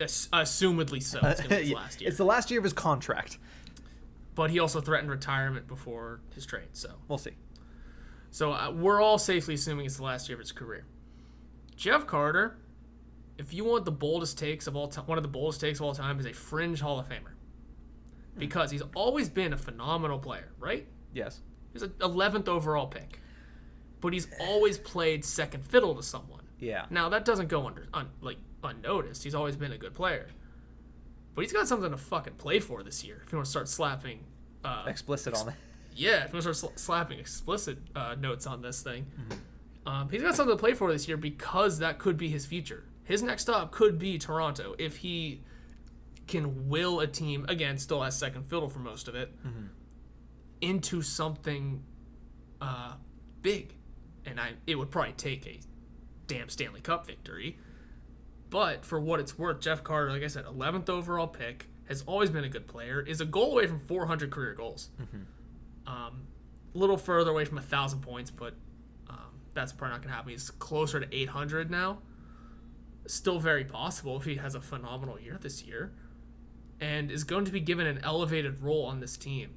Ass- 0.00 0.28
assumedly 0.32 1.02
so. 1.02 1.18
It's 1.22 1.40
going 1.42 1.50
to 1.50 1.56
be 1.56 1.62
his 1.64 1.68
Yeah, 1.72 1.76
last 1.76 2.00
year. 2.00 2.08
It's 2.08 2.16
the 2.16 2.24
last 2.24 2.50
year 2.50 2.60
of 2.60 2.64
his 2.64 2.72
contract. 2.72 3.36
But 4.34 4.50
he 4.50 4.58
also 4.58 4.80
threatened 4.80 5.10
retirement 5.10 5.68
before 5.68 6.20
his 6.34 6.46
trade. 6.46 6.68
So, 6.72 6.92
We'll 7.08 7.18
see. 7.18 7.32
so 8.30 8.52
uh, 8.52 8.70
we're 8.70 9.02
all 9.02 9.18
safely 9.18 9.52
assuming 9.52 9.84
it's 9.84 9.96
the 9.98 10.04
last 10.04 10.30
year 10.30 10.36
of 10.36 10.40
his 10.40 10.52
career. 10.52 10.86
Jeff 11.76 12.06
Carter, 12.06 12.56
if 13.36 13.52
you 13.52 13.64
want 13.66 13.84
the 13.84 13.92
boldest 13.92 14.38
takes 14.38 14.66
of 14.66 14.76
all 14.76 14.88
time, 14.88 15.04
one 15.04 15.18
of 15.18 15.22
the 15.24 15.28
boldest 15.28 15.60
takes 15.60 15.78
of 15.80 15.84
all 15.84 15.94
time 15.94 16.18
is 16.20 16.24
a 16.24 16.32
fringe 16.32 16.80
Hall 16.80 16.98
of 16.98 17.06
Famer. 17.06 17.34
Because 18.38 18.70
he's 18.70 18.82
always 18.94 19.28
been 19.28 19.52
a 19.52 19.56
phenomenal 19.58 20.18
player, 20.18 20.48
right? 20.58 20.86
Yes. 21.12 21.40
He's 21.72 21.82
an 21.82 21.90
11th 22.00 22.48
overall 22.48 22.86
pick. 22.86 23.20
But 24.00 24.12
he's 24.12 24.28
always 24.40 24.78
played 24.78 25.24
second 25.24 25.64
fiddle 25.64 25.94
to 25.94 26.02
someone. 26.02 26.42
Yeah. 26.60 26.86
Now 26.90 27.08
that 27.08 27.24
doesn't 27.24 27.48
go 27.48 27.66
under 27.66 27.86
un, 27.94 28.08
like 28.20 28.38
unnoticed. 28.62 29.24
He's 29.24 29.34
always 29.34 29.56
been 29.56 29.72
a 29.72 29.78
good 29.78 29.94
player, 29.94 30.26
but 31.34 31.42
he's 31.42 31.52
got 31.52 31.68
something 31.68 31.90
to 31.90 31.96
fucking 31.96 32.34
play 32.34 32.58
for 32.60 32.82
this 32.82 33.04
year. 33.04 33.22
If 33.24 33.32
you 33.32 33.38
want 33.38 33.46
to 33.46 33.50
start 33.50 33.68
slapping, 33.68 34.24
uh, 34.64 34.84
Explicit 34.86 35.34
on 35.34 35.48
it. 35.50 35.54
yeah, 35.94 36.24
if 36.24 36.28
you 36.28 36.34
want 36.34 36.44
to 36.46 36.54
start 36.54 36.56
sl- 36.78 36.84
slapping 36.84 37.18
explicit 37.20 37.78
uh, 37.94 38.16
notes 38.18 38.46
on 38.46 38.60
this 38.62 38.82
thing, 38.82 39.06
um, 39.86 40.08
he's 40.10 40.22
got 40.22 40.34
something 40.34 40.56
to 40.56 40.60
play 40.60 40.74
for 40.74 40.92
this 40.92 41.06
year 41.08 41.16
because 41.16 41.78
that 41.78 41.98
could 41.98 42.16
be 42.16 42.28
his 42.28 42.44
future. 42.46 42.84
His 43.04 43.22
next 43.22 43.42
stop 43.42 43.70
could 43.72 43.98
be 43.98 44.18
Toronto 44.18 44.74
if 44.78 44.96
he 44.98 45.42
can 46.28 46.68
will 46.68 47.00
a 47.00 47.06
team 47.06 47.44
again, 47.48 47.78
still 47.78 48.02
has 48.02 48.16
second 48.16 48.44
fiddle 48.48 48.68
for 48.68 48.78
most 48.78 49.08
of 49.08 49.14
it, 49.14 49.32
into 50.60 51.02
something 51.02 51.82
uh, 52.60 52.92
big, 53.42 53.74
and 54.24 54.38
I 54.40 54.52
it 54.66 54.76
would 54.76 54.90
probably 54.90 55.12
take 55.12 55.46
a 55.46 55.60
damn 56.26 56.48
Stanley 56.48 56.80
Cup 56.80 57.06
victory. 57.06 57.58
But 58.50 58.84
for 58.84 58.98
what 59.00 59.20
it's 59.20 59.38
worth, 59.38 59.60
Jeff 59.60 59.84
Carter, 59.84 60.10
like 60.10 60.22
I 60.22 60.26
said, 60.28 60.44
11th 60.46 60.88
overall 60.88 61.26
pick, 61.26 61.66
has 61.86 62.02
always 62.06 62.30
been 62.30 62.44
a 62.44 62.48
good 62.48 62.66
player. 62.66 63.00
Is 63.00 63.20
a 63.20 63.26
goal 63.26 63.52
away 63.52 63.66
from 63.66 63.80
400 63.80 64.30
career 64.30 64.54
goals. 64.54 64.88
Um, 65.86 66.26
a 66.74 66.78
little 66.78 66.96
further 66.98 67.30
away 67.30 67.44
from 67.44 67.58
a 67.58 67.62
thousand 67.62 68.00
points, 68.00 68.30
but 68.30 68.54
um, 69.08 69.40
that's 69.54 69.72
probably 69.72 69.94
not 69.94 70.02
going 70.02 70.10
to 70.10 70.14
happen. 70.16 70.30
He's 70.32 70.50
closer 70.50 71.00
to 71.00 71.14
800 71.14 71.70
now. 71.70 71.98
Still 73.06 73.38
very 73.38 73.64
possible 73.64 74.16
if 74.18 74.24
he 74.24 74.36
has 74.36 74.54
a 74.54 74.60
phenomenal 74.60 75.18
year 75.18 75.38
this 75.40 75.62
year, 75.62 75.92
and 76.80 77.10
is 77.10 77.24
going 77.24 77.44
to 77.44 77.52
be 77.52 77.60
given 77.60 77.86
an 77.86 78.00
elevated 78.02 78.62
role 78.62 78.84
on 78.84 79.00
this 79.00 79.16
team. 79.16 79.54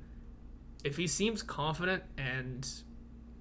If 0.84 0.98
he 0.98 1.08
seems 1.08 1.44
confident 1.44 2.04
and 2.18 2.68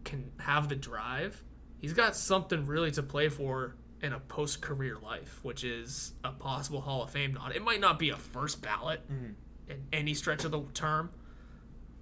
can 0.04 0.32
have 0.40 0.68
the 0.68 0.76
drive, 0.76 1.42
he's 1.78 1.92
got 1.92 2.14
something 2.14 2.66
really 2.66 2.90
to 2.92 3.02
play 3.02 3.28
for 3.28 3.76
in 4.02 4.12
a 4.12 4.20
post 4.20 4.60
career 4.60 4.98
life, 5.02 5.40
which 5.42 5.64
is 5.64 6.12
a 6.24 6.32
possible 6.32 6.80
Hall 6.80 7.02
of 7.02 7.10
Fame 7.10 7.34
nod. 7.34 7.54
It 7.54 7.62
might 7.62 7.80
not 7.80 7.98
be 7.98 8.10
a 8.10 8.16
first 8.16 8.62
ballot 8.62 9.02
mm-hmm. 9.10 9.32
in 9.70 9.86
any 9.92 10.14
stretch 10.14 10.44
of 10.44 10.50
the 10.50 10.62
term, 10.74 11.10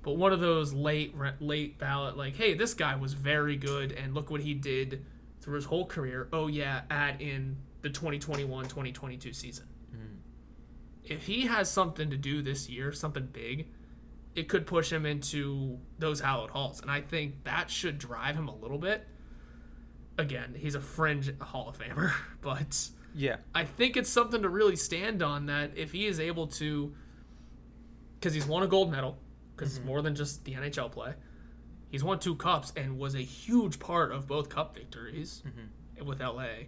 but 0.03 0.17
one 0.17 0.33
of 0.33 0.41
those 0.41 0.73
late 0.73 1.15
late 1.41 1.79
ballot, 1.79 2.17
like, 2.17 2.37
hey, 2.37 2.55
this 2.55 2.75
guy 2.75 2.97
was 2.97 3.15
very 3.15 3.57
good, 3.57 3.93
and 3.93 4.15
look 4.15 4.31
what 4.31 4.41
he 4.41 4.55
did 4.55 5.05
through 5.41 5.57
his 5.57 5.65
whole 5.67 5.87
career. 5.87 6.29
Oh 6.33 6.47
yeah, 6.47 6.83
add 6.91 7.21
in 7.21 7.57
the 7.83 7.91
2021-2022 7.91 9.35
season. 9.35 9.67
If 11.09 11.27
he 11.27 11.47
has 11.47 11.71
something 11.71 12.11
to 12.11 12.17
do 12.17 12.43
this 12.43 12.69
year, 12.69 12.93
something 12.93 13.27
big, 13.33 13.69
it 14.35 14.49
could 14.49 14.67
push 14.67 14.93
him 14.93 15.07
into 15.07 15.79
those 15.99 16.21
hallowed 16.21 16.51
halls, 16.51 16.81
and 16.81 16.91
I 16.91 17.01
think 17.01 17.45
that 17.45 17.71
should 17.71 17.99
drive 17.99 18.37
him 18.37 18.49
a 18.49 18.55
little 18.55 18.79
bit. 18.79 19.07
Again, 20.17 20.55
he's 20.57 20.75
a 20.75 20.81
fringe 20.81 21.33
Hall 21.41 21.69
of 21.69 21.79
Famer, 21.79 22.13
but 22.41 22.89
Yeah. 23.15 23.37
I 23.55 23.65
think 23.65 23.97
it's 23.97 24.11
something 24.11 24.43
to 24.43 24.49
really 24.49 24.77
stand 24.77 25.23
on 25.23 25.47
that 25.47 25.73
if 25.77 25.93
he 25.93 26.07
is 26.07 26.21
able 26.21 26.47
to, 26.49 26.95
because 28.19 28.35
he's 28.35 28.47
won 28.47 28.63
a 28.63 28.67
gold 28.67 28.91
medal, 28.91 29.19
because 29.57 29.77
it's 29.77 29.85
more 29.85 30.03
than 30.03 30.15
just 30.15 30.45
the 30.45 30.53
NHL 30.55 30.93
play. 30.93 31.15
He's 31.91 32.05
won 32.05 32.19
two 32.19 32.37
cups 32.37 32.73
and 32.77 32.99
was 32.99 33.15
a 33.15 33.21
huge 33.23 33.79
part 33.79 34.13
of 34.13 34.27
both 34.27 34.51
cup 34.51 34.75
victories 34.75 35.43
with 36.05 36.21
LA. 36.21 36.67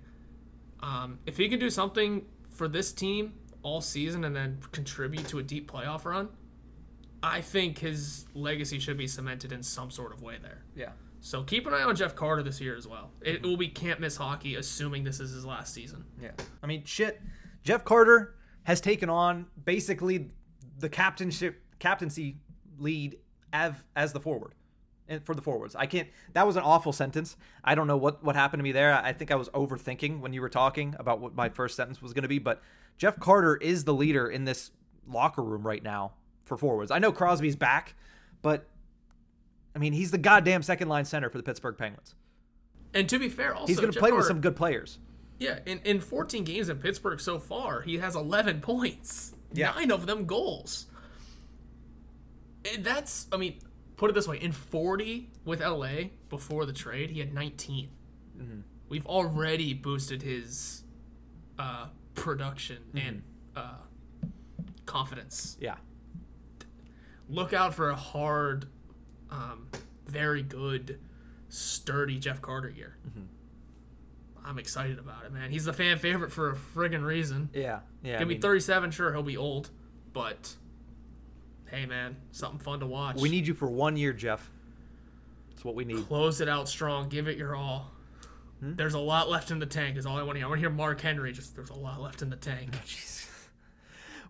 Um, 0.82 1.18
if 1.26 1.36
he 1.36 1.48
can 1.48 1.60
do 1.60 1.68
something 1.68 2.24
for 2.48 2.66
this 2.68 2.90
team 2.90 3.34
all 3.62 3.80
season 3.80 4.24
and 4.24 4.34
then 4.34 4.60
contribute 4.72 5.28
to 5.28 5.38
a 5.38 5.42
deep 5.42 5.70
playoff 5.70 6.04
run, 6.04 6.28
I 7.22 7.40
think 7.40 7.78
his 7.78 8.26
legacy 8.34 8.78
should 8.78 8.96
be 8.96 9.06
cemented 9.06 9.52
in 9.52 9.62
some 9.62 9.90
sort 9.90 10.12
of 10.12 10.22
way 10.22 10.38
there. 10.40 10.64
Yeah. 10.74 10.90
So 11.20 11.42
keep 11.42 11.66
an 11.66 11.74
eye 11.74 11.82
on 11.82 11.94
Jeff 11.96 12.14
Carter 12.14 12.42
this 12.42 12.60
year 12.60 12.76
as 12.76 12.86
well. 12.86 13.10
It 13.20 13.42
will 13.42 13.58
be 13.58 13.68
can't 13.68 14.00
miss 14.00 14.16
hockey, 14.16 14.54
assuming 14.54 15.04
this 15.04 15.20
is 15.20 15.32
his 15.32 15.44
last 15.44 15.74
season. 15.74 16.04
Yeah. 16.20 16.30
I 16.62 16.66
mean, 16.66 16.84
shit. 16.84 17.20
Jeff 17.62 17.84
Carter 17.84 18.36
has 18.62 18.80
taken 18.80 19.10
on 19.10 19.46
basically 19.62 20.30
the 20.78 20.88
captainship 20.88 21.62
captaincy 21.78 22.38
lead 22.78 23.18
as 23.52 23.74
as 23.94 24.12
the 24.12 24.20
forward. 24.20 24.54
And 25.08 25.24
for 25.26 25.34
the 25.34 25.42
forwards. 25.42 25.74
I 25.74 25.86
can't 25.86 26.08
that 26.32 26.46
was 26.46 26.56
an 26.56 26.62
awful 26.62 26.92
sentence. 26.92 27.36
I 27.62 27.74
don't 27.74 27.86
know 27.86 27.96
what 27.98 28.24
what 28.24 28.34
happened 28.34 28.60
to 28.60 28.64
me 28.64 28.72
there. 28.72 28.94
I 28.94 29.12
think 29.12 29.30
I 29.30 29.34
was 29.34 29.50
overthinking 29.50 30.20
when 30.20 30.32
you 30.32 30.40
were 30.40 30.48
talking 30.48 30.94
about 30.98 31.20
what 31.20 31.34
my 31.34 31.50
first 31.50 31.76
sentence 31.76 32.00
was 32.00 32.14
going 32.14 32.22
to 32.22 32.28
be, 32.28 32.38
but 32.38 32.62
Jeff 33.00 33.18
Carter 33.18 33.56
is 33.56 33.84
the 33.84 33.94
leader 33.94 34.28
in 34.28 34.44
this 34.44 34.72
locker 35.08 35.42
room 35.42 35.66
right 35.66 35.82
now 35.82 36.12
for 36.44 36.58
forwards. 36.58 36.90
I 36.90 36.98
know 36.98 37.12
Crosby's 37.12 37.56
back, 37.56 37.94
but 38.42 38.68
I 39.74 39.78
mean, 39.78 39.94
he's 39.94 40.10
the 40.10 40.18
goddamn 40.18 40.62
second 40.62 40.90
line 40.90 41.06
center 41.06 41.30
for 41.30 41.38
the 41.38 41.42
Pittsburgh 41.42 41.78
Penguins. 41.78 42.14
And 42.92 43.08
to 43.08 43.18
be 43.18 43.30
fair, 43.30 43.54
also 43.54 43.68
He's 43.68 43.80
going 43.80 43.90
to 43.90 43.98
play 43.98 44.12
with 44.12 44.26
some 44.26 44.42
good 44.42 44.54
players. 44.54 44.98
Yeah, 45.38 45.60
in, 45.64 45.80
in 45.84 46.00
14 46.00 46.44
games 46.44 46.68
in 46.68 46.76
Pittsburgh 46.76 47.18
so 47.20 47.38
far, 47.38 47.80
he 47.80 47.96
has 47.96 48.14
11 48.14 48.60
points. 48.60 49.34
Yeah. 49.54 49.70
Nine 49.70 49.90
of 49.90 50.04
them 50.04 50.26
goals. 50.26 50.84
And 52.70 52.84
that's, 52.84 53.28
I 53.32 53.38
mean, 53.38 53.60
put 53.96 54.10
it 54.10 54.12
this 54.12 54.28
way 54.28 54.36
in 54.36 54.52
40 54.52 55.30
with 55.46 55.60
LA 55.60 56.10
before 56.28 56.66
the 56.66 56.74
trade, 56.74 57.08
he 57.08 57.20
had 57.20 57.32
19. 57.32 57.88
Mm-hmm. 58.36 58.60
We've 58.90 59.06
already 59.06 59.72
boosted 59.72 60.20
his 60.20 60.82
uh, 61.58 61.86
production 62.14 62.78
Mm-hmm. 62.94 63.08
and 63.08 63.22
uh, 63.56 63.74
confidence. 64.86 65.56
Yeah. 65.60 65.76
Look 67.28 67.52
out 67.52 67.74
for 67.74 67.90
a 67.90 67.94
hard, 67.96 68.66
um, 69.30 69.68
very 70.06 70.42
good, 70.42 70.98
sturdy 71.48 72.18
Jeff 72.18 72.42
Carter 72.42 72.68
year. 72.70 72.96
Mm-hmm. 73.08 73.20
I'm 74.44 74.58
excited 74.58 74.98
about 74.98 75.24
it, 75.26 75.32
man. 75.32 75.50
He's 75.50 75.66
the 75.66 75.72
fan 75.72 75.98
favorite 75.98 76.32
for 76.32 76.50
a 76.50 76.56
friggin' 76.56 77.04
reason. 77.04 77.50
Yeah. 77.52 77.80
Yeah. 78.02 78.14
I 78.16 78.18
He'll 78.18 78.26
be 78.28 78.34
mean, 78.34 78.42
37, 78.42 78.90
sure, 78.90 79.12
he'll 79.12 79.22
be 79.22 79.36
old, 79.36 79.70
but 80.12 80.56
hey, 81.70 81.86
man, 81.86 82.16
something 82.32 82.58
fun 82.58 82.80
to 82.80 82.86
watch. 82.86 83.20
we 83.20 83.28
need 83.28 83.46
you 83.46 83.54
for 83.54 83.68
one 83.68 83.96
year, 83.96 84.12
Jeff. 84.12 84.50
That's 85.50 85.64
what 85.64 85.74
we 85.76 85.84
need. 85.84 86.06
close 86.08 86.40
it 86.40 86.48
out 86.48 86.68
strong, 86.68 87.08
give 87.08 87.28
it 87.28 87.36
your 87.36 87.54
all. 87.54 87.92
Hmm? 88.60 88.74
There's 88.76 88.94
a 88.94 88.98
lot 88.98 89.28
left 89.28 89.50
in 89.50 89.58
the 89.58 89.66
tank. 89.66 89.96
Is 89.96 90.06
all 90.06 90.16
I 90.18 90.22
want 90.22 90.36
to 90.36 90.38
hear. 90.40 90.46
I 90.46 90.48
want 90.48 90.58
to 90.58 90.68
hear 90.68 90.70
Mark 90.70 91.00
Henry. 91.00 91.32
Just 91.32 91.56
there's 91.56 91.70
a 91.70 91.78
lot 91.78 92.00
left 92.00 92.22
in 92.22 92.30
the 92.30 92.36
tank. 92.36 92.76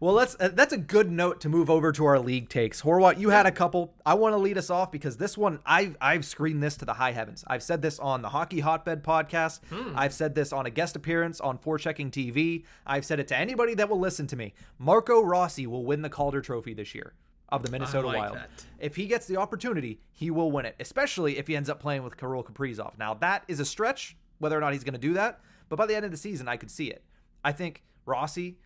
Well, 0.01 0.15
let's. 0.15 0.35
Uh, 0.41 0.49
that's 0.49 0.73
a 0.73 0.79
good 0.79 1.11
note 1.11 1.43
to 1.43 1.51
move 1.51 1.69
over 1.69 1.93
to 1.93 2.07
our 2.07 2.19
league 2.19 2.49
takes. 2.49 2.81
Horwat, 2.81 3.19
you 3.19 3.29
had 3.29 3.45
a 3.45 3.53
couple. 3.53 3.93
I 4.07 4.15
want 4.15 4.33
to 4.33 4.39
lead 4.39 4.57
us 4.57 4.71
off 4.71 4.91
because 4.91 5.19
this 5.19 5.37
one, 5.37 5.59
I've 5.67 5.95
I've 6.01 6.25
screened 6.25 6.63
this 6.63 6.79
to 6.79 6.87
the 6.87 6.95
high 6.95 7.13
heavens. 7.13 7.45
I've 7.47 7.63
said 7.63 7.83
this 7.83 7.99
on 7.99 8.23
the 8.23 8.31
Hockey 8.31 8.61
Hotbed 8.61 9.05
podcast. 9.05 9.61
I've 9.95 10.15
said 10.15 10.35
this 10.35 10.55
on 10.55 10.65
a 10.65 10.71
guest 10.71 10.97
appearance 10.97 11.39
on 11.39 11.59
Forechecking 11.59 12.13
TV. 12.13 12.65
I've 12.87 13.05
said 13.05 13.21
it 13.21 13.29
to 13.29 13.37
anybody 13.37 13.75
that 13.75 13.91
will 13.91 14.01
listen 14.01 14.27
to 14.29 14.37
me. 14.37 14.55
Marco 14.79 15.21
Rossi 15.23 15.67
will 15.67 15.85
win 15.85 16.01
the 16.01 16.09
Calder 16.09 16.41
Trophy 16.41 16.73
this 16.73 16.95
year 16.95 17.13
of 17.51 17.63
the 17.63 17.71
Minnesota 17.71 18.07
like 18.07 18.17
Wild. 18.19 18.37
that. 18.37 18.51
If 18.79 18.97
he 18.97 19.07
gets 19.07 19.27
the 19.27 19.37
opportunity, 19.37 20.01
he 20.13 20.31
will 20.31 20.51
win 20.51 20.65
it, 20.65 20.77
especially 20.81 21.37
if 21.37 21.47
he 21.47 21.57
ends 21.57 21.69
up 21.69 21.79
playing 21.81 22.05
with 22.05 22.17
Kirill 22.17 22.45
Kaprizov. 22.45 22.97
Now, 22.99 23.15
that 23.15 23.45
is 23.49 23.61
a 23.61 23.65
stretch, 23.65 24.17
whether 24.41 24.59
or 24.59 24.61
not 24.61 24.73
he's 24.73 24.83
going 24.83 24.95
to 24.95 24.99
do 24.99 25.13
that, 25.15 25.41
but 25.69 25.77
by 25.77 25.87
the 25.87 25.95
end 25.95 26.05
of 26.05 26.11
the 26.11 26.17
season, 26.17 26.49
I 26.49 26.57
could 26.57 26.71
see 26.71 26.89
it. 26.89 27.05
I 27.45 27.53
think 27.53 27.85
Rossi, 28.05 28.59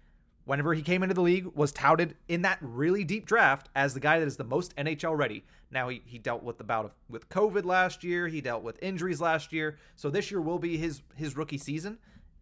whenever 0.47 0.73
he 0.73 0.81
came 0.81 1.03
into 1.03 1.15
the 1.15 1.21
league, 1.21 1.47
was 1.55 1.71
touted 1.71 2.17
in 2.29 2.43
that 2.43 2.59
really 2.63 3.05
deep 3.05 3.27
draft 3.27 3.69
as 3.77 3.93
the 3.93 4.01
guy 4.01 4.19
that 4.19 4.27
is 4.27 4.39
the 4.39 4.45
most 4.45 4.75
NHL 4.77 5.17
ready. 5.17 5.45
Now, 5.71 5.89
he, 5.89 6.03
he 6.07 6.19
dealt 6.19 6.43
with 6.43 6.57
the 6.57 6.65
bout 6.65 6.87
of 6.87 6.95
with 7.09 7.29
COVID 7.29 7.65
last 7.65 8.03
year, 8.03 8.29
he 8.29 8.41
dealt 8.41 8.63
with 8.63 8.83
injuries 8.83 9.21
last 9.21 9.53
year, 9.53 9.77
so 9.97 10.09
this 10.09 10.31
year 10.31 10.41
will 10.41 10.59
be 10.59 10.77
his 10.77 11.03
his 11.17 11.37
rookie 11.37 11.59
season. 11.59 11.99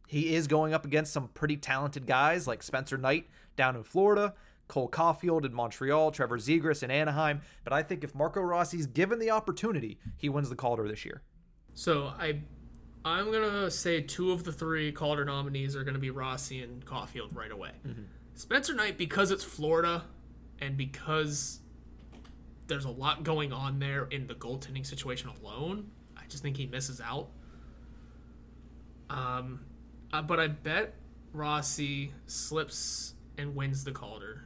He 0.07 0.35
is 0.35 0.47
going 0.47 0.74
up 0.74 0.85
against 0.85 1.12
some 1.12 1.28
pretty 1.28 1.57
talented 1.57 2.07
guys 2.07 2.47
like 2.47 2.62
Spencer 2.62 2.99
Knight 2.99 3.26
down 3.57 3.76
in 3.76 3.83
Florida, 3.83 4.35
Cole 4.68 4.91
Caufield 4.91 5.47
in 5.47 5.55
Montreal, 5.55 6.11
Trevor 6.11 6.39
Zegras 6.39 6.83
in 6.83 6.91
Anaheim. 6.91 7.41
But 7.64 7.72
I 7.72 7.83
think 7.83 8.05
if 8.05 8.14
Marco 8.14 8.43
Rossi's 8.43 8.87
given 8.87 9.18
the 9.18 9.30
opportunity, 9.30 9.99
he 10.18 10.28
wins 10.28 10.51
the 10.51 10.57
Calder 10.57 10.87
this 10.87 11.05
year. 11.07 11.22
So 11.74 12.12
I, 12.18 12.41
I'm 13.05 13.32
gonna 13.32 13.70
say 13.70 14.00
two 14.00 14.32
of 14.32 14.44
the 14.44 14.53
three 14.53 14.92
Calder 14.92 15.24
nominees 15.24 15.74
are 15.74 15.84
gonna 15.84 15.98
be 15.98 16.11
Rossi 16.11 16.62
and 16.62 16.84
Caufield 16.84 17.34
right 17.34 17.50
away. 17.50 17.72
Mm-hmm. 17.86 18.03
Spencer 18.34 18.74
Knight 18.74 18.96
because 18.96 19.30
it's 19.30 19.44
Florida, 19.44 20.05
and 20.61 20.76
because 20.76 21.61
there's 22.68 22.84
a 22.84 22.90
lot 22.90 23.24
going 23.24 23.53
on 23.53 23.78
there 23.78 24.07
in 24.07 24.26
the 24.26 24.34
goaltending 24.34 24.86
situation 24.86 25.30
alone. 25.42 25.90
I 26.16 26.22
just 26.28 26.42
think 26.42 26.57
he 26.57 26.66
misses 26.66 27.00
out. 27.00 27.28
Um, 29.11 29.61
uh, 30.12 30.22
but 30.22 30.40
I 30.40 30.46
bet 30.46 30.94
Rossi 31.32 32.12
slips 32.26 33.14
and 33.36 33.55
wins 33.55 33.84
the 33.84 33.92
Calder 33.92 34.44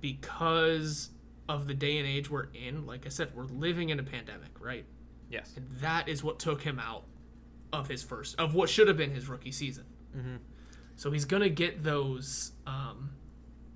because 0.00 1.10
of 1.48 1.68
the 1.68 1.74
day 1.74 1.98
and 1.98 2.06
age 2.06 2.30
we're 2.30 2.48
in. 2.54 2.86
Like 2.86 3.06
I 3.06 3.10
said, 3.10 3.34
we're 3.34 3.44
living 3.44 3.90
in 3.90 4.00
a 4.00 4.02
pandemic, 4.02 4.60
right? 4.60 4.84
Yes. 5.30 5.52
And 5.56 5.68
that 5.80 6.08
is 6.08 6.24
what 6.24 6.38
took 6.38 6.62
him 6.62 6.78
out 6.78 7.04
of 7.72 7.88
his 7.88 8.02
first 8.02 8.38
of 8.38 8.54
what 8.54 8.68
should 8.68 8.88
have 8.88 8.96
been 8.96 9.10
his 9.10 9.28
rookie 9.28 9.52
season. 9.52 9.84
So 10.96 11.10
he's 11.10 11.24
gonna 11.24 11.48
get 11.48 11.82
those 11.82 12.52
um, 12.66 13.10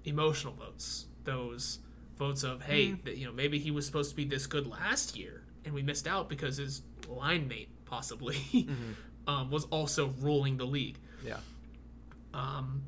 emotional 0.04 0.54
votes, 0.54 1.06
those 1.24 1.80
votes 2.18 2.42
of 2.42 2.62
hey, 2.62 2.92
that, 3.04 3.16
you 3.16 3.26
know, 3.26 3.32
maybe 3.32 3.58
he 3.58 3.70
was 3.70 3.86
supposed 3.86 4.10
to 4.10 4.16
be 4.16 4.24
this 4.24 4.46
good 4.46 4.66
last 4.66 5.16
year 5.16 5.42
and 5.64 5.74
we 5.74 5.82
missed 5.82 6.06
out 6.06 6.28
because 6.28 6.56
his 6.56 6.82
line 7.08 7.48
mate 7.48 7.68
possibly 7.84 8.68
um, 9.26 9.50
was 9.50 9.64
also 9.66 10.14
ruling 10.20 10.56
the 10.56 10.64
league. 10.64 10.98
Yeah. 11.24 11.38
Um, 12.32 12.82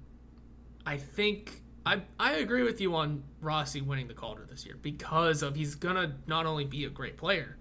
I 0.86 0.96
think 0.96 1.62
I 1.84 2.02
I 2.18 2.34
agree 2.34 2.62
with 2.62 2.80
you 2.80 2.94
on 2.94 3.24
Rossi 3.40 3.80
winning 3.80 4.08
the 4.08 4.14
Calder 4.14 4.46
this 4.48 4.64
year 4.64 4.76
because 4.80 5.42
of 5.42 5.56
he's 5.56 5.74
gonna 5.74 6.16
not 6.26 6.46
only 6.46 6.64
be 6.64 6.84
a 6.84 6.90
great 6.90 7.16
player, 7.16 7.56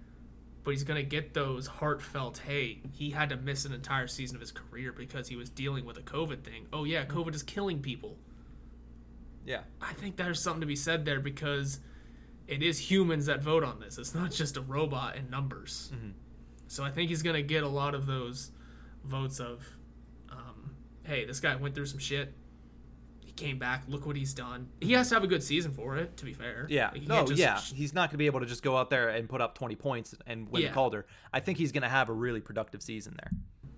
but 0.68 0.72
he's 0.72 0.84
gonna 0.84 1.02
get 1.02 1.32
those 1.32 1.66
heartfelt. 1.66 2.42
Hey, 2.46 2.82
he 2.92 3.08
had 3.08 3.30
to 3.30 3.38
miss 3.38 3.64
an 3.64 3.72
entire 3.72 4.06
season 4.06 4.36
of 4.36 4.42
his 4.42 4.52
career 4.52 4.92
because 4.92 5.26
he 5.26 5.34
was 5.34 5.48
dealing 5.48 5.86
with 5.86 5.96
a 5.96 6.02
COVID 6.02 6.44
thing. 6.44 6.66
Oh 6.74 6.84
yeah, 6.84 7.06
COVID 7.06 7.34
is 7.34 7.42
killing 7.42 7.80
people. 7.80 8.18
Yeah. 9.46 9.60
I 9.80 9.94
think 9.94 10.16
there's 10.16 10.42
something 10.42 10.60
to 10.60 10.66
be 10.66 10.76
said 10.76 11.06
there 11.06 11.20
because 11.20 11.80
it 12.46 12.62
is 12.62 12.90
humans 12.90 13.24
that 13.24 13.42
vote 13.42 13.64
on 13.64 13.80
this. 13.80 13.96
It's 13.96 14.14
not 14.14 14.30
just 14.30 14.58
a 14.58 14.60
robot 14.60 15.16
and 15.16 15.30
numbers. 15.30 15.90
So 16.66 16.84
I 16.84 16.90
think 16.90 17.08
he's 17.08 17.22
gonna 17.22 17.40
get 17.40 17.62
a 17.62 17.68
lot 17.68 17.94
of 17.94 18.04
those 18.04 18.50
votes 19.04 19.40
of, 19.40 19.64
um, 20.30 20.72
hey, 21.04 21.24
this 21.24 21.40
guy 21.40 21.56
went 21.56 21.74
through 21.76 21.86
some 21.86 21.98
shit. 21.98 22.34
Came 23.38 23.58
back. 23.58 23.84
Look 23.88 24.06
what 24.06 24.16
he's 24.16 24.34
done. 24.34 24.68
He 24.80 24.92
has 24.94 25.08
to 25.10 25.14
have 25.14 25.24
a 25.24 25.26
good 25.28 25.42
season 25.42 25.72
for 25.72 25.96
it. 25.96 26.16
To 26.18 26.24
be 26.24 26.32
fair. 26.34 26.66
Yeah. 26.68 26.90
No, 27.06 27.24
just- 27.26 27.38
yeah. 27.38 27.58
He's 27.60 27.92
not 27.94 28.08
going 28.10 28.14
to 28.14 28.16
be 28.18 28.26
able 28.26 28.40
to 28.40 28.46
just 28.46 28.62
go 28.62 28.76
out 28.76 28.90
there 28.90 29.08
and 29.10 29.28
put 29.28 29.40
up 29.40 29.54
20 29.56 29.74
points 29.76 30.14
and 30.26 30.48
win 30.50 30.62
Yeah. 30.62 30.68
the 30.68 30.74
Calder. 30.74 31.06
I 31.32 31.40
think 31.40 31.58
he's 31.58 31.72
going 31.72 31.82
to 31.82 31.88
have 31.88 32.08
a 32.08 32.12
really 32.12 32.40
productive 32.40 32.82
season 32.82 33.16
there. 33.20 33.30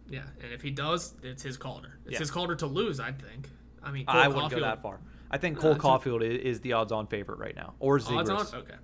Yeah, 0.09 0.23
and 0.43 0.53
if 0.53 0.61
he 0.63 0.71
does, 0.71 1.15
it's 1.23 1.43
his 1.43 1.57
Calder. 1.57 1.99
It's 2.05 2.15
Yeah. 2.15 2.19
his 2.19 2.31
Calder 2.31 2.57
to 2.57 2.67
lose. 2.67 2.99
I 2.99 3.13
think. 3.13 3.49
I 3.83 3.93
mean, 3.93 4.07
Cole 4.07 4.17
I 4.17 4.29
wouldn't 4.29 4.47
Caufield, 4.47 4.51
go 4.57 4.61
that 4.61 4.83
far. 4.83 5.01
I 5.31 5.39
think 5.39 5.59
Cole 5.59 5.73
it's 5.73 5.85
a- 5.85 5.87
Caufield 5.87 6.23
is 6.23 6.61
the 6.61 6.73
odds-on 6.73 7.07
favorite 7.07 7.39
right 7.39 7.55
now, 7.55 7.75
or 7.79 7.97
Odds 7.97 8.09
on. 8.31 8.47
Okay. 8.55 8.75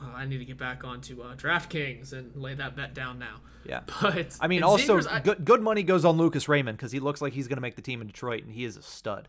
Oh, 0.00 0.12
I 0.16 0.24
need 0.26 0.38
to 0.38 0.44
get 0.44 0.58
back 0.58 0.84
onto 0.84 1.22
uh, 1.22 1.34
DraftKings 1.36 2.12
and 2.12 2.34
lay 2.36 2.54
that 2.54 2.74
bet 2.76 2.92
down 2.94 3.18
now. 3.18 3.36
Yeah. 3.64 3.80
But 4.02 4.36
I 4.40 4.48
mean, 4.48 4.62
also 4.64 4.98
Zegras, 4.98 5.08
I- 5.10 5.20
good 5.20 5.44
good 5.44 5.60
money 5.62 5.82
goes 5.82 6.04
on 6.04 6.16
Lucas 6.16 6.48
Raymond 6.48 6.76
because 6.78 6.90
he 6.92 6.98
looks 7.00 7.20
like 7.20 7.32
he's 7.32 7.46
going 7.48 7.56
to 7.56 7.60
make 7.62 7.76
the 7.76 7.82
team 7.82 8.00
in 8.00 8.06
Detroit, 8.08 8.42
and 8.44 8.52
he 8.52 8.64
is 8.64 8.76
a 8.76 8.82
stud. 8.82 9.28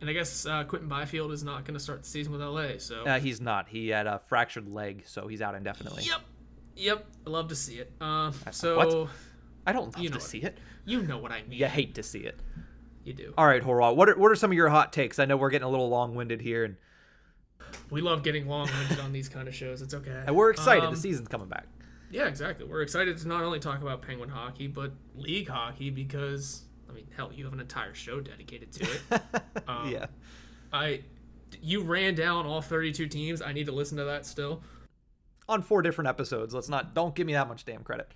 And 0.00 0.10
I 0.10 0.12
guess 0.12 0.44
uh, 0.46 0.64
Quinton 0.64 0.88
Byfield 0.88 1.32
is 1.32 1.42
not 1.42 1.64
going 1.64 1.74
to 1.74 1.80
start 1.80 2.02
the 2.02 2.08
season 2.08 2.32
with 2.32 2.42
LA. 2.42 2.78
So. 2.78 3.04
Uh, 3.04 3.18
he's 3.18 3.40
not. 3.40 3.68
He 3.68 3.88
had 3.88 4.06
a 4.06 4.18
fractured 4.18 4.68
leg, 4.68 5.04
so 5.06 5.26
he's 5.26 5.40
out 5.40 5.54
indefinitely. 5.54 6.02
yep. 6.04 6.20
Yep. 6.76 7.06
I 7.26 7.30
love 7.30 7.48
to 7.48 7.56
see 7.56 7.76
it. 7.76 7.90
Uh, 8.00 8.32
so 8.50 8.76
what? 8.76 9.10
I 9.66 9.72
don't 9.72 9.94
love 9.94 9.98
You 9.98 10.10
know 10.10 10.16
to 10.16 10.20
see 10.20 10.38
it. 10.42 10.58
you 10.84 11.02
know 11.02 11.16
what 11.18 11.32
I 11.32 11.42
mean. 11.42 11.58
You 11.58 11.66
hate 11.66 11.94
to 11.94 12.02
see 12.02 12.18
it. 12.20 12.38
You 13.04 13.14
do. 13.14 13.32
All 13.38 13.46
right, 13.46 13.62
Horwat. 13.62 13.96
What 13.96 14.08
are 14.10 14.18
what 14.18 14.30
are 14.30 14.36
some 14.36 14.50
of 14.50 14.56
your 14.56 14.68
hot 14.68 14.92
takes? 14.92 15.18
I 15.18 15.24
know 15.24 15.36
we're 15.36 15.50
getting 15.50 15.66
a 15.66 15.70
little 15.70 15.88
long-winded 15.88 16.40
here, 16.40 16.64
and, 16.64 16.76
We 17.88 18.00
love 18.00 18.22
getting 18.22 18.46
long-winded 18.48 19.00
on 19.00 19.12
these 19.12 19.28
kind 19.28 19.48
of 19.48 19.54
shows. 19.54 19.80
It's 19.80 19.94
okay. 19.94 20.22
and 20.26 20.36
we're 20.36 20.50
excited. 20.50 20.84
Um, 20.84 20.94
the 20.94 21.00
season's 21.00 21.28
coming 21.28 21.48
back. 21.48 21.66
Yeah, 22.10 22.26
exactly. 22.26 22.66
We're 22.66 22.82
excited 22.82 23.16
to 23.18 23.28
not 23.28 23.42
only 23.42 23.58
talk 23.58 23.80
about 23.80 24.02
Penguin 24.02 24.28
hockey, 24.28 24.66
but 24.66 24.92
league 25.14 25.48
hockey 25.48 25.90
because 25.90 26.62
I 26.88 26.92
mean, 26.92 27.06
hell, 27.16 27.30
you 27.32 27.44
have 27.44 27.52
an 27.52 27.60
entire 27.60 27.94
show 27.94 28.20
dedicated 28.20 28.72
to 28.72 28.84
it. 28.84 29.22
Um, 29.68 29.90
yeah. 29.90 30.06
I, 30.72 31.02
you 31.60 31.82
ran 31.82 32.14
down 32.14 32.46
all 32.46 32.62
32 32.62 33.08
teams. 33.08 33.42
I 33.42 33.52
need 33.52 33.66
to 33.66 33.72
listen 33.72 33.98
to 33.98 34.04
that 34.04 34.24
still. 34.24 34.62
On 35.48 35.60
four 35.60 35.82
different 35.82 36.06
episodes. 36.06 36.54
Let's 36.54 36.68
not. 36.68 36.94
Don't 36.94 37.14
give 37.16 37.26
me 37.26 37.32
that 37.32 37.48
much 37.48 37.64
damn 37.64 37.82
credit. 37.82 38.12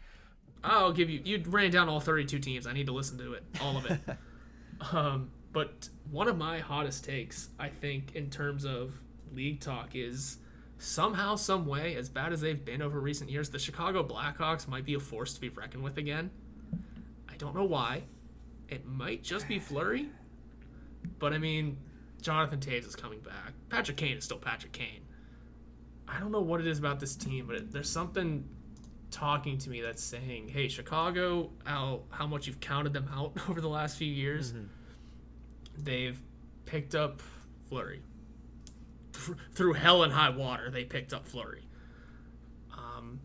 I'll 0.63 0.93
give 0.93 1.11
you. 1.11 1.21
You 1.25 1.43
ran 1.49 1.73
down 1.73 1.89
all 1.89 1.99
32 1.99 2.39
teams. 2.39 2.69
I 2.69 2.73
need 2.73 2.87
to 2.87 2.93
listen 2.93 3.19
to 3.19 3.33
it, 3.33 3.43
all 3.61 3.77
of 3.79 3.87
it. 3.87 3.99
um, 4.93 5.31
But 5.53 5.89
one 6.11 6.29
of 6.29 6.39
my 6.39 6.61
hottest 6.61 7.05
takes, 7.05 7.49
I 7.59 7.69
think, 7.69 8.15
in 8.15 8.31
terms 8.31 8.65
of 8.65 9.01
league 9.33 9.61
talk, 9.61 9.91
is 9.95 10.39
somehow, 10.79 11.35
some 11.37 11.67
way, 11.67 11.97
as 11.97 12.09
bad 12.09 12.33
as 12.33 12.41
they've 12.41 12.65
been 12.65 12.83
over 12.83 13.01
recent 13.01 13.31
years, 13.31 13.51
the 13.51 13.59
Chicago 13.59 14.05
Blackhawks 14.05 14.69
might 14.69 14.85
be 14.85 14.95
a 14.95 15.01
force 15.01 15.35
to 15.35 15.41
be 15.41 15.49
reckoned 15.49 15.83
with 15.83 15.99
again. 15.99 16.31
I 17.29 17.35
don't 17.37 17.55
know 17.55 17.65
why. 17.65 18.05
It 18.71 18.87
might 18.87 19.23
just 19.23 19.49
be 19.49 19.59
Fleury, 19.59 20.09
but 21.19 21.33
I 21.33 21.39
mean, 21.39 21.77
Jonathan 22.23 22.61
Toews 22.61 22.87
is 22.87 22.97
coming 22.97 23.21
back. 23.21 23.53
Patrick 23.69 23.97
Kane 23.97 24.17
is 24.17 24.25
still 24.25 24.39
Patrick 24.39 24.73
Kane. 24.73 25.03
I 26.07 26.21
don't 26.21 26.31
know 26.31 26.41
what 26.41 26.61
it 26.61 26.67
is 26.67 26.79
about 26.79 27.01
this 27.01 27.17
team, 27.17 27.47
but 27.47 27.57
it, 27.57 27.73
there's 27.73 27.91
something 27.91 28.49
talking 29.11 29.59
to 29.59 29.71
me 29.71 29.81
that's 29.81 30.03
saying, 30.03 30.49
"Hey, 30.49 30.69
Chicago, 30.69 31.51
how 31.65 32.03
how 32.11 32.27
much 32.27 32.47
you've 32.47 32.61
counted 32.61 32.93
them 32.93 33.09
out 33.13 33.37
over 33.49 33.61
the 33.61 33.69
last 33.69 33.97
few 33.97 34.11
years. 34.13 34.55
They've 35.77 36.21
picked 36.65 36.95
up 36.95 37.23
Fleury 37.69 38.03
through 39.53 39.75
hell 39.75 40.03
and 40.03 40.13
high 40.13 40.31
water. 40.31 40.71
They 40.71 40.85
picked 40.85 41.13
up 41.13 41.27
Fleury. 41.27 41.65
Um, 42.73 43.21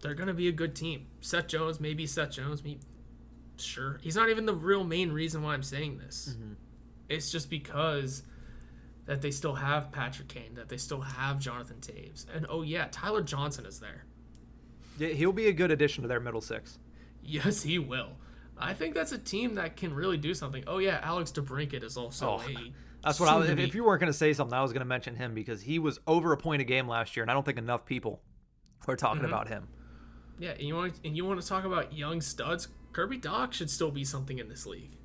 they're 0.00 0.14
gonna 0.14 0.34
be 0.34 0.48
a 0.48 0.52
good 0.52 0.74
team. 0.74 1.06
Seth 1.20 1.48
Jones, 1.48 1.80
maybe 1.80 2.06
Seth 2.06 2.32
Jones, 2.32 2.62
maybe 2.62 2.80
sure. 3.58 3.98
He's 4.02 4.16
not 4.16 4.30
even 4.30 4.46
the 4.46 4.54
real 4.54 4.84
main 4.84 5.12
reason 5.12 5.42
why 5.42 5.54
I'm 5.54 5.62
saying 5.62 5.98
this. 5.98 6.36
It's 7.08 7.30
just 7.30 7.50
because 7.50 8.22
that 9.06 9.20
they 9.20 9.30
still 9.30 9.54
have 9.54 9.92
Patrick 9.92 10.28
Kane, 10.28 10.54
that 10.54 10.68
they 10.68 10.78
still 10.78 11.00
have 11.02 11.38
Jonathan 11.38 11.76
Toews, 11.80 12.26
and 12.34 12.46
oh 12.48 12.62
yeah, 12.62 12.88
Tyler 12.90 13.22
Johnson 13.22 13.66
is 13.66 13.78
there. 13.80 14.04
Yeah, 14.98 15.08
He'll 15.08 15.32
be 15.32 15.46
a 15.48 15.52
good 15.52 15.70
addition 15.70 16.02
to 16.02 16.08
their 16.08 16.20
middle 16.20 16.40
six. 16.40 16.78
Yes, 17.22 17.62
he 17.62 17.78
will. 17.78 18.10
I 18.56 18.72
think 18.74 18.94
that's 18.94 19.12
a 19.12 19.18
team 19.18 19.56
that 19.56 19.76
can 19.76 19.92
really 19.92 20.16
do 20.16 20.32
something. 20.34 20.64
Oh 20.66 20.78
yeah, 20.78 21.00
Alex 21.02 21.32
DeBrincat 21.32 21.82
is 21.82 21.96
also 21.96 22.38
Oh, 22.38 22.40
a. 22.48 22.72
That's 23.02 23.20
what 23.20 23.28
I 23.28 23.36
was. 23.36 23.50
If, 23.50 23.58
if 23.58 23.74
you 23.74 23.84
weren't 23.84 24.00
going 24.00 24.12
to 24.12 24.16
say 24.18 24.32
something, 24.32 24.54
I 24.56 24.62
was 24.62 24.72
going 24.72 24.80
to 24.80 24.86
mention 24.86 25.14
him 25.16 25.34
because 25.34 25.60
he 25.60 25.78
was 25.78 25.98
over 26.06 26.32
a 26.32 26.36
point 26.38 26.62
a 26.62 26.64
game 26.64 26.88
last 26.88 27.16
year, 27.16 27.22
and 27.22 27.30
I 27.30 27.34
don't 27.34 27.44
think 27.44 27.58
enough 27.58 27.84
people 27.84 28.22
were 28.86 28.96
talking 28.96 29.22
Mm-hmm. 29.22 29.26
about 29.32 29.48
him. 29.48 29.68
Yeah, 30.38 30.50
and 30.52 30.62
you 30.62 30.74
want 30.74 30.98
and 31.04 31.14
you 31.16 31.24
want 31.26 31.40
to 31.42 31.46
talk 31.46 31.64
about 31.64 31.92
young 31.92 32.20
studs? 32.22 32.68
Kirby 32.94 33.18
Dach 33.18 33.52
should 33.52 33.68
still 33.68 33.90
be 33.90 34.04
something 34.04 34.38
in 34.38 34.48
this 34.48 34.64
league. 34.64 34.96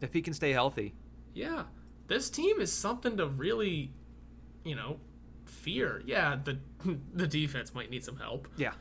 If 0.00 0.12
he 0.12 0.20
can 0.22 0.34
stay 0.34 0.50
healthy, 0.50 0.94
Yeah, 1.34 1.64
this 2.08 2.28
team 2.30 2.60
is 2.60 2.72
something 2.72 3.16
to 3.18 3.26
really, 3.26 3.92
you 4.64 4.74
know, 4.74 4.98
fear. 5.44 6.02
Yeah, 6.04 6.36
the 6.42 6.58
the 7.14 7.26
defense 7.28 7.72
might 7.74 7.90
need 7.90 8.02
some 8.04 8.16
help, 8.16 8.48
yeah, 8.56 8.72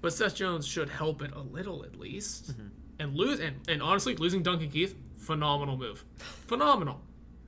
but 0.00 0.12
Seth 0.12 0.36
Jones 0.36 0.66
should 0.66 0.88
help 0.88 1.20
it 1.20 1.32
a 1.34 1.40
little 1.40 1.84
at 1.84 1.96
least. 1.96 2.52
Mm-hmm. 2.52 2.68
And 2.98 3.14
lose 3.14 3.40
and, 3.40 3.56
and 3.68 3.82
honestly, 3.82 4.16
losing 4.16 4.42
Duncan 4.42 4.70
Keith, 4.70 4.94
phenomenal 5.18 5.76
move, 5.76 6.04
phenomenal. 6.46 7.02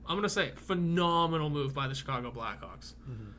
I'm 0.05 0.15
gonna 0.15 0.29
say 0.29 0.47
it, 0.47 0.59
phenomenal 0.59 1.49
move 1.49 1.73
by 1.73 1.87
the 1.87 1.95
Chicago 1.95 2.31
Blackhawks. 2.31 2.93
Mm-hmm. 3.09 3.31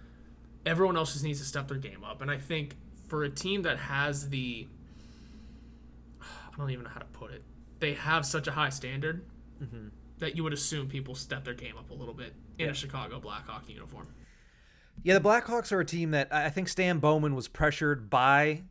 Everyone 0.66 0.96
else 0.96 1.12
just 1.12 1.24
needs 1.24 1.38
to 1.40 1.44
step 1.46 1.68
their 1.68 1.78
game 1.78 2.02
up, 2.02 2.22
and 2.22 2.30
I 2.30 2.38
think 2.38 2.76
for 3.08 3.24
a 3.24 3.30
team 3.30 3.62
that 3.62 3.76
has 3.78 4.28
the, 4.28 4.68
don't 6.60 6.70
even 6.70 6.84
know 6.84 6.90
how 6.90 7.00
to 7.00 7.06
put 7.06 7.32
it, 7.32 7.42
they 7.78 7.94
have 7.94 8.24
such 8.24 8.46
a 8.46 8.52
high 8.52 8.68
standard 8.68 9.24
mm-hmm. 9.62 9.88
that 10.18 10.36
you 10.36 10.44
would 10.44 10.52
assume 10.52 10.88
people 10.88 11.14
step 11.14 11.44
their 11.44 11.54
game 11.54 11.76
up 11.76 11.90
a 11.90 11.94
little 11.94 12.14
bit 12.14 12.34
in 12.58 12.66
Yeah. 12.66 12.72
a 12.72 12.74
Chicago 12.74 13.18
Blackhawk 13.20 13.68
uniform. 13.68 14.08
yeah. 15.02 15.14
The 15.14 15.20
Blackhawks 15.20 15.72
are 15.72 15.80
a 15.80 15.84
team 15.84 16.10
that 16.12 16.28
I 16.32 16.46
I 16.46 16.50
think 16.50 16.68
Stan 16.68 16.98
Bowman 16.98 17.34
was 17.34 17.48
pressured 17.48 18.10
by 18.10 18.62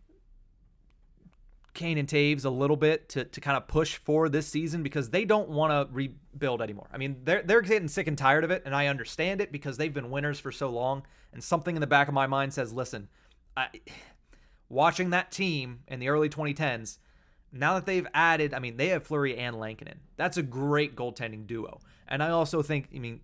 Kane 1.74 1.98
and 1.98 2.08
Toews 2.08 2.46
a 2.46 2.50
little 2.50 2.76
bit 2.76 3.10
to, 3.10 3.24
to 3.26 3.40
kind 3.42 3.56
of 3.56 3.68
push 3.68 3.96
for 3.98 4.28
this 4.28 4.48
season 4.48 4.84
because 4.84 5.10
they 5.12 5.24
don't 5.24 5.50
want 5.50 5.72
to 5.72 5.94
rebuild 5.94 6.62
anymore. 6.62 6.88
I 6.92 6.98
mean, 6.98 7.18
they're 7.24 7.42
they're 7.44 7.62
getting 7.62 7.88
sick 7.88 8.08
and 8.08 8.18
tired 8.18 8.44
of 8.44 8.52
it, 8.52 8.64
and 8.66 8.76
I 8.76 8.88
understand 8.88 9.40
it 9.42 9.52
because 9.52 9.78
they've 9.78 9.94
been 9.94 10.10
winners 10.12 10.40
for 10.40 10.52
so 10.52 10.70
long. 10.70 11.04
And 11.32 11.44
something 11.44 11.76
in 11.76 11.82
the 11.82 11.88
back 11.88 12.08
of 12.08 12.14
my 12.14 12.26
mind 12.28 12.54
says, 12.54 12.74
listen, 12.74 13.08
I, 13.56 13.68
watching 14.70 15.12
that 15.12 15.32
team 15.32 15.82
in 15.88 16.00
the 16.00 16.10
early 16.10 16.28
2010s, 16.28 16.98
now 17.52 17.76
that 17.76 17.86
they've 17.86 18.08
added, 18.14 18.54
I 18.54 18.60
mean, 18.60 18.78
they 18.78 18.90
have 18.90 19.04
Fleury 19.04 19.38
and 19.38 19.60
Lankinen. 19.60 20.00
That's 20.18 20.38
a 20.38 20.44
great 20.44 20.96
goaltending 20.96 21.48
duo. 21.48 21.80
And 22.08 22.22
I 22.24 22.30
also 22.30 22.62
think, 22.62 22.90
I 22.96 23.00
mean, 23.00 23.22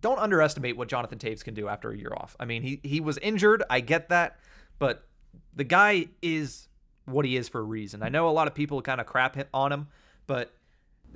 don't 0.00 0.18
underestimate 0.18 0.76
what 0.76 0.88
Jonathan 0.88 1.18
Toews 1.18 1.42
can 1.42 1.54
do 1.54 1.68
after 1.68 1.90
a 1.90 1.96
year 1.96 2.12
off. 2.14 2.36
I 2.38 2.44
mean, 2.44 2.62
he 2.62 2.80
he 2.82 3.00
was 3.00 3.16
injured, 3.18 3.62
I 3.70 3.80
get 3.80 4.10
that, 4.10 4.38
but 4.78 5.06
the 5.54 5.64
guy 5.64 6.08
is 6.22 6.68
what 7.06 7.24
he 7.24 7.36
is 7.36 7.48
for 7.48 7.60
a 7.60 7.64
reason. 7.64 8.02
I 8.02 8.10
know 8.10 8.28
a 8.28 8.30
lot 8.30 8.48
of 8.48 8.54
people 8.54 8.82
kind 8.82 9.00
of 9.00 9.06
crap 9.06 9.36
on 9.54 9.72
him, 9.72 9.88
but 10.26 10.52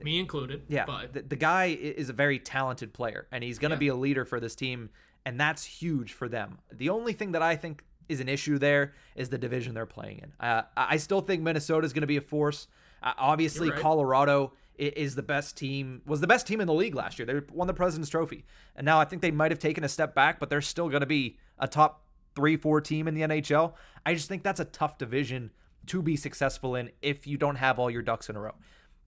Me 0.02 0.18
included. 0.18 0.62
yeah, 0.68 0.86
But 0.86 1.12
the, 1.12 1.20
the 1.22 1.36
guy 1.36 1.66
is 1.66 2.08
a 2.08 2.14
very 2.14 2.38
talented 2.38 2.94
player, 2.94 3.26
and 3.30 3.44
he's 3.44 3.58
going 3.58 3.70
to 3.70 3.76
Yeah. 3.76 3.80
be 3.80 3.88
a 3.88 3.94
leader 3.94 4.24
for 4.24 4.40
this 4.40 4.54
team, 4.54 4.88
and 5.26 5.38
that's 5.38 5.64
huge 5.64 6.14
for 6.14 6.28
them. 6.30 6.58
The 6.72 6.88
only 6.88 7.12
thing 7.12 7.32
that 7.32 7.42
I 7.42 7.56
think 7.56 7.84
is 8.12 8.20
an 8.20 8.28
issue 8.28 8.58
there 8.58 8.92
is 9.16 9.28
the 9.28 9.38
division 9.38 9.74
they're 9.74 9.86
playing 9.86 10.18
in. 10.18 10.32
Uh, 10.38 10.62
I 10.76 10.96
still 10.98 11.20
think 11.20 11.42
Minnesota 11.42 11.84
is 11.84 11.92
going 11.92 12.02
to 12.02 12.06
be 12.06 12.16
a 12.16 12.22
force. 12.22 12.68
Uh, 13.02 13.12
obviously, 13.18 13.70
right. 13.70 13.80
Colorado 13.80 14.52
is 14.78 15.14
the 15.14 15.22
best 15.22 15.56
team. 15.56 16.02
Was 16.06 16.20
the 16.20 16.26
best 16.26 16.46
team 16.46 16.60
in 16.60 16.66
the 16.66 16.74
league 16.74 16.94
last 16.94 17.18
year. 17.18 17.26
They 17.26 17.40
won 17.52 17.66
the 17.66 17.74
President's 17.74 18.10
Trophy, 18.10 18.44
and 18.76 18.84
now 18.84 19.00
I 19.00 19.04
think 19.04 19.22
they 19.22 19.30
might 19.30 19.50
have 19.50 19.58
taken 19.58 19.84
a 19.84 19.88
step 19.88 20.14
back, 20.14 20.38
but 20.38 20.50
they're 20.50 20.60
still 20.60 20.88
going 20.88 21.00
to 21.00 21.06
be 21.06 21.38
a 21.58 21.68
top 21.68 22.04
three, 22.34 22.56
four 22.56 22.80
team 22.80 23.08
in 23.08 23.14
the 23.14 23.22
NHL. 23.22 23.74
I 24.06 24.14
just 24.14 24.28
think 24.28 24.42
that's 24.42 24.60
a 24.60 24.64
tough 24.64 24.98
division 24.98 25.50
to 25.86 26.02
be 26.02 26.16
successful 26.16 26.74
in 26.74 26.90
if 27.02 27.26
you 27.26 27.36
don't 27.36 27.56
have 27.56 27.78
all 27.78 27.90
your 27.90 28.02
ducks 28.02 28.28
in 28.30 28.36
a 28.36 28.40
row. 28.40 28.54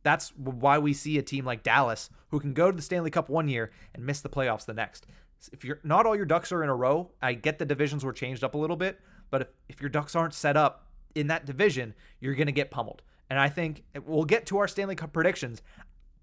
That's 0.03 0.30
why 0.38 0.78
we 0.78 0.93
see 0.93 1.18
a 1.18 1.24
team 1.24 1.45
like 1.45 1.64
Dallas 1.64 2.10
who 2.30 2.39
can 2.39 2.53
go 2.53 2.70
to 2.70 2.76
the 2.76 2.84
Stanley 2.84 3.10
Cup 3.10 3.28
one 3.28 3.47
year 3.47 3.72
and 3.93 4.06
miss 4.06 4.22
the 4.22 4.30
playoffs 4.30 4.66
the 4.66 4.74
next. 4.74 5.08
If 5.54 5.64
you're 5.64 5.80
not 5.84 6.06
all 6.06 6.16
your 6.16 6.26
ducks 6.26 6.52
are 6.52 6.64
in 6.64 6.70
a 6.70 6.76
row, 6.76 7.12
I 7.22 7.34
get 7.34 7.60
the 7.60 7.66
divisions 7.66 8.04
were 8.04 8.14
changed 8.14 8.43
up 8.43 8.56
a 8.56 8.58
little 8.58 8.76
bit, 8.76 9.00
but 9.32 9.41
if, 9.41 9.48
if 9.70 9.82
your 9.82 9.89
ducks 9.89 10.16
aren't 10.16 10.34
set 10.34 10.58
up 10.58 10.88
in 11.16 11.28
that 11.28 11.46
division, 11.46 11.93
you're 12.20 12.36
going 12.36 12.48
to 12.48 12.52
get 12.54 12.72
pummeled. 12.72 13.02
And 13.30 13.39
I 13.39 13.50
think 13.50 13.84
we'll 14.06 14.26
get 14.26 14.46
to 14.48 14.58
our 14.60 14.68
Stanley 14.68 14.96
Cup 14.96 15.14
predictions. 15.14 15.62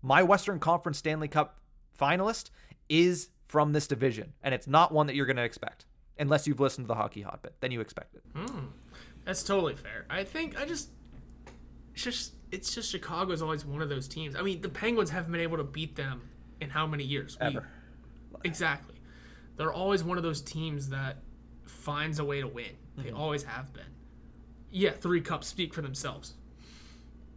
My 0.03 0.23
Western 0.23 0.59
Conference 0.61 0.99
Stanley 0.99 1.29
Cup 1.29 1.59
finalist 1.99 2.51
is 2.89 3.29
from 3.49 3.73
this 3.73 3.87
division, 3.87 4.33
and 4.43 4.55
it's 4.55 4.67
not 4.67 4.93
one 4.93 5.07
that 5.07 5.15
you're 5.15 5.27
going 5.27 5.37
to 5.37 5.43
expect 5.45 5.87
unless 6.19 6.47
you've 6.47 6.61
listened 6.61 6.85
to 6.85 6.89
the 6.89 6.95
Hockey 6.95 7.23
Hotbed. 7.23 7.53
Then 7.61 7.71
you 7.71 7.81
expect 7.81 8.15
it. 8.15 8.23
Hmm. 8.35 8.67
That's 9.25 9.43
totally 9.43 9.77
fair. 9.77 10.07
I 10.11 10.25
think 10.25 10.61
I 10.61 10.65
just 10.65 10.91
it's 11.95 12.03
just 12.03 12.33
it's 12.51 12.75
just 12.75 12.91
Chicago 12.91 13.33
is 13.33 13.43
always 13.43 13.65
one 13.65 13.83
of 13.83 13.89
those 13.89 14.09
teams. 14.09 14.35
I 14.37 14.43
mean, 14.43 14.61
the 14.61 14.69
Penguins 14.69 15.11
haven't 15.11 15.33
been 15.33 15.41
able 15.41 15.59
to 15.59 15.65
beat 15.65 15.97
them 15.97 16.23
in 16.61 16.71
how 16.71 16.87
many 16.87 17.05
years? 17.05 17.37
We- 17.41 17.47
Ever. 17.49 17.69
exactly. 18.45 18.92
They're 19.57 19.73
always 19.73 20.03
one 20.03 20.17
of 20.17 20.23
those 20.23 20.41
teams 20.41 20.89
that 20.91 21.19
finds 21.65 22.19
a 22.19 22.25
way 22.25 22.41
to 22.41 22.49
win. 22.49 22.67
They 22.97 23.05
Mm-hmm. 23.05 23.17
always 23.17 23.45
have 23.45 23.73
been. 23.73 23.85
Yeah, 24.71 24.91
three 24.93 25.21
cups 25.21 25.47
speak 25.47 25.73
for 25.75 25.83
themselves. 25.83 26.35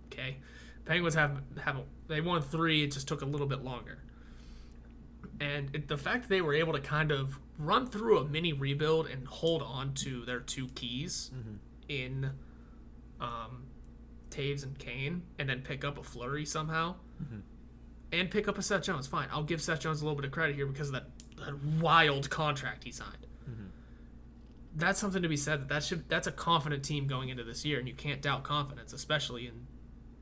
Okay, 0.07 0.37
Penguins 0.85 1.15
haven't 1.15 1.43
haven't 1.59 1.85
they 2.07 2.21
won 2.21 2.41
three. 2.41 2.83
It 2.83 2.91
just 2.91 3.07
took 3.07 3.21
a 3.21 3.25
little 3.25 3.47
bit 3.47 3.63
longer. 3.63 3.99
And 5.41 5.69
it, 5.75 5.87
the 5.89 5.97
fact 5.97 6.23
that 6.23 6.29
they 6.29 6.41
were 6.41 6.53
able 6.53 6.73
to 6.73 6.79
kind 6.79 7.11
of 7.11 7.39
run 7.57 7.87
through 7.87 8.19
a 8.19 8.25
mini 8.25 8.53
rebuild 8.53 9.07
and 9.07 9.27
hold 9.27 9.61
on 9.61 9.93
to 9.95 10.23
their 10.25 10.39
two 10.39 10.67
keys 10.75 11.31
in 11.89 12.31
um, 13.19 13.63
Toews 14.29 14.63
and 14.63 14.77
Kane, 14.79 15.23
and 15.39 15.49
then 15.49 15.61
pick 15.61 15.83
up 15.83 15.97
a 15.97 16.03
Fleury 16.03 16.45
somehow, 16.45 16.95
and 18.13 18.31
pick 18.31 18.47
up 18.47 18.57
a 18.57 18.61
Seth 18.61 18.83
Jones. 18.83 19.07
Fine, 19.07 19.27
I'll 19.31 19.43
give 19.43 19.61
Seth 19.61 19.81
Jones 19.81 20.01
a 20.01 20.05
little 20.05 20.15
bit 20.15 20.25
of 20.25 20.31
credit 20.31 20.55
here 20.55 20.65
because 20.67 20.87
of 20.89 20.93
that, 20.93 21.07
that 21.37 21.63
wild 21.81 22.29
contract 22.29 22.83
he 22.83 22.91
signed. 22.91 23.25
That's 24.77 24.99
something 24.99 25.21
to 25.21 25.29
be 25.29 25.37
said. 25.37 25.61
That 25.61 25.69
that 25.69 25.83
should 25.83 26.09
that's 26.09 26.27
a 26.27 26.31
confident 26.31 26.83
team 26.83 27.07
going 27.07 27.29
into 27.29 27.43
this 27.43 27.63
year, 27.63 27.79
and 27.79 27.87
you 27.87 27.93
can't 27.93 28.21
doubt 28.21 28.43
confidence, 28.43 28.91
especially 28.93 29.47
in 29.47 29.67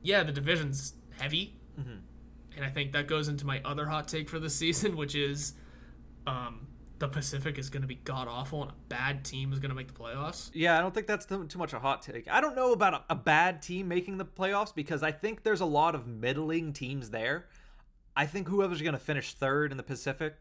yeah 0.02 0.22
the 0.22 0.32
division's 0.32 0.94
heavy, 1.18 1.56
and 2.56 2.64
I 2.64 2.70
think 2.70 2.92
that 2.92 3.08
goes 3.08 3.28
into 3.28 3.46
my 3.46 3.60
other 3.64 3.86
hot 3.86 4.06
take 4.06 4.28
for 4.28 4.38
this 4.38 4.54
season, 4.54 4.96
which 5.02 5.14
is 5.14 5.54
um, 6.26 6.68
the 6.98 7.08
Pacific 7.08 7.58
is 7.58 7.68
going 7.68 7.82
to 7.82 7.88
be 7.88 7.96
god 7.96 8.28
awful, 8.28 8.62
and 8.62 8.70
a 8.70 8.74
bad 8.88 9.24
team 9.24 9.52
is 9.52 9.58
going 9.58 9.70
to 9.70 9.74
make 9.74 9.88
the 9.88 10.00
playoffs. 10.00 10.50
Yeah, 10.54 10.78
I 10.78 10.80
don't 10.80 10.94
think 10.94 11.06
that's 11.06 11.26
too, 11.26 11.44
too 11.46 11.58
much 11.58 11.72
a 11.72 11.80
hot 11.80 12.02
take. 12.02 12.28
I 12.30 12.40
don't 12.40 12.54
know 12.54 12.72
about 12.72 12.94
a, 12.94 13.02
a 13.10 13.14
bad 13.16 13.60
team 13.60 13.88
making 13.88 14.18
the 14.18 14.24
playoffs 14.24 14.74
because 14.74 15.02
I 15.02 15.10
think 15.10 15.42
there's 15.42 15.60
a 15.60 15.66
lot 15.66 15.94
of 15.94 16.06
middling 16.06 16.72
teams 16.72 17.10
there. 17.10 17.46
I 18.16 18.26
think 18.26 18.46
whoever's 18.46 18.80
going 18.80 18.94
to 18.94 19.00
finish 19.00 19.34
third 19.34 19.72
in 19.72 19.76
the 19.76 19.82
Pacific 19.82 20.36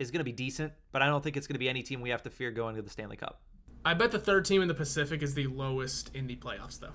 is 0.00 0.10
going 0.10 0.18
to 0.20 0.24
be 0.24 0.32
decent, 0.32 0.72
but 0.90 1.02
I 1.02 1.06
don't 1.06 1.22
think 1.22 1.36
it's 1.36 1.46
going 1.46 1.54
to 1.54 1.60
be 1.60 1.68
any 1.68 1.82
team 1.82 2.00
we 2.00 2.10
have 2.10 2.22
to 2.24 2.30
fear 2.30 2.50
going 2.50 2.74
to 2.74 2.82
the 2.82 2.90
Stanley 2.90 3.16
Cup. 3.16 3.42
I 3.84 3.94
bet 3.94 4.10
the 4.10 4.18
third 4.18 4.44
team 4.44 4.62
in 4.62 4.68
the 4.68 4.74
Pacific 4.74 5.22
is 5.22 5.34
the 5.34 5.46
lowest 5.46 6.10
in 6.14 6.26
the 6.26 6.36
playoffs, 6.36 6.80
though. 6.80 6.92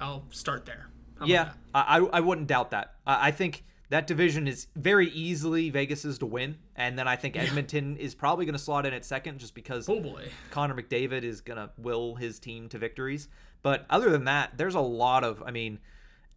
I'll 0.00 0.24
start 0.30 0.64
there. 0.64 0.88
How 1.18 1.26
yeah. 1.26 1.50
I, 1.74 1.98
I 1.98 2.20
wouldn't 2.20 2.46
doubt 2.46 2.70
that. 2.70 2.94
I, 3.06 3.28
I 3.28 3.30
think 3.32 3.64
that 3.90 4.06
division 4.06 4.48
is 4.48 4.68
very 4.76 5.08
easily 5.10 5.70
Vegas's 5.70 6.18
to 6.18 6.26
win, 6.26 6.56
and 6.76 6.98
then 6.98 7.06
I 7.06 7.16
think 7.16 7.36
Edmonton 7.36 7.96
is 7.96 8.14
probably 8.14 8.46
going 8.46 8.54
to 8.54 8.58
slot 8.58 8.86
in 8.86 8.94
at 8.94 9.04
second 9.04 9.38
just 9.38 9.54
because 9.54 9.88
Oh 9.88 10.00
boy. 10.00 10.28
Connor 10.50 10.74
McDavid 10.74 11.24
is 11.24 11.40
going 11.40 11.58
to 11.58 11.70
will 11.76 12.14
his 12.14 12.38
team 12.38 12.68
to 12.70 12.78
victories. 12.78 13.28
But 13.62 13.84
other 13.90 14.10
than 14.10 14.24
that, 14.24 14.56
there's 14.56 14.76
a 14.76 14.80
lot 14.80 15.22
of, 15.24 15.42
I 15.44 15.50
mean, 15.50 15.80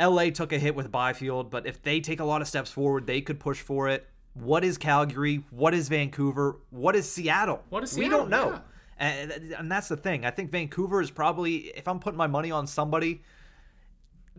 LA 0.02 0.32
took 0.32 0.52
a 0.52 0.60
hit 0.60 0.76
with 0.76 0.92
Byfield, 0.92 1.50
but 1.50 1.66
if 1.66 1.82
they 1.82 2.00
take 2.00 2.20
a 2.20 2.26
lot 2.26 2.42
of 2.42 2.48
steps 2.48 2.72
forward, 2.72 3.08
they 3.08 3.22
could 3.22 3.40
push 3.40 3.62
for 3.62 3.88
it. 3.88 4.08
What 4.34 4.64
is 4.64 4.78
Calgary? 4.78 5.44
What 5.52 5.74
is 5.74 5.90
Vancouver? 5.90 6.58
What 6.72 6.96
is 6.96 7.12
Seattle? 7.12 7.64
What 7.70 7.84
is 7.84 7.96
We 7.96 8.10
don't 8.10 8.30
know. 8.30 8.52
Yeah. 8.52 8.60
And, 8.98 9.32
and 9.54 9.72
that's 9.72 9.88
the 9.88 9.98
thing. 9.98 10.26
I 10.26 10.32
think 10.32 10.52
Vancouver 10.52 11.02
is 11.02 11.12
probably, 11.12 11.72
if 11.76 11.88
I'm 11.88 12.00
putting 12.00 12.18
my 12.18 12.28
money 12.28 12.52
on 12.52 12.68
somebody, 12.68 13.22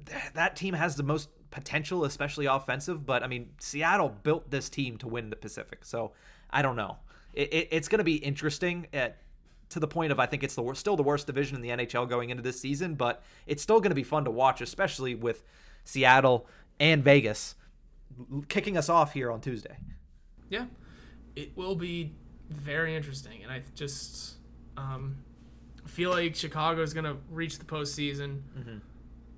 th- 0.06 0.32
that 0.34 0.56
team 0.56 0.74
has 0.74 0.96
the 0.96 1.02
most 1.02 1.28
potential, 1.50 2.04
especially 2.04 2.46
offensive. 2.46 3.04
But 3.04 3.22
I 3.22 3.26
mean, 3.26 3.50
Seattle 3.58 4.08
built 4.08 4.50
this 4.50 4.68
team 4.68 4.96
to 4.98 5.08
win 5.08 5.30
the 5.30 5.36
Pacific. 5.36 5.84
So 5.84 6.12
I 6.50 6.62
don't 6.62 6.76
know. 6.76 6.98
It, 7.32 7.52
it, 7.52 7.68
it's 7.70 7.88
going 7.88 7.98
to 7.98 8.04
be 8.04 8.16
interesting 8.16 8.86
at, 8.92 9.18
to 9.70 9.80
the 9.80 9.88
point 9.88 10.12
of 10.12 10.18
I 10.18 10.26
think 10.26 10.42
it's 10.42 10.54
the 10.54 10.62
wor- 10.62 10.74
still 10.74 10.96
the 10.96 11.02
worst 11.02 11.26
division 11.26 11.56
in 11.56 11.62
the 11.62 11.70
NHL 11.70 12.08
going 12.08 12.30
into 12.30 12.42
this 12.42 12.60
season, 12.60 12.94
but 12.94 13.22
it's 13.46 13.62
still 13.62 13.80
going 13.80 13.90
to 13.90 13.96
be 13.96 14.04
fun 14.04 14.24
to 14.24 14.30
watch, 14.30 14.60
especially 14.60 15.14
with 15.14 15.42
Seattle 15.84 16.46
and 16.80 17.02
Vegas 17.02 17.54
kicking 18.48 18.76
us 18.76 18.88
off 18.88 19.12
here 19.12 19.30
on 19.30 19.40
Tuesday. 19.40 19.76
Yeah, 20.50 20.66
it 21.36 21.56
will 21.56 21.74
be 21.74 22.12
very 22.50 22.94
interesting, 22.94 23.42
and 23.42 23.50
I 23.52 23.62
just 23.74 24.34
um, 24.76 25.16
feel 25.86 26.10
like 26.10 26.34
Chicago 26.36 26.82
is 26.82 26.92
going 26.94 27.04
to 27.04 27.16
reach 27.30 27.58
the 27.58 27.64
postseason, 27.64 28.40
Mm-hmm. 28.58 28.78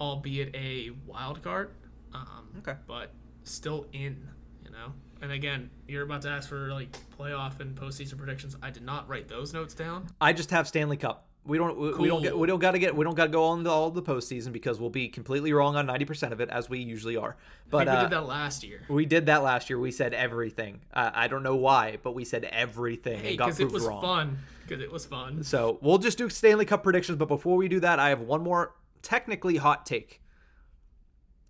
albeit 0.00 0.54
a 0.54 0.90
wild 1.06 1.42
card. 1.42 1.70
Um, 2.14 2.48
Okay. 2.58 2.74
but 2.86 3.12
still 3.44 3.86
in, 3.92 4.28
you 4.64 4.70
know. 4.70 4.92
And 5.22 5.32
again, 5.32 5.70
you're 5.88 6.02
about 6.02 6.22
to 6.22 6.28
ask 6.28 6.48
for 6.48 6.68
like 6.72 6.96
playoff 7.18 7.60
and 7.60 7.74
postseason 7.74 8.16
predictions. 8.18 8.56
I 8.62 8.70
did 8.70 8.82
not 8.84 9.08
write 9.08 9.28
those 9.28 9.52
notes 9.54 9.74
down. 9.74 10.08
I 10.20 10.32
just 10.32 10.50
have 10.50 10.66
Stanley 10.68 10.96
Cup. 10.96 11.28
We 11.46 11.58
don't. 11.58 11.78
We, 11.78 11.92
we 11.94 12.08
don't 12.08 12.22
get. 12.22 12.36
We 12.36 12.46
don't 12.46 12.58
got 12.58 12.72
to 12.72 12.78
get. 12.78 12.96
We 12.96 13.04
don't 13.04 13.14
got 13.14 13.24
to 13.24 13.30
go 13.30 13.44
on 13.44 13.62
the, 13.62 13.70
all 13.70 13.90
the 13.90 14.02
postseason 14.02 14.52
because 14.52 14.80
we'll 14.80 14.90
be 14.90 15.08
completely 15.08 15.52
wrong 15.52 15.76
on 15.76 15.86
ninety 15.86 16.04
percent 16.04 16.32
of 16.32 16.40
it, 16.40 16.48
as 16.50 16.68
we 16.68 16.80
usually 16.80 17.16
are. 17.16 17.36
But 17.70 17.86
we 17.86 17.92
uh, 17.92 18.02
did 18.02 18.10
that 18.10 18.26
last 18.26 18.64
year. 18.64 18.82
we 18.88 19.06
did 19.06 19.26
that 19.26 19.42
last 19.42 19.70
year. 19.70 19.78
We 19.78 19.90
said 19.92 20.12
everything. 20.14 20.80
Uh, 20.92 21.10
I 21.14 21.28
don't 21.28 21.42
know 21.42 21.56
why, 21.56 21.98
but 22.02 22.14
we 22.14 22.24
said 22.24 22.44
everything 22.44 23.20
Hey, 23.20 23.30
and 23.30 23.38
got 23.38 23.46
because 23.46 23.60
it 23.60 23.70
was 23.70 23.84
wrong. 23.84 24.02
fun. 24.02 24.38
Because 24.66 24.82
it 24.82 24.90
was 24.90 25.06
fun. 25.06 25.44
So 25.44 25.78
we'll 25.80 25.98
just 25.98 26.18
do 26.18 26.28
Stanley 26.28 26.64
Cup 26.64 26.82
predictions. 26.82 27.18
But 27.18 27.28
before 27.28 27.56
we 27.56 27.68
do 27.68 27.78
that, 27.80 27.98
I 28.00 28.08
have 28.08 28.20
one 28.20 28.42
more 28.42 28.74
technically 29.02 29.56
hot 29.58 29.86
take. 29.86 30.20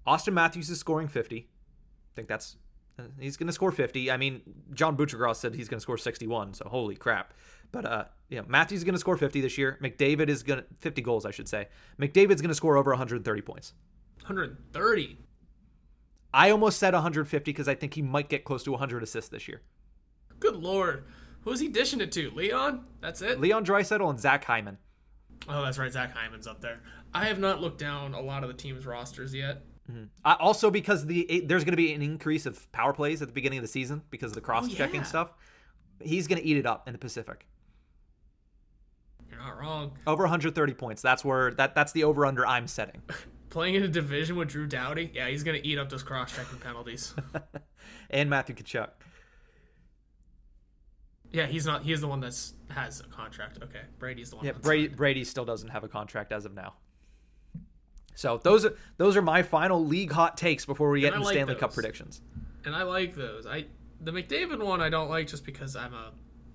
Auston 0.07 0.35
Matthews 0.35 0.71
is 0.71 0.79
scoring 0.79 1.09
50. 1.09 1.39
I 1.39 2.15
think 2.15 2.29
that's 2.29 2.57
uh, 2.99 3.05
he's 3.19 3.37
going 3.37 3.47
to 3.47 3.53
score 3.53 3.73
50. 3.73 4.11
I 4.11 4.17
mean, 4.17 4.43
John 4.73 4.97
Buccigross 4.97 5.37
said 5.37 5.55
he's 5.55 5.69
going 5.69 5.79
to 5.79 5.83
score 5.83 5.99
61. 5.99 6.55
So 6.55 6.69
holy 6.69 6.95
crap. 6.97 7.35
But 7.73 7.85
uh, 7.85 8.05
yeah, 8.29 8.43
Matthews 8.47 8.79
is 8.79 8.85
going 8.85 8.95
to 8.95 9.01
score 9.01 9.17
50 9.17 9.41
this 9.41 9.59
year. 9.59 9.79
McDavid 9.83 10.29
is 10.29 10.43
going 10.43 10.61
to 10.61 10.67
50 10.81 11.03
goals, 11.03 11.27
I 11.27 11.31
should 11.31 11.49
say. 11.49 11.69
McDavid's 12.01 12.41
going 12.41 12.49
to 12.49 12.55
score 12.55 12.77
over 12.77 12.91
130 12.91 13.41
points. 13.43 13.75
130. 14.23 15.19
I 16.35 16.51
almost 16.51 16.79
said 16.79 16.93
150 16.93 17.51
because 17.51 17.69
I 17.69 17.75
think 17.75 17.95
he 17.95 18.03
might 18.03 18.29
get 18.29 18.45
close 18.45 18.63
to 18.65 18.73
100 18.73 19.03
assists 19.03 19.31
this 19.31 19.49
year. 19.49 19.63
Good 20.39 20.57
lord. 20.57 21.05
Who's 21.43 21.61
he 21.61 21.69
dishing 21.69 22.01
it 22.01 22.13
to? 22.13 22.31
Leon? 22.33 22.85
That's 23.01 23.23
it? 23.23 23.41
Leon 23.41 23.65
Draisaitl 23.65 24.11
and 24.11 24.19
Zach 24.19 24.45
Hyman. 24.45 24.79
Oh, 25.49 25.63
that's 25.63 25.79
right. 25.79 25.93
Zach 25.93 26.13
Hyman's 26.13 26.47
up 26.47 26.61
there. 26.61 26.81
I 27.15 27.27
have 27.27 27.39
not 27.39 27.61
looked 27.61 27.79
down 27.79 28.15
a 28.15 28.21
lot 28.21 28.43
of 28.43 28.49
the 28.49 28.55
team's 28.55 28.85
rosters 28.85 29.33
yet. 29.33 29.63
Uh, 30.25 30.35
also, 30.41 30.71
because 30.71 31.07
the 31.07 31.45
there's 31.47 31.63
going 31.63 31.73
to 31.73 31.77
be 31.77 31.93
an 31.93 32.03
increase 32.03 32.47
of 32.47 32.71
power 32.73 32.93
plays 32.93 33.23
at 33.23 33.29
the 33.29 33.35
beginning 33.35 33.59
of 33.59 33.63
the 33.63 33.69
season 33.69 34.03
because 34.11 34.33
of 34.33 34.35
the 34.35 34.41
cross-checking 34.41 35.03
yeah. 35.03 35.07
stuff. 35.07 35.33
He's 36.01 36.27
going 36.27 36.41
to 36.41 36.47
eat 36.47 36.57
it 36.57 36.67
up 36.67 36.89
in 36.89 36.93
the 36.93 36.99
Pacific. 36.99 37.47
Not 39.47 39.59
wrong. 39.61 39.93
Over 40.07 40.25
130 40.25 40.75
points. 40.75 41.03
That's 41.03 41.25
where 41.25 41.53
that 41.53 41.75
that's 41.75 41.93
the 41.93 42.05
over/under 42.05 42.47
I'm 42.47 42.67
setting. 42.67 43.01
Playing 43.51 43.77
in 43.77 43.85
a 43.85 43.89
division 43.89 44.37
with 44.37 44.49
Drew 44.49 44.67
Doughty, 44.67 45.11
yeah, 45.15 45.29
he's 45.29 45.43
gonna 45.45 45.61
eat 45.63 45.79
up 45.79 45.89
those 45.89 46.03
cross-checking 46.03 46.59
penalties. 46.59 47.15
and 48.11 48.29
Matthew 48.29 48.55
Tkachuk. 48.57 48.89
yeah, 51.33 51.47
he's 51.47 51.65
not. 51.65 51.83
He's 51.83 52.01
the 52.01 52.09
one 52.09 52.21
that's 52.21 52.55
has 52.71 53.01
a 53.01 53.05
contract. 53.05 53.59
Okay, 53.63 53.83
Brady's 53.99 54.31
the 54.31 54.37
one. 54.37 54.45
Yeah, 54.47 54.53
Brady 54.53 54.87
signed. 54.87 54.97
Brady 54.97 55.25
still 55.25 55.45
doesn't 55.45 55.69
have 55.69 55.85
a 55.85 55.89
contract 55.89 56.33
as 56.33 56.45
of 56.45 56.55
now. 56.55 56.75
So 58.15 58.41
those 58.43 58.65
are 58.65 58.75
those 58.97 59.17
are 59.17 59.23
my 59.23 59.43
final 59.43 59.85
league 59.85 60.11
hot 60.11 60.37
takes 60.37 60.65
before 60.67 60.91
we 60.91 61.01
get 61.03 61.13
into 61.15 61.25
like 61.25 61.35
Stanley 61.35 61.55
Cup 61.55 61.73
predictions. 61.73 62.21
and 62.65 62.75
I 62.75 62.83
like 62.83 63.15
those. 63.15 63.47
I 63.47 63.67
the 64.01 64.11
McDavid 64.11 64.63
one 64.63 64.81
I 64.81 64.89
don't 64.89 65.09
like 65.09 65.29
just 65.29 65.45
because 65.45 65.77
I'm 65.77 65.95
a 65.95 66.13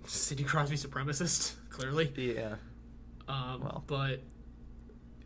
Sidney 0.07 0.43
Crosby 0.43 0.75
supremacist. 0.75 1.53
Clearly, 1.69 2.11
Yeah. 2.15 2.55
Um, 3.27 3.61
Well. 3.61 3.83
but 3.87 4.21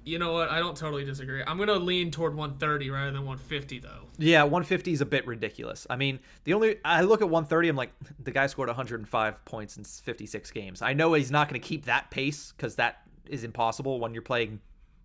you 0.04 0.20
know 0.20 0.34
what? 0.34 0.50
I 0.50 0.60
don't 0.60 0.78
totally 0.78 1.04
disagree. 1.04 1.42
I'm 1.46 1.58
gonna 1.58 1.74
lean 1.76 2.12
toward 2.12 2.36
130 2.36 2.90
rather 2.92 3.08
than 3.12 3.22
150 3.26 3.80
though. 3.80 4.02
Yeah, 4.20 4.44
150 4.44 4.94
is 4.94 5.02
a 5.02 5.06
bit 5.06 5.26
ridiculous. 5.26 5.88
I 5.90 5.96
mean, 5.96 6.20
the 6.44 6.54
only 6.54 6.78
I 6.86 7.02
look 7.02 7.22
at 7.22 7.30
130, 7.30 7.70
I'm 7.70 7.76
like, 7.76 7.92
the 8.24 8.32
guy 8.32 8.46
scored 8.48 8.70
105 8.70 9.46
points 9.46 9.78
in 9.78 9.84
56 9.84 10.52
games. 10.52 10.82
I 10.82 10.94
know 10.94 11.14
he's 11.14 11.32
not 11.32 11.50
going 11.50 11.60
to 11.60 11.68
keep 11.68 11.86
that 11.86 12.12
pace 12.12 12.54
because 12.56 12.76
that 12.76 13.02
is 13.28 13.44
impossible 13.44 14.00
when 14.00 14.14
you're 14.14 14.22
playing, 14.22 14.60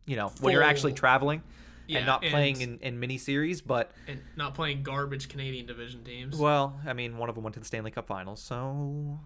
you 0.07 0.16
know, 0.16 0.30
when 0.41 0.53
you're 0.53 0.62
actually 0.62 0.93
traveling 0.93 1.43
Yeah, 1.86 1.99
and 1.99 2.07
not 2.07 2.20
playing 2.22 2.62
and- 2.62 2.78
in, 2.82 2.95
in 2.95 3.01
mini 3.01 3.16
series. 3.16 3.62
But 3.62 3.91
and 4.07 4.20
not 4.36 4.55
playing 4.55 4.82
garbage 4.82 5.28
Canadian 5.30 5.64
division 5.64 6.05
teams. 6.05 6.36
well, 6.36 6.78
I 6.86 6.93
mean, 6.93 7.16
one 7.16 7.30
of 7.30 7.34
them 7.34 7.43
went 7.43 7.55
to 7.55 7.61
the 7.61 7.66
Stanley 7.66 7.91
Cup 7.91 8.07
Finals, 8.07 8.43
so 8.43 9.18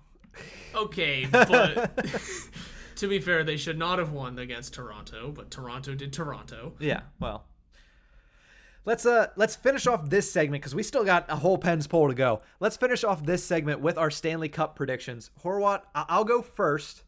Okay, 0.74 1.26
but 1.30 1.90
to 2.96 3.08
be 3.08 3.18
fair, 3.18 3.44
they 3.44 3.56
should 3.56 3.78
not 3.78 3.98
have 3.98 4.12
won 4.12 4.38
against 4.38 4.74
Toronto, 4.74 5.32
but 5.32 5.50
Toronto 5.50 5.94
did 5.94 6.12
Toronto. 6.12 6.74
yeah, 6.78 7.02
well. 7.20 7.44
Let's 8.86 9.06
uh 9.06 9.28
let's 9.36 9.56
finish 9.56 9.86
off 9.86 10.10
this 10.10 10.30
segment 10.30 10.62
because 10.62 10.74
we 10.74 10.82
still 10.82 11.04
got 11.04 11.24
a 11.30 11.36
whole 11.36 11.56
Pens 11.56 11.86
poll 11.86 12.08
to 12.08 12.14
go. 12.14 12.42
Let's 12.60 12.76
finish 12.76 13.02
off 13.02 13.24
this 13.24 13.42
segment 13.42 13.80
with 13.80 13.96
our 13.96 14.10
Stanley 14.10 14.50
Cup 14.50 14.76
predictions. 14.76 15.30
Horwat, 15.42 15.80
I- 15.94 16.04
I'll 16.10 16.24
go 16.24 16.42
first 16.42 17.02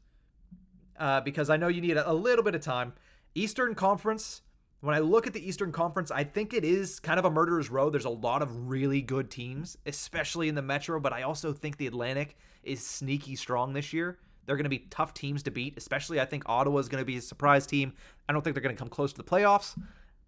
uh, 0.99 1.21
because 1.21 1.51
I 1.51 1.59
know 1.59 1.69
you 1.69 1.83
need 1.83 1.99
a 1.99 2.13
little 2.15 2.43
bit 2.43 2.55
of 2.55 2.63
time. 2.63 2.95
Eastern 3.35 3.75
Conference. 3.75 4.41
When 4.81 4.95
I 4.95 4.99
look 5.01 5.27
at 5.27 5.33
the 5.33 5.47
Eastern 5.47 5.73
Conference, 5.73 6.11
I 6.11 6.23
think 6.25 6.55
it 6.55 6.65
is 6.65 7.01
kind 7.01 7.19
of 7.19 7.25
a 7.25 7.31
murderer's 7.31 7.71
row. 7.71 7.91
There's 7.91 8.05
a 8.05 8.11
lot 8.11 8.41
of 8.41 8.69
really 8.69 9.03
good 9.03 9.31
teams, 9.31 9.77
especially 9.85 10.49
in 10.49 10.55
the 10.55 10.63
Metro, 10.63 11.01
but 11.01 11.13
I 11.13 11.23
also 11.23 11.53
think 11.53 11.77
the 11.77 11.87
Atlantic 11.87 12.37
is 12.63 12.87
sneaky 12.87 13.37
strong 13.37 13.73
this 13.73 13.93
year. 13.93 14.19
They're 14.47 14.57
going 14.57 14.65
to 14.65 14.71
be 14.71 14.87
tough 14.91 15.13
teams 15.13 15.43
to 15.45 15.51
beat, 15.51 15.77
especially 15.77 16.21
I 16.21 16.25
think 16.25 16.45
Ottawa 16.47 16.79
is 16.79 16.89
going 16.89 17.03
to 17.03 17.05
be 17.05 17.17
a 17.17 17.21
surprise 17.21 17.67
team. 17.67 17.93
I 18.29 18.33
don't 18.33 18.43
think 18.43 18.55
they're 18.55 18.63
going 18.63 18.75
to 18.75 18.79
come 18.79 18.89
close 18.89 19.13
to 19.13 19.19
the 19.19 19.25
playoffs, 19.25 19.77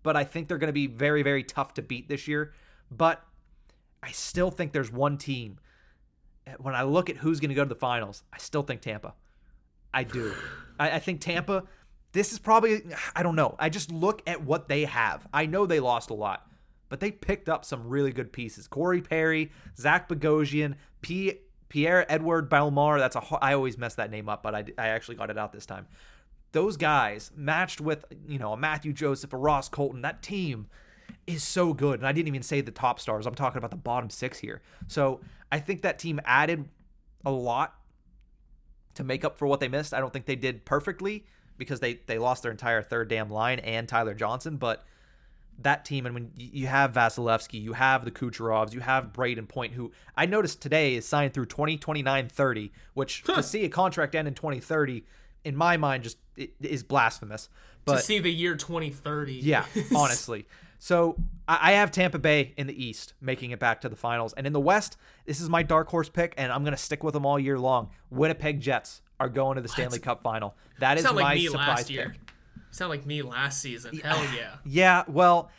but 0.03 0.17
I 0.17 0.25
think 0.25 0.49
they're 0.49 0.59
going 0.59 0.69
to 0.69 0.73
be 0.73 0.89
very, 0.89 1.23
very 1.23 1.45
tough 1.45 1.75
to 1.75 1.83
beat 1.83 2.09
this 2.09 2.27
year. 2.29 2.53
But 2.91 3.23
I 4.03 4.11
still 4.11 4.51
think 4.51 4.73
there's 4.73 4.93
one 4.93 5.19
team. 5.19 5.59
When 6.59 6.75
I 6.75 6.83
look 6.83 7.11
at 7.11 7.17
who's 7.19 7.41
going 7.41 7.51
to 7.51 7.55
go 7.55 7.65
to 7.65 7.69
the 7.69 7.75
finals, 7.75 8.23
I 8.33 8.39
still 8.39 8.63
think 8.63 8.81
Tampa. 8.81 9.15
I 9.93 10.05
do. 10.05 10.35
I, 10.79 10.93
I 10.93 10.99
think 10.99 11.21
Tampa. 11.21 11.65
This 12.13 12.33
is 12.33 12.39
probably. 12.39 12.83
I 13.15 13.23
don't 13.23 13.37
know. 13.37 13.55
I 13.59 13.69
just 13.69 13.93
look 13.93 14.23
at 14.27 14.43
what 14.43 14.69
they 14.69 14.85
have. 14.85 15.27
I 15.33 15.47
know 15.47 15.67
they 15.67 15.81
lost 15.81 16.11
a 16.11 16.15
lot, 16.15 16.51
but 16.89 17.01
they 17.01 17.11
picked 17.11 17.49
up 17.49 17.65
some 17.65 17.87
really 17.87 18.13
good 18.13 18.33
pieces. 18.33 18.67
Corey 18.67 19.03
Perry, 19.03 19.53
Zach 19.77 20.09
Bogosian, 20.09 20.77
P. 21.03 21.35
Pierre-Edouard 21.69 22.51
Bellemare. 22.51 22.99
That's 22.99 23.17
a 23.17 23.23
I 23.43 23.55
always 23.55 23.77
mess 23.79 23.95
that 23.97 24.11
name 24.11 24.29
up, 24.29 24.43
but 24.43 24.55
I, 24.55 24.65
I 24.79 24.89
actually 24.89 25.17
got 25.17 25.31
it 25.31 25.39
out 25.39 25.53
this 25.53 25.67
time. 25.67 25.87
Those 26.53 26.77
guys 26.77 27.31
matched 27.37 27.81
with 27.81 28.05
you 28.27 28.39
know 28.39 28.53
a 28.53 28.57
Mathieu 28.57 28.93
Joseph, 28.93 29.33
a 29.33 29.37
Ross 29.37 29.69
Colton. 29.69 30.03
That 30.03 30.23
team 30.23 30.69
is 31.27 31.43
so 31.43 31.73
good. 31.73 32.01
And 32.01 32.07
I 32.07 32.13
didn't 32.13 32.29
even 32.29 32.43
say 32.43 32.61
the 32.61 32.71
top 32.71 33.01
stars. 33.01 33.27
I'm 33.27 33.35
talking 33.35 33.59
about 33.59 33.71
the 33.71 33.77
bottom 33.77 34.11
six 34.11 34.39
here. 34.39 34.63
So 34.87 35.21
I 35.53 35.59
think 35.59 35.83
that 35.83 35.99
team 35.99 36.21
added 36.25 36.69
a 37.25 37.31
lot 37.31 37.75
to 38.95 39.05
make 39.05 39.25
up 39.25 39.37
for 39.37 39.47
what 39.47 39.61
they 39.61 39.69
missed. 39.69 39.93
I 39.93 40.01
don't 40.01 40.13
think 40.13 40.27
they 40.27 40.37
did 40.37 40.65
perfectly 40.65 41.25
because 41.59 41.81
they 41.81 42.01
they 42.07 42.19
lost 42.19 42.43
their 42.43 42.53
entire 42.53 42.83
third 42.83 43.09
damn 43.09 43.31
line 43.31 43.59
and 43.61 43.89
Tyler 43.89 44.15
Johnson, 44.15 44.57
but 44.57 44.85
that 45.61 45.85
team 45.85 46.07
and 46.07 46.15
when 46.15 46.31
you 46.37 46.67
have 46.67 46.93
Vasilevskiy, 46.93 47.61
you 47.61 47.73
have 47.73 48.05
the 48.05 48.11
Kucherovs, 48.11 48.73
you 48.73 48.81
have 48.81 49.13
Brayden 49.13 49.49
Point, 49.49 49.73
who 49.73 49.93
I 50.17 50.27
noticed 50.27 50.63
today 50.63 50.95
is 50.95 51.07
signed 51.07 51.35
through 51.35 51.47
2029-30, 51.47 52.71
which 52.95 53.25
to 53.25 53.43
see 53.43 53.65
a 53.65 53.69
contract 53.69 54.15
end 54.15 54.29
in 54.29 54.35
2030, 54.35 55.05
in 55.45 55.57
my 55.57 55.77
mind, 55.77 56.05
just 56.05 56.19
it, 56.37 56.53
is 56.61 56.83
blasphemous. 56.83 57.49
But 57.85 57.97
to 57.97 58.03
see 58.03 58.19
the 58.19 58.33
year 58.33 58.55
2030. 58.55 59.35
yeah, 59.35 59.65
honestly. 59.97 60.47
So 60.79 61.17
I 61.49 61.71
I 61.71 61.73
have 61.73 61.91
Tampa 61.91 62.19
Bay 62.19 62.55
in 62.57 62.67
the 62.67 62.85
East 62.85 63.15
making 63.21 63.51
it 63.51 63.59
back 63.59 63.81
to 63.81 63.89
the 63.89 63.97
finals, 63.97 64.33
and 64.35 64.47
in 64.47 64.53
the 64.53 64.61
West, 64.61 64.97
this 65.27 65.41
is 65.41 65.49
my 65.49 65.63
dark 65.63 65.89
horse 65.89 66.09
pick, 66.09 66.35
and 66.37 66.53
I'm 66.53 66.63
gonna 66.63 66.77
stick 66.77 67.03
with 67.03 67.15
them 67.15 67.27
all 67.27 67.39
year 67.39 67.59
long. 67.59 67.91
Winnipeg 68.11 68.61
Jets 68.61 69.03
are 69.19 69.29
going 69.29 69.57
to 69.57 69.63
the 69.63 69.69
Stanley 69.69 69.99
Cup 69.99 70.23
final. 70.23 70.55
That 70.79 70.99
is 70.99 71.05
my 71.05 71.11
like 71.11 71.41
surprise 71.41 71.89
pick. 71.89 72.09
Sound 72.71 72.91
like 72.91 73.07
me 73.07 73.23
last 73.23 73.61
season. 73.61 73.99
Hell 73.99 74.25
yeah. 74.37 74.57
Yeah, 74.65 75.05
well, 75.09 75.51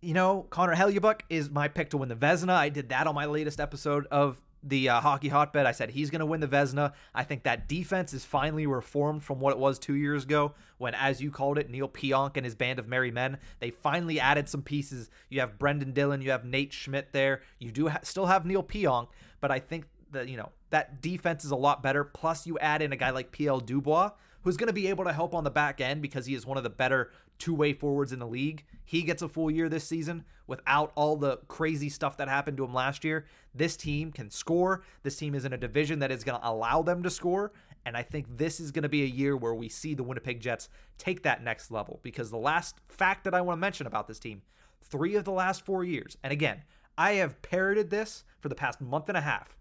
you 0.00 0.14
know, 0.14 0.46
Connor 0.50 0.74
Hellebuyck 0.74 1.20
is 1.28 1.50
my 1.50 1.68
pick 1.68 1.90
to 1.90 1.96
win 1.96 2.08
the 2.08 2.16
Vezina. 2.16 2.50
I 2.54 2.68
did 2.68 2.88
that 2.90 3.06
on 3.06 3.14
my 3.14 3.26
latest 3.26 3.60
episode 3.60 4.06
of 4.10 4.40
the 4.62 4.88
uh, 4.88 5.00
hockey 5.00 5.28
hotbed. 5.28 5.66
I 5.66 5.72
said 5.72 5.90
he's 5.90 6.10
going 6.10 6.20
to 6.20 6.26
win 6.26 6.40
the 6.40 6.48
Vezina. 6.48 6.92
I 7.14 7.24
think 7.24 7.44
that 7.44 7.68
defense 7.68 8.12
is 8.12 8.24
finally 8.24 8.66
reformed 8.66 9.22
from 9.22 9.40
what 9.40 9.52
it 9.52 9.58
was 9.58 9.78
two 9.78 9.94
years 9.94 10.24
ago 10.24 10.54
when, 10.78 10.94
as 10.94 11.20
you 11.20 11.30
called 11.30 11.58
it, 11.58 11.70
Neal 11.70 11.88
Pionk 11.88 12.36
and 12.36 12.44
his 12.44 12.54
band 12.54 12.78
of 12.78 12.88
merry 12.88 13.10
men. 13.10 13.38
They 13.60 13.70
finally 13.70 14.18
added 14.20 14.48
some 14.48 14.62
pieces. 14.62 15.10
You 15.28 15.40
have 15.40 15.58
Brendan 15.58 15.92
Dillon, 15.92 16.22
you 16.22 16.30
have 16.30 16.44
Nate 16.44 16.72
Schmidt 16.72 17.12
there. 17.12 17.42
You 17.58 17.70
do 17.70 17.88
ha- 17.88 18.00
still 18.02 18.26
have 18.26 18.46
Neal 18.46 18.62
Pionk, 18.62 19.08
but 19.40 19.50
I 19.50 19.58
think 19.60 19.86
that 20.10 20.28
you 20.28 20.36
know 20.36 20.50
that 20.70 21.00
defense 21.00 21.44
is 21.44 21.50
a 21.50 21.56
lot 21.56 21.82
better. 21.82 22.04
Plus, 22.04 22.46
you 22.46 22.58
add 22.58 22.82
in 22.82 22.92
a 22.92 22.96
guy 22.96 23.10
like 23.10 23.32
PL 23.32 23.60
Dubois, 23.60 24.10
who's 24.42 24.56
going 24.56 24.68
to 24.68 24.72
be 24.72 24.88
able 24.88 25.04
to 25.04 25.12
help 25.12 25.34
on 25.34 25.44
the 25.44 25.50
back 25.50 25.80
end 25.80 26.02
because 26.02 26.26
he 26.26 26.34
is 26.34 26.46
one 26.46 26.56
of 26.56 26.62
the 26.62 26.70
better 26.70 27.10
two 27.38 27.54
way 27.54 27.72
forwards 27.72 28.12
in 28.12 28.18
the 28.18 28.26
league. 28.26 28.64
He 28.84 29.02
gets 29.02 29.22
a 29.22 29.28
full 29.28 29.50
year 29.50 29.68
this 29.68 29.84
season 29.84 30.24
without 30.46 30.92
all 30.94 31.16
the 31.16 31.38
crazy 31.48 31.88
stuff 31.88 32.16
that 32.16 32.28
happened 32.28 32.56
to 32.56 32.64
him 32.64 32.74
last 32.74 33.04
year. 33.04 33.26
This 33.54 33.76
team 33.76 34.12
can 34.12 34.30
score. 34.30 34.82
This 35.02 35.16
team 35.16 35.34
is 35.34 35.44
in 35.44 35.52
a 35.52 35.58
division 35.58 35.98
that 36.00 36.10
is 36.10 36.24
going 36.24 36.40
to 36.40 36.48
allow 36.48 36.82
them 36.82 37.02
to 37.02 37.10
score. 37.10 37.52
And 37.84 37.96
I 37.96 38.02
think 38.02 38.26
this 38.36 38.60
is 38.60 38.70
going 38.70 38.82
to 38.82 38.88
be 38.88 39.02
a 39.02 39.06
year 39.06 39.36
where 39.36 39.54
we 39.54 39.68
see 39.68 39.94
the 39.94 40.02
Winnipeg 40.02 40.40
Jets 40.40 40.68
take 40.98 41.22
that 41.22 41.42
next 41.42 41.70
level 41.70 42.00
because 42.02 42.30
the 42.30 42.36
last 42.36 42.76
fact 42.88 43.24
that 43.24 43.34
I 43.34 43.40
want 43.40 43.58
to 43.58 43.60
mention 43.60 43.86
about 43.86 44.08
this 44.08 44.18
team 44.18 44.42
three 44.82 45.16
of 45.16 45.24
the 45.24 45.32
last 45.32 45.64
four 45.64 45.84
years, 45.84 46.16
and 46.22 46.32
again, 46.32 46.62
I 46.96 47.12
have 47.12 47.40
parroted 47.42 47.90
this 47.90 48.24
for 48.40 48.48
the 48.48 48.54
past 48.54 48.80
month 48.80 49.08
and 49.08 49.16
a 49.16 49.22
half. 49.22 49.56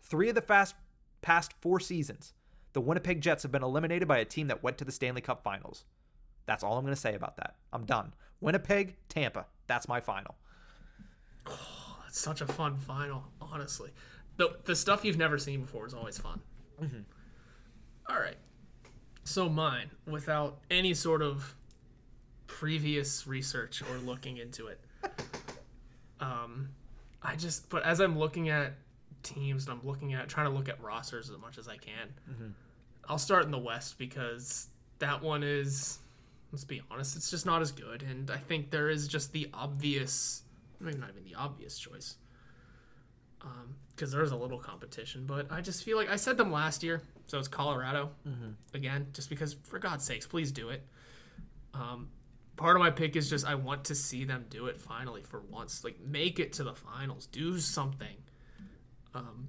Three 0.00 0.28
of 0.28 0.34
the 0.34 0.40
fast 0.40 0.74
past 1.20 1.52
four 1.60 1.80
seasons, 1.80 2.32
the 2.78 2.82
Winnipeg 2.82 3.20
Jets 3.20 3.42
have 3.42 3.50
been 3.50 3.64
eliminated 3.64 4.06
by 4.06 4.18
a 4.18 4.24
team 4.24 4.46
that 4.46 4.62
went 4.62 4.78
to 4.78 4.84
the 4.84 4.92
Stanley 4.92 5.20
Cup 5.20 5.42
Finals. 5.42 5.82
That's 6.46 6.62
all 6.62 6.78
I'm 6.78 6.84
going 6.84 6.94
to 6.94 7.00
say 7.00 7.16
about 7.16 7.36
that. 7.38 7.56
I'm 7.72 7.84
done. 7.84 8.14
Winnipeg, 8.40 8.94
Tampa. 9.08 9.46
That's 9.66 9.88
my 9.88 9.98
final. 9.98 10.36
Oh, 11.44 11.96
that's 12.04 12.20
such 12.20 12.40
a 12.40 12.46
fun 12.46 12.76
final, 12.76 13.24
honestly. 13.42 13.90
The, 14.36 14.58
the 14.64 14.76
stuff 14.76 15.04
you've 15.04 15.18
never 15.18 15.38
seen 15.38 15.62
before 15.62 15.88
is 15.88 15.92
always 15.92 16.18
fun. 16.18 16.38
Mm-hmm. 16.80 17.00
All 18.08 18.20
right. 18.20 18.36
So, 19.24 19.48
mine, 19.48 19.90
without 20.06 20.60
any 20.70 20.94
sort 20.94 21.20
of 21.20 21.56
previous 22.46 23.26
research 23.26 23.82
or 23.82 23.98
looking 24.06 24.36
into 24.36 24.68
it, 24.68 24.80
um, 26.20 26.68
I 27.24 27.34
just, 27.34 27.70
but 27.70 27.82
as 27.82 27.98
I'm 27.98 28.16
looking 28.16 28.50
at 28.50 28.74
teams 29.24 29.66
and 29.66 29.80
I'm 29.80 29.84
looking 29.84 30.14
at, 30.14 30.28
trying 30.28 30.46
to 30.46 30.52
look 30.52 30.68
at 30.68 30.80
rosters 30.80 31.28
as 31.28 31.38
much 31.38 31.58
as 31.58 31.66
I 31.66 31.76
can, 31.76 32.14
mm-hmm. 32.30 32.50
I'll 33.08 33.18
start 33.18 33.44
in 33.44 33.50
the 33.50 33.58
West 33.58 33.98
because 33.98 34.68
that 34.98 35.22
one 35.22 35.42
is 35.42 35.98
let's 36.52 36.64
be 36.64 36.82
honest, 36.90 37.16
it's 37.16 37.30
just 37.30 37.46
not 37.46 37.62
as 37.62 37.72
good. 37.72 38.02
And 38.02 38.30
I 38.30 38.38
think 38.38 38.70
there 38.70 38.88
is 38.88 39.06
just 39.06 39.32
the 39.32 39.48
obvious, 39.52 40.42
maybe 40.80 40.98
not 40.98 41.10
even 41.10 41.24
the 41.24 41.34
obvious 41.34 41.78
choice, 41.78 42.16
because 43.94 44.14
um, 44.14 44.18
there's 44.18 44.32
a 44.32 44.36
little 44.36 44.58
competition. 44.58 45.24
But 45.26 45.50
I 45.50 45.60
just 45.60 45.84
feel 45.84 45.96
like 45.96 46.08
I 46.08 46.16
said 46.16 46.36
them 46.36 46.50
last 46.50 46.82
year, 46.82 47.02
so 47.26 47.38
it's 47.38 47.48
Colorado 47.48 48.10
mm-hmm. 48.26 48.50
again, 48.74 49.08
just 49.12 49.28
because 49.28 49.54
for 49.54 49.78
God's 49.78 50.04
sakes, 50.04 50.26
please 50.26 50.52
do 50.52 50.70
it. 50.70 50.82
Um, 51.74 52.08
part 52.56 52.76
of 52.76 52.80
my 52.80 52.90
pick 52.90 53.14
is 53.14 53.28
just 53.28 53.46
I 53.46 53.54
want 53.54 53.84
to 53.84 53.94
see 53.94 54.24
them 54.24 54.46
do 54.48 54.66
it 54.66 54.80
finally 54.80 55.22
for 55.22 55.40
once, 55.50 55.84
like 55.84 56.00
make 56.00 56.38
it 56.40 56.54
to 56.54 56.64
the 56.64 56.74
finals, 56.74 57.26
do 57.26 57.58
something. 57.58 58.16
Um, 59.14 59.48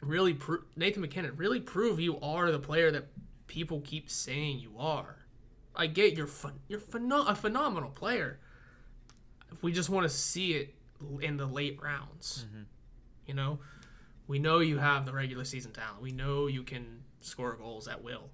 really, 0.00 0.34
pro- 0.34 0.62
Nathan 0.76 1.02
MacKinnon, 1.02 1.36
really 1.36 1.60
prove 1.60 2.00
you 2.00 2.18
are 2.20 2.50
the 2.50 2.58
player 2.58 2.90
that 2.90 3.08
people 3.46 3.80
keep 3.80 4.10
saying 4.10 4.58
you 4.58 4.72
are 4.78 5.18
I 5.78 5.86
get 5.86 6.16
you're 6.16 6.26
fun, 6.26 6.54
you're 6.66 6.80
phenom- 6.80 7.30
a 7.30 7.36
phenomenal 7.36 7.90
player. 7.90 8.40
If 9.52 9.62
We 9.62 9.72
just 9.72 9.88
want 9.88 10.02
to 10.02 10.10
see 10.10 10.54
it 10.54 10.74
in 11.20 11.36
the 11.36 11.46
late 11.46 11.80
rounds. 11.80 12.46
Mm-hmm. 12.46 12.62
You 13.26 13.34
know, 13.34 13.60
we 14.26 14.40
know 14.40 14.58
you 14.58 14.78
have 14.78 15.06
the 15.06 15.12
regular 15.12 15.44
season 15.44 15.70
talent. 15.70 16.02
We 16.02 16.10
know 16.10 16.48
you 16.48 16.64
can 16.64 17.04
score 17.20 17.54
goals 17.54 17.86
at 17.86 18.02
will. 18.02 18.30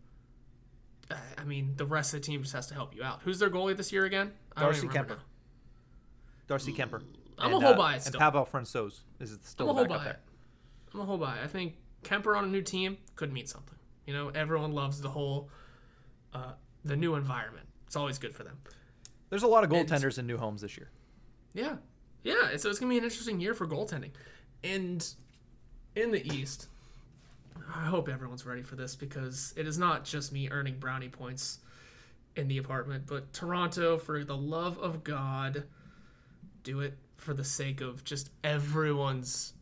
I 1.37 1.45
mean, 1.45 1.75
the 1.77 1.85
rest 1.85 2.15
of 2.15 2.23
the 2.23 2.27
team 2.27 2.43
just 2.43 2.55
has 2.55 2.67
to 2.69 2.75
help 2.75 2.97
you 2.97 3.05
out. 3.05 3.21
Who's 3.25 3.39
their 3.39 3.51
goalie 3.51 3.77
this 3.77 3.93
year 3.93 4.07
again? 4.07 4.33
Darcy 4.57 4.89
Kuemper. 4.89 5.09
Now. 5.09 5.17
Darcy 6.49 6.73
Kuemper. 6.73 7.03
I'm 7.39 7.53
and, 7.53 7.63
a 7.63 7.67
whole 7.67 7.83
uh, 7.83 7.99
still. 7.99 8.15
And 8.15 8.21
Pavel 8.21 8.49
Francouz 8.51 9.01
is 9.21 9.39
still 9.43 9.69
I'm 9.69 9.77
a 9.77 9.87
whole 9.87 10.01
it. 10.01 10.17
I'm 10.95 11.01
a 11.01 11.05
whole 11.05 11.19
buy. 11.19 11.39
I 11.43 11.49
think 11.49 11.75
Kuemper 12.05 12.37
on 12.37 12.45
a 12.45 12.49
new 12.49 12.63
team 12.63 12.99
could 13.17 13.33
mean 13.33 13.47
something. 13.47 13.77
You 14.07 14.15
know, 14.15 14.29
everyone 14.29 14.73
loves 14.73 15.01
the 15.01 15.09
whole 15.09 15.51
uh, 16.33 16.53
the 16.85 16.97
new 16.97 17.15
environment. 17.17 17.67
It's 17.87 17.97
always 17.97 18.19
good 18.19 18.35
for 18.35 18.45
them. 18.45 18.59
There's 19.31 19.43
a 19.43 19.49
lot 19.49 19.65
of 19.65 19.71
goaltenders 19.71 20.19
in 20.19 20.27
new 20.27 20.37
homes 20.37 20.63
this 20.63 20.77
year. 20.77 20.91
Yeah, 21.55 21.77
yeah. 22.23 22.57
So 22.57 22.71
it's 22.71 22.79
gonna 22.79 22.91
be 22.91 22.99
an 22.99 23.05
interesting 23.05 23.41
year 23.41 23.55
for 23.55 23.67
goaltending, 23.67 24.11
and 24.63 25.07
in 25.97 26.13
the 26.13 26.25
East, 26.35 26.69
I 27.75 27.85
hope 27.85 28.09
everyone's 28.09 28.47
ready 28.47 28.63
for 28.63 28.77
this 28.77 28.95
because 28.95 29.55
it 29.57 29.67
is 29.67 29.79
not 29.79 30.05
just 30.05 30.33
me 30.33 30.49
earning 30.51 30.79
brownie 30.79 31.09
points 31.09 31.59
in 32.37 32.49
the 32.49 32.59
apartment, 32.59 33.05
but 33.07 33.33
Toronto, 33.33 33.97
for 33.97 34.25
the 34.25 34.37
love 34.37 34.79
of 34.79 35.03
God, 35.03 35.65
do 36.63 36.81
it 36.81 36.99
for 37.17 37.33
the 37.33 37.45
sake 37.45 37.81
of 37.81 38.05
just 38.05 38.31
everyone's 38.43 39.54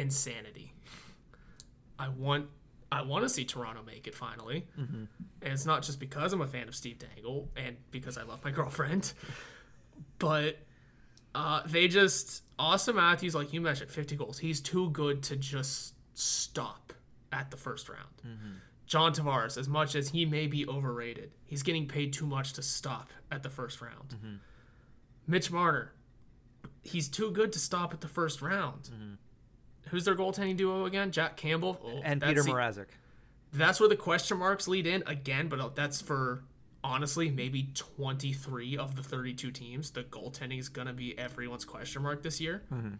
insanity. 0.00 0.72
I 1.98 2.08
want 2.08 2.46
I 2.92 3.02
want 3.02 3.22
to 3.24 3.28
see 3.28 3.44
Toronto 3.44 3.82
make 3.86 4.06
it 4.06 4.14
finally. 4.14 4.66
Mm-hmm. 4.78 5.04
And 5.42 5.52
it's 5.52 5.66
not 5.66 5.82
just 5.82 6.00
because 6.00 6.32
I'm 6.32 6.40
a 6.40 6.46
fan 6.46 6.66
of 6.66 6.74
Steve 6.74 6.98
Dangle 6.98 7.48
and 7.56 7.76
because 7.90 8.18
I 8.18 8.22
love 8.24 8.42
my 8.44 8.50
girlfriend, 8.58 9.12
but 10.18 10.58
uh, 11.34 11.62
they 11.66 11.86
just 11.86 12.42
Auston 12.58 12.96
Matthews, 12.96 13.34
like 13.34 13.52
you 13.52 13.60
mentioned, 13.60 13.90
50 13.90 14.16
goals. 14.16 14.38
He's 14.38 14.60
too 14.60 14.90
good 14.90 15.22
to 15.24 15.36
just 15.36 15.94
stop 16.14 16.92
at 17.32 17.50
the 17.50 17.56
first 17.56 17.88
round. 17.88 18.16
Mm-hmm. 18.26 18.52
John 18.86 19.14
Tavares, 19.14 19.56
as 19.56 19.68
much 19.68 19.94
as 19.94 20.08
he 20.08 20.26
may 20.26 20.48
be 20.48 20.66
overrated, 20.66 21.30
he's 21.44 21.62
getting 21.62 21.86
paid 21.86 22.12
too 22.12 22.26
much 22.26 22.54
to 22.54 22.62
stop 22.62 23.10
at 23.30 23.44
the 23.44 23.48
first 23.48 23.80
round. 23.80 24.16
Mm-hmm. 24.16 24.34
Mitch 25.28 25.52
Marner, 25.52 25.92
he's 26.82 27.08
too 27.08 27.30
good 27.30 27.52
to 27.52 27.60
stop 27.60 27.94
at 27.94 28.00
the 28.00 28.08
first 28.08 28.42
round. 28.42 28.90
Who's 29.88 30.04
their 30.04 30.14
goaltending 30.14 30.56
duo 30.56 30.84
again? 30.84 31.10
Jack 31.10 31.36
Campbell 31.36 31.80
oh, 31.84 32.00
and 32.04 32.22
Peter 32.22 32.42
Mrazek. 32.42 32.86
That's 33.52 33.80
where 33.80 33.88
the 33.88 33.96
question 33.96 34.38
marks 34.38 34.68
lead 34.68 34.86
in 34.86 35.02
again, 35.06 35.48
but 35.48 35.60
uh, 35.60 35.70
that's 35.74 36.00
for 36.00 36.44
honestly 36.82 37.30
maybe 37.30 37.70
23 37.74 38.76
of 38.76 38.96
the 38.96 39.02
32 39.02 39.50
teams. 39.50 39.90
The 39.90 40.04
goaltending 40.04 40.58
is 40.58 40.68
going 40.68 40.86
to 40.86 40.92
be 40.92 41.18
everyone's 41.18 41.64
question 41.64 42.02
mark 42.02 42.22
this 42.22 42.40
year. 42.40 42.62
Mm-hmm. 42.72 42.94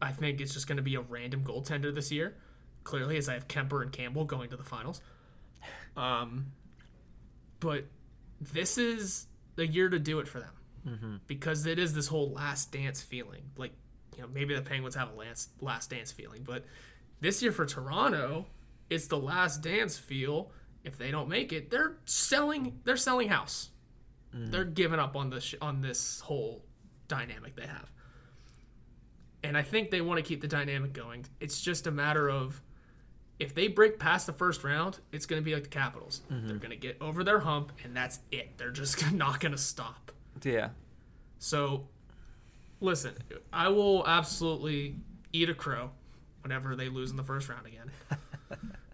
I 0.00 0.12
think 0.12 0.40
it's 0.40 0.52
just 0.52 0.68
going 0.68 0.76
to 0.76 0.82
be 0.82 0.94
a 0.94 1.00
random 1.00 1.42
goaltender 1.42 1.94
this 1.94 2.12
year. 2.12 2.36
Clearly, 2.84 3.16
as 3.16 3.28
I 3.28 3.34
have 3.34 3.48
Kuemper 3.48 3.82
and 3.82 3.90
Campbell 3.90 4.24
going 4.24 4.50
to 4.50 4.56
the 4.56 4.62
finals. 4.62 5.00
Um, 5.96 6.52
but 7.58 7.86
this 8.40 8.78
is 8.78 9.26
the 9.56 9.66
year 9.66 9.88
to 9.88 9.98
do 9.98 10.20
it 10.20 10.28
for 10.28 10.40
them 10.40 10.52
mm-hmm. 10.86 11.16
because 11.26 11.66
it 11.66 11.78
is 11.78 11.94
this 11.94 12.08
whole 12.08 12.30
last 12.32 12.72
dance 12.72 13.02
feeling. 13.02 13.42
Like 13.56 13.72
you 14.16 14.22
know, 14.22 14.28
maybe 14.32 14.54
the 14.54 14.62
Penguins 14.62 14.94
have 14.94 15.12
a 15.12 15.14
last 15.14 15.50
last 15.60 15.90
dance 15.90 16.10
feeling, 16.10 16.42
but 16.42 16.64
this 17.20 17.42
year 17.42 17.52
for 17.52 17.66
Toronto, 17.66 18.46
it's 18.90 19.06
the 19.06 19.18
last 19.18 19.62
dance 19.62 19.98
feel. 19.98 20.50
If 20.84 20.98
they 20.98 21.10
don't 21.10 21.28
make 21.28 21.52
it, 21.52 21.70
they're 21.70 21.96
selling. 22.04 22.80
They're 22.84 22.96
selling 22.96 23.28
house. 23.28 23.70
Mm. 24.34 24.50
They're 24.50 24.64
giving 24.64 24.98
up 25.00 25.16
on 25.16 25.30
this 25.30 25.54
on 25.60 25.80
this 25.80 26.20
whole 26.20 26.64
dynamic 27.08 27.56
they 27.56 27.66
have. 27.66 27.90
And 29.42 29.56
I 29.56 29.62
think 29.62 29.90
they 29.90 30.00
want 30.00 30.18
to 30.18 30.22
keep 30.22 30.40
the 30.40 30.48
dynamic 30.48 30.92
going. 30.92 31.26
It's 31.40 31.60
just 31.60 31.86
a 31.86 31.90
matter 31.90 32.28
of 32.28 32.60
if 33.38 33.54
they 33.54 33.68
break 33.68 33.98
past 33.98 34.26
the 34.26 34.32
first 34.32 34.64
round, 34.64 34.98
it's 35.12 35.26
going 35.26 35.40
to 35.40 35.44
be 35.44 35.54
like 35.54 35.64
the 35.64 35.68
Capitals. 35.68 36.22
Mm-hmm. 36.32 36.48
They're 36.48 36.56
going 36.56 36.70
to 36.70 36.76
get 36.76 36.96
over 37.00 37.22
their 37.22 37.40
hump, 37.40 37.72
and 37.84 37.94
that's 37.96 38.20
it. 38.32 38.56
They're 38.56 38.70
just 38.70 39.12
not 39.12 39.40
going 39.40 39.52
to 39.52 39.58
stop. 39.58 40.10
Yeah. 40.42 40.70
So 41.38 41.88
listen, 42.80 43.14
I 43.52 43.68
will 43.68 44.06
absolutely 44.06 44.96
eat 45.32 45.48
a 45.48 45.54
crow 45.54 45.90
whenever 46.42 46.76
they 46.76 46.88
lose 46.88 47.10
in 47.10 47.16
the 47.16 47.24
first 47.24 47.48
round 47.48 47.66
again. 47.66 47.90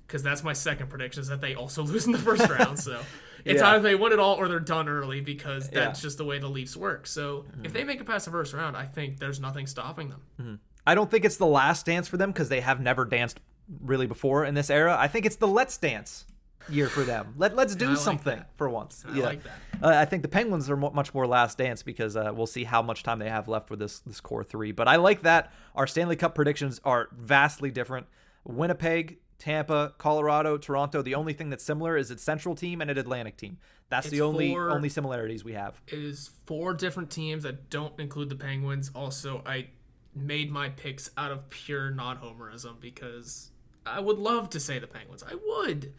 Because 0.07 0.23
that's 0.23 0.45
my 0.45 0.53
second 0.53 0.91
prediction 0.91 1.23
is 1.23 1.29
that 1.29 1.41
they 1.41 1.55
also 1.55 1.83
lose 1.83 2.05
in 2.05 2.13
the 2.13 2.19
first 2.19 2.47
round. 2.51 2.79
So 2.79 3.01
it's 3.47 3.63
yeah. 3.63 3.71
either 3.71 3.83
they 3.83 3.95
win 3.95 4.13
it 4.13 4.19
all 4.19 4.35
or 4.35 4.47
they're 4.47 4.61
done 4.61 4.87
early 4.87 5.23
because 5.23 5.71
that's 5.71 6.01
yeah. 6.01 6.03
just 6.03 6.19
the 6.19 6.25
way 6.27 6.39
the 6.39 6.51
Leafs 6.51 6.77
work. 6.77 7.07
So 7.07 7.47
mm-hmm. 7.51 7.65
if 7.65 7.73
they 7.73 7.83
make 7.83 7.99
it 7.99 8.05
past 8.05 8.27
the 8.27 8.31
first 8.31 8.53
round, 8.53 8.77
I 8.77 8.85
think 8.85 9.19
there's 9.19 9.41
nothing 9.41 9.67
stopping 9.67 10.11
them. 10.11 10.21
Mm-hmm. 10.39 10.55
I 10.87 10.95
don't 10.95 11.11
think 11.11 11.25
it's 11.25 11.39
the 11.39 11.47
last 11.47 11.87
dance 11.87 12.09
for 12.09 12.19
them 12.19 12.31
because 12.31 12.51
they 12.51 12.61
have 12.61 12.79
never 12.79 13.07
danced 13.07 13.41
really 13.81 14.07
before 14.07 14.45
in 14.45 14.53
this 14.53 14.69
era. 14.69 14.95
I 15.01 15.09
think 15.09 15.25
it's 15.25 15.37
the 15.37 15.49
let's 15.49 15.79
dance 15.79 16.27
year 16.69 16.89
for 16.89 17.03
them. 17.03 17.35
Let 17.37 17.57
let's 17.57 17.75
do 17.75 17.89
like 17.89 17.99
something 17.99 18.39
that. 18.39 18.51
for 18.57 18.69
once. 18.69 19.05
I 19.09 19.17
yeah. 19.17 19.25
like 19.25 19.43
that. 19.43 19.59
Uh, 19.83 19.89
I 19.89 20.05
think 20.05 20.23
the 20.23 20.29
Penguins 20.29 20.71
are 20.71 20.77
mo- 20.77 20.91
much 20.91 21.13
more 21.15 21.27
last 21.27 21.59
dance 21.59 21.83
because 21.83 22.17
uh, 22.17 22.33
we'll 22.35 22.47
see 22.47 22.65
how 22.65 22.83
much 22.83 23.03
time 23.03 23.19
they 23.19 23.29
have 23.29 23.49
left 23.49 23.71
with 23.71 23.79
this 23.79 24.01
this 24.01 24.21
core 24.21 24.45
three. 24.45 24.73
But 24.73 24.89
I 24.89 24.97
like 24.97 25.23
that 25.23 25.53
our 25.75 25.87
Stanley 25.87 26.17
Cup 26.17 26.35
predictions 26.35 26.81
are 26.85 27.09
vastly 27.13 27.71
different. 27.71 28.07
Winnipeg, 28.45 29.19
Tampa, 29.39 29.95
Colorado, 29.99 30.57
Toronto. 30.57 31.03
The 31.03 31.15
only 31.15 31.33
thing 31.33 31.51
that's 31.51 31.65
similar 31.65 31.97
is 31.97 32.11
its 32.11 32.23
Central 32.23 32.55
team 32.55 32.81
and 32.81 32.91
an 32.91 32.99
Atlantic 32.99 33.37
team. 33.37 33.59
That's 33.89 34.07
it's 34.07 34.13
the 34.13 34.21
only 34.23 34.53
four, 34.53 34.71
only 34.71 34.89
similarities 34.89 35.45
we 35.45 35.53
have. 35.53 35.81
It 35.89 35.99
is 35.99 36.31
four 36.47 36.75
different 36.75 37.11
teams 37.11 37.43
that 37.43 37.69
don't 37.69 37.99
include 37.99 38.31
the 38.31 38.37
Penguins. 38.37 38.91
Also, 38.95 39.43
I 39.45 39.69
made 40.15 40.51
my 40.51 40.69
picks 40.71 41.11
out 41.17 41.33
of 41.33 41.51
pure 41.51 41.91
non-homerism 41.91 42.81
because 42.81 43.51
I 43.85 44.01
would 44.01 44.19
love 44.19 44.51
to 44.51 44.61
say 44.61 44.79
the 44.79 44.87
Penguins. 44.87 45.23
I 45.23 45.35
would. 45.35 45.93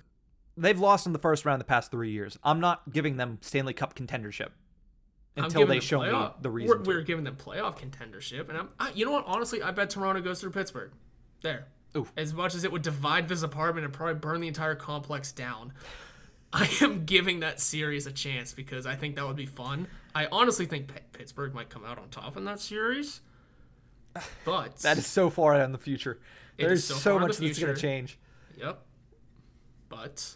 They've 0.56 0.80
lost 0.80 1.08
in 1.08 1.14
the 1.14 1.20
first 1.20 1.46
round 1.46 1.60
the 1.60 1.66
past 1.66 1.90
three 1.92 2.12
years. 2.12 2.38
I'm 2.44 2.60
not 2.60 2.92
giving 2.92 3.18
them 3.18 3.40
Stanley 3.42 3.74
Cup 3.74 3.96
contendership 3.96 4.50
until 5.36 5.66
they 5.66 5.80
show 5.80 6.02
me 6.02 6.30
the 6.42 6.50
reason. 6.50 6.78
We're, 6.78 6.84
we're 6.84 7.02
giving 7.02 7.24
them 7.24 7.36
playoff 7.36 7.78
contendership, 7.78 8.50
and 8.50 8.58
I'm. 8.58 8.70
I, 8.80 8.92
you 8.92 9.06
know 9.06 9.12
what? 9.12 9.26
Honestly, 9.26 9.62
I 9.62 9.72
bet 9.72 9.90
Toronto 9.90 10.22
goes 10.22 10.42
through 10.42 10.52
Pittsburgh. 10.52 10.92
There. 11.42 11.68
Oof. 11.96 12.12
As 12.18 12.34
much 12.34 12.56
as 12.56 12.64
it 12.64 12.72
would 12.72 12.82
divide 12.82 13.28
this 13.28 13.44
apartment 13.44 13.86
and 13.86 13.94
probably 13.94 14.16
burn 14.16 14.42
the 14.42 14.48
entire 14.48 14.76
complex 14.76 15.32
down, 15.32 15.74
I 16.54 16.70
am 16.82 17.06
giving 17.06 17.40
that 17.42 17.60
series 17.60 18.06
a 18.08 18.12
chance 18.12 18.54
because 18.54 18.86
I 18.86 18.96
think 18.96 19.16
that 19.16 19.26
would 19.26 19.36
be 19.36 19.46
fun. 19.46 19.88
I 20.14 20.28
honestly 20.32 20.66
think 20.66 20.88
P- 20.88 21.02
Pittsburgh 21.12 21.54
might 21.54 21.70
come 21.70 21.84
out 21.84 21.98
on 21.98 22.10
top 22.10 22.38
in 22.38 22.46
that 22.46 22.60
series. 22.60 23.22
But 24.46 24.78
That 24.80 25.00
is 25.00 25.08
so 25.08 25.32
far 25.32 25.56
out 25.56 25.62
in 25.62 25.72
the 25.72 25.80
future. 25.80 26.20
There's 26.58 26.84
so 26.84 26.94
so, 26.94 27.00
far 27.00 27.14
in 27.14 27.22
the 27.22 27.28
much 27.30 27.38
that's 27.38 27.60
going 27.60 27.74
to 27.74 27.82
change. 27.82 28.20
Yep. 28.60 28.80
But 29.90 30.36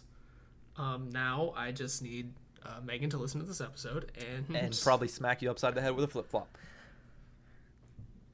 um, 0.78 1.10
now 1.10 1.52
I 1.56 1.72
just 1.72 2.02
need 2.02 2.32
uh, 2.64 2.80
Megan 2.84 3.10
to 3.10 3.18
listen 3.18 3.40
to 3.40 3.46
this 3.46 3.60
episode 3.60 4.10
and 4.34 4.56
And 4.56 4.80
probably 4.82 5.08
smack 5.08 5.42
you 5.42 5.50
upside 5.50 5.74
the 5.74 5.80
head 5.82 5.94
with 5.94 6.04
a 6.04 6.08
flip 6.08 6.28
flop. 6.28 6.56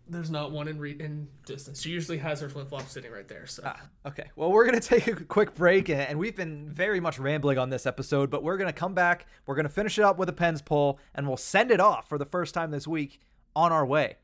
there's 0.09 0.31
not 0.31 0.53
one 0.53 0.69
in 0.69 0.79
re- 0.79 0.97
in 1.01 1.29
distance. 1.47 1.81
She 1.81 1.89
usually 1.91 2.19
has 2.19 2.41
her 2.41 2.49
flip 2.51 2.69
flop 2.69 2.87
sitting 2.89 3.11
right 3.11 3.27
there. 3.27 3.47
So 3.47 3.63
Ah, 3.65 3.81
okay. 4.07 4.31
Well, 4.37 4.53
we're 4.53 4.67
going 4.67 4.79
to 4.81 4.87
take 4.87 5.07
a 5.07 5.15
quick 5.25 5.55
break, 5.55 5.89
and- 5.89 6.01
and 6.01 6.19
we've 6.19 6.37
been 6.37 6.69
very 6.69 7.01
much 7.01 7.19
rambling 7.19 7.57
on 7.59 7.71
this 7.71 7.87
episode, 7.87 8.31
but 8.31 8.43
we're 8.43 8.59
going 8.59 8.69
to 8.69 8.79
come 8.79 8.93
back. 8.95 9.27
We're 9.47 9.55
going 9.55 9.65
to 9.67 9.73
finish 9.73 9.99
it 9.99 10.03
up 10.05 10.19
with 10.19 10.29
a 10.29 10.33
Pens 10.35 10.61
poll, 10.61 10.99
and 11.15 11.27
we'll 11.27 11.37
send 11.39 11.71
it 11.71 11.81
off 11.81 12.09
for 12.09 12.19
the 12.19 12.27
first 12.27 12.53
time 12.55 12.71
this 12.71 12.87
week 12.87 13.21
on 13.57 13.73
our 13.73 13.87
way 13.87 14.17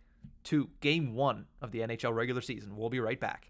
to 0.44 0.68
game 0.80 1.14
one 1.14 1.46
of 1.62 1.70
the 1.70 1.80
NHL 1.80 2.14
regular 2.14 2.40
season. 2.42 2.76
We'll 2.76 2.90
be 2.90 3.00
right 3.00 3.18
back. 3.20 3.49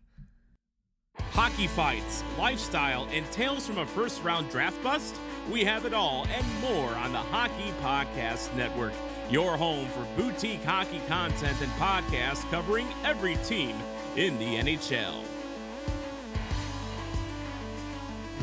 Hockey 1.33 1.69
fights, 1.69 2.25
lifestyle, 2.39 3.07
and 3.13 3.31
tales 3.31 3.67
from 3.67 3.79
a 3.79 3.87
first 3.87 4.23
round 4.25 4.51
draft 4.51 4.83
bust? 4.83 5.17
We 5.51 5.65
have 5.65 5.85
it 5.85 5.95
all 5.95 6.27
and 6.29 6.47
more 6.61 6.91
on 6.97 7.13
the 7.13 7.19
Hockey 7.19 7.73
Podcast 7.83 8.55
Network, 8.57 8.93
your 9.31 9.57
home 9.57 9.89
for 9.89 10.07
boutique 10.17 10.65
hockey 10.65 11.01
content 11.07 11.61
and 11.61 11.71
podcasts 11.73 12.49
covering 12.51 12.87
every 13.05 13.37
team 13.45 13.77
in 14.17 14.39
the 14.39 14.57
NHL. 14.57 15.23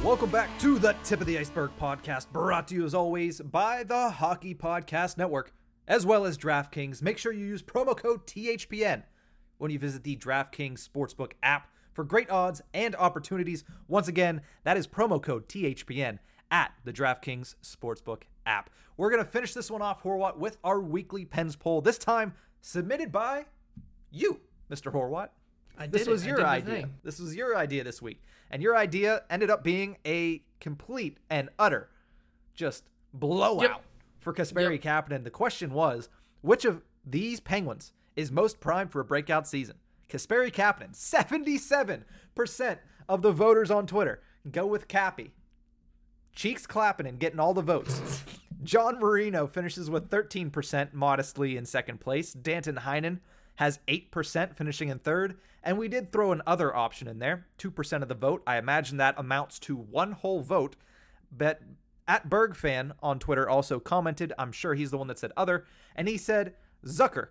Welcome 0.04 0.30
back 0.30 0.58
to 0.60 0.80
the 0.80 0.96
Tip 1.04 1.22
of 1.22 1.28
the 1.28 1.38
Iceberg 1.38 1.72
podcast, 1.82 2.32
brought 2.32 2.68
to 2.70 2.76
you 2.76 2.86
as 2.86 2.94
always 2.94 3.42
by 3.42 3.84
the 3.84 4.10
Hockey 4.12 4.56
Podcast 4.56 5.18
Network, 5.18 5.52
as 5.88 6.06
well 6.06 6.26
as 6.26 6.38
DraftKings. 6.38 7.02
Make 7.02 7.18
sure 7.18 7.34
you 7.34 7.46
use 7.46 7.62
promo 7.62 7.98
code 7.98 8.26
THPN 8.26 9.04
when 9.58 9.72
you 9.72 9.80
visit 9.80 10.04
the 10.04 10.16
DraftKings 10.16 10.88
Sportsbook 10.88 11.32
app 11.44 11.70
for 11.98 12.04
great 12.04 12.30
odds 12.30 12.62
and 12.76 12.96
opportunities. 12.98 13.64
Once 13.88 14.08
again, 14.08 14.40
that 14.64 14.78
is 14.78 14.86
promo 14.86 15.20
code 15.20 15.50
THPN 15.50 16.20
at 16.52 16.72
the 16.86 16.94
DraftKings 16.94 17.56
Sportsbook 17.64 18.22
app. 18.46 18.70
We're 18.98 19.10
going 19.10 19.24
to 19.26 19.28
finish 19.30 19.56
this 19.56 19.72
one 19.72 19.82
off, 19.82 20.04
Horwat, 20.04 20.38
with 20.38 20.60
our 20.64 20.80
weekly 20.80 21.26
Pens 21.26 21.56
poll, 21.56 21.82
this 21.82 21.98
time 21.98 22.36
submitted 22.62 23.12
by 23.12 23.46
you, 24.12 24.42
Mr. 24.72 24.94
Horwat. 24.94 25.30
I 25.76 25.88
did 25.88 25.94
This 25.94 26.08
it. 26.08 26.12
was 26.12 26.24
I 26.24 26.28
your 26.28 26.46
idea. 26.46 26.90
This 27.04 27.20
was 27.20 27.36
your 27.36 27.58
idea 27.58 27.84
this 27.84 28.00
week. 28.00 28.22
And 28.52 28.62
your 28.62 28.78
idea 28.78 29.24
ended 29.32 29.50
up 29.50 29.64
being 29.64 29.98
a 30.06 30.44
complete 30.60 31.18
and 31.32 31.50
utter 31.58 31.90
just 32.54 32.84
blowout 33.12 33.64
Yep. 33.64 33.82
for 34.20 34.34
Kasperi 34.34 34.80
Kapanen. 34.80 35.24
The 35.24 35.32
question 35.32 35.74
was, 35.74 36.10
which 36.42 36.64
of 36.64 36.84
these 37.04 37.40
Penguins 37.40 37.92
is 38.16 38.32
most 38.32 38.60
primed 38.60 38.92
for 38.92 39.00
a 39.00 39.06
breakout 39.06 39.48
season? 39.48 39.78
Kasperi 40.10 40.52
Kapanen, 40.52 40.96
77% 40.96 42.78
of 43.10 43.22
the 43.22 43.32
voters 43.32 43.72
on 43.72 43.88
Twitter 43.88 44.22
go 44.50 44.66
with 44.66 44.88
Cappy. 44.88 45.32
Cheeks 46.34 46.68
clapping 46.68 47.08
and 47.08 47.20
getting 47.20 47.40
all 47.40 47.54
the 47.54 47.62
votes. 47.62 48.24
John 48.64 49.00
Marino 49.00 49.48
finishes 49.48 49.90
with 49.90 50.10
13%, 50.10 50.94
modestly 50.94 51.58
in 51.58 51.66
second 51.66 52.00
place. 52.00 52.34
Danton 52.34 52.78
Heinen 52.78 53.20
has 53.56 53.80
8%, 53.88 54.56
finishing 54.56 54.90
in 54.90 55.00
third. 55.00 55.38
And 55.64 55.78
we 55.78 55.88
did 55.88 56.12
throw 56.12 56.32
an 56.32 56.42
other 56.48 56.76
option 56.76 57.08
in 57.08 57.20
there, 57.20 57.48
2% 57.58 58.02
of 58.02 58.08
the 58.08 58.16
vote. 58.16 58.44
I 58.46 58.58
imagine 58.58 58.98
that 58.98 59.16
amounts 59.18 59.60
to 59.60 59.76
one 59.76 60.12
whole 60.14 60.42
vote. 60.42 60.76
But 61.36 61.62
at 62.08 62.30
BergFan 62.30 62.92
on 63.02 63.20
Twitter 63.20 63.50
also 63.50 63.80
commented, 63.80 64.32
I'm 64.38 64.52
sure 64.52 64.76
he's 64.76 64.92
the 64.92 64.98
one 64.98 65.08
that 65.08 65.20
said 65.20 65.34
other, 65.36 65.66
and 65.96 66.08
he 66.08 66.18
said 66.18 66.54
Zucker. 66.86 67.30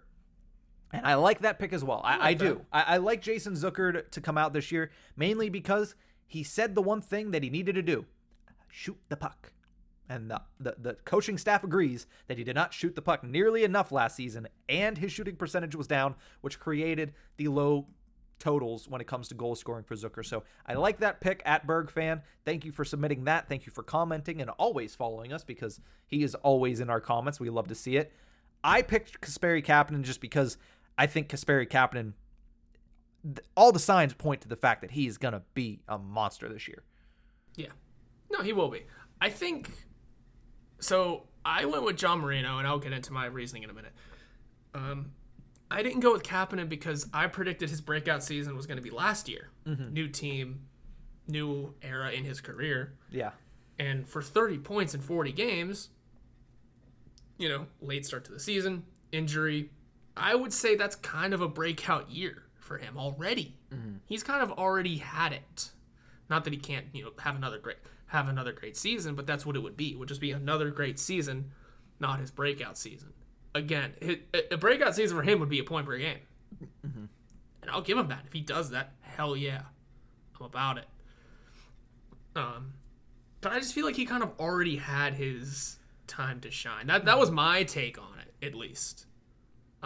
And 0.93 1.05
I 1.05 1.15
like 1.15 1.41
that 1.41 1.59
pick 1.59 1.73
as 1.73 1.85
well. 1.85 2.01
I, 2.05 2.15
I, 2.15 2.19
like 2.19 2.39
do. 2.39 2.61
I, 2.73 2.83
I 2.83 2.97
like 2.99 3.21
Jason 3.21 3.55
Zucker 3.55 3.93
to, 3.93 4.03
to 4.03 4.21
come 4.21 4.39
out 4.39 4.53
this 4.53 4.71
year, 4.71 4.91
mainly 5.17 5.49
because 5.49 5.95
he 6.27 6.43
said 6.43 6.75
the 6.75 6.83
one 6.83 7.01
thing 7.01 7.33
that 7.33 7.43
he 7.43 7.51
needed 7.51 7.75
to 7.75 7.83
do 7.83 8.07
shoot 8.69 8.99
the 9.09 9.17
puck. 9.17 9.53
And 10.09 10.31
the, 10.31 10.41
the, 10.61 10.77
the 10.79 10.95
coaching 11.05 11.37
staff 11.37 11.65
agrees 11.65 12.07
that 12.29 12.39
he 12.39 12.45
did 12.45 12.55
not 12.55 12.73
shoot 12.73 12.95
the 12.95 13.03
puck 13.03 13.25
nearly 13.25 13.65
enough 13.65 13.91
last 13.91 14.15
season, 14.15 14.47
and 14.69 14.97
his 14.97 15.11
shooting 15.11 15.35
percentage 15.35 15.75
was 15.75 15.89
down, 15.89 16.15
which 16.43 16.61
created 16.61 17.13
the 17.39 17.49
low 17.49 17.87
totals 18.39 18.89
when 18.89 19.01
it 19.01 19.07
comes 19.07 19.29
to 19.29 19.35
goal 19.35 19.55
scoring 19.55 19.83
for 19.83 19.97
Zucker. 19.97 20.25
So 20.25 20.45
I 20.67 20.75
like 20.75 21.01
that 21.01 21.21
pick 21.21 21.43
at 21.45 21.67
Berg 21.67 21.91
fan. 21.91 22.23
Thank 22.45 22.65
you 22.65 22.71
for 22.71 22.85
submitting 22.85 23.25
that. 23.25 23.49
Thank 23.49 23.67
you 23.67 23.73
for 23.73 23.83
commenting 23.83 24.41
and 24.41 24.51
always 24.51 24.95
following 24.95 25.33
us 25.33 25.43
because 25.43 25.81
he 26.07 26.23
is 26.23 26.35
always 26.37 26.81
in 26.81 26.91
our 26.91 27.01
comments. 27.01 27.41
We 27.41 27.51
love 27.51 27.69
to 27.69 27.75
see 27.75 27.97
it. 27.97 28.13
I 28.63 28.83
picked 28.83 29.21
Kasperi 29.21 29.65
Kapanen 29.65 30.03
just 30.03 30.21
because 30.21 30.59
I 30.99 31.07
think 31.07 31.29
Kasperi 31.29 31.69
Kapanen, 31.69 32.13
all 33.57 33.73
the 33.73 33.79
signs 33.79 34.15
point 34.15 34.41
to 34.43 34.49
the 34.49 34.57
fact 34.57 34.81
that 34.81 34.93
he's 34.93 35.19
going 35.19 35.33
to 35.33 35.43
be 35.55 35.81
a 35.89 35.99
monster 35.99 36.49
this 36.49 36.69
year. 36.69 36.83
Yeah. 37.55 37.69
No, 38.31 38.43
he 38.43 38.53
will 38.53 38.69
be. 38.69 38.85
I 39.21 39.31
think. 39.31 39.71
So 40.79 41.25
I 41.45 41.65
went 41.65 41.85
with 41.85 41.97
John 41.97 42.21
Marino, 42.21 42.59
and 42.59 42.67
I'll 42.67 42.79
get 42.79 42.93
into 42.93 43.13
my 43.13 43.27
reasoning 43.27 43.63
in 43.63 43.71
a 43.71 43.75
minute. 43.75 43.93
Um, 44.75 45.13
I 45.71 45.83
didn't 45.83 46.01
go 46.01 46.13
with 46.13 46.23
Kapanen 46.23 46.69
because 46.69 47.09
I 47.13 47.27
predicted 47.27 47.71
his 47.71 47.81
breakout 47.81 48.23
season 48.23 48.57
was 48.57 48.67
going 48.67 48.77
to 48.77 48.83
be 48.83 48.91
last 48.91 49.29
year. 49.29 49.51
New 49.65 50.07
team, 50.09 50.61
new 51.27 51.75
era 51.83 52.13
in 52.13 52.25
his 52.25 52.41
career. 52.41 52.95
Yeah. 53.11 53.31
And 53.79 54.09
for 54.09 54.23
30 54.23 54.59
points 54.59 54.95
in 54.95 55.01
40 55.01 55.33
games, 55.33 55.89
you 57.39 57.49
know, 57.49 57.67
late 57.81 58.07
start 58.07 58.25
to 58.27 58.33
the 58.33 58.41
season, 58.41 58.85
injury, 59.13 59.71
I 60.17 60.35
would 60.35 60.53
say 60.53 60.77
that's 60.77 60.97
kind 60.97 61.35
of 61.35 61.41
a 61.41 61.49
breakout 61.49 62.11
year 62.11 62.45
for 62.59 62.79
him 62.79 62.97
already. 62.97 63.57
Mm-hmm. 63.73 63.97
He's 64.07 64.23
kind 64.23 64.43
of 64.43 64.53
already 64.53 64.97
had 64.97 65.33
it. 65.33 65.71
Not 66.29 66.45
that 66.45 66.53
he 66.53 66.59
can't, 66.59 66.87
you 66.93 67.05
know, 67.05 67.11
have 67.19 67.37
another 67.37 67.59
great 67.59 67.77
have 68.09 68.29
another 68.29 68.53
great 68.53 68.77
season, 68.77 69.15
but 69.15 69.27
that's 69.27 69.45
what 69.45 69.57
it 69.57 69.61
would 69.61 69.77
be. 69.77 69.93
It 69.93 69.99
would 69.99 70.09
just 70.09 70.21
be 70.21 70.31
another 70.31 70.71
great 70.71 70.99
season, 70.99 71.51
not 71.99 72.21
his 72.21 72.31
breakout 72.31 72.79
season. 72.79 73.13
Again, 73.55 73.95
a 74.51 74.57
breakout 74.57 74.95
season 74.95 75.17
for 75.17 75.23
him 75.23 75.41
would 75.41 75.49
be 75.49 75.59
a 75.59 75.65
point 75.65 75.87
per 75.87 75.99
game. 75.99 76.19
Mm-hmm. 76.87 77.05
And 77.63 77.71
I'll 77.71 77.83
give 77.83 77.99
him 77.99 78.09
that. 78.09 78.23
If 78.27 78.33
he 78.33 78.41
does 78.41 78.71
that, 78.71 78.93
hell 79.01 79.37
yeah. 79.37 79.63
I'm 80.39 80.47
about 80.47 80.79
it. 80.79 80.87
Um, 82.37 82.75
but 83.41 83.53
I 83.53 83.59
just 83.59 83.75
feel 83.75 83.87
like 83.87 83.97
he 83.97 84.07
kind 84.07 84.23
of 84.23 84.33
already 84.39 84.77
had 84.77 85.15
his 85.15 85.79
time 86.07 86.41
to 86.41 86.51
shine. 86.51 86.87
That 86.87 87.07
that 87.07 87.19
was 87.19 87.29
mm-hmm. 87.29 87.37
my 87.37 87.63
take 87.65 87.99
on 87.99 88.19
it, 88.21 88.47
at 88.47 88.55
least. 88.55 89.07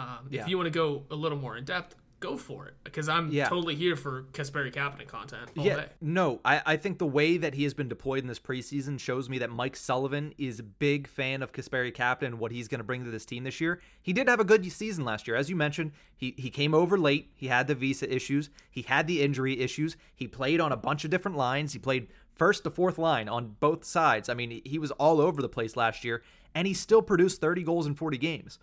Um, 0.01 0.27
Yeah. 0.29 0.41
If 0.41 0.47
you 0.47 0.57
want 0.57 0.67
to 0.67 0.71
go 0.71 1.03
a 1.11 1.15
little 1.15 1.37
more 1.37 1.57
in 1.57 1.63
depth, 1.65 1.95
go 2.19 2.37
for 2.37 2.67
it 2.67 2.75
because 2.83 3.09
I'm 3.09 3.31
Yeah. 3.31 3.49
totally 3.49 3.73
here 3.73 3.95
for 3.95 4.23
Kasperi 4.31 4.71
Kapanen 4.71 5.07
content 5.07 5.49
all 5.57 5.65
yeah, 5.65 5.75
day. 5.77 5.89
no, 6.01 6.39
I, 6.45 6.61
I 6.67 6.77
think 6.77 6.99
the 6.99 7.05
way 7.07 7.37
that 7.37 7.55
he 7.55 7.63
has 7.63 7.73
been 7.73 7.87
deployed 7.89 8.19
in 8.21 8.27
this 8.27 8.37
preseason 8.39 8.99
shows 8.99 9.27
me 9.27 9.39
that 9.39 9.49
Mike 9.49 9.75
Sullivan 9.75 10.35
is 10.37 10.59
a 10.59 10.63
big 10.63 11.07
fan 11.07 11.41
of 11.41 11.51
Kasperi 11.51 11.91
Kapanen 11.91 12.27
and 12.27 12.39
what 12.39 12.51
he's 12.51 12.67
going 12.67 12.77
to 12.77 12.83
bring 12.83 13.03
to 13.05 13.09
this 13.09 13.25
team 13.25 13.43
this 13.43 13.59
year. 13.59 13.81
He 14.03 14.13
did 14.13 14.27
have 14.29 14.39
a 14.39 14.43
good 14.43 14.71
season 14.71 15.03
last 15.03 15.27
year, 15.27 15.35
as 15.35 15.49
you 15.49 15.55
mentioned. 15.55 15.93
He 16.15 16.35
he 16.37 16.51
came 16.51 16.75
over 16.75 16.95
late. 16.95 17.31
He 17.35 17.47
had 17.47 17.65
the 17.67 17.73
visa 17.73 18.13
issues. 18.13 18.51
He 18.69 18.83
had 18.83 19.07
the 19.07 19.23
injury 19.23 19.59
issues. 19.59 19.97
He 20.13 20.27
played 20.27 20.59
on 20.61 20.71
a 20.71 20.77
bunch 20.77 21.03
of 21.03 21.09
different 21.09 21.37
lines. 21.37 21.73
He 21.73 21.79
played 21.79 22.07
first 22.35 22.63
to 22.65 22.69
fourth 22.69 22.99
line 22.99 23.29
on 23.29 23.55
both 23.59 23.83
sides. 23.83 24.29
I 24.29 24.35
mean, 24.35 24.51
he- 24.51 24.61
he 24.63 24.77
was 24.77 24.91
all 24.91 25.19
over 25.21 25.41
the 25.41 25.49
place 25.49 25.75
last 25.75 26.03
year, 26.03 26.21
and 26.53 26.67
he 26.67 26.75
still 26.75 27.01
produced 27.01 27.41
30 27.41 27.63
goals 27.63 27.87
in 27.87 27.95
40 27.95 28.17
games. 28.19 28.59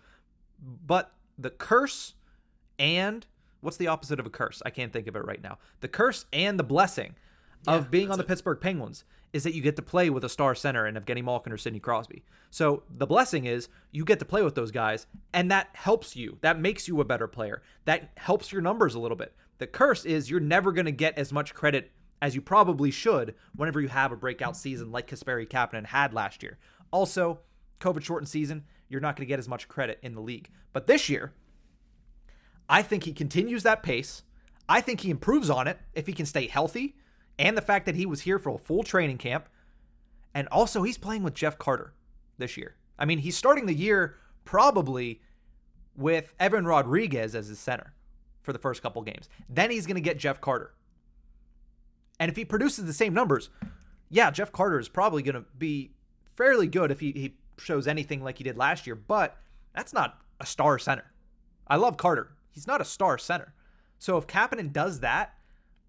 But 0.85 1.11
the 1.39 1.49
curse 1.49 2.13
and 2.77 3.25
what's 3.61 3.77
the 3.77 3.87
opposite 3.87 4.19
of 4.19 4.25
a 4.25 4.29
curse? 4.29 4.61
I 4.65 4.69
can't 4.69 4.91
think 4.91 5.07
of 5.07 5.15
it 5.15 5.25
right 5.25 5.41
now. 5.41 5.57
The 5.81 5.87
curse 5.87 6.25
and 6.31 6.59
the 6.59 6.63
blessing 6.63 7.15
of 7.67 7.91
being 7.91 8.09
on 8.09 8.17
the 8.17 8.23
Pittsburgh 8.23 8.59
Penguins 8.61 9.03
is 9.33 9.43
that 9.43 9.53
you 9.53 9.61
get 9.61 9.75
to 9.75 9.81
play 9.81 10.09
with 10.09 10.23
a 10.23 10.29
star 10.29 10.55
center 10.55 10.87
in 10.87 10.95
Evgeny 10.95 11.23
Malkin 11.23 11.53
or 11.53 11.57
Sidney 11.57 11.79
Crosby. 11.79 12.23
So 12.49 12.83
the 12.89 13.05
blessing 13.05 13.45
is 13.45 13.69
you 13.91 14.03
get 14.03 14.19
to 14.19 14.25
play 14.25 14.41
with 14.41 14.55
those 14.55 14.71
guys, 14.71 15.05
and 15.33 15.51
that 15.51 15.69
helps 15.73 16.15
you. 16.15 16.37
That 16.41 16.59
makes 16.59 16.87
you 16.87 16.99
a 16.99 17.05
better 17.05 17.27
player. 17.27 17.61
That 17.85 18.09
helps 18.17 18.51
your 18.51 18.61
numbers 18.61 18.95
a 18.95 18.99
little 18.99 19.17
bit. 19.17 19.35
The 19.59 19.67
curse 19.67 20.05
is 20.05 20.29
you're 20.29 20.39
never 20.39 20.71
going 20.71 20.85
to 20.85 20.91
get 20.91 21.17
as 21.17 21.31
much 21.31 21.53
credit 21.53 21.91
as 22.21 22.33
you 22.33 22.41
probably 22.41 22.91
should 22.91 23.35
whenever 23.55 23.79
you 23.79 23.87
have 23.87 24.11
a 24.11 24.17
breakout 24.17 24.57
season 24.57 24.91
like 24.91 25.07
Kasperi 25.07 25.47
Kapanen 25.47 25.85
had 25.85 26.13
last 26.13 26.41
year. 26.41 26.57
Also, 26.91 27.39
COVID 27.79 28.03
shortened 28.03 28.29
season, 28.29 28.65
you're 28.89 29.01
not 29.01 29.15
going 29.15 29.25
to 29.25 29.29
get 29.29 29.39
as 29.39 29.47
much 29.47 29.67
credit 29.67 29.99
in 30.01 30.15
the 30.15 30.21
league. 30.21 30.49
But 30.73 30.87
this 30.87 31.07
year, 31.07 31.33
I 32.67 32.81
think 32.81 33.03
he 33.03 33.13
continues 33.13 33.63
that 33.63 33.83
pace. 33.83 34.23
I 34.67 34.81
think 34.81 35.01
he 35.01 35.09
improves 35.09 35.49
on 35.49 35.67
it 35.67 35.79
if 35.93 36.07
he 36.07 36.13
can 36.13 36.25
stay 36.25 36.47
healthy, 36.47 36.95
and 37.37 37.55
the 37.55 37.61
fact 37.61 37.85
that 37.85 37.95
he 37.95 38.05
was 38.05 38.21
here 38.21 38.37
for 38.37 38.49
a 38.49 38.57
full 38.57 38.83
training 38.83 39.17
camp. 39.17 39.47
And 40.33 40.47
also, 40.49 40.83
he's 40.83 40.97
playing 40.97 41.23
with 41.23 41.33
Jeff 41.33 41.57
Carter 41.57 41.93
this 42.37 42.57
year. 42.57 42.75
I 42.97 43.05
mean, 43.05 43.19
he's 43.19 43.37
starting 43.37 43.65
the 43.65 43.73
year 43.73 44.17
probably 44.45 45.21
with 45.95 46.33
Evan 46.39 46.65
Rodrigues 46.65 47.33
as 47.33 47.47
his 47.47 47.59
center 47.59 47.93
for 48.41 48.53
the 48.53 48.59
first 48.59 48.81
couple 48.81 49.01
games. 49.01 49.29
Then 49.49 49.71
he's 49.71 49.85
going 49.85 49.95
to 49.95 50.01
get 50.01 50.19
Jeff 50.19 50.39
Carter. 50.39 50.73
And 52.19 52.29
if 52.29 52.35
he 52.35 52.45
produces 52.45 52.85
the 52.85 52.93
same 52.93 53.13
numbers, 53.13 53.49
yeah, 54.09 54.29
Jeff 54.31 54.51
Carter 54.51 54.79
is 54.79 54.89
probably 54.89 55.23
going 55.23 55.35
to 55.35 55.45
be 55.57 55.91
fairly 56.35 56.67
good 56.67 56.91
if 56.91 56.99
he, 56.99 57.11
he 57.11 57.35
shows 57.59 57.87
anything 57.87 58.23
like 58.23 58.37
he 58.37 58.43
did 58.43 58.57
last 58.57 58.87
year, 58.87 58.95
but 58.95 59.37
that's 59.75 59.93
not 59.93 60.19
a 60.39 60.45
star 60.45 60.79
center. 60.79 61.11
I 61.67 61.75
love 61.75 61.97
Carter. 61.97 62.31
He's 62.51 62.67
not 62.67 62.81
a 62.81 62.85
star 62.85 63.17
center. 63.17 63.53
So 63.99 64.17
if 64.17 64.27
Kapanen 64.27 64.73
does 64.73 65.01
that, 65.01 65.33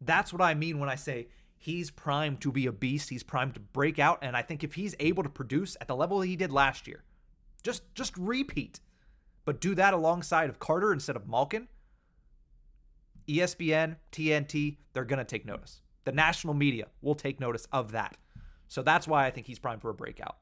that's 0.01 0.33
what 0.33 0.43
I 0.43 0.55
mean 0.55 0.79
when 0.79 0.89
I 0.89 0.95
say 0.95 1.29
he's 1.57 1.91
primed 1.91 2.41
to 2.41 2.53
be 2.53 2.67
a 2.67 2.73
beast. 2.73 3.11
He's 3.11 3.23
primed 3.23 3.55
to 3.55 3.61
break 3.61 3.99
out. 3.99 4.19
And 4.23 4.37
I 4.37 4.43
think 4.43 4.65
if 4.65 4.75
he's 4.75 4.95
able 4.99 5.23
to 5.23 5.29
produce 5.29 5.77
at 5.81 5.89
the 5.89 5.97
level 5.97 6.21
he 6.21 6.37
did 6.37 6.51
last 6.51 6.87
year, 6.87 7.05
just 7.63 7.95
just 7.95 8.17
repeat, 8.17 8.81
but 9.45 9.61
do 9.61 9.75
that 9.75 9.95
alongside 9.95 10.49
of 10.49 10.59
Carter 10.59 10.93
instead 10.93 11.17
of 11.17 11.29
Malkin, 11.29 11.69
ESPN, 13.29 13.97
TNT, 14.11 14.79
they're 14.93 15.05
gonna 15.05 15.25
take 15.25 15.45
notice. 15.45 15.83
The 16.05 16.13
national 16.13 16.55
media 16.55 16.87
will 17.03 17.15
take 17.15 17.39
notice 17.39 17.67
of 17.71 17.93
that. 17.93 18.17
So 18.69 18.83
that's 18.83 19.07
why 19.07 19.27
I 19.27 19.31
think 19.31 19.47
he's 19.47 19.59
primed 19.59 19.83
for 19.83 19.91
a 19.91 19.95
breakout. 19.95 20.39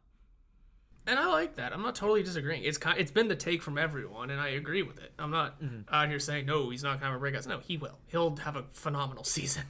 And 1.09 1.19
I 1.19 1.27
like 1.27 1.57
that. 1.57 1.73
I'm 1.73 1.81
not 1.81 1.95
totally 1.95 2.23
disagreeing. 2.23 2.65
It's 2.65 2.77
kind, 2.77 3.01
it's 3.01 3.11
been 3.11 3.29
the 3.29 3.35
take 3.35 3.63
from 3.63 3.79
everyone, 3.79 4.29
and 4.29 4.39
I 4.39 4.49
agree 4.49 4.83
with 4.83 4.99
it. 4.99 5.11
I'm 5.19 5.31
not 5.31 5.59
mm-hmm. 5.59 5.93
out 5.93 6.09
here 6.11 6.19
saying 6.19 6.45
no, 6.45 6.69
he's 6.69 6.83
not 6.83 6.91
going 6.91 7.01
to 7.01 7.07
have 7.07 7.15
a 7.15 7.19
breakout. 7.19 7.47
No, 7.47 7.61
he 7.61 7.79
will. 7.79 7.99
He'll 8.09 8.37
have 8.37 8.57
a 8.57 8.65
phenomenal 8.73 9.25
season. 9.25 9.65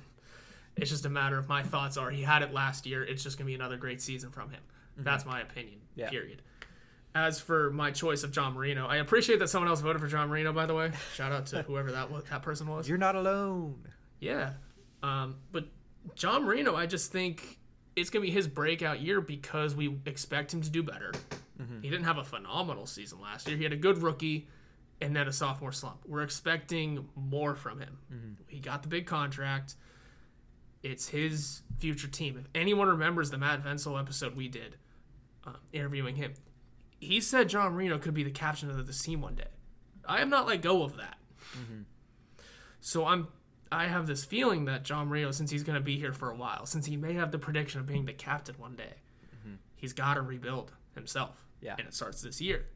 It's 0.76 0.90
just 0.90 1.06
a 1.06 1.08
matter 1.08 1.38
of 1.38 1.48
my 1.48 1.62
thoughts 1.62 1.96
are 1.96 2.10
he 2.10 2.22
had 2.22 2.42
it 2.42 2.52
last 2.52 2.86
year. 2.86 3.04
It's 3.04 3.22
just 3.22 3.38
going 3.38 3.46
to 3.46 3.50
be 3.50 3.54
another 3.54 3.76
great 3.76 4.00
season 4.00 4.30
from 4.30 4.50
him. 4.50 4.60
Mm-hmm. 4.94 5.04
That's 5.04 5.24
my 5.24 5.40
opinion. 5.40 5.78
Yeah. 5.94 6.10
Period. 6.10 6.42
As 7.14 7.40
for 7.40 7.70
my 7.70 7.92
choice 7.92 8.24
of 8.24 8.32
John 8.32 8.54
Marino, 8.54 8.86
I 8.86 8.96
appreciate 8.96 9.38
that 9.38 9.48
someone 9.48 9.68
else 9.68 9.80
voted 9.80 10.02
for 10.02 10.08
John 10.08 10.28
Marino. 10.28 10.52
By 10.52 10.66
the 10.66 10.74
way, 10.74 10.90
shout 11.14 11.30
out 11.30 11.46
to 11.46 11.62
whoever 11.62 11.92
that 11.92 12.10
was, 12.10 12.24
that 12.30 12.42
person 12.42 12.66
was. 12.66 12.88
You're 12.88 12.98
not 12.98 13.14
alone. 13.14 13.88
Yeah, 14.20 14.54
um, 15.04 15.36
but 15.52 15.66
John 16.16 16.44
Marino, 16.44 16.74
I 16.74 16.86
just 16.86 17.12
think 17.12 17.57
it's 18.00 18.10
gonna 18.10 18.24
be 18.24 18.30
his 18.30 18.48
breakout 18.48 19.00
year 19.00 19.20
because 19.20 19.74
we 19.74 19.98
expect 20.06 20.52
him 20.52 20.62
to 20.62 20.70
do 20.70 20.82
better. 20.82 21.12
Mm-hmm. 21.60 21.80
He 21.80 21.90
didn't 21.90 22.04
have 22.04 22.18
a 22.18 22.24
phenomenal 22.24 22.86
season 22.86 23.20
last 23.20 23.48
year. 23.48 23.56
He 23.56 23.64
had 23.64 23.72
a 23.72 23.76
good 23.76 24.02
rookie 24.02 24.48
and 25.00 25.14
then 25.14 25.28
a 25.28 25.32
sophomore 25.32 25.72
slump. 25.72 25.98
We're 26.06 26.22
expecting 26.22 27.08
more 27.14 27.54
from 27.54 27.80
him. 27.80 27.98
Mm-hmm. 28.12 28.32
He 28.48 28.60
got 28.60 28.82
the 28.82 28.88
big 28.88 29.06
contract. 29.06 29.74
It's 30.82 31.08
his 31.08 31.62
future 31.78 32.08
team. 32.08 32.36
If 32.38 32.46
anyone 32.54 32.88
remembers 32.88 33.30
the 33.30 33.38
Matt 33.38 33.60
Vensel 33.60 33.98
episode 33.98 34.36
we 34.36 34.48
did, 34.48 34.76
uh, 35.46 35.52
interviewing 35.72 36.16
him, 36.16 36.34
he 37.00 37.20
said 37.20 37.48
John 37.48 37.72
Marino 37.72 37.98
could 37.98 38.14
be 38.14 38.22
the 38.22 38.30
captain 38.30 38.70
of 38.70 38.86
the 38.86 38.92
team 38.92 39.20
one 39.20 39.34
day. 39.34 39.44
I 40.06 40.18
have 40.18 40.28
not 40.28 40.46
let 40.46 40.62
go 40.62 40.82
of 40.82 40.96
that. 40.96 41.18
Mm-hmm. 41.52 41.82
So 42.80 43.06
I'm 43.06 43.28
I 43.70 43.86
have 43.86 44.06
this 44.06 44.24
feeling 44.24 44.64
that 44.66 44.84
John 44.84 45.08
Marino, 45.08 45.30
since 45.30 45.50
he's 45.50 45.62
going 45.62 45.78
to 45.78 45.84
be 45.84 45.98
here 45.98 46.12
for 46.12 46.30
a 46.30 46.36
while, 46.36 46.66
since 46.66 46.86
he 46.86 46.96
may 46.96 47.14
have 47.14 47.30
the 47.30 47.38
prediction 47.38 47.80
of 47.80 47.86
being 47.86 48.06
the 48.06 48.12
captain 48.12 48.54
one 48.58 48.76
day, 48.76 48.94
mm-hmm. 49.36 49.56
he's 49.76 49.92
got 49.92 50.14
to 50.14 50.22
rebuild 50.22 50.72
himself. 50.94 51.44
Yeah. 51.60 51.74
And 51.78 51.86
it 51.86 51.94
starts 51.94 52.22
this 52.22 52.40
year. 52.40 52.66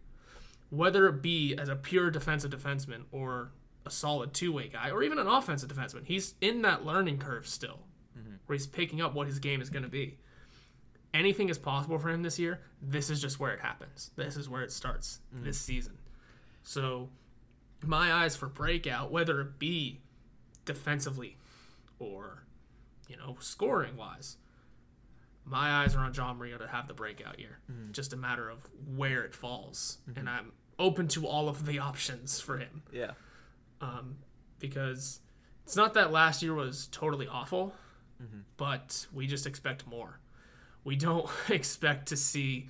Whether 0.70 1.06
it 1.06 1.22
be 1.22 1.54
as 1.56 1.68
a 1.68 1.76
pure 1.76 2.10
defensive 2.10 2.50
defenseman 2.50 3.04
or 3.12 3.52
a 3.84 3.90
solid 3.90 4.32
two 4.32 4.52
way 4.52 4.68
guy 4.68 4.90
or 4.90 5.02
even 5.02 5.18
an 5.18 5.26
offensive 5.26 5.70
defenseman, 5.70 6.04
he's 6.04 6.34
in 6.40 6.62
that 6.62 6.84
learning 6.84 7.18
curve 7.18 7.46
still 7.46 7.80
mm-hmm. 8.18 8.34
where 8.46 8.54
he's 8.54 8.66
picking 8.66 9.00
up 9.00 9.14
what 9.14 9.26
his 9.26 9.38
game 9.38 9.60
is 9.60 9.70
going 9.70 9.82
to 9.82 9.88
be. 9.88 10.18
Anything 11.14 11.50
is 11.50 11.58
possible 11.58 11.98
for 11.98 12.08
him 12.08 12.22
this 12.22 12.38
year. 12.38 12.60
This 12.80 13.10
is 13.10 13.20
just 13.20 13.38
where 13.38 13.52
it 13.52 13.60
happens. 13.60 14.10
This 14.16 14.36
is 14.36 14.48
where 14.48 14.62
it 14.62 14.72
starts 14.72 15.20
mm-hmm. 15.34 15.44
this 15.44 15.58
season. 15.58 15.98
So, 16.62 17.10
my 17.84 18.12
eyes 18.12 18.36
for 18.36 18.46
breakout, 18.46 19.10
whether 19.10 19.40
it 19.40 19.58
be 19.58 20.00
defensively 20.64 21.36
or, 21.98 22.44
you 23.08 23.16
know, 23.16 23.36
scoring 23.40 23.96
wise, 23.96 24.36
my 25.44 25.82
eyes 25.82 25.94
are 25.94 26.00
on 26.00 26.12
John 26.12 26.38
Marino 26.38 26.58
to 26.58 26.68
have 26.68 26.88
the 26.88 26.94
breakout 26.94 27.38
year. 27.38 27.58
Mm-hmm. 27.70 27.92
Just 27.92 28.12
a 28.12 28.16
matter 28.16 28.48
of 28.48 28.58
where 28.94 29.22
it 29.24 29.34
falls, 29.34 29.98
mm-hmm. 30.08 30.20
and 30.20 30.28
I'm 30.28 30.52
open 30.78 31.08
to 31.08 31.26
all 31.26 31.48
of 31.48 31.66
the 31.66 31.78
options 31.78 32.40
for 32.40 32.58
him. 32.58 32.82
Yeah. 32.92 33.12
Um, 33.80 34.16
because 34.58 35.20
it's 35.64 35.76
not 35.76 35.94
that 35.94 36.12
last 36.12 36.42
year 36.42 36.54
was 36.54 36.88
totally 36.92 37.26
awful, 37.26 37.74
mm-hmm. 38.22 38.40
but 38.56 39.06
we 39.12 39.26
just 39.26 39.46
expect 39.46 39.86
more. 39.86 40.20
We 40.84 40.96
don't 40.96 41.28
expect 41.48 42.08
to 42.08 42.16
see 42.16 42.68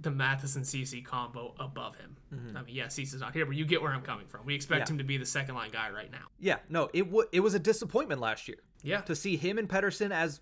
the 0.00 0.10
Matheson 0.10 0.64
Ceci 0.64 1.02
combo 1.02 1.54
above 1.58 1.96
him. 1.96 2.16
Mm-hmm. 2.32 2.56
I 2.56 2.62
mean, 2.62 2.74
yeah, 2.74 2.88
Ceci's 2.88 3.20
not 3.20 3.34
here, 3.34 3.44
but 3.44 3.56
you 3.56 3.64
get 3.64 3.82
where 3.82 3.92
I'm 3.92 4.02
coming 4.02 4.26
from. 4.26 4.46
We 4.46 4.54
expect 4.54 4.88
yeah. 4.88 4.92
him 4.92 4.98
to 4.98 5.04
be 5.04 5.18
the 5.18 5.26
second 5.26 5.54
line 5.54 5.70
guy 5.70 5.90
right 5.90 6.10
now. 6.10 6.26
Yeah, 6.38 6.58
no, 6.68 6.88
it 6.94 7.02
w- 7.02 7.28
it 7.32 7.40
was 7.40 7.54
a 7.54 7.58
disappointment 7.58 8.20
last 8.20 8.48
year. 8.48 8.58
Yeah, 8.82 9.00
to 9.02 9.14
see 9.14 9.36
him 9.36 9.58
and 9.58 9.68
Pettersson 9.68 10.10
as 10.10 10.40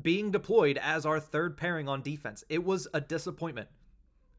being 0.00 0.30
deployed 0.30 0.78
as 0.78 1.04
our 1.04 1.20
third 1.20 1.56
pairing 1.56 1.88
on 1.88 2.02
defense. 2.02 2.44
It 2.48 2.64
was 2.64 2.88
a 2.94 3.00
disappointment. 3.00 3.68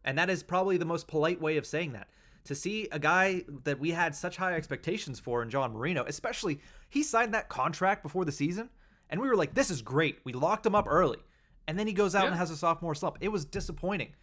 And 0.04 0.18
that 0.18 0.30
is 0.30 0.44
probably 0.44 0.78
the 0.78 0.86
most 0.86 1.08
polite 1.08 1.42
way 1.42 1.58
of 1.58 1.66
saying 1.66 1.94
that. 1.94 2.10
To 2.46 2.56
see 2.56 2.90
a 2.92 3.00
guy 3.00 3.44
that 3.64 3.80
we 3.80 3.92
had 3.92 4.14
such 4.16 4.36
high 4.36 4.54
expectations 4.54 5.20
for 5.20 5.42
in 5.42 5.50
John 5.50 5.72
Marino, 5.72 6.04
especially 6.06 6.60
he 6.90 7.02
signed 7.02 7.34
that 7.34 7.48
contract 7.48 8.04
before 8.04 8.26
the 8.26 8.32
season, 8.32 8.70
and 9.10 9.22
we 9.22 9.30
were 9.30 9.36
like, 9.36 9.54
this 9.54 9.70
is 9.70 9.82
great. 9.82 10.20
We 10.26 10.34
locked 10.34 10.66
him 10.66 10.76
up 10.76 10.88
early. 10.90 11.20
And 11.68 11.80
then 11.80 11.88
he 11.88 11.94
goes 11.94 12.16
out 12.16 12.24
yeah. 12.24 12.30
and 12.30 12.38
has 12.38 12.52
a 12.52 12.58
sophomore 12.58 12.96
slump. 12.96 13.18
It 13.22 13.30
was 13.30 13.46
disappointing. 13.46 14.14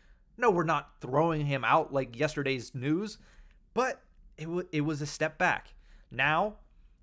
No, 0.40 0.50
we're 0.50 0.64
not 0.64 0.90
throwing 1.00 1.46
him 1.46 1.64
out 1.64 1.92
like 1.92 2.18
yesterday's 2.18 2.74
news, 2.74 3.18
but 3.74 4.00
it, 4.36 4.44
w- 4.44 4.68
it 4.72 4.80
was 4.80 5.02
a 5.02 5.06
step 5.06 5.38
back. 5.38 5.74
Now 6.10 6.56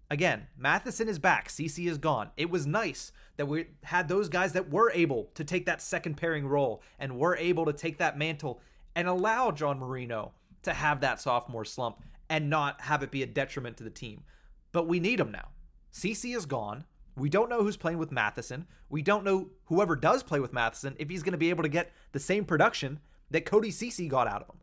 Again, 0.10 0.48
Matheson 0.58 1.10
is 1.10 1.20
back. 1.20 1.50
Ceci 1.50 1.88
is 1.88 1.98
gone. 1.98 2.32
It 2.38 2.50
was 2.50 2.66
nice 2.66 3.12
that 3.36 3.48
we 3.48 3.66
had 3.84 4.08
those 4.08 4.30
guys 4.30 4.54
that 4.54 4.70
were 4.70 4.90
able 4.92 5.30
to 5.36 5.44
take 5.44 5.66
that 5.66 5.82
second 5.82 6.16
pairing 6.16 6.48
role 6.48 6.82
and 6.98 7.20
were 7.20 7.36
able 7.36 7.66
to 7.66 7.74
take 7.74 7.98
that 7.98 8.18
mantle 8.18 8.62
and 8.96 9.08
allow 9.08 9.52
John 9.52 9.80
Marino 9.80 10.32
to 10.64 10.74
have 10.74 11.02
that 11.02 11.20
sophomore 11.20 11.66
slump 11.66 12.04
and 12.30 12.50
not 12.50 12.82
have 12.82 13.04
it 13.04 13.12
be 13.12 13.22
a 13.22 13.28
detriment 13.28 13.78
to 13.78 13.84
the 13.84 13.90
team. 13.90 14.24
But 14.72 14.88
we 14.88 15.00
need 15.00 15.20
him 15.20 15.32
now. 15.32 15.50
Ceci 15.92 16.32
is 16.32 16.46
gone. 16.46 16.86
We 17.18 17.30
don't 17.30 17.50
know 17.50 17.64
who's 17.64 17.78
playing 17.78 17.98
with 17.98 18.12
Matheson. 18.12 18.66
We 18.90 19.02
don't 19.02 19.26
know 19.26 19.50
whoever 19.66 19.96
does 19.96 20.24
play 20.24 20.40
with 20.40 20.54
Matheson 20.54 20.96
if 21.00 21.10
he's 21.10 21.24
going 21.24 21.34
to 21.34 21.38
be 21.38 21.50
able 21.50 21.64
to 21.64 21.70
get 21.70 21.92
the 22.14 22.20
same 22.20 22.46
production 22.46 23.00
that 23.32 23.46
Cody 23.46 23.72
Ceci 23.72 24.08
got 24.08 24.28
out 24.28 24.42
of 24.42 24.50
him. 24.50 24.62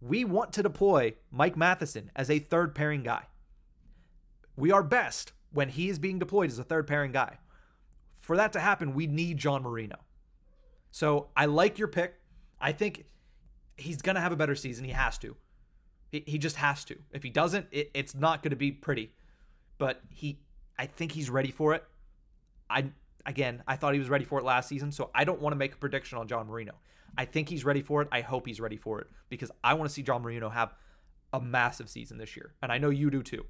We 0.00 0.24
want 0.24 0.52
to 0.54 0.62
deploy 0.62 1.14
Mike 1.30 1.56
Matheson 1.56 2.10
as 2.14 2.30
a 2.30 2.38
third 2.38 2.74
pairing 2.74 3.02
guy. 3.02 3.24
We 4.56 4.70
are 4.70 4.82
best 4.82 5.32
when 5.52 5.68
he 5.68 5.88
is 5.88 5.98
being 5.98 6.18
deployed 6.18 6.50
as 6.50 6.58
a 6.58 6.64
third 6.64 6.86
pairing 6.86 7.12
guy. 7.12 7.38
For 8.20 8.36
that 8.36 8.52
to 8.52 8.60
happen, 8.60 8.94
we 8.94 9.06
need 9.06 9.38
John 9.38 9.62
Marino. 9.62 9.96
So 10.90 11.28
I 11.36 11.46
like 11.46 11.78
your 11.78 11.88
pick. 11.88 12.14
I 12.60 12.72
think 12.72 13.06
he's 13.76 14.02
going 14.02 14.16
to 14.16 14.20
have 14.20 14.32
a 14.32 14.36
better 14.36 14.54
season. 14.54 14.84
He 14.84 14.92
has 14.92 15.18
to. 15.18 15.36
He, 16.10 16.38
just 16.38 16.56
has 16.56 16.84
to. 16.86 16.96
If 17.12 17.22
he 17.22 17.28
doesn't, 17.28 17.66
it, 17.70 17.90
it's 17.92 18.14
not 18.14 18.42
going 18.42 18.50
to 18.50 18.56
be 18.56 18.72
pretty. 18.72 19.12
But 19.76 20.00
he, 20.10 20.40
I 20.78 20.86
think 20.86 21.12
he's 21.12 21.28
ready 21.28 21.50
for 21.50 21.74
it. 21.74 21.84
I 22.70 22.86
again, 23.26 23.62
I 23.68 23.76
thought 23.76 23.92
he 23.92 23.98
was 23.98 24.08
ready 24.08 24.24
for 24.24 24.38
it 24.38 24.44
last 24.44 24.68
season, 24.68 24.90
so 24.90 25.10
I 25.14 25.24
don't 25.24 25.40
want 25.40 25.52
to 25.52 25.56
make 25.56 25.74
a 25.74 25.76
prediction 25.76 26.18
on 26.18 26.26
John 26.28 26.46
Marino. 26.46 26.72
I 27.18 27.24
think 27.24 27.48
he's 27.48 27.64
ready 27.64 27.82
for 27.82 28.00
it. 28.00 28.08
I 28.12 28.20
hope 28.20 28.46
he's 28.46 28.60
ready 28.60 28.76
for 28.76 29.00
it 29.00 29.08
because 29.28 29.50
I 29.64 29.74
want 29.74 29.90
to 29.90 29.92
see 29.92 30.02
John 30.02 30.22
Marino 30.22 30.48
have 30.48 30.72
a 31.32 31.40
massive 31.40 31.90
season 31.90 32.16
this 32.16 32.36
year, 32.36 32.54
and 32.62 32.70
I 32.70 32.78
know 32.78 32.90
you 32.90 33.10
do 33.10 33.24
too. 33.24 33.44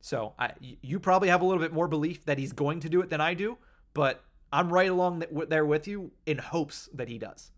So 0.00 0.32
I, 0.38 0.52
you 0.60 0.98
probably 0.98 1.28
have 1.28 1.42
a 1.42 1.44
little 1.44 1.62
bit 1.62 1.72
more 1.72 1.86
belief 1.86 2.24
that 2.24 2.38
he's 2.38 2.52
going 2.52 2.80
to 2.80 2.88
do 2.88 3.02
it 3.02 3.10
than 3.10 3.20
I 3.20 3.34
do, 3.34 3.58
but 3.92 4.24
I'm 4.50 4.72
right 4.72 4.90
along 4.90 5.22
there 5.48 5.66
with 5.66 5.86
you 5.86 6.12
in 6.24 6.38
hopes 6.38 6.88
that 6.94 7.08
he 7.08 7.18
does. 7.18 7.52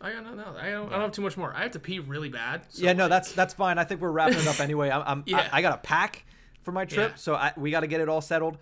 I 0.00 0.12
don't 0.12 0.36
know. 0.36 0.54
I 0.58 0.70
don't, 0.70 0.88
I 0.88 0.92
don't 0.92 1.00
have 1.02 1.12
too 1.12 1.22
much 1.22 1.36
more. 1.36 1.52
I 1.54 1.62
have 1.64 1.72
to 1.72 1.80
pee 1.80 1.98
really 1.98 2.28
bad. 2.28 2.62
So 2.68 2.84
yeah, 2.84 2.92
no, 2.92 3.04
like... 3.04 3.10
that's 3.10 3.32
that's 3.32 3.52
fine. 3.52 3.78
I 3.78 3.84
think 3.84 4.00
we're 4.00 4.12
wrapping 4.12 4.38
it 4.38 4.46
up 4.46 4.60
anyway. 4.60 4.90
I'm, 4.90 5.02
I'm 5.04 5.22
yeah. 5.26 5.48
I, 5.52 5.58
I, 5.58 5.62
got 5.62 5.74
a 5.74 5.78
pack 5.78 6.24
for 6.62 6.72
my 6.72 6.84
trip, 6.84 7.12
yeah. 7.12 7.16
so 7.16 7.34
I, 7.34 7.52
we 7.56 7.70
got 7.70 7.80
to 7.80 7.86
get 7.88 8.00
it 8.00 8.08
all 8.08 8.20
settled. 8.20 8.58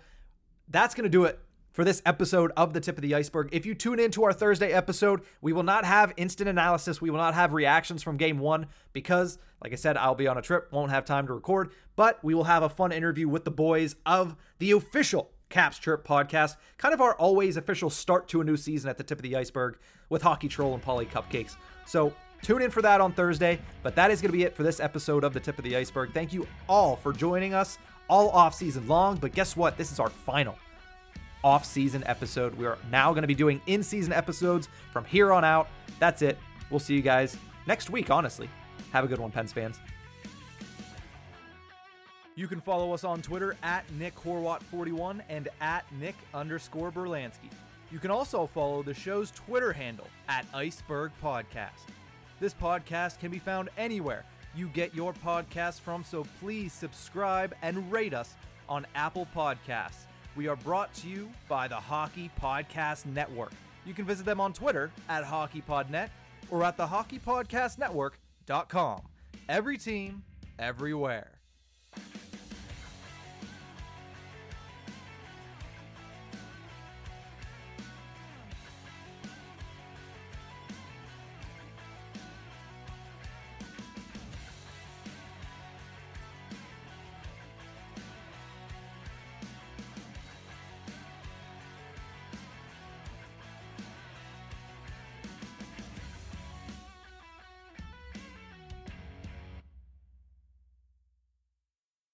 That's 0.67 0.95
gonna 0.95 1.09
do 1.09 1.25
it 1.25 1.39
for 1.71 1.83
this 1.83 2.01
episode 2.05 2.51
of 2.57 2.73
the 2.73 2.79
tip 2.79 2.97
of 2.97 3.01
the 3.01 3.15
iceberg. 3.15 3.49
If 3.51 3.65
you 3.65 3.73
tune 3.75 3.99
in 3.99 4.11
to 4.11 4.23
our 4.23 4.33
Thursday 4.33 4.71
episode, 4.71 5.21
we 5.41 5.53
will 5.53 5.63
not 5.63 5.85
have 5.85 6.13
instant 6.17 6.49
analysis. 6.49 7.01
We 7.01 7.09
will 7.09 7.17
not 7.17 7.35
have 7.35 7.53
reactions 7.53 8.03
from 8.03 8.17
game 8.17 8.39
one 8.39 8.67
because, 8.93 9.37
like 9.63 9.73
I 9.73 9.75
said, 9.75 9.97
I'll 9.97 10.15
be 10.15 10.27
on 10.27 10.37
a 10.37 10.41
trip, 10.41 10.71
won't 10.71 10.91
have 10.91 11.05
time 11.05 11.27
to 11.27 11.33
record, 11.33 11.71
but 11.95 12.23
we 12.23 12.33
will 12.33 12.45
have 12.45 12.63
a 12.63 12.69
fun 12.69 12.91
interview 12.91 13.27
with 13.27 13.45
the 13.45 13.51
boys 13.51 13.95
of 14.05 14.35
the 14.59 14.71
official 14.71 15.31
Caps 15.49 15.79
Chirp 15.79 16.07
podcast, 16.07 16.57
kind 16.77 16.93
of 16.93 17.01
our 17.01 17.15
always 17.15 17.57
official 17.57 17.89
start 17.89 18.27
to 18.29 18.41
a 18.41 18.43
new 18.43 18.57
season 18.57 18.89
at 18.89 18.97
the 18.97 19.03
tip 19.03 19.17
of 19.17 19.23
the 19.23 19.35
iceberg 19.35 19.77
with 20.09 20.21
Hockey 20.21 20.47
Troll 20.47 20.73
and 20.73 20.83
Polly 20.83 21.05
Cupcakes. 21.05 21.55
So 21.85 22.13
Tune 22.41 22.61
in 22.61 22.71
for 22.71 22.81
that 22.81 23.01
on 23.01 23.11
Thursday. 23.11 23.59
But 23.83 23.95
that 23.95 24.11
is 24.11 24.21
going 24.21 24.31
to 24.31 24.37
be 24.37 24.43
it 24.43 24.55
for 24.55 24.63
this 24.63 24.79
episode 24.79 25.23
of 25.23 25.33
The 25.33 25.39
Tip 25.39 25.57
of 25.57 25.63
the 25.63 25.75
Iceberg. 25.75 26.13
Thank 26.13 26.33
you 26.33 26.47
all 26.67 26.95
for 26.95 27.13
joining 27.13 27.53
us 27.53 27.77
all 28.07 28.29
off 28.29 28.55
season 28.55 28.87
long. 28.87 29.17
But 29.17 29.33
guess 29.33 29.55
what? 29.55 29.77
This 29.77 29.91
is 29.91 29.99
our 29.99 30.09
final 30.09 30.57
off 31.43 31.65
season 31.65 32.03
episode. 32.05 32.53
We 32.55 32.65
are 32.65 32.77
now 32.91 33.11
going 33.11 33.23
to 33.23 33.27
be 33.27 33.35
doing 33.35 33.61
in 33.67 33.83
season 33.83 34.13
episodes 34.13 34.69
from 34.91 35.05
here 35.05 35.31
on 35.31 35.43
out. 35.43 35.69
That's 35.99 36.21
it. 36.21 36.37
We'll 36.69 36.79
see 36.79 36.95
you 36.95 37.01
guys 37.01 37.37
next 37.67 37.89
week, 37.89 38.09
honestly. 38.09 38.49
Have 38.91 39.03
a 39.03 39.07
good 39.07 39.19
one, 39.19 39.31
Pens 39.31 39.53
fans. 39.53 39.79
You 42.35 42.47
can 42.47 42.61
follow 42.61 42.93
us 42.93 43.03
on 43.03 43.21
Twitter 43.21 43.57
at 43.63 43.83
Nick 43.93 44.15
Horwat41 44.15 45.21
and 45.29 45.49
at 45.59 45.83
Nick 45.99 46.15
underscore 46.33 46.91
Berlansky. 46.91 47.49
You 47.91 47.99
can 47.99 48.11
also 48.11 48.45
follow 48.45 48.81
the 48.83 48.93
show's 48.93 49.31
Twitter 49.31 49.73
handle 49.73 50.07
at 50.29 50.45
Iceberg 50.53 51.11
Podcast. 51.21 51.87
This 52.39 52.53
podcast 52.53 53.19
can 53.19 53.31
be 53.31 53.39
found 53.39 53.69
anywhere 53.77 54.23
you 54.55 54.67
get 54.69 54.95
your 54.95 55.13
podcasts 55.13 55.79
from, 55.79 56.03
so 56.03 56.25
please 56.39 56.73
subscribe 56.73 57.53
and 57.61 57.91
rate 57.91 58.13
us 58.13 58.35
on 58.67 58.85
Apple 58.95 59.27
Podcasts. 59.35 60.05
We 60.35 60.47
are 60.47 60.55
brought 60.55 60.91
to 60.95 61.07
you 61.07 61.29
by 61.47 61.67
the 61.67 61.75
Hockey 61.75 62.31
Podcast 62.41 63.05
Network. 63.05 63.51
You 63.85 63.93
can 63.93 64.05
visit 64.05 64.25
them 64.25 64.39
on 64.39 64.53
Twitter 64.53 64.89
at 65.09 65.23
HockeyPodNet 65.23 66.09
or 66.49 66.63
at 66.63 66.77
the 66.77 66.87
HockeyPodcastNetwork.com. 66.87 69.01
Every 69.47 69.77
team, 69.77 70.23
everywhere. 70.59 71.39